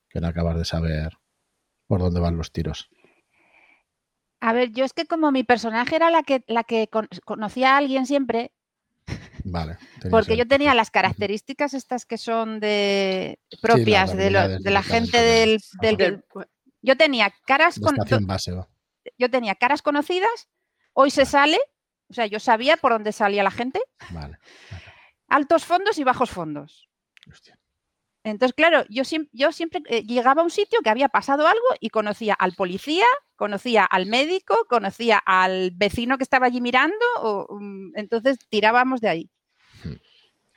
Que 0.08 0.20
no 0.20 0.28
acabas 0.28 0.56
de 0.56 0.64
saber 0.64 1.12
por 1.86 2.00
dónde 2.00 2.20
van 2.20 2.36
los 2.38 2.50
tiros. 2.50 2.88
A 4.40 4.52
ver, 4.52 4.72
yo 4.72 4.84
es 4.84 4.92
que 4.94 5.04
como 5.06 5.30
mi 5.32 5.44
personaje 5.44 5.96
era 5.96 6.10
la 6.10 6.22
que, 6.22 6.42
la 6.46 6.64
que 6.64 6.88
con- 6.88 7.08
conocía 7.24 7.74
a 7.74 7.78
alguien 7.78 8.06
siempre, 8.06 8.52
Vale. 9.44 9.76
porque 10.10 10.36
yo 10.36 10.46
tenía 10.48 10.74
las 10.74 10.90
características 10.90 11.74
estas 11.74 12.06
que 12.06 12.16
son 12.18 12.60
de 12.60 13.38
propias 13.60 14.16
de, 14.16 14.30
lo- 14.30 14.38
habilidades 14.40 14.62
de 14.62 14.70
la 14.70 14.82
gente 14.82 15.20
del, 15.20 15.50
personaje. 15.60 15.86
del- 15.96 15.96
del- 15.96 16.24
Yo 16.82 16.96
tenía 16.96 17.32
caras 17.46 17.78
con... 17.78 17.96
base, 18.26 18.52
yo 19.18 19.30
tenía 19.30 19.54
caras 19.54 19.82
conocidas, 19.82 20.48
hoy 20.94 21.10
se 21.10 21.26
sale, 21.26 21.58
o 22.08 22.14
sea, 22.14 22.26
yo 22.26 22.40
sabía 22.40 22.76
por 22.78 22.92
dónde 22.92 23.12
salía 23.12 23.42
la 23.42 23.50
gente. 23.50 23.80
Vale. 24.10 24.38
Altos 25.28 25.64
fondos 25.64 25.98
y 25.98 26.04
bajos 26.04 26.30
fondos. 26.30 26.88
Hostia. 27.30 27.58
Entonces, 28.24 28.54
claro, 28.54 28.84
yo, 28.88 29.04
siempre, 29.04 29.30
yo 29.34 29.52
siempre 29.52 29.82
eh, 29.86 30.02
llegaba 30.02 30.40
a 30.40 30.44
un 30.44 30.50
sitio 30.50 30.80
que 30.82 30.88
había 30.90 31.08
pasado 31.08 31.46
algo 31.46 31.64
y 31.78 31.90
conocía 31.90 32.34
al 32.34 32.54
policía, 32.54 33.04
conocía 33.36 33.84
al 33.84 34.06
médico, 34.06 34.56
conocía 34.68 35.18
al 35.18 35.70
vecino 35.72 36.16
que 36.16 36.24
estaba 36.24 36.46
allí 36.46 36.60
mirando, 36.62 36.96
o, 37.20 37.58
mm, 37.60 37.92
entonces 37.96 38.38
tirábamos 38.48 39.00
de 39.02 39.08
ahí. 39.10 39.30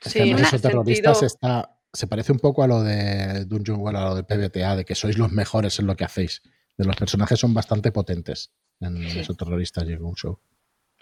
Es 0.00 0.12
Sí, 0.12 0.18
que 0.18 0.24
en 0.24 0.32
además 0.34 0.48
ese 0.48 0.56
eso 0.56 0.68
terroristas 0.68 1.18
sentido- 1.18 1.26
está, 1.26 1.76
se 1.92 2.06
parece 2.06 2.32
un 2.32 2.38
poco 2.38 2.62
a 2.62 2.66
lo 2.66 2.82
de 2.82 3.44
Dungeon 3.44 3.80
World, 3.80 3.98
a 3.98 4.04
lo 4.08 4.14
de 4.14 4.24
PBTA, 4.24 4.76
de 4.76 4.84
que 4.84 4.94
sois 4.94 5.18
los 5.18 5.30
mejores 5.32 5.78
en 5.78 5.86
lo 5.86 5.96
que 5.96 6.04
hacéis. 6.04 6.42
De 6.76 6.84
los 6.84 6.96
personajes 6.96 7.38
son 7.38 7.52
bastante 7.52 7.90
potentes 7.92 8.52
en 8.80 8.96
Sí. 9.10 9.18
esos 9.20 9.36
terroristas 9.36 9.84
y 9.88 9.92
en 9.92 10.04
un 10.04 10.14
show. 10.14 10.38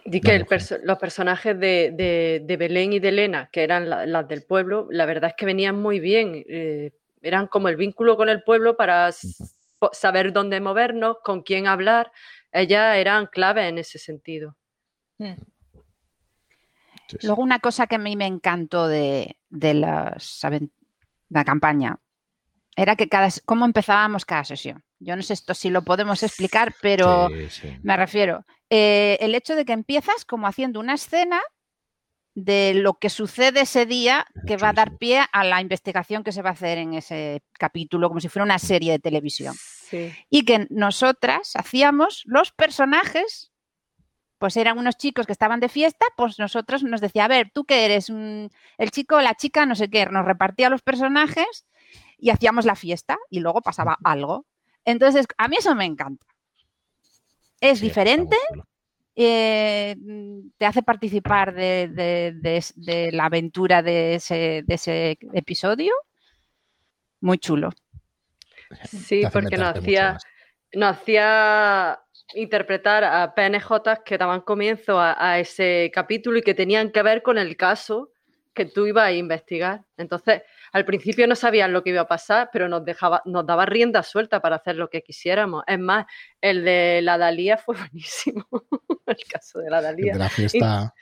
Di 0.06 0.20
que 0.20 0.34
el 0.36 0.46
perso- 0.46 0.78
los 0.82 0.98
personajes 0.98 1.58
de, 1.58 1.90
de- 1.92 2.40
de 2.44 2.56
Belén 2.56 2.92
y 2.92 3.00
de 3.00 3.08
Elena, 3.08 3.48
que 3.52 3.64
eran 3.64 3.90
la- 3.90 4.06
las 4.06 4.28
del 4.28 4.44
pueblo, 4.44 4.86
la 4.90 5.04
verdad 5.06 5.30
es 5.30 5.36
que 5.36 5.46
venían 5.46 5.80
muy 5.80 6.00
bien. 6.00 6.44
eh, 6.48 6.92
eran 7.22 7.48
como 7.48 7.68
el 7.68 7.76
vínculo 7.76 8.16
con 8.16 8.28
el 8.28 8.42
pueblo 8.44 8.76
para 8.76 9.10
saber 9.92 10.32
dónde 10.32 10.60
movernos, 10.60 11.16
con 11.24 11.42
quién 11.42 11.66
hablar. 11.66 12.12
Ellas 12.52 12.96
eran 12.96 13.26
clave 13.26 13.66
en 13.66 13.78
ese 13.78 13.98
sentido. 13.98 14.56
Sí, 15.18 15.34
sí. 17.08 17.26
Luego 17.26 17.42
una 17.42 17.58
cosa 17.58 17.86
que 17.86 17.96
a 17.96 17.98
mí 17.98 18.16
me 18.16 18.26
encantó 18.26 18.86
de, 18.86 19.36
de 19.48 19.74
las 19.74 20.40
la 21.30 21.44
campaña 21.44 21.98
era 22.76 22.94
que 22.94 23.08
cada, 23.08 23.28
cómo 23.44 23.64
empezábamos 23.64 24.24
cada 24.24 24.44
sesión. 24.44 24.84
Yo 24.98 25.14
no 25.16 25.22
sé 25.22 25.34
esto 25.34 25.54
si 25.54 25.70
lo 25.70 25.82
podemos 25.82 26.22
explicar, 26.22 26.74
pero 26.80 27.28
Sí, 27.28 27.50
sí. 27.50 27.76
me 27.82 27.96
refiero, 27.96 28.44
eh, 28.70 29.18
el 29.20 29.34
hecho 29.34 29.54
de 29.54 29.64
que 29.64 29.72
empiezas 29.72 30.24
como 30.24 30.46
haciendo 30.46 30.80
una 30.80 30.94
escena 30.94 31.40
de 32.34 32.74
lo 32.74 32.94
que 32.94 33.08
sucede 33.08 33.62
ese 33.62 33.86
día 33.86 34.26
que 34.46 34.56
va 34.58 34.70
a 34.70 34.72
dar 34.74 34.96
pie 34.98 35.22
a 35.32 35.44
la 35.44 35.60
investigación 35.62 36.22
que 36.22 36.32
se 36.32 36.42
va 36.42 36.50
a 36.50 36.52
hacer 36.52 36.76
en 36.78 36.92
ese 36.94 37.42
capítulo, 37.58 38.08
como 38.08 38.20
si 38.20 38.28
fuera 38.28 38.44
una 38.44 38.58
serie 38.58 38.92
de 38.92 38.98
televisión. 38.98 39.54
Sí. 39.54 40.12
Y 40.28 40.44
que 40.44 40.66
nosotras 40.68 41.52
hacíamos 41.54 42.22
los 42.26 42.52
personajes, 42.52 43.52
pues 44.38 44.56
eran 44.58 44.78
unos 44.78 44.98
chicos 44.98 45.24
que 45.24 45.32
estaban 45.32 45.60
de 45.60 45.70
fiesta, 45.70 46.04
pues 46.16 46.38
nosotros 46.38 46.82
nos 46.82 47.00
decía, 47.00 47.24
a 47.24 47.28
ver, 47.28 47.50
¿tú 47.54 47.64
qué 47.64 47.86
eres? 47.86 48.10
Mm, 48.10 48.46
El 48.76 48.90
chico, 48.90 49.20
la 49.22 49.34
chica, 49.34 49.64
no 49.64 49.74
sé 49.74 49.88
qué, 49.88 50.04
nos 50.06 50.26
repartía 50.26 50.68
los 50.68 50.82
personajes 50.82 51.64
y 52.18 52.28
hacíamos 52.30 52.66
la 52.66 52.76
fiesta 52.76 53.16
y 53.30 53.40
luego 53.40 53.62
pasaba 53.62 53.96
algo. 54.04 54.44
Entonces, 54.86 55.26
a 55.36 55.48
mí 55.48 55.56
eso 55.58 55.74
me 55.74 55.84
encanta. 55.84 56.24
Es 57.60 57.80
Sí, 57.80 57.86
diferente, 57.88 58.36
eh, 59.16 59.96
te 60.56 60.66
hace 60.66 60.82
participar 60.82 61.54
de, 61.54 61.88
de- 61.88 62.32
de 62.36 62.56
es- 62.56 62.72
de 62.76 63.12
la 63.12 63.24
aventura 63.26 63.82
de 63.82 64.14
ese, 64.14 64.62
de 64.64 64.74
ese 64.74 65.18
episodio. 65.32 65.92
Muy 67.20 67.38
chulo. 67.38 67.70
Sí, 68.84 69.22
porque 69.32 69.56
hacía, 69.56 70.18
nos 70.74 70.96
hacía 70.96 72.00
interpretar 72.34 73.04
a 73.04 73.34
PNJ 73.34 74.02
que 74.04 74.18
daban 74.18 74.42
comienzo 74.42 74.98
a, 75.00 75.16
a 75.18 75.38
ese 75.38 75.90
capítulo 75.94 76.38
y 76.38 76.42
que 76.42 76.54
tenían 76.54 76.90
que 76.92 77.02
ver 77.02 77.22
con 77.22 77.38
el 77.38 77.56
caso 77.56 78.10
que 78.54 78.66
tú 78.66 78.86
ibas 78.86 79.06
a 79.06 79.12
investigar. 79.12 79.84
Entonces, 79.96 80.42
al 80.72 80.84
principio 80.84 81.26
no 81.26 81.34
sabían 81.34 81.72
lo 81.72 81.82
que 81.82 81.90
iba 81.90 82.02
a 82.02 82.08
pasar, 82.08 82.50
pero 82.52 82.68
nos 82.68 82.84
dejaba, 82.84 83.22
nos 83.24 83.46
daba 83.46 83.66
rienda 83.66 84.02
suelta 84.02 84.40
para 84.40 84.56
hacer 84.56 84.76
lo 84.76 84.88
que 84.90 85.02
quisiéramos. 85.02 85.64
Es 85.66 85.78
más, 85.78 86.06
el 86.40 86.64
de 86.64 87.00
la 87.02 87.18
Dalía 87.18 87.56
fue 87.58 87.76
buenísimo. 87.90 88.46
el 89.06 89.24
caso 89.30 89.60
de 89.60 89.70
la 89.70 89.78
El 89.78 89.84
Dalía. 89.84 90.12
de 90.14 90.18
la 90.18 90.28
fiesta. 90.28 90.94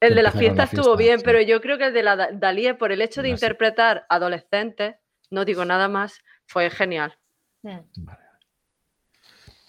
El 0.00 0.14
de 0.14 0.22
la 0.22 0.32
fiesta 0.32 0.56
la 0.56 0.64
estuvo 0.64 0.96
fiesta, 0.96 0.96
bien, 0.96 1.18
sí. 1.18 1.24
pero 1.24 1.40
yo 1.42 1.60
creo 1.60 1.76
que 1.76 1.84
el 1.86 1.92
de 1.94 2.02
la 2.02 2.16
Da- 2.16 2.30
Dalí, 2.32 2.72
por 2.72 2.90
el 2.92 3.02
hecho 3.02 3.20
de 3.22 3.28
interpretar 3.28 4.06
adolescentes, 4.08 4.96
no 5.30 5.44
digo 5.44 5.64
nada 5.66 5.88
más, 5.88 6.20
fue 6.46 6.70
genial. 6.70 7.18
Vale. 7.62 7.84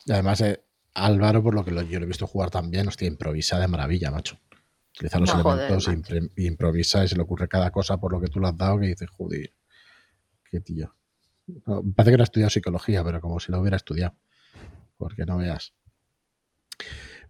Y 0.05 0.11
además, 0.13 0.41
eh, 0.41 0.63
Álvaro, 0.93 1.43
por 1.43 1.53
lo 1.53 1.63
que 1.63 1.71
lo- 1.71 1.81
yo 1.81 1.99
lo 1.99 2.05
he 2.05 2.07
visto 2.07 2.27
jugar 2.27 2.49
también, 2.49 2.87
hostia, 2.87 3.07
improvisa 3.07 3.59
de 3.59 3.67
maravilla, 3.67 4.09
macho. 4.09 4.39
Utiliza 4.95 5.19
los 5.19 5.35
No, 5.35 5.43
joder, 5.43 5.71
elementos, 5.71 5.87
e 6.35 6.43
improvisa 6.43 7.03
y 7.03 7.07
se 7.07 7.15
le 7.15 7.21
ocurre 7.21 7.47
cada 7.47 7.71
cosa 7.71 7.97
por 7.97 8.11
lo 8.11 8.19
que 8.19 8.27
tú 8.27 8.39
le 8.39 8.47
has 8.47 8.57
dado 8.57 8.79
que 8.79 8.87
dices, 8.87 9.09
joder, 9.09 9.53
qué 10.49 10.59
tío. 10.59 10.95
No, 11.65 11.81
me 11.81 11.93
parece 11.93 12.11
que 12.11 12.17
no 12.17 12.23
ha 12.23 12.25
estudiado 12.25 12.49
psicología, 12.49 13.03
pero 13.03 13.21
como 13.21 13.39
si 13.39 13.51
lo 13.51 13.59
hubiera 13.59 13.77
estudiado. 13.77 14.15
Porque 14.97 15.25
no 15.25 15.37
veas. 15.37 15.73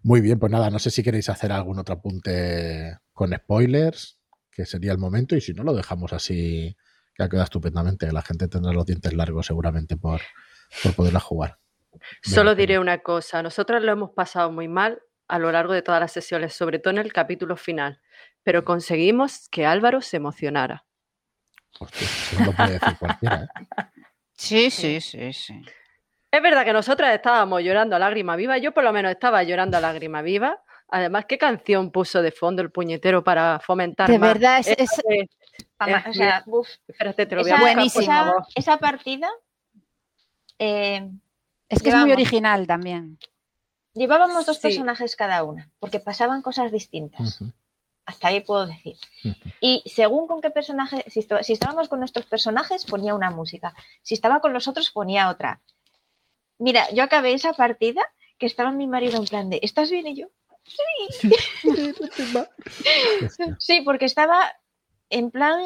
Muy 0.03 0.21
bien, 0.21 0.39
pues 0.39 0.51
nada, 0.51 0.69
no 0.69 0.79
sé 0.79 0.89
si 0.89 1.03
queréis 1.03 1.29
hacer 1.29 1.51
algún 1.51 1.77
otro 1.79 1.95
apunte 1.95 2.97
con 3.13 3.33
spoilers, 3.33 4.19
que 4.49 4.65
sería 4.65 4.91
el 4.91 4.97
momento, 4.97 5.35
y 5.35 5.41
si 5.41 5.53
no, 5.53 5.63
lo 5.63 5.73
dejamos 5.73 6.11
así, 6.13 6.75
que 7.13 7.23
ha 7.23 7.29
quedado 7.29 7.43
estupendamente. 7.43 8.11
La 8.11 8.23
gente 8.23 8.47
tendrá 8.47 8.73
los 8.73 8.85
dientes 8.85 9.13
largos 9.13 9.45
seguramente 9.45 9.97
por, 9.97 10.21
por 10.83 10.95
poderla 10.95 11.19
jugar. 11.19 11.59
Solo 12.23 12.55
diré 12.55 12.79
una 12.79 12.99
cosa, 12.99 13.43
nosotros 13.43 13.83
lo 13.83 13.91
hemos 13.91 14.11
pasado 14.11 14.51
muy 14.51 14.67
mal 14.67 15.01
a 15.31 15.39
lo 15.39 15.49
largo 15.51 15.71
de 15.71 15.81
todas 15.81 16.01
las 16.01 16.11
sesiones, 16.11 16.53
sobre 16.53 16.77
todo 16.79 16.91
en 16.91 16.97
el 16.97 17.13
capítulo 17.13 17.55
final, 17.55 18.01
pero 18.43 18.65
conseguimos 18.65 19.47
que 19.49 19.65
Álvaro 19.65 20.01
se 20.01 20.17
emocionara. 20.17 20.83
Hostia, 21.79 22.05
eso 22.05 22.35
no 22.39 22.45
lo 22.47 22.53
puede 22.53 22.71
decir 22.73 22.97
cualquiera, 22.99 23.43
¿eh? 23.43 23.47
Sí, 24.33 24.69
sí, 24.69 24.99
sí, 24.99 25.31
sí. 25.31 25.61
Es 26.31 26.41
verdad 26.41 26.65
que 26.65 26.73
nosotras 26.73 27.13
estábamos 27.15 27.61
llorando 27.61 27.95
a 27.95 27.99
lágrima 27.99 28.35
viva, 28.35 28.57
yo 28.57 28.73
por 28.73 28.83
lo 28.83 28.91
menos 28.91 29.11
estaba 29.11 29.41
llorando 29.43 29.77
a 29.77 29.79
lágrima 29.87 30.21
viva. 30.21 30.61
Además, 30.89 31.25
¿qué 31.25 31.37
canción 31.37 31.91
puso 31.91 32.21
de 32.21 32.31
fondo 32.33 32.61
el 32.61 32.69
puñetero 32.71 33.23
para 33.23 33.59
fomentar 33.61 34.09
De 34.09 34.19
más? 34.19 34.33
verdad, 34.33 34.59
es, 34.59 34.67
Esa 34.67 34.83
es- 34.83 35.27
o 36.07 36.13
sea, 36.13 36.43
uf, 36.47 36.67
Espérate, 36.87 37.25
te 37.25 37.35
lo 37.35 37.43
voy 37.43 37.51
a 37.51 37.55
buscar, 37.55 38.43
esa- 38.55 38.77
partida 38.77 39.29
eh, 40.59 41.09
es 41.69 41.81
que 41.81 41.89
es 41.89 41.95
muy 41.95 42.11
original 42.11 42.67
también. 42.67 43.17
Llevábamos 43.93 44.45
dos 44.45 44.57
Sí. 44.57 44.63
personajes 44.63 45.15
cada 45.15 45.43
una, 45.43 45.69
porque 45.79 45.99
pasaban 45.99 46.41
cosas 46.41 46.71
distintas. 46.71 47.39
Hasta 48.05 48.29
ahí 48.29 48.41
puedo 48.41 48.65
decir. 48.65 48.97
Y 49.59 49.83
según 49.85 50.27
con 50.27 50.41
qué 50.41 50.49
personaje, 50.49 51.05
si, 51.07 51.21
si 51.41 51.53
estábamos 51.53 51.87
con 51.87 51.99
nuestros 51.99 52.25
personajes, 52.25 52.85
ponía 52.85 53.13
una 53.15 53.31
música. 53.31 53.73
Si 54.01 54.13
estaba 54.15 54.39
con 54.41 54.53
los 54.53 54.67
otros, 54.67 54.89
ponía 54.91 55.29
otra. 55.29 55.61
Mira, 56.57 56.89
yo 56.91 57.03
acabé 57.03 57.33
esa 57.33 57.53
partida 57.53 58.01
que 58.37 58.45
estaba 58.47 58.71
mi 58.71 58.87
marido 58.87 59.17
en 59.17 59.25
plan 59.25 59.49
de, 59.49 59.59
¿estás 59.61 59.89
bien? 59.91 60.07
Y 60.07 60.15
yo, 60.15 60.27
Hostia. 61.63 62.47
sí, 63.59 63.81
porque 63.81 64.05
estaba 64.05 64.51
en 65.09 65.31
plan 65.31 65.59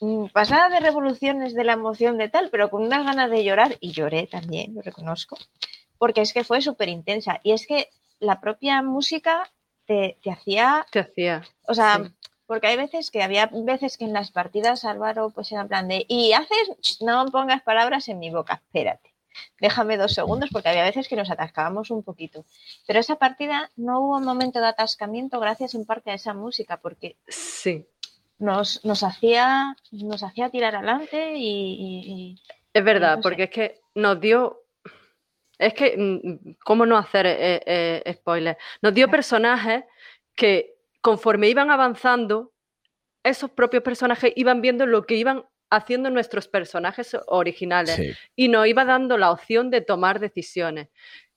mm, 0.00 0.26
pasada 0.26 0.68
de 0.68 0.80
revoluciones 0.80 1.54
de 1.54 1.64
la 1.64 1.72
emoción 1.74 2.18
de 2.18 2.28
tal, 2.28 2.50
pero 2.50 2.70
con 2.70 2.82
unas 2.82 3.04
ganas 3.04 3.30
de 3.30 3.44
llorar, 3.44 3.76
y 3.80 3.92
lloré 3.92 4.26
también, 4.26 4.74
lo 4.74 4.82
reconozco, 4.82 5.38
porque 6.02 6.20
es 6.20 6.32
que 6.32 6.42
fue 6.42 6.60
súper 6.60 6.88
intensa. 6.88 7.38
Y 7.44 7.52
es 7.52 7.64
que 7.64 7.88
la 8.18 8.40
propia 8.40 8.82
música 8.82 9.48
te, 9.86 10.18
te 10.20 10.32
hacía 10.32 10.84
Te 10.90 10.98
hacía. 10.98 11.44
O 11.68 11.74
sea, 11.74 12.00
Sí. 12.02 12.10
porque 12.44 12.66
hay 12.66 12.76
veces 12.76 13.12
que 13.12 13.22
había 13.22 13.48
veces 13.52 13.96
que 13.96 14.04
en 14.04 14.12
las 14.12 14.32
partidas 14.32 14.84
Álvaro 14.84 15.30
pues 15.30 15.52
era 15.52 15.60
en 15.60 15.68
plan 15.68 15.86
de 15.86 16.04
y 16.08 16.32
haces, 16.32 16.98
no 17.00 17.24
pongas 17.26 17.62
palabras 17.62 18.08
en 18.08 18.18
mi 18.18 18.30
boca, 18.30 18.54
espérate. 18.64 19.14
Déjame 19.60 19.96
dos 19.96 20.12
segundos 20.12 20.50
porque 20.52 20.70
había 20.70 20.82
veces 20.82 21.06
que 21.06 21.14
nos 21.14 21.30
atascábamos 21.30 21.92
un 21.92 22.02
poquito. 22.02 22.44
Pero 22.84 22.98
esa 22.98 23.14
partida 23.14 23.70
no 23.76 24.00
hubo 24.00 24.16
un 24.16 24.24
momento 24.24 24.58
de 24.58 24.66
atascamiento 24.66 25.38
gracias 25.38 25.74
en 25.76 25.84
parte 25.86 26.10
a 26.10 26.14
esa 26.14 26.34
música 26.34 26.78
porque 26.78 27.14
Sí. 27.28 27.86
nos, 28.38 28.84
nos 28.84 29.04
hacía 29.04 29.76
nos 29.92 30.24
hacía 30.24 30.50
tirar 30.50 30.74
adelante 30.74 31.34
y, 31.36 31.46
y- 31.46 32.12
y- 32.12 32.42
Es 32.74 32.82
verdad, 32.84 33.10
no 33.10 33.16
sé. 33.18 33.22
porque 33.22 33.42
es 33.44 33.50
que 33.50 33.80
nos 33.94 34.20
dio. 34.20 34.58
Es 35.62 35.74
que, 35.74 35.96
mm, 35.96 36.54
¿cómo 36.64 36.84
no 36.86 36.96
hacer 36.96 37.26
eh, 37.26 37.62
eh, 37.64 38.14
spoilers? 38.14 38.58
Nos 38.80 38.92
dio 38.94 39.08
personajes 39.08 39.84
que, 40.34 40.74
conforme 41.00 41.48
iban 41.48 41.70
avanzando, 41.70 42.52
esos 43.22 43.50
propios 43.50 43.82
personajes 43.82 44.32
iban 44.34 44.60
viendo 44.60 44.86
lo 44.86 45.04
que 45.04 45.14
iban 45.14 45.44
haciendo 45.70 46.10
nuestros 46.10 46.48
personajes 46.48 47.16
originales 47.28 47.96
Sí, 47.96 48.12
y 48.36 48.48
nos 48.48 48.66
iba 48.66 48.84
dando 48.84 49.16
la 49.16 49.30
opción 49.30 49.70
de 49.70 49.80
tomar 49.80 50.18
decisiones. 50.20 50.88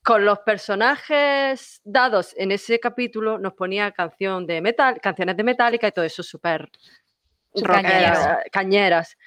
Con 0.04 0.26
los 0.26 0.40
personajes 0.40 1.82
dados 1.84 2.34
en 2.38 2.52
ese 2.52 2.80
capítulo 2.80 3.38
nos 3.38 3.54
ponía 3.54 3.92
canción 3.92 4.46
de 4.46 4.62
metal, 4.62 5.00
canciones 5.02 5.38
de 5.38 5.44
Metallica 5.44 5.88
y 5.88 5.92
todo 5.92 6.06
eso 6.06 6.22
súper 6.22 6.70
cañeras. 8.52 9.18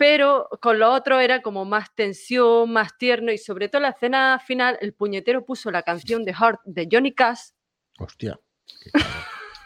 Pero 0.00 0.48
con 0.62 0.78
lo 0.78 0.90
otro 0.90 1.20
era 1.20 1.42
como 1.42 1.66
más 1.66 1.94
tensión, 1.94 2.72
más 2.72 2.96
tierno 2.96 3.32
y 3.32 3.36
sobre 3.36 3.68
todo 3.68 3.82
la 3.82 3.90
escena 3.90 4.38
final 4.42 4.78
el 4.80 4.94
puñetero 4.94 5.44
puso 5.44 5.70
la 5.70 5.82
canción 5.82 6.24
de 6.24 6.32
Heart 6.32 6.60
de 6.64 6.88
Johnny 6.90 7.12
Cash 7.12 7.50
hostia. 7.98 8.40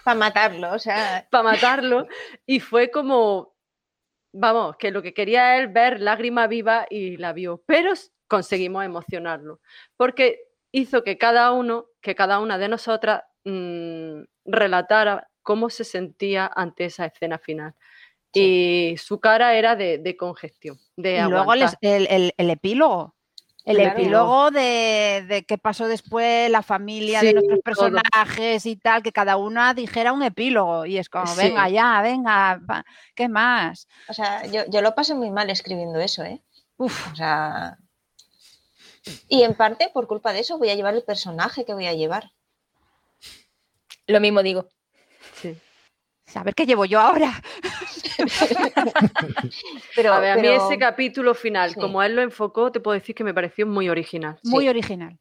Para 0.04 0.18
matarlo, 0.18 0.72
o 0.72 0.78
sea, 0.80 1.26
para 1.30 1.44
matarlo 1.44 2.08
y 2.44 2.58
fue 2.58 2.90
como, 2.90 3.54
vamos, 4.32 4.76
que 4.76 4.90
lo 4.90 5.02
que 5.02 5.14
quería 5.14 5.56
él 5.56 5.68
ver 5.68 6.00
lágrima 6.00 6.48
viva 6.48 6.86
y 6.90 7.16
la 7.16 7.32
vio, 7.32 7.62
pero 7.64 7.92
conseguimos 8.26 8.84
emocionarlo, 8.84 9.60
porque 9.96 10.40
hizo 10.72 11.04
que 11.04 11.16
cada 11.16 11.52
uno, 11.52 11.86
que 12.00 12.16
cada 12.16 12.40
una 12.40 12.58
de 12.58 12.68
nosotras 12.68 13.22
mm, 13.44 14.22
relatara 14.46 15.30
cómo 15.42 15.70
se 15.70 15.84
sentía 15.84 16.50
ante 16.52 16.86
esa 16.86 17.06
escena 17.06 17.38
final. 17.38 17.76
Y 18.34 18.96
su 18.98 19.20
cara 19.20 19.54
era 19.54 19.76
de, 19.76 20.16
congestión. 20.18 20.78
De 20.96 21.18
y 21.18 21.22
luego 21.22 21.54
el, 21.54 21.62
epílogo. 22.36 23.14
El 23.64 23.80
epílogo 23.80 24.50
de, 24.50 25.44
qué 25.48 25.56
pasó 25.56 25.88
después, 25.88 26.50
la 26.50 26.62
familia 26.62 27.22
de 27.22 27.32
nuestros 27.32 27.60
personajes 27.60 28.66
y 28.66 28.76
tal, 28.76 29.02
que 29.02 29.12
cada 29.12 29.36
una 29.36 29.72
dijera 29.72 30.12
un 30.12 30.22
epílogo. 30.22 30.84
Y 30.84 30.98
es 30.98 31.08
como, 31.08 31.34
venga 31.36 31.68
ya, 31.68 32.02
venga, 32.02 32.60
¿qué 33.14 33.28
más? 33.28 33.88
O 34.08 34.12
sea, 34.12 34.44
yo, 34.46 34.62
yo 34.68 34.82
lo 34.82 34.94
pasé 34.94 35.14
muy 35.14 35.30
mal 35.30 35.48
escribiendo 35.48 35.98
eso, 35.98 36.24
¿eh? 36.24 36.42
Uf. 36.76 37.12
O 37.12 37.16
sea. 37.16 37.78
Y 39.28 39.42
en 39.42 39.54
parte, 39.54 39.90
por 39.92 40.06
culpa 40.06 40.32
de 40.32 40.40
eso, 40.40 40.58
voy 40.58 40.70
a 40.70 40.74
llevar 40.74 40.94
el 40.94 41.04
personaje 41.04 41.64
que 41.64 41.74
voy 41.74 41.86
a 41.86 41.92
llevar. 41.92 42.32
Lo 44.06 44.20
mismo 44.20 44.42
digo. 44.42 44.68
Sí. 45.34 45.56
A 46.34 46.42
ver 46.42 46.54
qué 46.54 46.66
llevo 46.66 46.84
yo 46.84 47.00
ahora. 47.00 47.42
pero, 49.96 50.12
a, 50.12 50.20
ver, 50.20 50.32
a 50.32 50.36
mí 50.36 50.48
ese 50.48 50.78
capítulo 50.78 51.34
final, 51.34 51.74
como 51.74 52.02
él 52.02 52.16
lo 52.16 52.22
enfocó, 52.22 52.72
te 52.72 52.80
puedo 52.80 52.94
decir 52.94 53.14
que 53.14 53.24
me 53.24 53.34
pareció 53.34 53.66
muy 53.66 53.88
original. 53.88 54.38
Muy 54.42 54.68
original. 54.68 55.18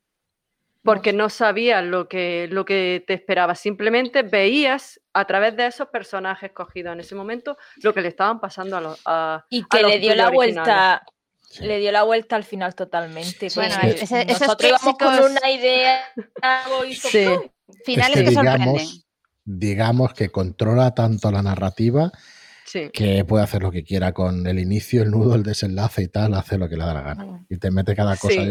Porque 0.84 1.14
no 1.14 1.30
sabías 1.30 1.84
lo 1.84 2.10
que, 2.10 2.48
lo 2.52 2.66
que 2.66 3.04
te 3.08 3.14
esperaba, 3.14 3.56
simplemente 3.56 4.24
veías 4.24 5.00
a 5.14 5.26
través 5.26 5.56
de 5.56 5.68
esos 5.68 5.88
personajes 5.88 6.52
cogidos 6.52 6.94
en 6.94 7.00
ese 7.00 7.16
momento 7.16 7.58
lo 7.82 7.94
que 7.94 8.02
le 8.02 8.10
estaban 8.10 8.42
pasando 8.42 8.78
a 8.78 8.82
los. 8.82 9.02
A, 9.06 9.46
y 9.50 9.64
que 9.64 9.82
le 9.82 10.00
dio 10.00 10.16
la 10.16 10.30
vuelta. 10.30 11.04
Le 11.62 11.78
dio 11.78 11.92
la 11.92 12.02
vuelta 12.02 12.36
al 12.36 12.44
final 12.44 12.74
totalmente. 12.74 13.48
Bueno, 13.54 13.76
nosotros 14.28 14.70
íbamos 14.70 14.98
con 14.98 15.32
una 15.32 15.52
idea. 15.52 16.02
Finales 17.86 18.24
que, 18.24 18.32
sorprenden 18.32 19.04
digamos 19.46 20.14
que 20.14 20.30
controla 20.30 20.94
tanto 20.94 21.32
la 21.32 21.42
narrativa 21.42 22.12
que 22.92 23.26
puede 23.26 23.44
hacer 23.44 23.62
lo 23.62 23.72
que 23.72 23.84
quiera 23.84 24.14
con 24.14 24.48
el 24.48 24.60
inicio, 24.60 25.04
el 25.04 25.12
nudo, 25.12 25.36
el 25.36 25.44
desenlace 25.44 26.04
y 26.04 26.08
tal, 26.08 26.34
hace 26.34 26.58
lo 26.58 26.70
que 26.70 26.78
le 26.78 26.86
da 26.86 26.94
la 26.94 27.02
gana. 27.02 27.46
Y 27.50 27.58
te 27.58 27.72
mete 27.72 27.96
cada 27.96 28.16
cosa. 28.18 28.42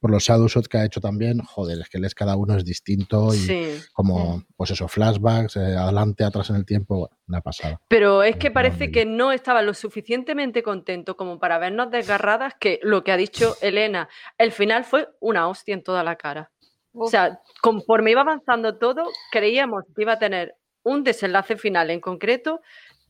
por 0.00 0.10
los 0.10 0.22
Shadowshot 0.22 0.66
que 0.66 0.78
ha 0.78 0.84
hecho 0.84 1.00
también, 1.00 1.40
joder, 1.40 1.80
es 1.80 1.88
que 1.88 1.98
les 1.98 2.14
cada 2.14 2.36
uno 2.36 2.56
es 2.56 2.64
distinto 2.64 3.34
y 3.34 3.80
como, 3.92 4.44
pues 4.56 4.70
eso, 4.70 4.88
flashbacks, 4.88 5.56
eh, 5.56 5.76
adelante, 5.76 6.24
atrás 6.24 6.50
en 6.50 6.56
el 6.56 6.64
tiempo, 6.64 7.10
una 7.28 7.40
pasada. 7.40 7.80
Pero 7.88 8.22
es 8.22 8.36
que 8.36 8.50
parece 8.50 8.90
que 8.90 9.04
no 9.04 9.32
estaba 9.32 9.62
lo 9.62 9.74
suficientemente 9.74 10.62
contento 10.62 11.16
como 11.16 11.38
para 11.38 11.58
vernos 11.58 11.90
desgarradas 11.90 12.54
que 12.58 12.80
lo 12.82 13.04
que 13.04 13.12
ha 13.12 13.16
dicho 13.16 13.56
Elena, 13.60 14.08
el 14.38 14.52
final 14.52 14.84
fue 14.84 15.08
una 15.20 15.48
hostia 15.48 15.74
en 15.74 15.82
toda 15.82 16.02
la 16.02 16.16
cara. 16.16 16.50
O 16.98 17.08
sea, 17.08 17.40
conforme 17.60 18.12
iba 18.12 18.22
avanzando 18.22 18.78
todo, 18.78 19.04
creíamos 19.30 19.84
que 19.94 20.02
iba 20.02 20.14
a 20.14 20.18
tener 20.18 20.56
un 20.82 21.02
desenlace 21.02 21.56
final 21.56 21.90
en 21.90 22.00
concreto 22.00 22.62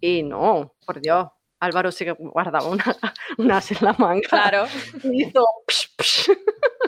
y 0.07 0.23
no, 0.23 0.75
por 0.87 1.01
Dios. 1.01 1.29
Álvaro 1.59 1.91
se 1.91 2.13
guardaba 2.13 2.69
una, 2.69 2.85
una 3.39 3.63
en 3.69 3.77
la 3.81 3.93
manga. 3.95 4.29
Claro. 4.29 4.67
Y 5.03 5.25
hizo. 5.25 5.47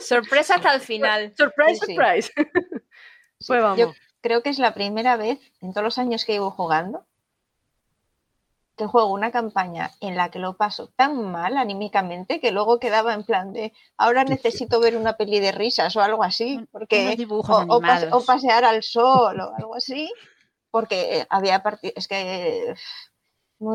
Sorpresa 0.01 0.57
hasta 0.57 0.75
el 0.75 0.81
final. 0.81 1.35
Surprise, 1.37 1.79
surprise. 1.85 2.33
pues 3.47 3.63
vamos. 3.63 3.79
Yo 3.79 3.93
creo 4.21 4.43
que 4.43 4.51
es 4.51 4.59
la 4.59 4.75
primera 4.75 5.17
vez 5.17 5.41
en 5.61 5.73
todos 5.73 5.85
los 5.85 5.99
años 5.99 6.25
que 6.25 6.33
llevo 6.33 6.51
jugando 6.51 7.07
que 8.79 8.87
juego 8.87 9.13
una 9.13 9.33
campaña 9.33 9.91
en 10.01 10.17
la 10.17 10.31
que 10.31 10.39
lo 10.39 10.57
paso 10.57 10.89
tan 10.95 11.33
mal 11.33 11.57
anímicamente 11.57 12.41
que 12.41 12.53
luego 12.53 12.79
quedaba 12.79 13.13
en 13.13 13.25
plan 13.25 13.53
de 13.53 13.73
ahora 13.97 14.23
necesito 14.23 14.79
ver 14.79 14.97
una 14.97 15.17
peli 15.17 15.41
de 15.41 15.51
risas 15.51 15.97
o 15.97 16.01
algo 16.01 16.23
así, 16.23 16.65
porque 16.71 17.17
o, 17.29 18.25
pasear 18.25 18.65
al 18.65 18.85
sol 18.85 19.41
o 19.41 19.53
algo 19.57 19.75
así, 19.75 20.11
porque 20.71 21.27
había 21.29 21.63
partido, 21.63 21.93
es 21.97 22.07
que 22.07 22.75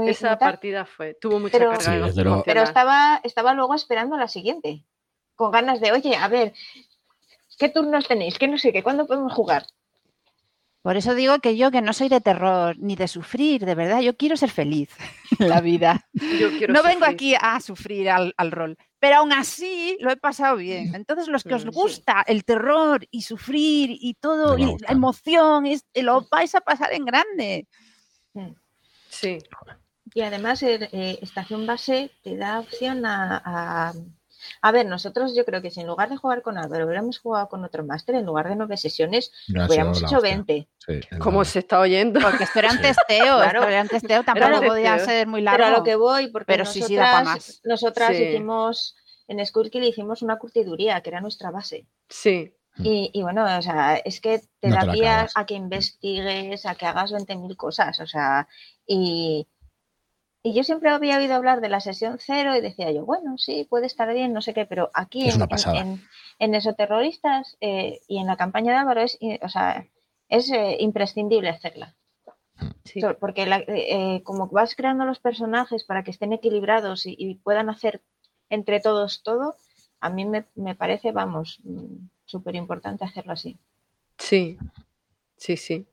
esa 0.06 0.38
partida 0.38 0.86
fue, 0.86 1.16
tuvo 1.16 1.40
mucha 1.40 1.58
pero, 1.58 1.72
carga. 1.72 2.44
pero 2.46 2.64
estaba, 2.64 3.20
estaba 3.24 3.54
luego 3.54 3.76
esperando 3.76 4.18
la 4.18 4.28
siguiente, 4.28 4.86
con 5.36 5.52
ganas 5.52 5.82
de, 5.82 5.92
oye, 5.92 6.16
a 6.16 6.28
ver, 6.28 6.54
¿qué 7.58 7.70
turnos 7.70 8.08
tenéis? 8.08 8.40
¿Qué 8.40 8.48
no 8.48 8.58
sé 8.58 8.72
qué? 8.72 8.82
¿Cuándo 8.84 9.06
podemos 9.06 9.34
jugar? 9.34 9.66
Por 10.84 10.98
eso 10.98 11.16
digo 11.16 11.40
que 11.40 11.56
yo 11.56 11.72
que 11.72 11.82
no 11.82 11.94
soy 11.94 12.10
de 12.10 12.20
terror 12.20 12.76
ni 12.78 12.98
de 12.98 13.08
sufrir, 13.08 13.66
de 13.66 13.74
verdad, 13.74 14.02
yo 14.02 14.18
quiero 14.18 14.36
ser 14.36 14.50
feliz 14.50 14.90
en 15.40 15.48
la 15.48 15.62
vida. 15.62 16.06
no 16.68 16.84
vengo 16.84 17.06
aquí 17.06 17.36
a 17.40 17.62
sufrir 17.62 18.10
al, 18.10 18.52
rol, 18.52 18.78
pero 19.00 19.18
aún 19.18 19.32
así 19.32 19.98
lo 20.02 20.12
he 20.12 20.18
pasado 20.18 20.58
bien. 20.58 20.94
Entonces, 20.94 21.30
los 21.30 21.46
que 21.46 21.56
os 21.56 21.66
gusta 21.66 22.22
el 22.28 22.44
terror 22.44 23.08
y 23.12 23.22
sufrir 23.22 23.92
y 23.92 24.16
todo, 24.16 24.58
y 24.58 24.76
la 24.82 24.92
emoción, 24.92 25.66
lo 25.96 26.28
vais 26.30 26.54
a 26.54 26.60
pasar 26.60 26.92
en 26.92 27.06
grande. 27.06 27.68
Sí. 29.24 29.40
Y 30.14 30.22
además, 30.22 30.62
eh, 30.64 31.18
Estación 31.22 31.66
Base 31.66 32.12
te 32.24 32.38
da 32.38 32.60
opción 32.60 33.04
a 33.06 33.94
a 34.62 34.72
ver, 34.72 34.86
nosotros 34.86 35.36
yo 35.36 35.46
creo 35.46 35.62
que 35.62 35.72
si 35.72 35.82
en 35.82 35.88
lugar 35.88 36.10
de 36.10 36.18
jugar 36.18 36.42
con 36.42 36.58
Álvaro 36.58 36.86
hubiéramos 36.86 37.20
jugado 37.20 37.50
con 37.50 37.64
otro 37.64 37.84
máster, 37.84 38.16
en 38.16 38.26
lugar 38.26 38.50
de 38.50 38.56
nueve 38.56 38.78
sesiones, 38.78 39.32
hubiéramos 39.50 40.02
hecho 40.02 40.22
20. 40.22 40.68
¿Cómo 41.20 41.46
se 41.46 41.60
está 41.60 41.80
oyendo? 41.80 42.20
Porque 42.20 42.44
esto 42.44 42.60
era 42.60 42.72
un 42.72 42.82
testeo, 42.82 43.38
claro. 43.38 43.68
esto 43.68 43.90
testeo, 43.90 44.24
tampoco 44.24 44.62
podía 44.66 45.00
ser 45.00 45.28
muy 45.28 45.42
largo. 45.42 45.64
Pero 45.64 45.76
a 45.76 45.78
lo 45.78 45.84
que 45.84 45.96
voy, 45.96 46.28
porque 46.28 46.46
pero 46.46 46.64
nosotras, 46.64 46.88
sí, 46.88 46.94
sí 46.94 46.98
para 46.98 47.24
más. 47.24 47.62
nosotras 47.64 48.12
hicimos, 48.12 48.96
en 49.28 49.46
Skullkill 49.46 49.84
hicimos 49.84 50.22
una 50.22 50.38
curtiduría, 50.38 51.02
que 51.02 51.10
era 51.10 51.22
nuestra 51.22 51.52
base. 51.52 51.88
Sí. 52.10 52.54
Y, 52.78 53.12
y, 53.14 53.22
bueno, 53.22 53.46
o 53.46 53.62
sea, 53.62 53.98
es 53.98 54.20
que 54.20 54.42
te 54.60 54.70
da 54.70 54.92
pie 54.92 55.08
a 55.08 55.46
que 55.46 55.54
investigues, 55.54 56.66
a 56.66 56.74
que 56.74 56.88
hagas 56.88 57.14
20.000 57.14 57.56
cosas, 57.56 58.00
o 58.00 58.08
sea, 58.08 58.48
y, 58.88 59.48
y 60.46 60.54
yo 60.54 60.66
siempre 60.66 60.90
había 60.90 61.18
oído 61.18 61.36
hablar 61.36 61.62
de 61.62 61.70
la 61.70 61.80
sesión 61.80 62.18
cero 62.20 62.54
y 62.56 62.60
decía 62.62 62.92
yo, 62.92 63.06
bueno, 63.06 63.38
sí, 63.38 63.66
puede 63.70 63.86
estar 63.86 64.14
bien, 64.14 64.34
no 64.34 64.42
sé 64.42 64.54
qué, 64.54 64.66
pero 64.66 64.92
aquí 64.94 65.30
en, 65.30 65.42
en, 65.74 66.02
en, 66.40 66.56
Esoterroristas 66.56 67.56
eh, 67.62 68.02
y 68.10 68.18
en 68.18 68.28
la 68.28 68.36
campaña 68.36 68.74
de 68.74 68.80
Álvaro 68.80 69.02
es, 69.02 69.18
o 69.42 69.48
sea, 69.48 69.88
es 70.28 70.52
eh, 70.52 70.76
imprescindible 70.82 71.48
hacerla. 71.48 71.96
Porque 73.22 73.48
eh, 73.68 74.22
como 74.24 74.48
vas 74.48 74.76
creando 74.76 75.06
los 75.06 75.20
personajes 75.20 75.86
para 75.86 76.04
que 76.04 76.12
estén 76.12 76.34
equilibrados 76.34 77.04
y, 77.06 77.36
puedan 77.36 77.70
hacer 77.70 78.04
entre 78.50 78.82
todos 78.82 79.24
todo, 79.24 79.56
a 80.02 80.10
mí 80.10 80.26
me, 80.26 80.46
me 80.56 80.76
parece, 80.76 81.14
vamos, 81.14 81.60
mm, 81.64 82.08
súper 82.34 82.56
importante 82.56 83.06
hacerlo 83.06 83.34
así. 83.34 83.60
Sí, 84.18 84.58
sí, 85.38 85.56
sí. 85.56 85.88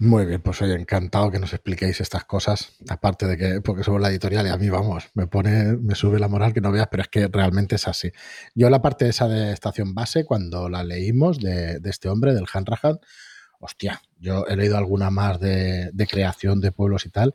Muy 0.00 0.26
bien, 0.26 0.42
pues 0.42 0.56
soy 0.56 0.72
encantado 0.72 1.30
que 1.30 1.38
nos 1.38 1.52
expliquéis 1.52 2.00
estas 2.00 2.24
cosas, 2.24 2.76
aparte 2.88 3.26
de 3.28 3.36
que, 3.36 3.60
porque 3.60 3.84
somos 3.84 4.00
la 4.00 4.10
editorial 4.10 4.44
y 4.46 4.50
a 4.50 4.56
mí, 4.56 4.68
vamos, 4.68 5.08
me 5.14 5.28
pone, 5.28 5.76
me 5.76 5.94
sube 5.94 6.18
la 6.18 6.26
moral 6.26 6.52
que 6.52 6.60
no 6.60 6.72
veas, 6.72 6.88
pero 6.90 7.04
es 7.04 7.08
que 7.08 7.28
realmente 7.28 7.76
es 7.76 7.86
así. 7.86 8.10
Yo 8.56 8.68
la 8.70 8.82
parte 8.82 9.08
esa 9.08 9.28
de 9.28 9.52
estación 9.52 9.94
base, 9.94 10.24
cuando 10.24 10.68
la 10.68 10.82
leímos 10.82 11.38
de, 11.38 11.80
este 11.84 12.08
hombre, 12.08 12.34
del 12.34 12.46
Hanrahan, 12.52 12.98
hostia, 13.60 14.02
yo 14.18 14.44
he 14.48 14.56
leído 14.56 14.76
alguna 14.76 15.10
más 15.10 15.38
de, 15.38 15.90
de, 15.92 16.06
creación 16.08 16.60
de 16.60 16.72
pueblos 16.72 17.06
y 17.06 17.10
tal, 17.10 17.34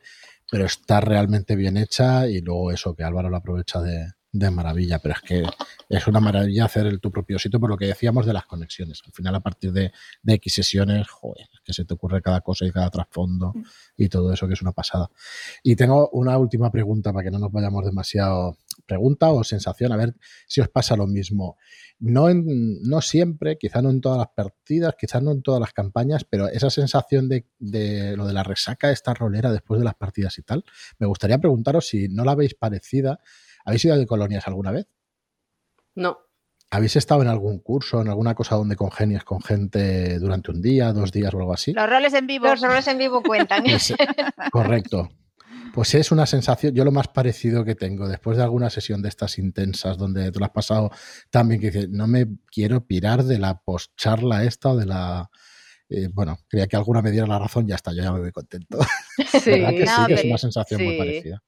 pero 0.50 0.66
está 0.66 1.00
realmente 1.00 1.56
bien 1.56 1.78
hecha 1.78 2.28
y 2.28 2.40
luego 2.42 2.72
eso 2.72 2.94
que 2.94 3.04
Álvaro 3.04 3.30
lo 3.30 3.38
aprovecha 3.38 3.80
de, 3.80 4.06
de 4.32 4.50
maravilla, 4.50 4.98
pero 5.00 5.14
es 5.14 5.20
que 5.22 5.44
es 5.88 6.06
una 6.06 6.20
maravilla 6.20 6.66
hacer 6.66 6.86
el, 6.86 7.00
tu 7.00 7.10
propio 7.10 7.38
sitio 7.38 7.58
por 7.58 7.68
lo 7.68 7.76
que 7.76 7.86
decíamos 7.86 8.26
de 8.26 8.32
las 8.32 8.46
conexiones. 8.46 9.02
Al 9.04 9.12
final, 9.12 9.34
a 9.34 9.40
partir 9.40 9.72
de, 9.72 9.92
de 10.22 10.34
X 10.34 10.54
sesiones, 10.54 11.08
joder, 11.08 11.48
que 11.64 11.72
se 11.72 11.84
te 11.84 11.94
ocurre 11.94 12.22
cada 12.22 12.40
cosa 12.40 12.64
y 12.64 12.70
cada 12.70 12.90
trasfondo 12.90 13.52
y 13.96 14.08
todo 14.08 14.32
eso 14.32 14.46
que 14.46 14.54
es 14.54 14.62
una 14.62 14.72
pasada. 14.72 15.10
Y 15.62 15.74
tengo 15.74 16.08
una 16.10 16.38
última 16.38 16.70
pregunta 16.70 17.12
para 17.12 17.24
que 17.24 17.30
no 17.30 17.38
nos 17.38 17.50
vayamos 17.50 17.84
demasiado. 17.84 18.56
Pregunta 18.86 19.30
o 19.30 19.44
sensación, 19.44 19.92
a 19.92 19.96
ver 19.96 20.16
si 20.46 20.60
os 20.60 20.68
pasa 20.68 20.96
lo 20.96 21.06
mismo. 21.06 21.56
No, 21.98 22.28
no 22.32 23.00
siempre, 23.00 23.58
quizá 23.58 23.82
no 23.82 23.90
en 23.90 24.00
todas 24.00 24.18
las 24.18 24.28
partidas, 24.28 24.94
quizás 24.98 25.22
no 25.22 25.32
en 25.32 25.42
todas 25.42 25.60
las 25.60 25.72
campañas, 25.72 26.24
pero 26.24 26.48
esa 26.48 26.70
sensación 26.70 27.28
de, 27.28 27.46
de 27.58 28.16
lo 28.16 28.26
de 28.26 28.32
la 28.32 28.42
resaca, 28.42 28.90
esta 28.90 29.12
rolera 29.12 29.52
después 29.52 29.78
de 29.78 29.84
las 29.84 29.94
partidas 29.94 30.38
y 30.38 30.42
tal, 30.42 30.64
me 30.98 31.06
gustaría 31.06 31.38
preguntaros 31.38 31.88
si 31.88 32.08
no 32.08 32.24
la 32.24 32.34
veis 32.34 32.54
parecida 32.54 33.20
¿Habéis 33.64 33.84
ido 33.84 33.96
de 33.96 34.06
colonias 34.06 34.46
alguna 34.46 34.70
vez? 34.70 34.88
No. 35.94 36.18
¿Habéis 36.70 36.94
estado 36.94 37.22
en 37.22 37.28
algún 37.28 37.58
curso, 37.58 38.00
en 38.00 38.08
alguna 38.08 38.34
cosa 38.34 38.54
donde 38.54 38.76
congenias 38.76 39.24
con 39.24 39.42
gente 39.42 40.18
durante 40.20 40.52
un 40.52 40.62
día, 40.62 40.92
dos 40.92 41.10
días 41.10 41.34
o 41.34 41.38
algo 41.38 41.52
así? 41.52 41.72
Los 41.72 41.90
roles 41.90 42.14
en 42.14 42.28
vivo. 42.28 42.46
Los 42.46 42.60
roles 42.60 42.86
en 42.86 42.98
vivo 42.98 43.22
cuentan. 43.22 43.64
Pues, 43.64 43.92
correcto. 44.52 45.08
Pues 45.72 45.94
es 45.94 46.10
una 46.10 46.26
sensación, 46.26 46.74
yo 46.74 46.84
lo 46.84 46.92
más 46.92 47.08
parecido 47.08 47.64
que 47.64 47.74
tengo 47.74 48.08
después 48.08 48.36
de 48.36 48.42
alguna 48.42 48.70
sesión 48.70 49.02
de 49.02 49.08
estas 49.08 49.38
intensas 49.38 49.96
donde 49.96 50.32
tú 50.32 50.40
lo 50.40 50.46
has 50.46 50.50
pasado 50.50 50.90
también 51.30 51.60
que 51.60 51.70
dices, 51.70 51.88
no 51.90 52.06
me 52.06 52.26
quiero 52.50 52.86
pirar 52.86 53.24
de 53.24 53.38
la 53.38 53.60
post-charla 53.60 54.44
esta 54.44 54.70
o 54.70 54.76
de 54.76 54.86
la... 54.86 55.30
Eh, 55.88 56.08
bueno, 56.12 56.38
creía 56.48 56.66
que 56.66 56.76
alguna 56.76 57.02
me 57.02 57.10
diera 57.10 57.26
la 57.26 57.38
razón, 57.38 57.66
ya 57.66 57.74
está, 57.74 57.92
yo 57.92 58.02
ya 58.02 58.12
me 58.12 58.20
voy 58.20 58.32
contento. 58.32 58.78
Sí, 59.16 59.26
que 59.42 59.86
sí, 59.86 60.12
es 60.12 60.24
una 60.24 60.38
sensación 60.38 60.84
muy 60.84 60.96
parecida. 60.96 61.42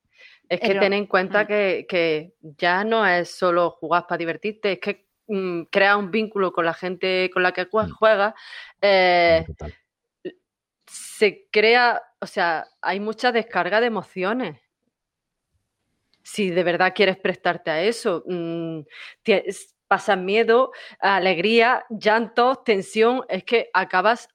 Es 0.52 0.60
que 0.60 0.74
ten 0.74 0.92
en 0.92 1.06
cuenta 1.06 1.44
mm. 1.44 1.46
que, 1.46 2.34
ya 2.42 2.84
no 2.84 3.06
es 3.06 3.30
solo 3.30 3.70
jugar 3.70 4.06
para 4.06 4.18
divertirte, 4.18 4.72
es 4.72 4.78
que 4.80 5.06
mm, 5.26 5.62
creas 5.70 5.96
un 5.96 6.10
vínculo 6.10 6.52
con 6.52 6.66
la 6.66 6.74
gente 6.74 7.30
con 7.32 7.42
la 7.42 7.52
que 7.52 7.66
juegas, 7.70 8.34
eh, 8.82 9.46
se 10.86 11.48
crea, 11.50 12.02
o 12.20 12.26
sea, 12.26 12.66
hay 12.82 13.00
mucha 13.00 13.32
descarga 13.32 13.80
de 13.80 13.86
emociones. 13.86 14.60
Si 16.22 16.50
de 16.50 16.64
verdad 16.64 16.92
quieres 16.94 17.16
prestarte 17.16 17.70
a 17.70 17.82
eso, 17.82 18.22
mm, 18.26 18.80
pasas 19.88 20.18
miedo, 20.18 20.72
alegría, 21.00 21.86
llanto, 21.88 22.56
tensión, 22.56 23.24
es 23.30 23.44
que 23.44 23.70
acabas 23.72 24.28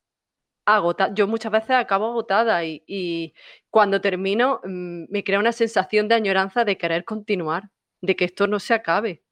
agotada. 0.75 1.13
Yo 1.13 1.27
muchas 1.27 1.51
veces 1.51 1.71
acabo 1.71 2.07
agotada 2.07 2.63
y, 2.65 3.33
cuando 3.69 4.01
termino 4.01 4.59
mm, 4.63 5.05
me 5.09 5.23
crea 5.23 5.39
una 5.39 5.51
sensación 5.51 6.07
de 6.07 6.15
añoranza 6.15 6.65
de 6.65 6.77
querer 6.77 7.05
continuar, 7.05 7.71
de 8.01 8.15
que 8.15 8.25
esto 8.25 8.47
no 8.47 8.59
se 8.59 8.73
acabe. 8.73 9.23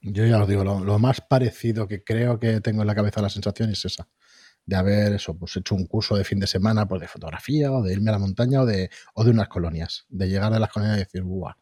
Yo 0.00 0.26
ya 0.26 0.42
os 0.42 0.48
digo, 0.48 0.64
lo, 0.64 0.98
más 0.98 1.22
parecido 1.22 1.88
que 1.88 2.04
creo 2.04 2.38
que 2.38 2.60
tengo 2.60 2.82
en 2.82 2.86
la 2.86 2.94
cabeza 2.94 3.22
la 3.22 3.30
sensación 3.30 3.70
es 3.70 3.84
esa, 3.86 4.06
de 4.66 4.76
haber 4.76 5.14
eso, 5.14 5.38
pues 5.38 5.56
hecho 5.56 5.74
un 5.74 5.86
curso 5.86 6.14
de 6.14 6.24
fin 6.24 6.38
de 6.38 6.46
semana 6.46 6.86
pues, 6.86 7.00
de 7.00 7.08
fotografía 7.08 7.72
o 7.72 7.82
de 7.82 7.94
irme 7.94 8.10
a 8.10 8.12
la 8.12 8.18
montaña 8.18 8.60
o 8.60 8.66
de, 8.66 8.90
o 9.14 9.24
de 9.24 9.30
unas 9.30 9.48
colonias, 9.48 10.04
de 10.10 10.28
llegar 10.28 10.52
a 10.52 10.58
las 10.58 10.70
colonias 10.70 10.98
y 10.98 11.00
decir, 11.00 11.22
¡buah! 11.22 11.54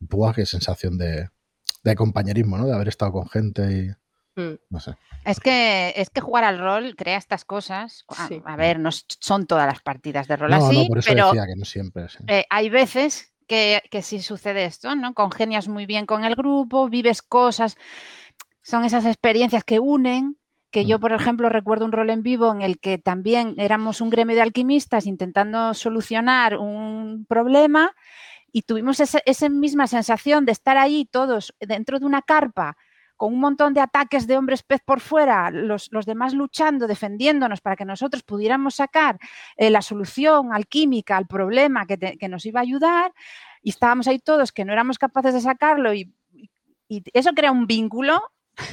¡buah! 0.00 0.32
¡Qué 0.32 0.46
sensación 0.46 0.96
de, 0.96 1.28
de 1.82 1.94
compañerismo, 1.94 2.56
¿no? 2.56 2.66
De 2.66 2.74
haber 2.74 2.88
estado 2.88 3.12
con 3.12 3.28
gente 3.28 3.72
y... 3.72 4.03
No 4.36 4.80
sé. 4.80 4.96
Es 5.24 5.40
que, 5.40 5.92
es 5.96 6.10
que 6.10 6.20
jugar 6.20 6.44
al 6.44 6.58
rol 6.58 6.96
crea 6.96 7.16
estas 7.16 7.44
cosas. 7.44 8.04
A, 8.44 8.56
ver, 8.56 8.78
no 8.78 8.90
son 8.92 9.46
todas 9.46 9.66
las 9.66 9.80
partidas 9.80 10.28
de 10.28 10.36
rol 10.36 10.52
así, 10.52 10.82
no, 10.82 10.88
por 10.88 10.98
eso 10.98 11.10
pero 11.10 11.26
decía 11.26 11.46
que 11.46 11.56
no 11.56 11.64
siempre. 11.64 12.06
Eh, 12.26 12.44
hay 12.50 12.68
veces 12.68 13.32
que, 13.46 13.82
que 13.90 14.02
sí 14.02 14.20
sucede 14.20 14.64
esto, 14.64 14.94
¿no? 14.94 15.14
Congenias 15.14 15.68
muy 15.68 15.86
bien 15.86 16.06
con 16.06 16.24
el 16.24 16.34
grupo, 16.34 16.88
vives 16.88 17.22
cosas, 17.22 17.76
son 18.62 18.84
esas 18.84 19.04
experiencias 19.04 19.62
que 19.62 19.78
unen, 19.78 20.38
que 20.70 20.86
yo, 20.86 20.98
mm. 20.98 21.00
por 21.00 21.12
ejemplo, 21.12 21.48
recuerdo 21.48 21.84
un 21.84 21.92
rol 21.92 22.10
en 22.10 22.22
vivo 22.22 22.50
en 22.50 22.62
el 22.62 22.80
que 22.80 22.98
también 22.98 23.54
éramos 23.58 24.00
un 24.00 24.10
gremio 24.10 24.34
de 24.34 24.42
alquimistas 24.42 25.06
intentando 25.06 25.72
solucionar 25.74 26.58
un 26.58 27.26
problema 27.28 27.94
y 28.50 28.62
tuvimos 28.62 29.00
esa, 29.00 29.48
misma 29.48 29.86
sensación 29.86 30.44
de 30.44 30.52
estar 30.52 30.76
ahí 30.76 31.04
todos 31.04 31.54
dentro 31.60 32.00
de 32.00 32.06
una 32.06 32.22
carpa 32.22 32.76
con 33.16 33.32
un 33.32 33.40
montón 33.40 33.74
de 33.74 33.80
ataques 33.80 34.26
de 34.26 34.36
hombres 34.36 34.62
pez 34.62 34.80
por 34.84 35.00
fuera, 35.00 35.50
los, 35.50 35.90
demás 36.06 36.34
luchando, 36.34 36.86
defendiéndonos 36.86 37.60
para 37.60 37.76
que 37.76 37.84
nosotros 37.84 38.22
pudiéramos 38.22 38.76
sacar 38.76 39.18
eh, 39.56 39.70
la 39.70 39.82
solución 39.82 40.52
alquímica 40.52 41.16
al 41.16 41.26
problema 41.26 41.86
que, 41.86 42.28
nos 42.28 42.46
iba 42.46 42.60
a 42.60 42.62
ayudar, 42.62 43.12
y 43.62 43.70
estábamos 43.70 44.08
ahí 44.08 44.18
todos 44.18 44.52
que 44.52 44.64
no 44.64 44.72
éramos 44.72 44.98
capaces 44.98 45.34
de 45.34 45.40
sacarlo 45.40 45.94
y, 45.94 46.12
eso 47.12 47.32
crea 47.32 47.50
un 47.50 47.66
vínculo, 47.66 48.22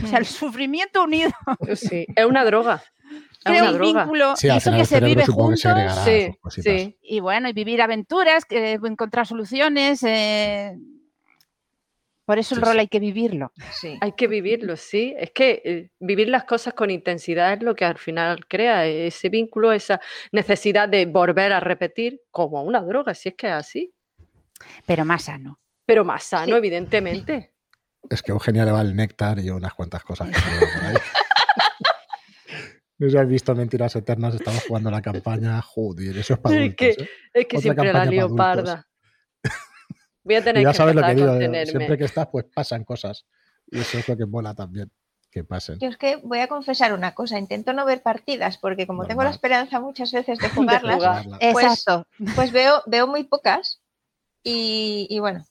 o 0.04 0.08
sea, 0.08 0.20
el 0.20 0.26
sufrimiento 0.26 1.04
unido. 1.04 1.32
Sí, 1.76 2.06
es 2.16 2.26
una 2.26 2.44
droga 2.44 2.84
crea 3.44 3.72
un 3.72 3.80
vínculo, 3.80 4.34
eso 4.34 4.72
que 4.72 4.86
se 4.86 5.00
vive 5.00 5.26
juntos. 5.26 5.62
sí, 6.50 6.98
Y 7.02 7.20
bueno, 7.20 7.50
y 7.50 7.54
vivir 7.54 7.82
aventuras, 7.82 8.46
encontrar 8.50 9.28
soluciones. 9.28 10.04
Eh, 10.04 10.78
por 12.32 12.40
eso 12.40 12.56
el 12.56 12.62
rol 12.62 12.80
hay 12.80 12.88
que 12.88 13.02
vivirlo. 13.02 13.52
Hay 14.00 14.14
que 14.14 14.26
vivirlo, 14.30 14.78
sí. 14.78 15.14
Es 15.18 15.32
que 15.32 15.62
eh, 15.66 15.90
vivir 16.00 16.30
las 16.30 16.46
cosas 16.46 16.74
con 16.74 16.90
intensidad 16.90 17.52
es 17.52 17.62
lo 17.62 17.76
que 17.76 17.84
al 17.84 17.98
final 17.98 18.48
crea 18.48 18.86
ese 18.86 19.28
vínculo, 19.28 19.74
esa 19.74 20.00
necesidad 20.32 20.88
de 20.88 21.08
volver 21.08 21.52
a 21.52 21.60
repetir 21.60 22.22
como 22.32 22.64
una 22.64 22.80
droga, 22.80 23.14
si 23.16 23.28
es 23.28 23.36
que 23.36 23.48
es 23.48 23.54
así. 23.54 23.94
Pero 24.86 25.04
más 25.04 25.26
sano. 25.26 25.60
Pero 25.86 26.06
más 26.06 26.24
sano, 26.24 26.56
evidentemente. 26.56 27.52
Es 28.10 28.24
que 28.24 28.32
Eugenia 28.32 28.64
le 28.64 28.72
va 28.72 28.80
el 28.80 28.96
néctar 28.96 29.38
y 29.40 29.50
unas 29.50 29.74
cuantas 29.74 30.02
cosas 30.06 30.30
que 30.30 30.40
por 30.40 30.86
ahí. 30.86 30.96
No 32.98 33.08
sé 33.08 33.12
si 33.14 33.18
has 33.18 33.28
visto 33.28 33.56
Mentiras 33.56 33.96
Eternas, 33.96 34.36
estamos 34.36 34.64
jugando 34.68 34.90
la 34.90 35.02
campaña. 35.02 35.60
Joder, 35.62 36.18
eso 36.18 36.36
es 36.36 36.40
para 36.40 36.56
adultos, 36.56 36.88
Es 36.88 36.96
que, 36.96 37.04
¿eh? 37.04 37.10
es 37.34 37.48
que 37.48 37.58
siempre 37.58 37.92
la 37.92 38.06
leoparda. 38.06 38.88
Voy 40.24 40.36
a 40.36 40.44
tener 40.44 40.64
ya 40.64 40.72
que 40.72 40.78
sabes 40.78 40.96
lo 40.96 41.02
que 41.02 41.16
digo, 41.16 41.66
siempre 41.66 41.98
que 41.98 42.06
estás, 42.06 42.28
pues 42.28 42.46
pasan 42.54 42.84
cosas. 42.84 43.26
Y 43.68 43.80
eso 43.80 43.98
es 43.98 44.08
lo 44.08 44.18
que 44.18 44.26
mola 44.26 44.54
también, 44.54 44.92
que 45.32 45.44
pasen. 45.44 45.80
Yo 45.80 45.90
es 45.90 45.98
que 45.98 46.18
voy 46.18 46.40
a 46.40 46.48
confesar 46.48 46.94
una 46.94 47.14
cosa, 47.14 47.40
intento 47.40 47.74
no 47.74 47.86
ver 47.86 48.02
partidas, 48.02 48.58
porque 48.58 48.86
como 48.86 49.06
tengo 49.06 49.24
la 49.24 49.30
esperanza 49.30 49.80
muchas 49.80 50.12
veces 50.12 50.40
de 50.40 50.50
jugarlas, 50.50 51.28
pues, 51.54 51.86
pues, 52.36 52.52
veo, 52.52 52.84
veo 52.86 53.08
muy 53.08 53.24
pocas. 53.24 53.82
Y, 54.44 55.08
y 55.10 55.20
bueno, 55.20 55.46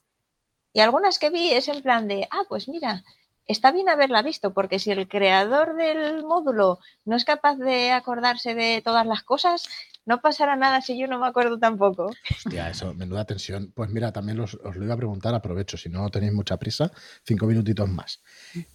y 0.73 0.79
algunas 0.81 1.19
que 1.19 1.29
vi 1.29 1.51
es 1.51 1.67
en 1.67 1.81
plan 1.81 2.07
de, 2.07 2.27
ah, 2.31 2.43
pues 2.47 2.67
mira, 2.67 3.03
está 3.51 3.71
bien 3.71 3.89
haberla 3.89 4.21
visto, 4.21 4.53
porque 4.53 4.79
si 4.79 4.91
el 4.91 5.07
creador 5.07 5.75
del 5.75 6.23
módulo 6.23 6.79
no 7.05 7.15
es 7.15 7.25
capaz 7.25 7.57
de 7.57 7.91
acordarse 7.91 8.55
de 8.55 8.81
todas 8.83 9.05
las 9.05 9.23
cosas, 9.23 9.67
no 10.05 10.21
pasará 10.21 10.55
nada 10.55 10.81
si 10.81 10.97
yo 10.97 11.07
no 11.07 11.19
me 11.19 11.27
acuerdo 11.27 11.59
tampoco. 11.59 12.11
Hostia, 12.29 12.69
eso, 12.69 12.93
menuda 12.93 13.25
tensión. 13.25 13.71
Pues 13.73 13.89
mira, 13.89 14.11
también 14.11 14.39
os 14.39 14.53
lo 14.53 14.83
iba 14.83 14.93
a 14.93 14.97
preguntar, 14.97 15.35
aprovecho, 15.35 15.77
si 15.77 15.89
no 15.89 16.09
tenéis 16.09 16.33
mucha 16.33 16.57
prisa, 16.57 16.91
cinco 17.23 17.45
minutitos 17.45 17.87
más. 17.87 18.21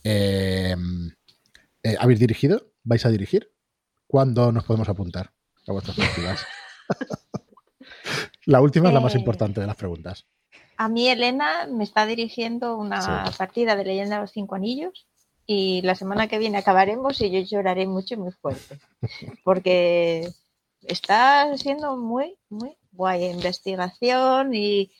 Eh, 0.05 0.77
eh, 1.82 1.97
¿Habéis 1.98 2.20
dirigido? 2.20 2.73
¿Vais 2.85 3.05
a 3.05 3.11
dirigir? 3.11 3.53
¿Cuándo 4.07 4.53
nos 4.53 4.65
podemos 4.65 4.89
apuntar 4.89 5.32
a 5.66 5.73
vuestras 5.73 5.97
partidas? 5.97 6.47
la 8.47 8.61
última 8.61 8.89
es 8.89 8.94
la 8.94 9.01
más 9.01 9.15
eh, 9.15 9.19
importante 9.19 9.61
de 9.61 9.66
las 9.66 9.77
preguntas. 9.77 10.27
A 10.77 10.89
mí 10.89 11.09
Elena 11.09 11.66
me 11.70 11.85
está 11.85 12.07
dirigiendo 12.07 12.77
una 12.77 13.32
partida 13.39 13.77
de 13.77 13.85
Leyenda 13.85 14.16
de 14.16 14.23
los 14.23 14.32
Cinco 14.32 14.55
Anillos 14.55 15.07
y 15.47 15.81
la 15.82 15.94
semana 15.94 16.28
que 16.28 16.39
viene 16.39 16.59
acabaremos 16.59 17.20
y 17.20 17.31
yo 17.31 17.40
lloraré 17.40 17.86
mucho 17.86 18.15
y 18.15 18.19
muy 18.19 18.32
fuerte 18.32 18.78
porque 19.44 20.28
está 20.82 21.57
siendo 21.57 21.97
muy, 21.97 22.36
muy 22.48 22.77
guay 22.93 23.24
investigación 23.27 24.55
y, 24.55 24.93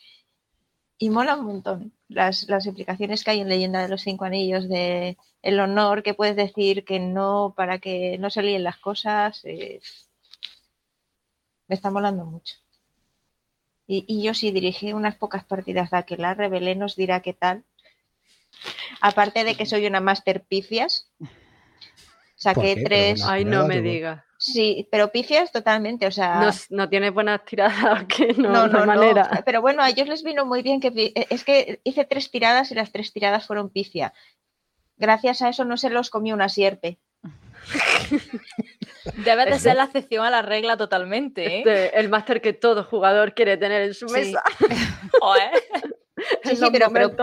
y 0.98 1.11
mola 1.11 1.36
un 1.36 1.47
montón 1.47 1.93
las, 2.09 2.48
las, 2.48 2.66
implicaciones 2.66 3.24
que 3.24 3.32
hay 3.32 3.40
en 3.40 3.48
Leyenda 3.48 3.82
de 3.82 3.89
los 3.89 4.03
Cinco 4.03 4.24
Anillos 4.24 4.69
de 4.69 5.19
el 5.43 5.61
honor 5.61 6.03
que 6.03 6.15
puedes 6.15 6.36
decir 6.36 6.85
que 6.85 7.01
no 7.01 7.55
para 7.57 7.78
que 7.78 8.19
no 8.19 8.31
se 8.31 8.43
líen 8.43 8.65
las 8.65 8.78
cosas. 8.78 9.43
me 9.44 9.81
está 11.69 11.90
molando 11.90 12.24
mucho. 12.24 12.55
Y, 13.89 14.23
yo 14.23 14.35
sí 14.35 14.51
dirigí 14.51 14.93
unas 14.93 15.15
pocas 15.15 15.45
partidas 15.45 15.91
de 15.91 15.99
Aquelar, 15.99 16.37
Rebelé 16.37 16.75
nos 16.75 16.97
dirá 16.97 17.21
qué 17.21 17.33
tal. 17.33 17.65
Aparte 19.01 19.45
de 19.45 19.55
que 19.55 19.67
soy 19.67 19.87
una 19.87 20.01
master 20.01 20.45
pifias. 20.45 21.11
Saqué 22.35 22.83
tres. 22.85 23.23
Ay, 23.25 23.45
no 23.45 23.67
me 23.67 23.81
diga. 23.81 24.27
Sí, 24.39 24.87
pero 24.91 25.11
pifias 25.13 25.51
totalmente, 25.51 26.07
o 26.07 26.11
sea... 26.11 26.53
No, 26.69 26.89
tiene 26.89 27.11
buenas 27.11 27.45
tiradas, 27.45 28.05
que 28.09 28.35
no, 28.35 28.67
no, 28.67 28.85
manera. 28.85 29.43
Pero 29.47 29.63
bueno, 29.63 29.83
a 29.83 29.89
ellos 29.89 30.09
les 30.09 30.23
vino 30.23 30.45
muy 30.45 30.63
bien 30.63 30.81
que... 30.81 31.13
Es 31.31 31.45
que 31.45 31.81
hice 31.85 32.05
tres 32.05 32.31
tiradas 32.31 32.71
y 32.71 32.75
las 32.75 32.93
tres 32.93 33.13
tiradas 33.13 33.47
fueron 33.47 33.71
pifia. 33.71 34.13
Gracias 34.97 35.43
a 35.43 35.49
eso 35.49 35.65
no 35.65 35.77
se 35.77 35.91
los 35.91 36.11
comió 36.11 36.35
una 36.35 36.49
sierpe. 36.49 36.99
Debe 39.24 39.47
de 39.47 39.59
ser 39.59 39.76
la 39.76 39.84
excepción 39.84 40.24
a 40.24 40.30
la 40.30 40.43
regla 40.43 40.76
totalmente. 40.76 41.47
¿eh? 41.47 41.59
Este, 41.59 41.98
el 41.98 42.09
máster 42.09 42.40
que 42.40 42.52
todo 42.52 42.84
jugador 42.84 43.34
quiere 43.34 43.56
tener 43.56 43.82
en 43.82 43.94
su 43.94 44.06
mesa. 44.06 44.43
Sí, 46.44 46.56
sí, 46.56 46.64
pero, 46.72 46.90
pero, 46.90 47.14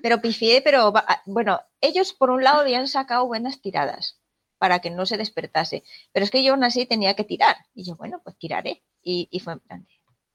pero 0.00 0.20
pifié, 0.20 0.62
pero 0.62 0.92
bueno, 1.26 1.60
ellos 1.80 2.12
por 2.12 2.30
un 2.30 2.44
lado 2.44 2.60
habían 2.60 2.86
sacado 2.86 3.26
buenas 3.26 3.60
tiradas 3.60 4.20
para 4.58 4.78
que 4.78 4.90
no 4.90 5.06
se 5.06 5.16
despertase, 5.16 5.82
pero 6.12 6.24
es 6.24 6.30
que 6.30 6.44
yo 6.44 6.52
aún 6.52 6.62
así 6.62 6.86
tenía 6.86 7.14
que 7.14 7.24
tirar. 7.24 7.56
Y 7.74 7.84
yo, 7.84 7.96
bueno, 7.96 8.20
pues 8.22 8.38
tiraré. 8.38 8.84
Y, 9.02 9.28
y 9.32 9.40
fue 9.40 9.54
en 9.54 9.58
plan, 9.58 9.88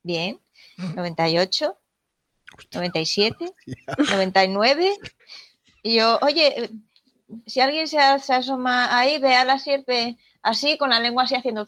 bien, 0.03 0.41
98, 0.95 1.77
97, 2.73 3.53
99. 4.11 4.97
Y 5.84 5.95
yo, 5.95 6.19
oye, 6.22 6.69
si 7.45 7.60
alguien 7.60 7.88
se, 7.88 7.99
asoma 7.99 8.98
ahí, 8.98 9.20
ve 9.20 9.36
a 9.36 9.45
la 9.45 9.60
sierpe 9.60 10.18
así, 10.41 10.78
con 10.78 10.90
la 10.90 10.99
lengua 10.99 11.24
así 11.24 11.36
haciendo... 11.36 11.66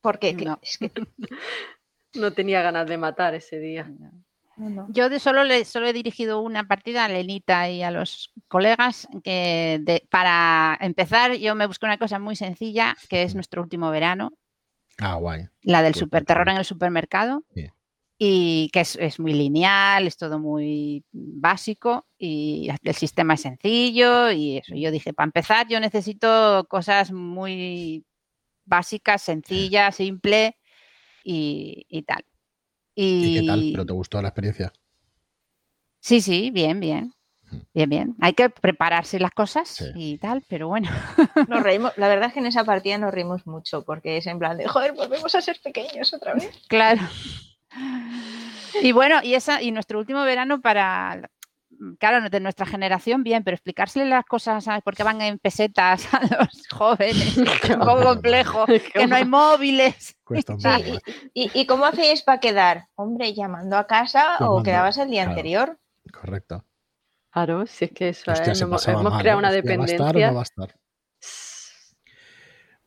Porque 0.00 0.32
no. 0.32 0.60
no 2.14 2.32
tenía 2.32 2.62
ganas 2.62 2.86
de 2.86 2.96
matar 2.98 3.34
ese 3.34 3.58
día. 3.58 3.90
Yo 4.88 5.08
de 5.08 5.20
solo, 5.20 5.44
le, 5.44 5.64
solo 5.64 5.86
he 5.86 5.92
dirigido 5.92 6.40
una 6.40 6.66
partida 6.66 7.04
a 7.04 7.08
Lenita 7.08 7.70
y 7.70 7.82
a 7.82 7.92
los 7.92 8.32
colegas 8.48 9.06
que 9.22 10.02
para 10.10 10.76
empezar 10.80 11.34
yo 11.34 11.54
me 11.54 11.66
busqué 11.66 11.86
una 11.86 11.98
cosa 11.98 12.18
muy 12.18 12.34
sencilla 12.34 12.96
que 13.08 13.22
es 13.22 13.34
nuestro 13.34 13.62
último 13.62 13.90
verano. 13.90 14.32
Ah, 14.98 15.14
guay. 15.14 15.48
La 15.62 15.82
del 15.82 15.94
super 15.94 16.24
terror 16.24 16.48
en 16.48 16.56
el 16.56 16.64
supermercado 16.64 17.44
y 18.20 18.68
que 18.70 18.80
es, 18.80 19.20
muy 19.20 19.32
lineal, 19.32 20.08
es 20.08 20.16
todo 20.16 20.40
muy 20.40 21.04
básico 21.12 22.06
y 22.18 22.68
el 22.82 22.94
sistema 22.96 23.34
es 23.34 23.42
sencillo 23.42 24.32
y 24.32 24.58
eso. 24.58 24.74
Yo 24.74 24.90
dije, 24.90 25.12
para 25.12 25.26
empezar, 25.26 25.68
yo 25.68 25.78
necesito 25.78 26.66
cosas 26.68 27.12
muy 27.12 28.04
básicas, 28.64 29.22
sencillas, 29.22 29.94
simple 29.94 30.56
y, 31.22 32.02
tal. 32.06 32.24
Y... 32.94 33.40
qué 33.40 33.46
tal? 33.46 33.68
¿Pero 33.70 33.86
te 33.86 33.92
gustó 33.92 34.20
la 34.20 34.28
experiencia? 34.28 34.72
Sí, 36.00 36.20
sí, 36.20 36.50
bien, 36.50 36.80
bien. 36.80 37.12
Bien, 37.72 37.88
bien. 37.88 38.16
Hay 38.20 38.34
que 38.34 38.50
prepararse 38.50 39.20
las 39.20 39.30
cosas 39.30 39.82
y 39.94 40.18
tal, 40.18 40.42
pero 40.48 40.68
bueno. 40.68 40.90
Nos 41.48 41.62
reímos, 41.62 41.92
la 41.96 42.08
verdad 42.08 42.28
es 42.28 42.34
que 42.34 42.40
en 42.40 42.46
esa 42.46 42.64
partida 42.64 42.98
nos 42.98 43.14
reímos 43.14 43.46
mucho, 43.46 43.84
porque 43.84 44.18
es 44.18 44.26
en 44.26 44.38
plan 44.38 44.58
de, 44.58 44.66
joder, 44.66 44.92
volvemos 44.92 45.34
a 45.34 45.40
ser 45.40 45.58
pequeños 45.62 46.12
otra 46.12 46.34
vez. 46.34 46.50
Claro. 46.68 47.00
Y 48.82 48.92
bueno, 48.92 49.20
y 49.24 49.34
esa, 49.34 49.60
y 49.60 49.72
nuestro 49.72 49.98
último 49.98 50.22
verano 50.22 50.60
para 50.60 51.28
claro, 51.98 52.28
de 52.28 52.40
nuestra 52.40 52.66
generación, 52.66 53.22
bien, 53.22 53.44
pero 53.44 53.54
explicársele 53.54 54.06
las 54.06 54.24
cosas, 54.24 54.64
¿sabes? 54.64 54.82
Porque 54.84 55.02
van 55.02 55.20
en 55.20 55.38
pesetas 55.38 56.12
a 56.12 56.20
los 56.22 56.68
jóvenes, 56.70 57.36
es 57.38 57.70
un 57.70 57.78
poco 57.78 58.02
complejo, 58.02 58.66
que 58.92 59.06
no 59.06 59.16
hay 59.16 59.24
móviles. 59.24 60.16
y, 61.34 61.66
cómo 61.66 61.86
hacéis 61.86 62.22
para 62.22 62.40
quedar? 62.40 62.88
Hombre, 62.94 63.34
llamando 63.34 63.76
a 63.76 63.86
casa 63.86 64.36
o 64.40 64.62
quedabas 64.62 64.98
el 64.98 65.10
día 65.10 65.24
anterior. 65.24 65.78
Correcto. 66.12 66.64
Claro, 67.30 67.66
si 67.66 67.84
es 67.84 67.92
que 67.92 68.08
eso 68.08 68.32
es, 68.32 68.60
hemos, 68.60 68.84
creado 68.84 69.38
una 69.38 69.52
dependencia. 69.52 69.98
¿Va 69.98 70.06
a 70.06 70.08
estar 70.08 70.16
o 70.16 70.26
no 70.26 70.34
va 70.34 70.40
a 70.40 70.42
estar? 70.42 70.74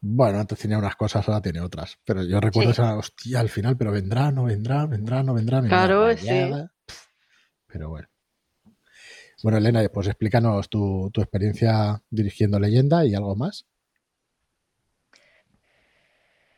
Bueno, 0.04 0.40
antes 0.40 0.58
tenía 0.58 0.80
unas 0.80 0.96
cosas, 0.96 1.28
ahora 1.28 1.42
tiene 1.42 1.62
otras. 1.62 2.00
Pero 2.04 2.24
yo 2.24 2.40
recuerdo 2.40 2.72
esa 2.72 2.98
hostia 2.98 3.40
al 3.40 3.50
final, 3.50 3.78
pero 3.78 3.92
vendrá, 3.92 4.32
no 4.32 4.46
vendrá, 4.46 4.88
vendrá, 4.88 5.22
no 5.22 5.36
vendrá. 5.36 5.62
Claro, 5.62 6.18
sí. 6.18 6.28
Pero 7.68 7.90
bueno. 7.90 8.08
Bueno, 9.44 9.58
Elena, 9.60 9.82
pues 9.92 10.08
explícanos 10.08 10.70
tu, 10.70 11.12
experiencia 11.16 12.02
dirigiendo 12.10 12.60
leyenda 12.60 13.06
y 13.06 13.14
algo 13.14 13.36
más. 13.36 13.66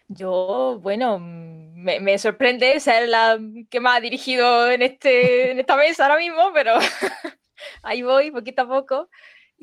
Yo, 0.07 0.79
bueno, 0.81 1.17
me, 1.19 2.17
sorprende 2.17 2.79
ser 2.79 3.09
la 3.09 3.39
que 3.69 3.79
más 3.79 3.97
ha 3.97 4.01
dirigido 4.01 4.69
en, 4.69 4.81
este, 4.81 5.51
en 5.51 5.59
esta 5.59 5.75
mesa 5.75 6.05
ahora 6.05 6.17
mismo, 6.17 6.51
pero 6.53 6.75
ahí 7.83 8.03
voy 8.03 8.31
poquito 8.31 8.63
a 8.63 8.67
poco, 8.67 9.09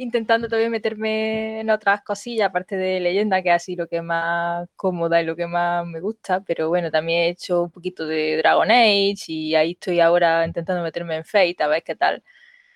intentando 0.00 0.48
todavía 0.48 0.70
meterme 0.70 1.60
en 1.60 1.68
otras 1.68 2.02
cosillas, 2.02 2.48
aparte 2.48 2.74
de 2.74 3.00
leyenda, 3.00 3.42
que 3.42 3.50
es 3.50 3.56
así 3.56 3.76
lo 3.76 3.86
que 3.86 4.00
más 4.00 4.66
cómoda 4.74 5.20
y 5.20 5.26
lo 5.26 5.36
que 5.36 5.46
más 5.46 5.86
me 5.86 6.00
gusta, 6.00 6.40
pero 6.40 6.70
bueno, 6.70 6.90
también 6.90 7.20
he 7.20 7.28
hecho 7.28 7.64
un 7.64 7.70
poquito 7.70 8.06
de 8.06 8.38
Dragon 8.38 8.70
Age 8.70 9.24
y 9.28 9.54
ahí 9.54 9.72
estoy 9.72 10.00
ahora 10.00 10.46
intentando 10.46 10.82
meterme 10.82 11.16
en 11.16 11.24
Fate, 11.26 11.56
a 11.60 11.68
ver 11.68 11.82
qué 11.82 11.94
tal. 11.96 12.22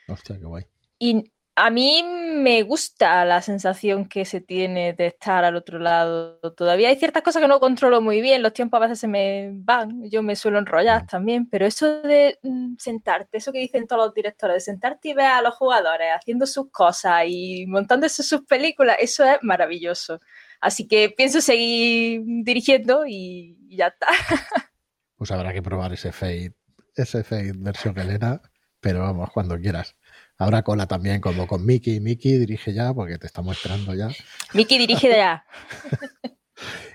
Hostia, 0.07 0.37
qué 0.39 0.45
guay. 0.45 0.65
Y 0.99 1.33
a 1.57 1.71
mí 1.71 2.03
me 2.03 2.63
gusta 2.63 3.25
la 3.25 3.41
sensación 3.41 4.07
que 4.07 4.25
se 4.25 4.41
tiene 4.41 4.93
de 4.93 5.07
estar 5.07 5.45
al 5.45 5.55
otro 5.55 5.79
lado. 5.79 6.41
Todavía 6.57 6.89
hay 6.89 6.97
ciertas 6.97 7.23
cosas 7.23 7.41
que 7.41 7.49
no 7.49 7.61
controlo 7.61 8.01
muy 8.01 8.21
bien, 8.21 8.43
los 8.43 8.53
tiempos 8.53 8.79
a 8.79 8.87
veces 8.87 8.99
se 8.99 9.09
me 9.09 9.51
van, 9.55 10.03
yo 10.11 10.23
me 10.23 10.35
suelo 10.35 10.59
enrollar 10.59 11.07
también, 11.07 11.49
pero 11.49 11.65
eso 11.67 12.03
de 12.03 12.39
mm, 12.43 12.75
sentarte, 12.79 13.39
eso 13.39 13.53
que 13.53 13.61
dicen 13.61 13.87
todos 13.87 14.07
los 14.07 14.15
directores, 14.15 14.57
de 14.57 14.61
sentarte 14.61 15.11
y 15.11 15.15
ver 15.15 15.27
a 15.27 15.43
los 15.43 15.55
jugadores 15.55 16.09
haciendo 16.17 16.47
sus 16.47 16.71
cosas 16.71 17.23
y 17.29 17.67
montándose 17.67 18.25
sus 18.25 18.43
películas, 18.43 18.97
eso 19.01 19.25
es 19.25 19.39
maravilloso. 19.43 20.21
Así 20.61 20.89
que 20.89 21.11
pienso 21.11 21.41
seguir 21.41 22.23
dirigiendo 22.25 23.05
y, 23.07 23.57
ya 23.69 23.89
está. 23.89 24.09
Pues 25.17 25.31
habrá 25.31 25.53
que 25.53 25.63
probar 25.63 25.93
ese 25.93 26.11
Fade, 26.11 26.55
ese 26.97 27.23
Fade 27.23 27.53
versión 27.55 27.97
Elena 27.97 28.43
pero 28.85 29.01
vamos, 29.01 29.31
cuando 29.33 29.59
quieras. 29.59 29.97
Habrá 30.39 30.63
cola 30.63 30.87
también, 30.87 31.21
como 31.21 31.47
con 31.47 31.65
Miki. 31.65 32.01
Miki 32.01 32.37
dirige 32.39 32.73
ya, 32.73 32.93
porque 32.93 33.19
te 33.19 33.27
estamos 33.27 33.57
esperando 33.57 33.95
ya. 33.95 34.09
Miki 34.53 34.79
dirige 34.79 35.09
ya. 35.09 35.45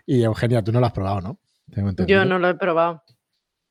y 0.05 0.23
Eugenia, 0.23 0.63
tú 0.63 0.71
no 0.71 0.79
lo 0.79 0.85
has 0.85 0.93
probado, 0.93 1.21
¿no? 1.21 1.39
Yo 2.07 2.25
no 2.25 2.39
lo 2.39 2.49
he 2.49 2.55
probado. 2.55 3.03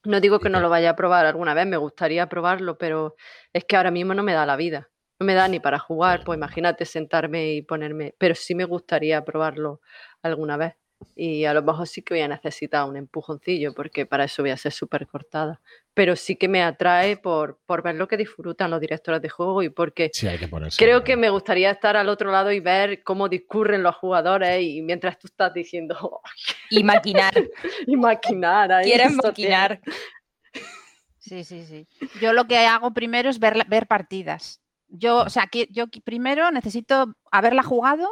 No 0.04 0.20
digo 0.20 0.38
que 0.38 0.48
no 0.48 0.60
lo 0.60 0.70
vaya 0.70 0.90
a 0.90 0.96
probar 0.96 1.26
alguna 1.26 1.54
vez, 1.54 1.66
me 1.66 1.76
gustaría 1.76 2.28
probarlo, 2.28 2.78
pero 2.78 3.16
es 3.52 3.64
que 3.64 3.76
ahora 3.76 3.90
mismo 3.90 4.14
no 4.14 4.22
me 4.22 4.32
da 4.32 4.46
la 4.46 4.56
vida. 4.56 4.88
No 5.18 5.26
me 5.26 5.34
da 5.34 5.48
ni 5.48 5.58
para 5.58 5.78
jugar, 5.78 6.22
pues 6.24 6.36
imagínate 6.36 6.84
sentarme 6.84 7.52
y 7.54 7.62
ponerme. 7.62 8.14
Pero 8.18 8.34
sí 8.36 8.54
me 8.54 8.64
gustaría 8.64 9.24
probarlo 9.24 9.80
alguna 10.22 10.56
vez 10.56 10.76
y 11.14 11.44
a 11.44 11.54
lo 11.54 11.62
mejor 11.62 11.86
sí 11.86 12.02
que 12.02 12.14
voy 12.14 12.22
a 12.22 12.28
necesitar 12.28 12.88
un 12.88 12.96
empujoncillo 12.96 13.72
porque 13.74 14.06
para 14.06 14.24
eso 14.24 14.42
voy 14.42 14.50
a 14.50 14.56
ser 14.56 14.72
súper 14.72 15.06
cortada. 15.06 15.60
Pero 15.98 16.14
sí 16.14 16.36
que 16.36 16.46
me 16.46 16.62
atrae 16.62 17.16
por, 17.16 17.58
por 17.66 17.82
ver 17.82 17.96
lo 17.96 18.06
que 18.06 18.16
disfrutan 18.16 18.70
los 18.70 18.80
directores 18.80 19.20
de 19.20 19.28
juego 19.28 19.64
y 19.64 19.68
porque 19.68 20.12
creo 20.76 21.02
que 21.02 21.16
me 21.16 21.28
gustaría 21.28 21.72
estar 21.72 21.96
al 21.96 22.08
otro 22.08 22.30
lado 22.30 22.52
y 22.52 22.60
ver 22.60 23.02
cómo 23.02 23.28
discurren 23.28 23.82
los 23.82 23.96
jugadores 23.96 24.62
y 24.62 24.80
mientras 24.80 25.18
tú 25.18 25.26
estás 25.26 25.52
diciendo... 25.52 26.20
y 26.70 26.84
maquinar. 26.84 27.34
y 27.84 27.96
maquinar. 27.96 28.70
Ahí, 28.70 28.84
Quieres 28.84 29.12
maquinar. 29.12 29.80
Sí, 31.18 31.42
sí, 31.42 31.66
sí. 31.66 31.88
Yo 32.20 32.32
lo 32.32 32.46
que 32.46 32.58
hago 32.58 32.94
primero 32.94 33.28
es 33.28 33.40
ver, 33.40 33.66
ver 33.66 33.88
partidas. 33.88 34.60
Yo, 34.86 35.24
o 35.24 35.30
sea, 35.30 35.48
que 35.48 35.66
yo 35.72 35.86
primero 36.04 36.52
necesito 36.52 37.16
haberla 37.32 37.64
jugado 37.64 38.08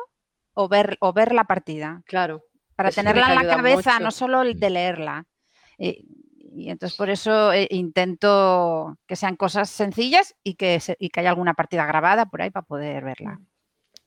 o 0.54 0.68
ver, 0.68 0.96
o 0.98 1.12
ver 1.12 1.32
la 1.32 1.44
partida. 1.44 2.02
Claro 2.06 2.42
para 2.76 2.90
tenerla 2.90 3.32
en 3.32 3.46
la 3.46 3.56
cabeza, 3.56 3.98
no 3.98 4.10
solo 4.10 4.42
el 4.42 4.60
de 4.60 4.70
leerla. 4.70 5.26
Y, 6.56 6.70
entonces 6.70 6.96
por 6.96 7.10
eso 7.10 7.52
eh, 7.52 7.68
intento 7.70 8.98
que 9.06 9.16
sean 9.16 9.36
cosas 9.36 9.68
sencillas 9.68 10.34
y 10.42 10.54
que, 10.54 10.80
y 10.98 11.10
que 11.10 11.20
haya 11.20 11.30
alguna 11.30 11.54
partida 11.54 11.84
grabada 11.86 12.26
por 12.26 12.42
ahí 12.42 12.50
para 12.50 12.66
poder 12.66 13.04
verla. 13.04 13.38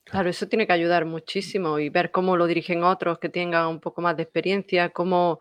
Claro, 0.04 0.30
eso 0.30 0.48
tiene 0.48 0.66
que 0.66 0.74
ayudar 0.74 1.06
muchísimo 1.06 1.78
y 1.78 1.90
ver 1.90 2.10
cómo 2.10 2.36
lo 2.36 2.48
dirigen 2.48 2.84
otros 2.84 3.20
que 3.20 3.30
tengan 3.30 3.68
un 3.68 3.80
poco 3.80 4.02
más 4.02 4.18
de 4.18 4.24
experiencia, 4.24 4.90
cómo 4.90 5.40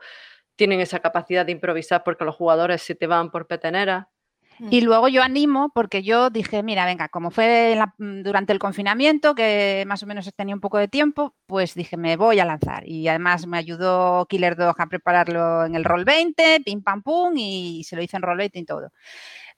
tienen 0.56 0.80
esa 0.80 0.98
capacidad 0.98 1.46
de 1.46 1.52
improvisar 1.52 2.02
porque 2.04 2.24
los 2.24 2.36
jugadores 2.36 2.82
se 2.82 2.94
te 2.94 3.06
van 3.06 3.30
por 3.30 3.46
petenera. 3.46 4.10
Y 4.70 4.80
luego 4.80 5.08
yo 5.08 5.22
animo, 5.22 5.70
porque 5.74 6.02
yo 6.02 6.30
dije, 6.30 6.62
mira, 6.62 6.84
venga, 6.84 7.08
como 7.08 7.30
fue 7.30 7.78
mm, 7.98 8.22
durante 8.22 8.52
el 8.52 8.58
confinamiento, 8.58 9.34
que 9.34 9.84
más 9.86 10.02
o 10.02 10.06
menos 10.06 10.28
tenía 10.34 10.54
un 10.54 10.60
poco 10.60 10.78
de 10.78 10.88
tiempo, 10.88 11.34
pues 11.46 11.74
dije, 11.74 11.96
me 11.96 12.16
voy 12.16 12.40
a 12.40 12.44
lanzar. 12.44 12.86
Y 12.86 13.08
además 13.08 13.46
me 13.46 13.58
ayudó 13.58 14.26
Killer 14.28 14.56
Dog 14.56 14.80
a 14.80 14.86
prepararlo 14.86 15.64
en 15.64 15.74
el 15.74 15.84
Roll 15.84 16.04
20, 16.04 16.60
pim 16.64 16.82
pam 16.82 17.02
pum, 17.02 17.34
y 17.36 17.84
se 17.84 17.96
lo 17.96 18.02
hice 18.02 18.16
en 18.16 18.22
Roll 18.22 18.38
20 18.38 18.58
y 18.58 18.64
todo. 18.64 18.92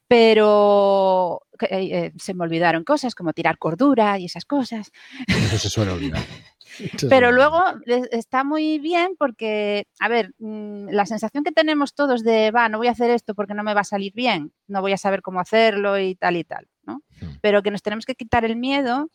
Pero 0.06 1.42
eh, 1.60 1.68
eh, 1.70 2.12
se 2.18 2.34
me 2.34 2.44
olvidaron 2.44 2.84
cosas 2.84 3.14
como 3.14 3.32
tirar 3.32 3.58
cordura 3.58 4.18
y 4.18 4.24
esas 4.26 4.44
cosas. 4.44 4.90
Eso 5.26 5.58
se 5.58 5.70
suele 5.70 5.92
olvidar. 5.92 6.22
Pero 7.08 7.32
luego 7.32 7.62
está 8.10 8.44
muy 8.44 8.78
bien 8.78 9.14
porque, 9.18 9.86
a 9.98 10.08
ver, 10.08 10.34
mm, 10.38 10.88
la 10.90 11.06
sensación 11.06 11.44
que 11.44 11.52
tenemos 11.52 11.94
todos 11.94 12.22
de, 12.22 12.50
va, 12.50 12.68
no 12.68 12.78
voy 12.78 12.88
a 12.88 12.92
hacer 12.92 13.10
esto 13.10 13.34
porque 13.34 13.54
no 13.54 13.62
me 13.62 13.74
va 13.74 13.80
a 13.80 13.84
salir 13.84 14.12
bien, 14.14 14.52
no 14.66 14.80
voy 14.80 14.92
a 14.92 14.98
saber 14.98 15.22
cómo 15.22 15.40
hacerlo 15.40 15.98
y 15.98 16.14
tal 16.14 16.36
y 16.36 16.44
tal, 16.44 16.68
¿no? 16.84 17.02
Hmm. 17.20 17.38
Pero 17.40 17.62
que 17.62 17.70
nos 17.70 17.82
tenemos 17.82 18.06
que 18.06 18.14
quitar 18.14 18.44
el 18.44 18.56
miedo 18.56 19.10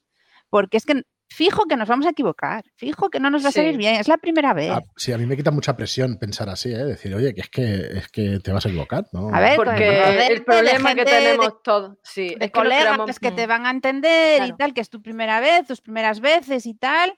porque 0.49 0.77
es 0.77 0.85
que 0.85 1.03
fijo 1.27 1.65
que 1.65 1.75
nos 1.75 1.87
vamos 1.87 2.05
a 2.05 2.09
equivocar, 2.09 2.63
fijo 2.75 3.09
que 3.09 3.19
no 3.19 3.29
nos 3.29 3.43
va 3.43 3.49
a 3.49 3.51
salir 3.51 3.77
bien, 3.77 3.95
es 3.95 4.07
la 4.07 4.17
primera 4.17 4.53
vez. 4.53 4.71
Ah, 4.71 4.83
sí, 4.95 5.11
a 5.11 5.17
mí 5.17 5.25
me 5.25 5.35
quita 5.35 5.51
mucha 5.51 5.75
presión 5.75 6.17
pensar 6.17 6.49
así, 6.49 6.71
¿eh? 6.71 6.85
decir, 6.85 7.13
oye, 7.13 7.33
que 7.33 7.41
es 7.41 7.49
que 7.49 7.75
es 7.97 8.07
que 8.09 8.39
te 8.39 8.51
vas 8.51 8.65
a 8.65 8.69
equivocar, 8.69 9.07
¿no? 9.11 9.33
A 9.33 9.39
ver, 9.39 9.55
porque 9.55 10.27
el 10.27 10.43
problema 10.43 10.95
que 10.95 11.05
tenemos 11.05 11.61
todos, 11.63 11.97
sí, 12.03 12.35
de 12.39 12.51
colegas 12.51 13.19
que, 13.19 13.31
te 13.31 13.47
van 13.47 13.65
a 13.65 13.71
entender 13.71 14.45
y 14.47 14.53
tal, 14.53 14.73
que 14.73 14.81
es 14.81 14.89
tu 14.89 15.01
primera 15.01 15.39
vez, 15.39 15.67
tus 15.67 15.81
primeras 15.81 16.19
veces 16.19 16.65
y 16.65 16.73
tal. 16.73 17.15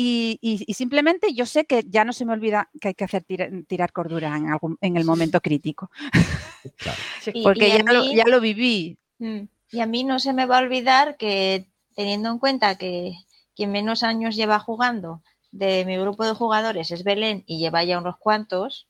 Y, 0.00 0.66
simplemente 0.74 1.34
yo 1.34 1.44
sé 1.44 1.64
que 1.64 1.82
ya 1.84 2.04
no 2.04 2.12
se 2.12 2.24
me 2.24 2.32
olvida 2.32 2.70
que 2.80 2.88
hay 2.88 2.94
que 2.94 3.04
hacer 3.04 3.24
tirar 3.24 3.92
cordura 3.92 4.36
en, 4.36 4.48
algún, 4.48 4.78
en 4.80 4.96
el 4.96 5.04
momento 5.04 5.40
crítico. 5.40 5.90
Porque 7.42 7.68
ya, 7.68 7.82
lo, 7.82 8.04
ya, 8.12 8.24
lo, 8.26 8.40
viví. 8.40 8.96
Mm, 9.18 9.40
y 9.72 9.80
a 9.80 9.86
mí 9.86 10.04
no 10.04 10.20
se 10.20 10.32
me 10.32 10.46
va 10.46 10.58
a 10.58 10.62
olvidar 10.62 11.16
que 11.16 11.66
teniendo 11.94 12.30
en 12.30 12.38
cuenta 12.38 12.78
que 12.78 13.14
quien 13.58 13.72
menos 13.72 14.04
años 14.04 14.36
lleva 14.36 14.60
jugando 14.60 15.20
de 15.50 15.84
mi 15.84 15.98
grupo 15.98 16.24
de 16.24 16.32
jugadores 16.32 16.92
es 16.92 17.02
Belén 17.02 17.42
y 17.44 17.58
lleva 17.58 17.82
ya 17.82 17.98
unos 17.98 18.16
cuantos, 18.16 18.86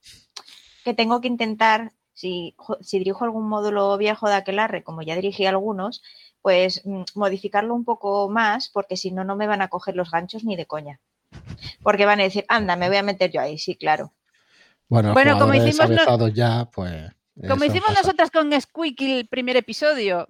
que 0.85 0.93
tengo 0.93 1.23
que 1.23 1.29
intentar, 1.29 1.93
si, 2.13 2.55
si 2.83 2.99
dirijo 2.99 3.25
algún 3.25 3.49
módulo 3.49 3.97
viejo 3.97 4.29
de 4.29 4.35
Aquelarre, 4.35 4.85
como 4.85 5.01
ya 5.01 5.15
dirigí 5.15 5.47
algunos, 5.47 6.03
pues 6.43 6.83
mm, 6.85 7.05
modificarlo 7.15 7.75
un 7.75 7.87
poco 7.87 8.29
más, 8.29 8.69
porque 8.69 8.99
si 8.99 9.11
no, 9.11 9.25
no 9.25 9.37
me 9.37 9.47
van 9.47 9.63
a 9.63 9.69
coger 9.69 9.97
los 9.97 10.11
ganchos 10.11 10.45
ni 10.45 10.55
de 10.55 10.67
coña. 10.67 11.01
Porque 11.83 12.05
van 12.05 12.21
a 12.21 12.25
decir, 12.25 12.45
anda, 12.49 12.77
me 12.77 12.89
voy 12.89 12.99
a 12.99 13.03
meter 13.03 13.31
yo 13.31 13.41
ahí, 13.41 13.57
sí, 13.57 13.75
claro. 13.75 14.13
Bueno, 15.15 15.39
como 15.39 15.55
hicimos 15.55 15.89
ya, 16.29 16.69
pues. 16.71 17.11
Como 17.47 17.65
hicimos 17.65 17.91
nosotras 17.91 18.31
con 18.31 18.51
Squeaky 18.59 19.13
el 19.21 19.29
primer 19.29 19.57
episodio. 19.57 20.27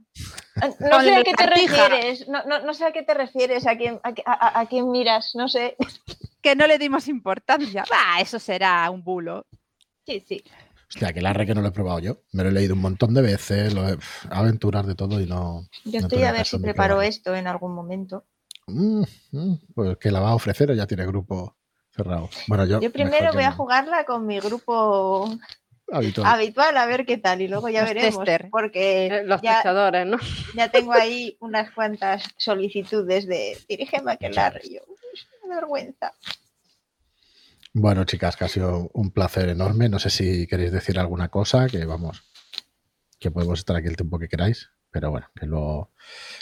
Ah, 0.57 0.71
no 0.79 1.01
sé 1.01 1.15
a 1.15 1.23
qué 1.23 1.33
te 1.35 1.47
refieres, 1.47 2.27
no, 2.29 2.75
sé 2.75 2.85
a 2.85 2.93
qué 2.93 3.03
te 3.03 3.15
refieres, 3.15 3.67
a 3.67 3.77
quién, 3.77 4.01
a, 4.03 4.67
quién 4.67 4.91
miras, 4.91 5.33
no 5.35 5.49
sé. 5.49 5.77
Que 6.43 6.55
no 6.55 6.67
le 6.67 6.79
dimos 6.79 7.09
importancia. 7.09 7.85
Va, 7.91 8.21
eso 8.21 8.39
será 8.39 8.91
un 8.91 9.03
bulo. 9.03 9.47
Sí, 10.07 10.25
sí. 10.27 10.43
Hostia, 10.89 11.13
que 11.13 11.21
la 11.21 11.33
re 11.33 11.47
que 11.47 11.55
no 11.55 11.61
lo 11.61 11.69
he 11.69 11.73
probado 11.73 11.99
yo. 11.99 12.23
Me 12.33 12.43
lo 12.43 12.49
he 12.49 12.53
leído 12.53 12.75
un 12.75 12.81
montón 12.81 13.13
de 13.13 13.23
veces, 13.23 13.75
lo 13.75 13.89
he 13.89 13.99
aventurar 14.31 14.87
de 14.87 14.95
todo 14.95 15.21
y 15.21 15.27
no. 15.27 15.67
Yo 15.85 16.01
estoy 16.01 16.23
a 16.23 16.33
ver 16.33 16.47
si 16.47 16.59
preparo 16.59 17.03
esto 17.03 17.35
en 17.35 17.47
algún 17.47 17.75
momento. 17.75 18.25
Mm, 18.67 19.03
mm, 19.33 19.55
pues 19.75 19.97
que 19.99 20.11
la 20.11 20.21
va 20.21 20.31
a 20.31 20.35
ofrecer 20.35 20.71
o 20.71 20.75
ya 20.75 20.87
tiene 20.87 21.07
grupo 21.07 21.57
cerrado. 21.91 22.31
Bueno, 22.47 22.65
yo. 22.67 22.81
Yo 22.81 22.93
primero 22.93 23.33
voy 23.33 23.45
a 23.45 23.53
jugarla 23.53 24.05
con 24.05 24.27
mi 24.27 24.41
grupo 24.41 25.29
habitual. 25.91 26.27
habitual, 26.27 26.77
a 26.77 26.87
ver 26.87 27.05
qué 27.07 27.19
tal. 27.19 27.41
Y 27.43 27.49
luego 27.49 27.69
ya 27.69 27.81
Los 27.83 27.91
veremos. 27.91 28.25
tester. 28.25 28.49
Porque 28.51 29.07
Eh, 29.07 29.25
Los 29.25 29.41
ya, 29.43 29.55
testadores, 29.55 30.07
¿no? 30.07 30.19
ya 30.55 30.71
tengo 30.71 30.93
ahí 30.93 31.37
unas 31.41 31.71
cuantas 31.73 32.25
solicitudes 32.37 33.27
de 33.27 33.57
dirígeme 33.69 34.11
a 34.11 34.15
aquelarre. 34.15 34.61
Y 34.65 34.75
yo, 34.75 34.81
"Uy, 34.87 34.97
qué 35.43 35.49
vergüenza. 35.49 36.13
Bueno, 37.75 38.05
chicas, 38.05 38.37
que 38.37 38.45
ha 38.45 38.49
sido 38.49 38.91
un 38.95 39.11
placer 39.11 39.49
enorme. 39.49 39.89
No 39.89 39.99
sé 39.99 40.11
si 40.11 40.47
queréis 40.47 40.73
decir 40.73 40.99
alguna 40.99 41.29
cosa, 41.29 41.67
que 41.69 41.85
vamos, 41.85 42.25
que 43.19 43.31
podemos 43.31 43.59
estar 43.61 43.77
aquí 43.77 43.89
el 43.89 43.97
tiempo 43.97 44.19
que 44.19 44.29
queráis, 44.29 44.71
pero 44.91 45.11
bueno, 45.11 45.29
que 45.39 45.47
lo... 45.47 45.93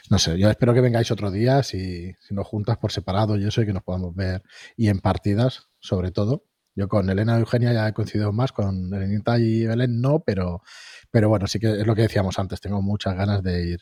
No 0.09 0.19
sé, 0.19 0.39
yo 0.39 0.49
espero 0.49 0.73
que 0.73 0.81
vengáis 0.81 1.11
otro 1.11 1.31
día, 1.31 1.63
si, 1.63 2.15
si 2.21 2.35
nos 2.35 2.47
juntas 2.47 2.79
por 2.79 2.93
separado 2.93 3.37
y 3.37 3.47
eso, 3.47 3.61
y 3.61 3.67
que 3.67 3.73
nos 3.73 3.83
podamos 3.83 4.15
ver 4.15 4.43
y 4.77 4.89
en 4.89 5.01
partidas, 5.01 5.69
sobre 5.81 6.11
todo. 6.13 6.45
Yo 6.77 6.89
con 6.89 7.09
Elena 7.09 7.37
y 7.37 7.41
Eugenia 7.41 7.73
ya 7.73 7.89
he 7.89 7.93
coincidido 7.95 8.33
más, 8.33 8.53
con 8.53 8.93
Elenita 8.93 9.39
y 9.39 9.67
Belén 9.67 10.01
no, 10.01 10.21
pero, 10.21 10.63
pero 11.11 11.31
bueno, 11.31 11.47
sí 11.47 11.59
que 11.59 11.81
es 11.81 11.87
lo 11.87 11.95
que 11.95 12.03
decíamos 12.03 12.39
antes, 12.39 12.61
tengo 12.61 12.83
muchas 12.83 13.17
ganas 13.17 13.43
de 13.43 13.67
ir, 13.67 13.81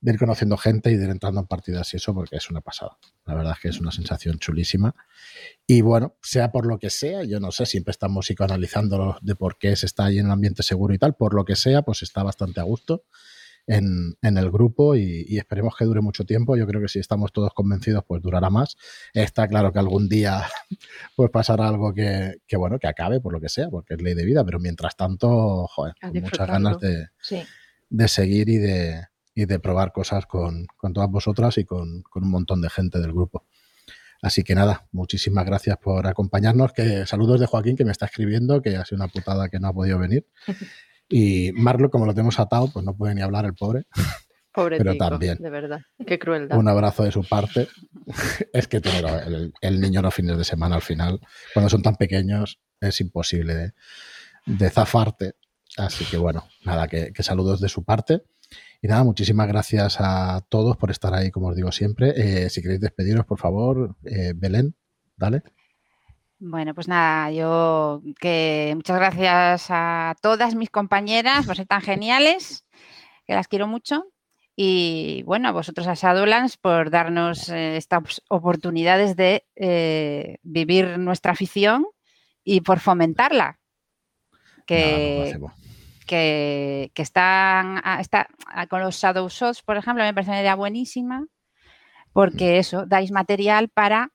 de 0.00 0.12
ir 0.12 0.18
conociendo 0.18 0.56
gente 0.56 0.90
y 0.90 0.96
de 0.96 1.04
ir 1.04 1.10
entrando 1.10 1.40
en 1.40 1.46
partidas 1.46 1.94
y 1.94 1.98
eso, 1.98 2.12
porque 2.12 2.36
es 2.36 2.50
una 2.50 2.60
pasada. 2.60 2.98
La 3.24 3.34
verdad 3.34 3.52
es 3.52 3.60
que 3.60 3.68
es 3.68 3.80
una 3.80 3.92
sensación 3.92 4.38
chulísima. 4.38 4.94
Y 5.68 5.82
bueno, 5.82 6.16
sea 6.20 6.50
por 6.50 6.66
lo 6.66 6.78
que 6.78 6.90
sea, 6.90 7.22
yo 7.22 7.38
no 7.38 7.52
sé, 7.52 7.64
siempre 7.64 7.92
estamos 7.92 8.26
psicoanalizando 8.26 9.18
de 9.22 9.36
por 9.36 9.56
qué 9.56 9.76
se 9.76 9.86
está 9.86 10.06
ahí 10.06 10.18
en 10.18 10.26
un 10.26 10.32
ambiente 10.32 10.64
seguro 10.64 10.92
y 10.92 10.98
tal, 10.98 11.14
por 11.14 11.32
lo 11.32 11.44
que 11.44 11.54
sea, 11.54 11.82
pues 11.82 12.02
está 12.02 12.24
bastante 12.24 12.58
a 12.58 12.64
gusto 12.64 13.04
en, 13.66 14.16
en 14.22 14.38
el 14.38 14.50
grupo 14.50 14.94
y, 14.96 15.24
y 15.28 15.38
esperemos 15.38 15.74
que 15.76 15.84
dure 15.84 16.00
mucho 16.00 16.24
tiempo. 16.24 16.56
Yo 16.56 16.66
creo 16.66 16.80
que 16.80 16.88
si 16.88 16.98
estamos 16.98 17.32
todos 17.32 17.52
convencidos, 17.54 18.04
pues 18.06 18.22
durará 18.22 18.48
más. 18.50 18.76
Está 19.12 19.48
claro 19.48 19.72
que 19.72 19.78
algún 19.78 20.08
día 20.08 20.44
pues 21.16 21.30
pasará 21.30 21.68
algo 21.68 21.92
que, 21.92 22.36
que, 22.46 22.56
bueno, 22.56 22.78
que 22.78 22.86
acabe 22.86 23.20
por 23.20 23.32
lo 23.32 23.40
que 23.40 23.48
sea, 23.48 23.68
porque 23.68 23.94
es 23.94 24.02
ley 24.02 24.14
de 24.14 24.24
vida, 24.24 24.44
pero 24.44 24.58
mientras 24.60 24.96
tanto, 24.96 25.66
joder, 25.66 25.94
A 26.00 26.10
con 26.10 26.20
muchas 26.22 26.46
ganas 26.48 26.78
de, 26.80 27.08
Sí. 27.20 27.42
de 27.90 28.08
seguir 28.08 28.48
y 28.48 28.58
de, 28.58 29.04
y 29.34 29.44
de 29.46 29.58
probar 29.58 29.92
cosas 29.92 30.26
con, 30.26 30.66
con 30.76 30.92
todas 30.92 31.10
vosotras 31.10 31.58
y 31.58 31.64
con, 31.64 32.02
con 32.02 32.24
un 32.24 32.30
montón 32.30 32.60
de 32.62 32.70
gente 32.70 33.00
del 33.00 33.12
grupo. 33.12 33.44
Así 34.22 34.42
que 34.42 34.54
nada, 34.54 34.86
muchísimas 34.92 35.44
gracias 35.44 35.76
por 35.76 36.06
acompañarnos. 36.06 36.72
Que 36.72 37.04
saludos 37.06 37.38
de 37.38 37.46
Joaquín 37.46 37.76
que 37.76 37.84
me 37.84 37.92
está 37.92 38.06
escribiendo, 38.06 38.62
que 38.62 38.76
ha 38.76 38.84
sido 38.84 38.96
una 38.96 39.08
putada 39.08 39.48
que 39.50 39.60
no 39.60 39.68
ha 39.68 39.72
podido 39.74 39.98
venir. 39.98 40.26
Y 41.08 41.52
Marlo, 41.52 41.90
como 41.90 42.06
lo 42.06 42.14
tenemos 42.14 42.38
atado, 42.40 42.70
pues 42.72 42.84
no 42.84 42.96
puede 42.96 43.14
ni 43.14 43.22
hablar 43.22 43.44
el 43.44 43.54
pobre. 43.54 43.84
Pobre 44.52 44.78
Pero 44.78 44.96
también. 44.96 45.38
de 45.38 45.50
verdad. 45.50 45.80
Qué 46.06 46.18
crueldad. 46.18 46.58
Un 46.58 46.68
abrazo 46.68 47.04
de 47.04 47.12
su 47.12 47.22
parte. 47.22 47.68
es 48.52 48.66
que 48.66 48.80
tener 48.80 49.04
el, 49.26 49.52
el 49.60 49.80
niño 49.80 50.02
los 50.02 50.14
fines 50.14 50.38
de 50.38 50.44
semana 50.44 50.76
al 50.76 50.82
final, 50.82 51.20
cuando 51.52 51.68
son 51.68 51.82
tan 51.82 51.96
pequeños, 51.96 52.58
es 52.80 53.00
imposible 53.00 53.54
de, 53.54 53.72
de 54.46 54.70
zafarte. 54.70 55.34
Así 55.76 56.04
que 56.06 56.16
bueno, 56.16 56.48
nada, 56.64 56.88
que, 56.88 57.12
que 57.12 57.22
saludos 57.22 57.60
de 57.60 57.68
su 57.68 57.84
parte. 57.84 58.22
Y 58.80 58.88
nada, 58.88 59.04
muchísimas 59.04 59.48
gracias 59.48 59.96
a 60.00 60.40
todos 60.48 60.76
por 60.76 60.90
estar 60.90 61.12
ahí, 61.14 61.30
como 61.30 61.48
os 61.48 61.56
digo 61.56 61.72
siempre. 61.72 62.14
Eh, 62.16 62.50
si 62.50 62.62
queréis 62.62 62.80
despediros, 62.80 63.26
por 63.26 63.38
favor, 63.38 63.96
eh, 64.04 64.32
Belén, 64.34 64.74
dale. 65.16 65.42
Bueno, 66.38 66.74
pues 66.74 66.86
nada, 66.86 67.30
yo 67.30 68.02
que 68.20 68.72
muchas 68.76 68.98
gracias 68.98 69.66
a 69.70 70.14
todas 70.20 70.54
mis 70.54 70.68
compañeras 70.70 71.46
por 71.46 71.56
ser 71.56 71.66
tan 71.66 71.80
geniales, 71.80 72.66
que 73.26 73.34
las 73.34 73.48
quiero 73.48 73.66
mucho. 73.66 74.04
Y 74.54 75.22
bueno, 75.24 75.48
a 75.48 75.52
vosotros 75.52 75.86
a 75.86 75.94
Shadowlands 75.94 76.56
por 76.56 76.90
darnos 76.90 77.48
eh, 77.50 77.76
estas 77.76 78.22
oportunidades 78.28 79.16
de 79.16 79.46
eh, 79.54 80.36
vivir 80.42 80.98
nuestra 80.98 81.32
afición 81.32 81.86
y 82.44 82.60
por 82.62 82.80
fomentarla. 82.80 83.58
Que, 84.66 85.36
no 85.40 85.52
que, 86.06 86.90
que 86.94 87.02
están 87.02 87.80
a- 87.84 88.00
está, 88.00 88.28
a- 88.46 88.66
con 88.66 88.80
los 88.80 88.96
Shadow 88.96 89.28
Shots, 89.28 89.62
por 89.62 89.76
ejemplo, 89.76 90.04
me 90.04 90.14
parece 90.14 90.30
una 90.30 90.40
idea 90.40 90.54
buenísima, 90.54 91.26
porque 92.12 92.58
eso, 92.58 92.86
dais 92.86 93.10
material 93.10 93.68
para, 93.68 94.10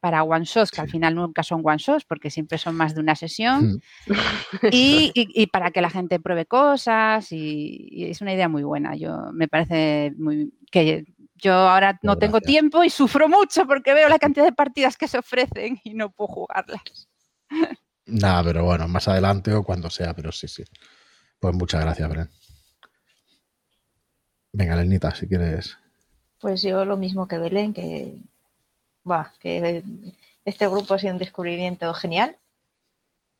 para 0.00 0.22
one 0.24 0.44
shots, 0.44 0.70
que 0.70 0.80
al 0.80 0.88
final 0.88 1.14
nunca 1.14 1.42
son 1.42 1.60
one 1.64 1.78
shots, 1.78 2.04
porque 2.04 2.30
siempre 2.30 2.58
son 2.58 2.74
más 2.76 2.94
de 2.94 3.00
una 3.00 3.14
sesión, 3.16 3.80
Mm, 4.06 4.06
y, 4.72 5.12
y- 5.14 5.42
y 5.42 5.46
para 5.48 5.70
que 5.70 5.80
la 5.80 5.90
gente 5.90 6.18
pruebe 6.20 6.46
cosas, 6.46 7.30
y, 7.32 7.88
y 7.90 8.04
es 8.06 8.20
una 8.20 8.32
idea 8.34 8.48
muy 8.48 8.62
buena. 8.62 8.96
Yo 8.96 9.32
me 9.32 9.48
parece 9.48 10.12
muy 10.18 10.52
que 10.70 11.04
yo 11.36 11.52
ahora 11.54 11.98
no 12.02 12.16
tengo 12.16 12.34
gracias. 12.38 12.46
tiempo 12.52 12.84
y 12.84 12.90
sufro 12.90 13.28
mucho 13.28 13.66
porque 13.66 13.94
veo 13.94 14.08
la 14.08 14.18
cantidad 14.18 14.44
de 14.44 14.52
partidas 14.52 14.96
que 14.96 15.08
se 15.08 15.18
ofrecen 15.18 15.80
y 15.84 15.94
no 15.94 16.10
puedo 16.10 16.28
jugarlas. 16.28 16.82
Nada, 18.06 18.42
pero 18.44 18.64
bueno, 18.64 18.88
más 18.88 19.06
adelante 19.08 19.52
o 19.54 19.62
cuando 19.62 19.88
sea, 19.90 20.14
pero 20.14 20.32
sí, 20.32 20.48
sí. 20.48 20.64
Pues 21.38 21.54
muchas 21.54 21.80
gracias, 21.82 22.08
Belén. 22.08 22.28
Venga, 24.52 24.76
Lenita, 24.76 25.14
si 25.14 25.28
quieres. 25.28 25.78
Pues 26.40 26.62
yo 26.62 26.84
lo 26.84 26.96
mismo 26.96 27.28
que 27.28 27.38
Belén, 27.38 27.72
que, 27.72 28.16
buah, 29.04 29.32
que 29.40 29.82
este 30.44 30.68
grupo 30.68 30.94
ha 30.94 30.98
sido 30.98 31.12
un 31.12 31.18
descubrimiento 31.18 31.92
genial. 31.94 32.36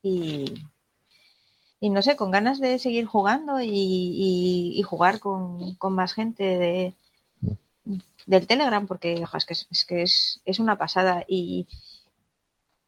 Y, 0.03 0.65
y 1.81 1.91
no 1.91 2.03
sé, 2.03 2.17
con 2.17 2.31
ganas 2.31 2.61
de 2.61 2.79
seguir 2.79 3.07
jugando 3.07 3.61
y, 3.61 3.69
y- 4.77 4.83
jugar 4.83 5.21
con, 5.21 5.75
con 5.77 5.95
más 5.95 6.15
gente 6.15 6.43
de, 6.45 6.95
del 8.27 8.47
Telegram, 8.47 8.87
porque 8.87 9.23
ojo, 9.23 9.37
es 9.37 9.85
que, 9.87 10.03
es, 10.03 10.41
es 10.45 10.59
una 10.59 10.77
pasada. 10.77 11.25
Y 11.29 11.67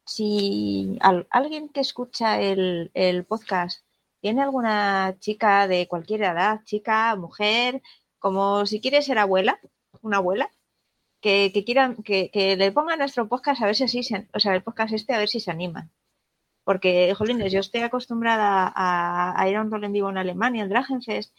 si 0.04 0.96
al- 1.00 1.26
alguien 1.30 1.68
que 1.68 1.80
escucha 1.80 2.40
el, 2.40 2.90
el 2.94 3.24
podcast 3.24 3.80
tiene 4.20 4.42
alguna 4.42 5.16
chica 5.20 5.66
de 5.68 5.88
cualquier 5.88 6.22
edad, 6.22 6.60
chica, 6.64 7.14
mujer, 7.16 7.82
como 8.18 8.66
si 8.66 8.80
quiere 8.80 9.02
ser 9.02 9.18
abuela, 9.18 9.58
una 10.00 10.18
abuela, 10.18 10.50
que, 11.22 11.50
que 11.54 11.64
quieran, 11.64 11.96
que, 12.02 12.30
que 12.30 12.56
le 12.56 12.72
ponga 12.72 12.96
nuestro 12.96 13.28
podcast 13.28 13.62
a 13.62 13.66
ver 13.66 13.76
si 13.76 13.84
así 13.84 14.02
se, 14.02 14.28
o 14.34 14.40
sea, 14.40 14.54
el 14.54 14.62
podcast 14.62 14.92
este 14.92 15.14
a 15.14 15.18
ver 15.18 15.28
si 15.28 15.40
se 15.40 15.50
animan. 15.50 15.90
Porque, 16.64 17.14
jolines, 17.14 17.52
yo 17.52 17.60
estoy 17.60 17.82
acostumbrada 17.82 18.72
a, 18.74 19.40
a 19.40 19.48
ir 19.48 19.56
a 19.56 19.62
un 19.62 19.70
rol 19.70 19.84
en 19.84 19.92
vivo 19.92 20.10
en 20.10 20.18
Alemania, 20.18 20.64
el 20.64 20.68
Dragenfest, 20.68 21.34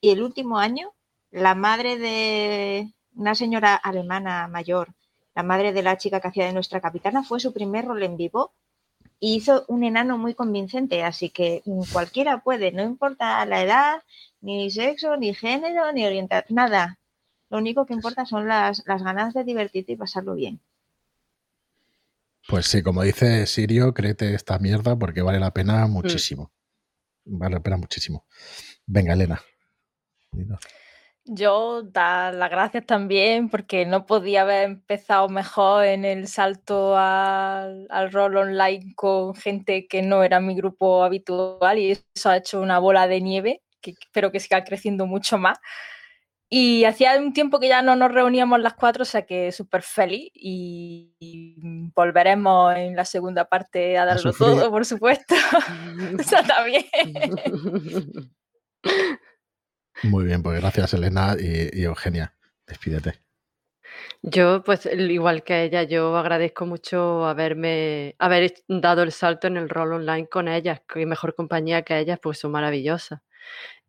y 0.00 0.10
el 0.10 0.22
último 0.22 0.58
año, 0.58 0.94
la 1.30 1.54
madre 1.54 1.98
de 1.98 2.92
una 3.14 3.34
señora 3.34 3.74
alemana 3.76 4.48
mayor, 4.48 4.94
la 5.34 5.42
madre 5.42 5.72
de 5.72 5.82
la 5.82 5.98
chica 5.98 6.20
que 6.20 6.28
hacía 6.28 6.46
de 6.46 6.52
nuestra 6.52 6.80
capitana, 6.80 7.22
fue 7.24 7.40
su 7.40 7.52
primer 7.52 7.84
rol 7.86 8.02
en 8.02 8.16
vivo 8.16 8.52
y 9.20 9.36
hizo 9.36 9.64
un 9.68 9.84
enano 9.84 10.18
muy 10.18 10.34
convincente, 10.34 11.02
así 11.02 11.30
que 11.30 11.62
mm, 11.66 11.82
cualquiera 11.92 12.40
puede, 12.42 12.72
no 12.72 12.82
importa 12.84 13.44
la 13.46 13.62
edad, 13.62 14.02
ni 14.40 14.70
sexo, 14.70 15.16
ni 15.16 15.34
género, 15.34 15.92
ni 15.92 16.06
orientación, 16.06 16.54
nada. 16.56 16.98
Lo 17.50 17.58
único 17.58 17.86
que 17.86 17.94
importa 17.94 18.26
son 18.26 18.46
las, 18.48 18.82
las 18.86 19.02
ganas 19.02 19.34
de 19.34 19.44
divertirte 19.44 19.92
y 19.92 19.96
pasarlo 19.96 20.34
bien. 20.34 20.60
Pues 22.46 22.66
sí, 22.66 22.82
como 22.82 23.02
dice 23.02 23.46
Sirio, 23.46 23.92
créete 23.92 24.34
esta 24.34 24.58
mierda 24.58 24.96
porque 24.98 25.22
vale 25.22 25.38
la 25.38 25.52
pena 25.52 25.86
muchísimo. 25.86 26.50
Vale 27.24 27.56
la 27.56 27.62
pena 27.62 27.76
muchísimo. 27.76 28.24
Venga, 28.86 29.12
Elena. 29.12 29.40
Yo 31.24 31.82
dar 31.82 32.34
las 32.34 32.50
gracias 32.50 32.86
también 32.86 33.50
porque 33.50 33.84
no 33.84 34.06
podía 34.06 34.42
haber 34.42 34.64
empezado 34.64 35.28
mejor 35.28 35.84
en 35.84 36.06
el 36.06 36.26
salto 36.26 36.96
al, 36.96 37.86
al 37.90 38.12
rol 38.12 38.38
online 38.38 38.94
con 38.94 39.34
gente 39.34 39.86
que 39.86 40.00
no 40.00 40.22
era 40.22 40.40
mi 40.40 40.54
grupo 40.54 41.04
habitual 41.04 41.78
y 41.78 41.90
eso 41.90 42.30
ha 42.30 42.38
hecho 42.38 42.62
una 42.62 42.78
bola 42.78 43.06
de 43.06 43.20
nieve 43.20 43.62
que 43.82 43.90
espero 43.90 44.32
que 44.32 44.40
siga 44.40 44.64
creciendo 44.64 45.06
mucho 45.06 45.36
más. 45.36 45.58
Y 46.50 46.84
hacía 46.84 47.18
un 47.18 47.34
tiempo 47.34 47.60
que 47.60 47.68
ya 47.68 47.82
no 47.82 47.94
nos 47.94 48.10
reuníamos 48.10 48.60
las 48.60 48.72
cuatro, 48.72 49.02
o 49.02 49.06
sea 49.06 49.26
que 49.26 49.52
súper 49.52 49.82
feliz 49.82 50.30
y, 50.34 51.14
y 51.18 51.56
volveremos 51.94 52.74
en 52.74 52.96
la 52.96 53.04
segunda 53.04 53.44
parte 53.44 53.98
a 53.98 54.06
darlo 54.06 54.32
todo, 54.32 54.70
por 54.70 54.86
supuesto. 54.86 55.34
o 56.18 56.22
sea, 56.22 56.42
también. 56.42 56.84
Muy 60.04 60.24
bien, 60.24 60.42
pues 60.42 60.60
gracias, 60.60 60.94
Elena 60.94 61.36
y, 61.38 61.80
y 61.80 61.84
Eugenia. 61.84 62.34
Despídete. 62.66 63.20
Yo, 64.22 64.62
pues, 64.64 64.86
igual 64.86 65.44
que 65.44 65.64
ella, 65.64 65.82
yo 65.82 66.16
agradezco 66.16 66.66
mucho 66.66 67.26
haberme, 67.26 68.16
haber 68.18 68.54
dado 68.68 69.02
el 69.02 69.12
salto 69.12 69.46
en 69.46 69.56
el 69.56 69.68
rol 69.68 69.92
online 69.92 70.28
con 70.28 70.48
ellas, 70.48 70.80
que 70.88 71.06
mejor 71.06 71.34
compañía 71.34 71.82
que 71.82 71.98
ellas, 71.98 72.18
pues 72.22 72.38
son 72.38 72.52
maravillosas. 72.52 73.20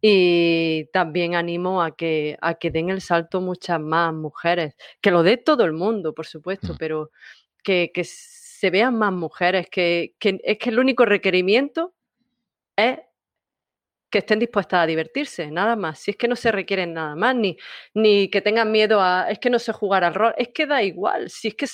Y 0.01 0.85
también 0.93 1.35
animo 1.35 1.81
a 1.83 1.95
que, 1.95 2.37
a 2.41 2.55
que 2.55 2.71
den 2.71 2.89
el 2.89 3.01
salto 3.01 3.41
muchas 3.41 3.79
más 3.81 4.13
mujeres, 4.13 4.75
que 5.01 5.11
lo 5.11 5.23
dé 5.23 5.37
todo 5.37 5.65
el 5.65 5.73
mundo, 5.73 6.13
por 6.13 6.25
supuesto, 6.27 6.73
Mm. 6.73 6.77
pero 6.77 7.11
que, 7.63 7.91
que 7.93 8.03
se 8.05 8.69
vean 8.71 8.97
más 8.97 9.13
mujeres, 9.13 9.67
que, 9.71 10.15
que 10.19 10.39
es 10.43 10.57
que 10.59 10.69
el 10.71 10.79
único 10.79 11.05
requerimiento 11.05 11.93
es 12.77 12.99
que 14.11 14.19
estén 14.19 14.39
dispuestas 14.39 14.79
a 14.83 14.87
divertirse, 14.87 15.51
nada 15.51 15.75
más. 15.75 15.99
Si 15.99 16.11
es 16.11 16.17
que 16.17 16.27
no 16.27 16.35
se 16.35 16.51
requieren 16.51 16.93
nada 16.93 17.15
más, 17.15 17.35
ni, 17.35 17.57
ni 17.93 18.29
que 18.29 18.41
tengan 18.41 18.71
miedo 18.71 18.99
a, 19.01 19.29
es 19.29 19.37
que 19.39 19.49
no 19.51 19.59
sé 19.59 19.71
jugar 19.71 20.03
al 20.03 20.15
rol, 20.15 20.33
es 20.37 20.49
que 20.49 20.65
da 20.65 20.81
igual, 20.83 21.29
si 21.29 21.49
es 21.49 21.55
que 21.55 21.67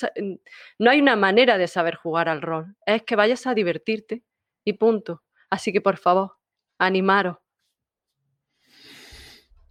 no 0.78 0.90
hay 0.90 1.00
una 1.00 1.16
manera 1.16 1.56
de 1.58 1.66
saber 1.68 1.94
jugar 1.96 2.28
al 2.28 2.42
rol, 2.42 2.76
es 2.84 3.02
que 3.04 3.16
vayas 3.16 3.46
a 3.46 3.54
divertirte 3.54 4.22
y 4.64 4.74
punto. 4.74 5.22
Así 5.50 5.72
que 5.72 5.80
por 5.80 5.96
favor, 5.96 6.32
animaros. 6.78 7.36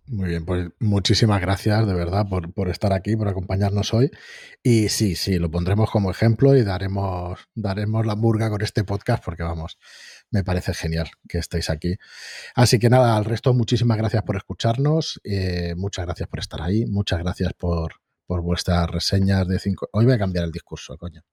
Muy 0.07 0.29
bien, 0.29 0.45
pues 0.45 0.69
muchísimas 0.79 1.41
gracias 1.41 1.87
de 1.87 1.93
verdad 1.95 2.27
por, 2.29 2.53
por, 2.53 2.69
estar 2.69 2.93
aquí, 2.93 3.15
por 3.15 3.27
acompañarnos 3.27 3.91
hoy. 3.91 4.11
Y 4.61 4.89
sí, 4.89 5.15
sí, 5.15 5.39
lo 5.39 5.49
pondremos 5.49 5.89
como 5.89 6.11
ejemplo 6.11 6.55
y 6.55 6.63
daremos, 6.63 7.39
daremos 7.55 8.05
la 8.05 8.13
burga 8.13 8.51
con 8.51 8.61
este 8.61 8.83
podcast 8.83 9.23
porque 9.25 9.41
vamos, 9.41 9.79
me 10.29 10.43
parece 10.43 10.75
genial 10.75 11.09
que 11.27 11.39
estéis 11.39 11.71
aquí. 11.71 11.95
Así 12.53 12.77
que 12.77 12.89
nada, 12.89 13.17
al 13.17 13.25
resto, 13.25 13.53
muchísimas 13.55 13.97
gracias 13.97 14.21
por 14.21 14.37
escucharnos, 14.37 15.19
eh, 15.23 15.73
muchas 15.75 16.05
gracias 16.05 16.29
por 16.29 16.39
estar 16.39 16.61
ahí, 16.61 16.85
muchas 16.85 17.19
gracias 17.19 17.53
por, 17.53 17.95
por 18.27 18.41
vuestras 18.41 18.87
reseñas 18.89 19.47
de 19.47 19.57
cinco. 19.57 19.89
Hoy 19.91 20.05
voy 20.05 20.13
a 20.13 20.19
cambiar 20.19 20.45
el 20.45 20.51
discurso, 20.51 20.97
coño. 20.99 21.23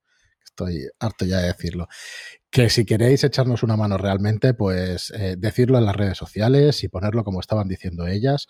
Estoy 0.44 0.88
harto 0.98 1.24
ya 1.24 1.38
de 1.38 1.46
decirlo. 1.48 1.88
Que 2.50 2.68
si 2.68 2.84
queréis 2.84 3.24
echarnos 3.24 3.62
una 3.62 3.76
mano 3.76 3.96
realmente, 3.96 4.54
pues 4.54 5.10
eh, 5.16 5.36
decirlo 5.38 5.78
en 5.78 5.86
las 5.86 5.96
redes 5.96 6.18
sociales 6.18 6.84
y 6.84 6.88
ponerlo 6.88 7.24
como 7.24 7.40
estaban 7.40 7.68
diciendo 7.68 8.06
ellas. 8.06 8.46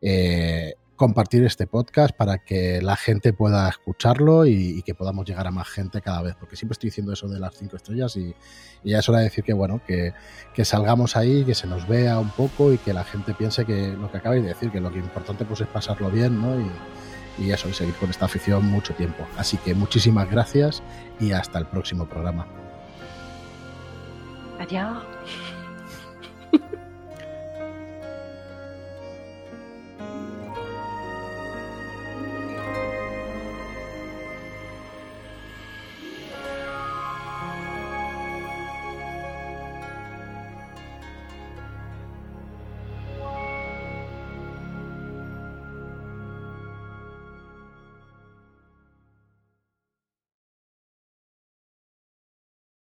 Eh, 0.00 0.74
compartir 1.00 1.42
este 1.46 1.66
podcast 1.66 2.14
para 2.14 2.44
que 2.44 2.82
la 2.82 2.94
gente 2.94 3.32
pueda 3.32 3.66
escucharlo 3.70 4.44
y, 4.44 4.82
que 4.82 4.94
podamos 4.94 5.24
llegar 5.24 5.46
a 5.46 5.50
más 5.50 5.66
gente 5.66 6.02
cada 6.02 6.20
vez, 6.20 6.36
porque 6.38 6.56
siempre 6.56 6.74
estoy 6.74 6.88
diciendo 6.88 7.14
eso 7.14 7.26
de 7.26 7.40
las 7.40 7.54
cinco 7.54 7.76
estrellas 7.76 8.14
y, 8.18 8.34
ya 8.84 8.98
es 8.98 9.08
hora 9.08 9.20
de 9.20 9.24
decir 9.24 9.42
que 9.42 9.54
bueno, 9.54 9.80
que, 9.86 10.12
salgamos 10.62 11.16
ahí, 11.16 11.42
que 11.46 11.54
se 11.54 11.66
nos 11.66 11.88
vea 11.88 12.18
un 12.18 12.28
poco 12.28 12.70
y 12.70 12.76
que 12.76 12.92
la 12.92 13.04
gente 13.04 13.32
piense 13.32 13.64
que 13.64 13.94
lo 13.94 14.12
que 14.12 14.18
acabáis 14.18 14.42
de 14.42 14.50
decir, 14.50 14.70
que 14.70 14.78
lo 14.78 14.92
que 14.92 14.98
importante 14.98 15.46
pues 15.46 15.62
es 15.62 15.68
pasarlo 15.68 16.10
bien, 16.10 16.38
¿no? 16.38 16.60
Y, 16.60 16.70
y 17.40 17.52
eso, 17.52 17.68
y 17.68 17.72
seguir 17.72 17.94
con 17.94 18.10
esta 18.10 18.26
afición 18.26 18.64
mucho 18.66 18.94
tiempo. 18.94 19.26
Así 19.36 19.56
que 19.56 19.74
muchísimas 19.74 20.30
gracias 20.30 20.82
y 21.18 21.32
hasta 21.32 21.58
el 21.58 21.66
próximo 21.66 22.06
programa. 22.06 22.46
Adiós. 24.58 25.02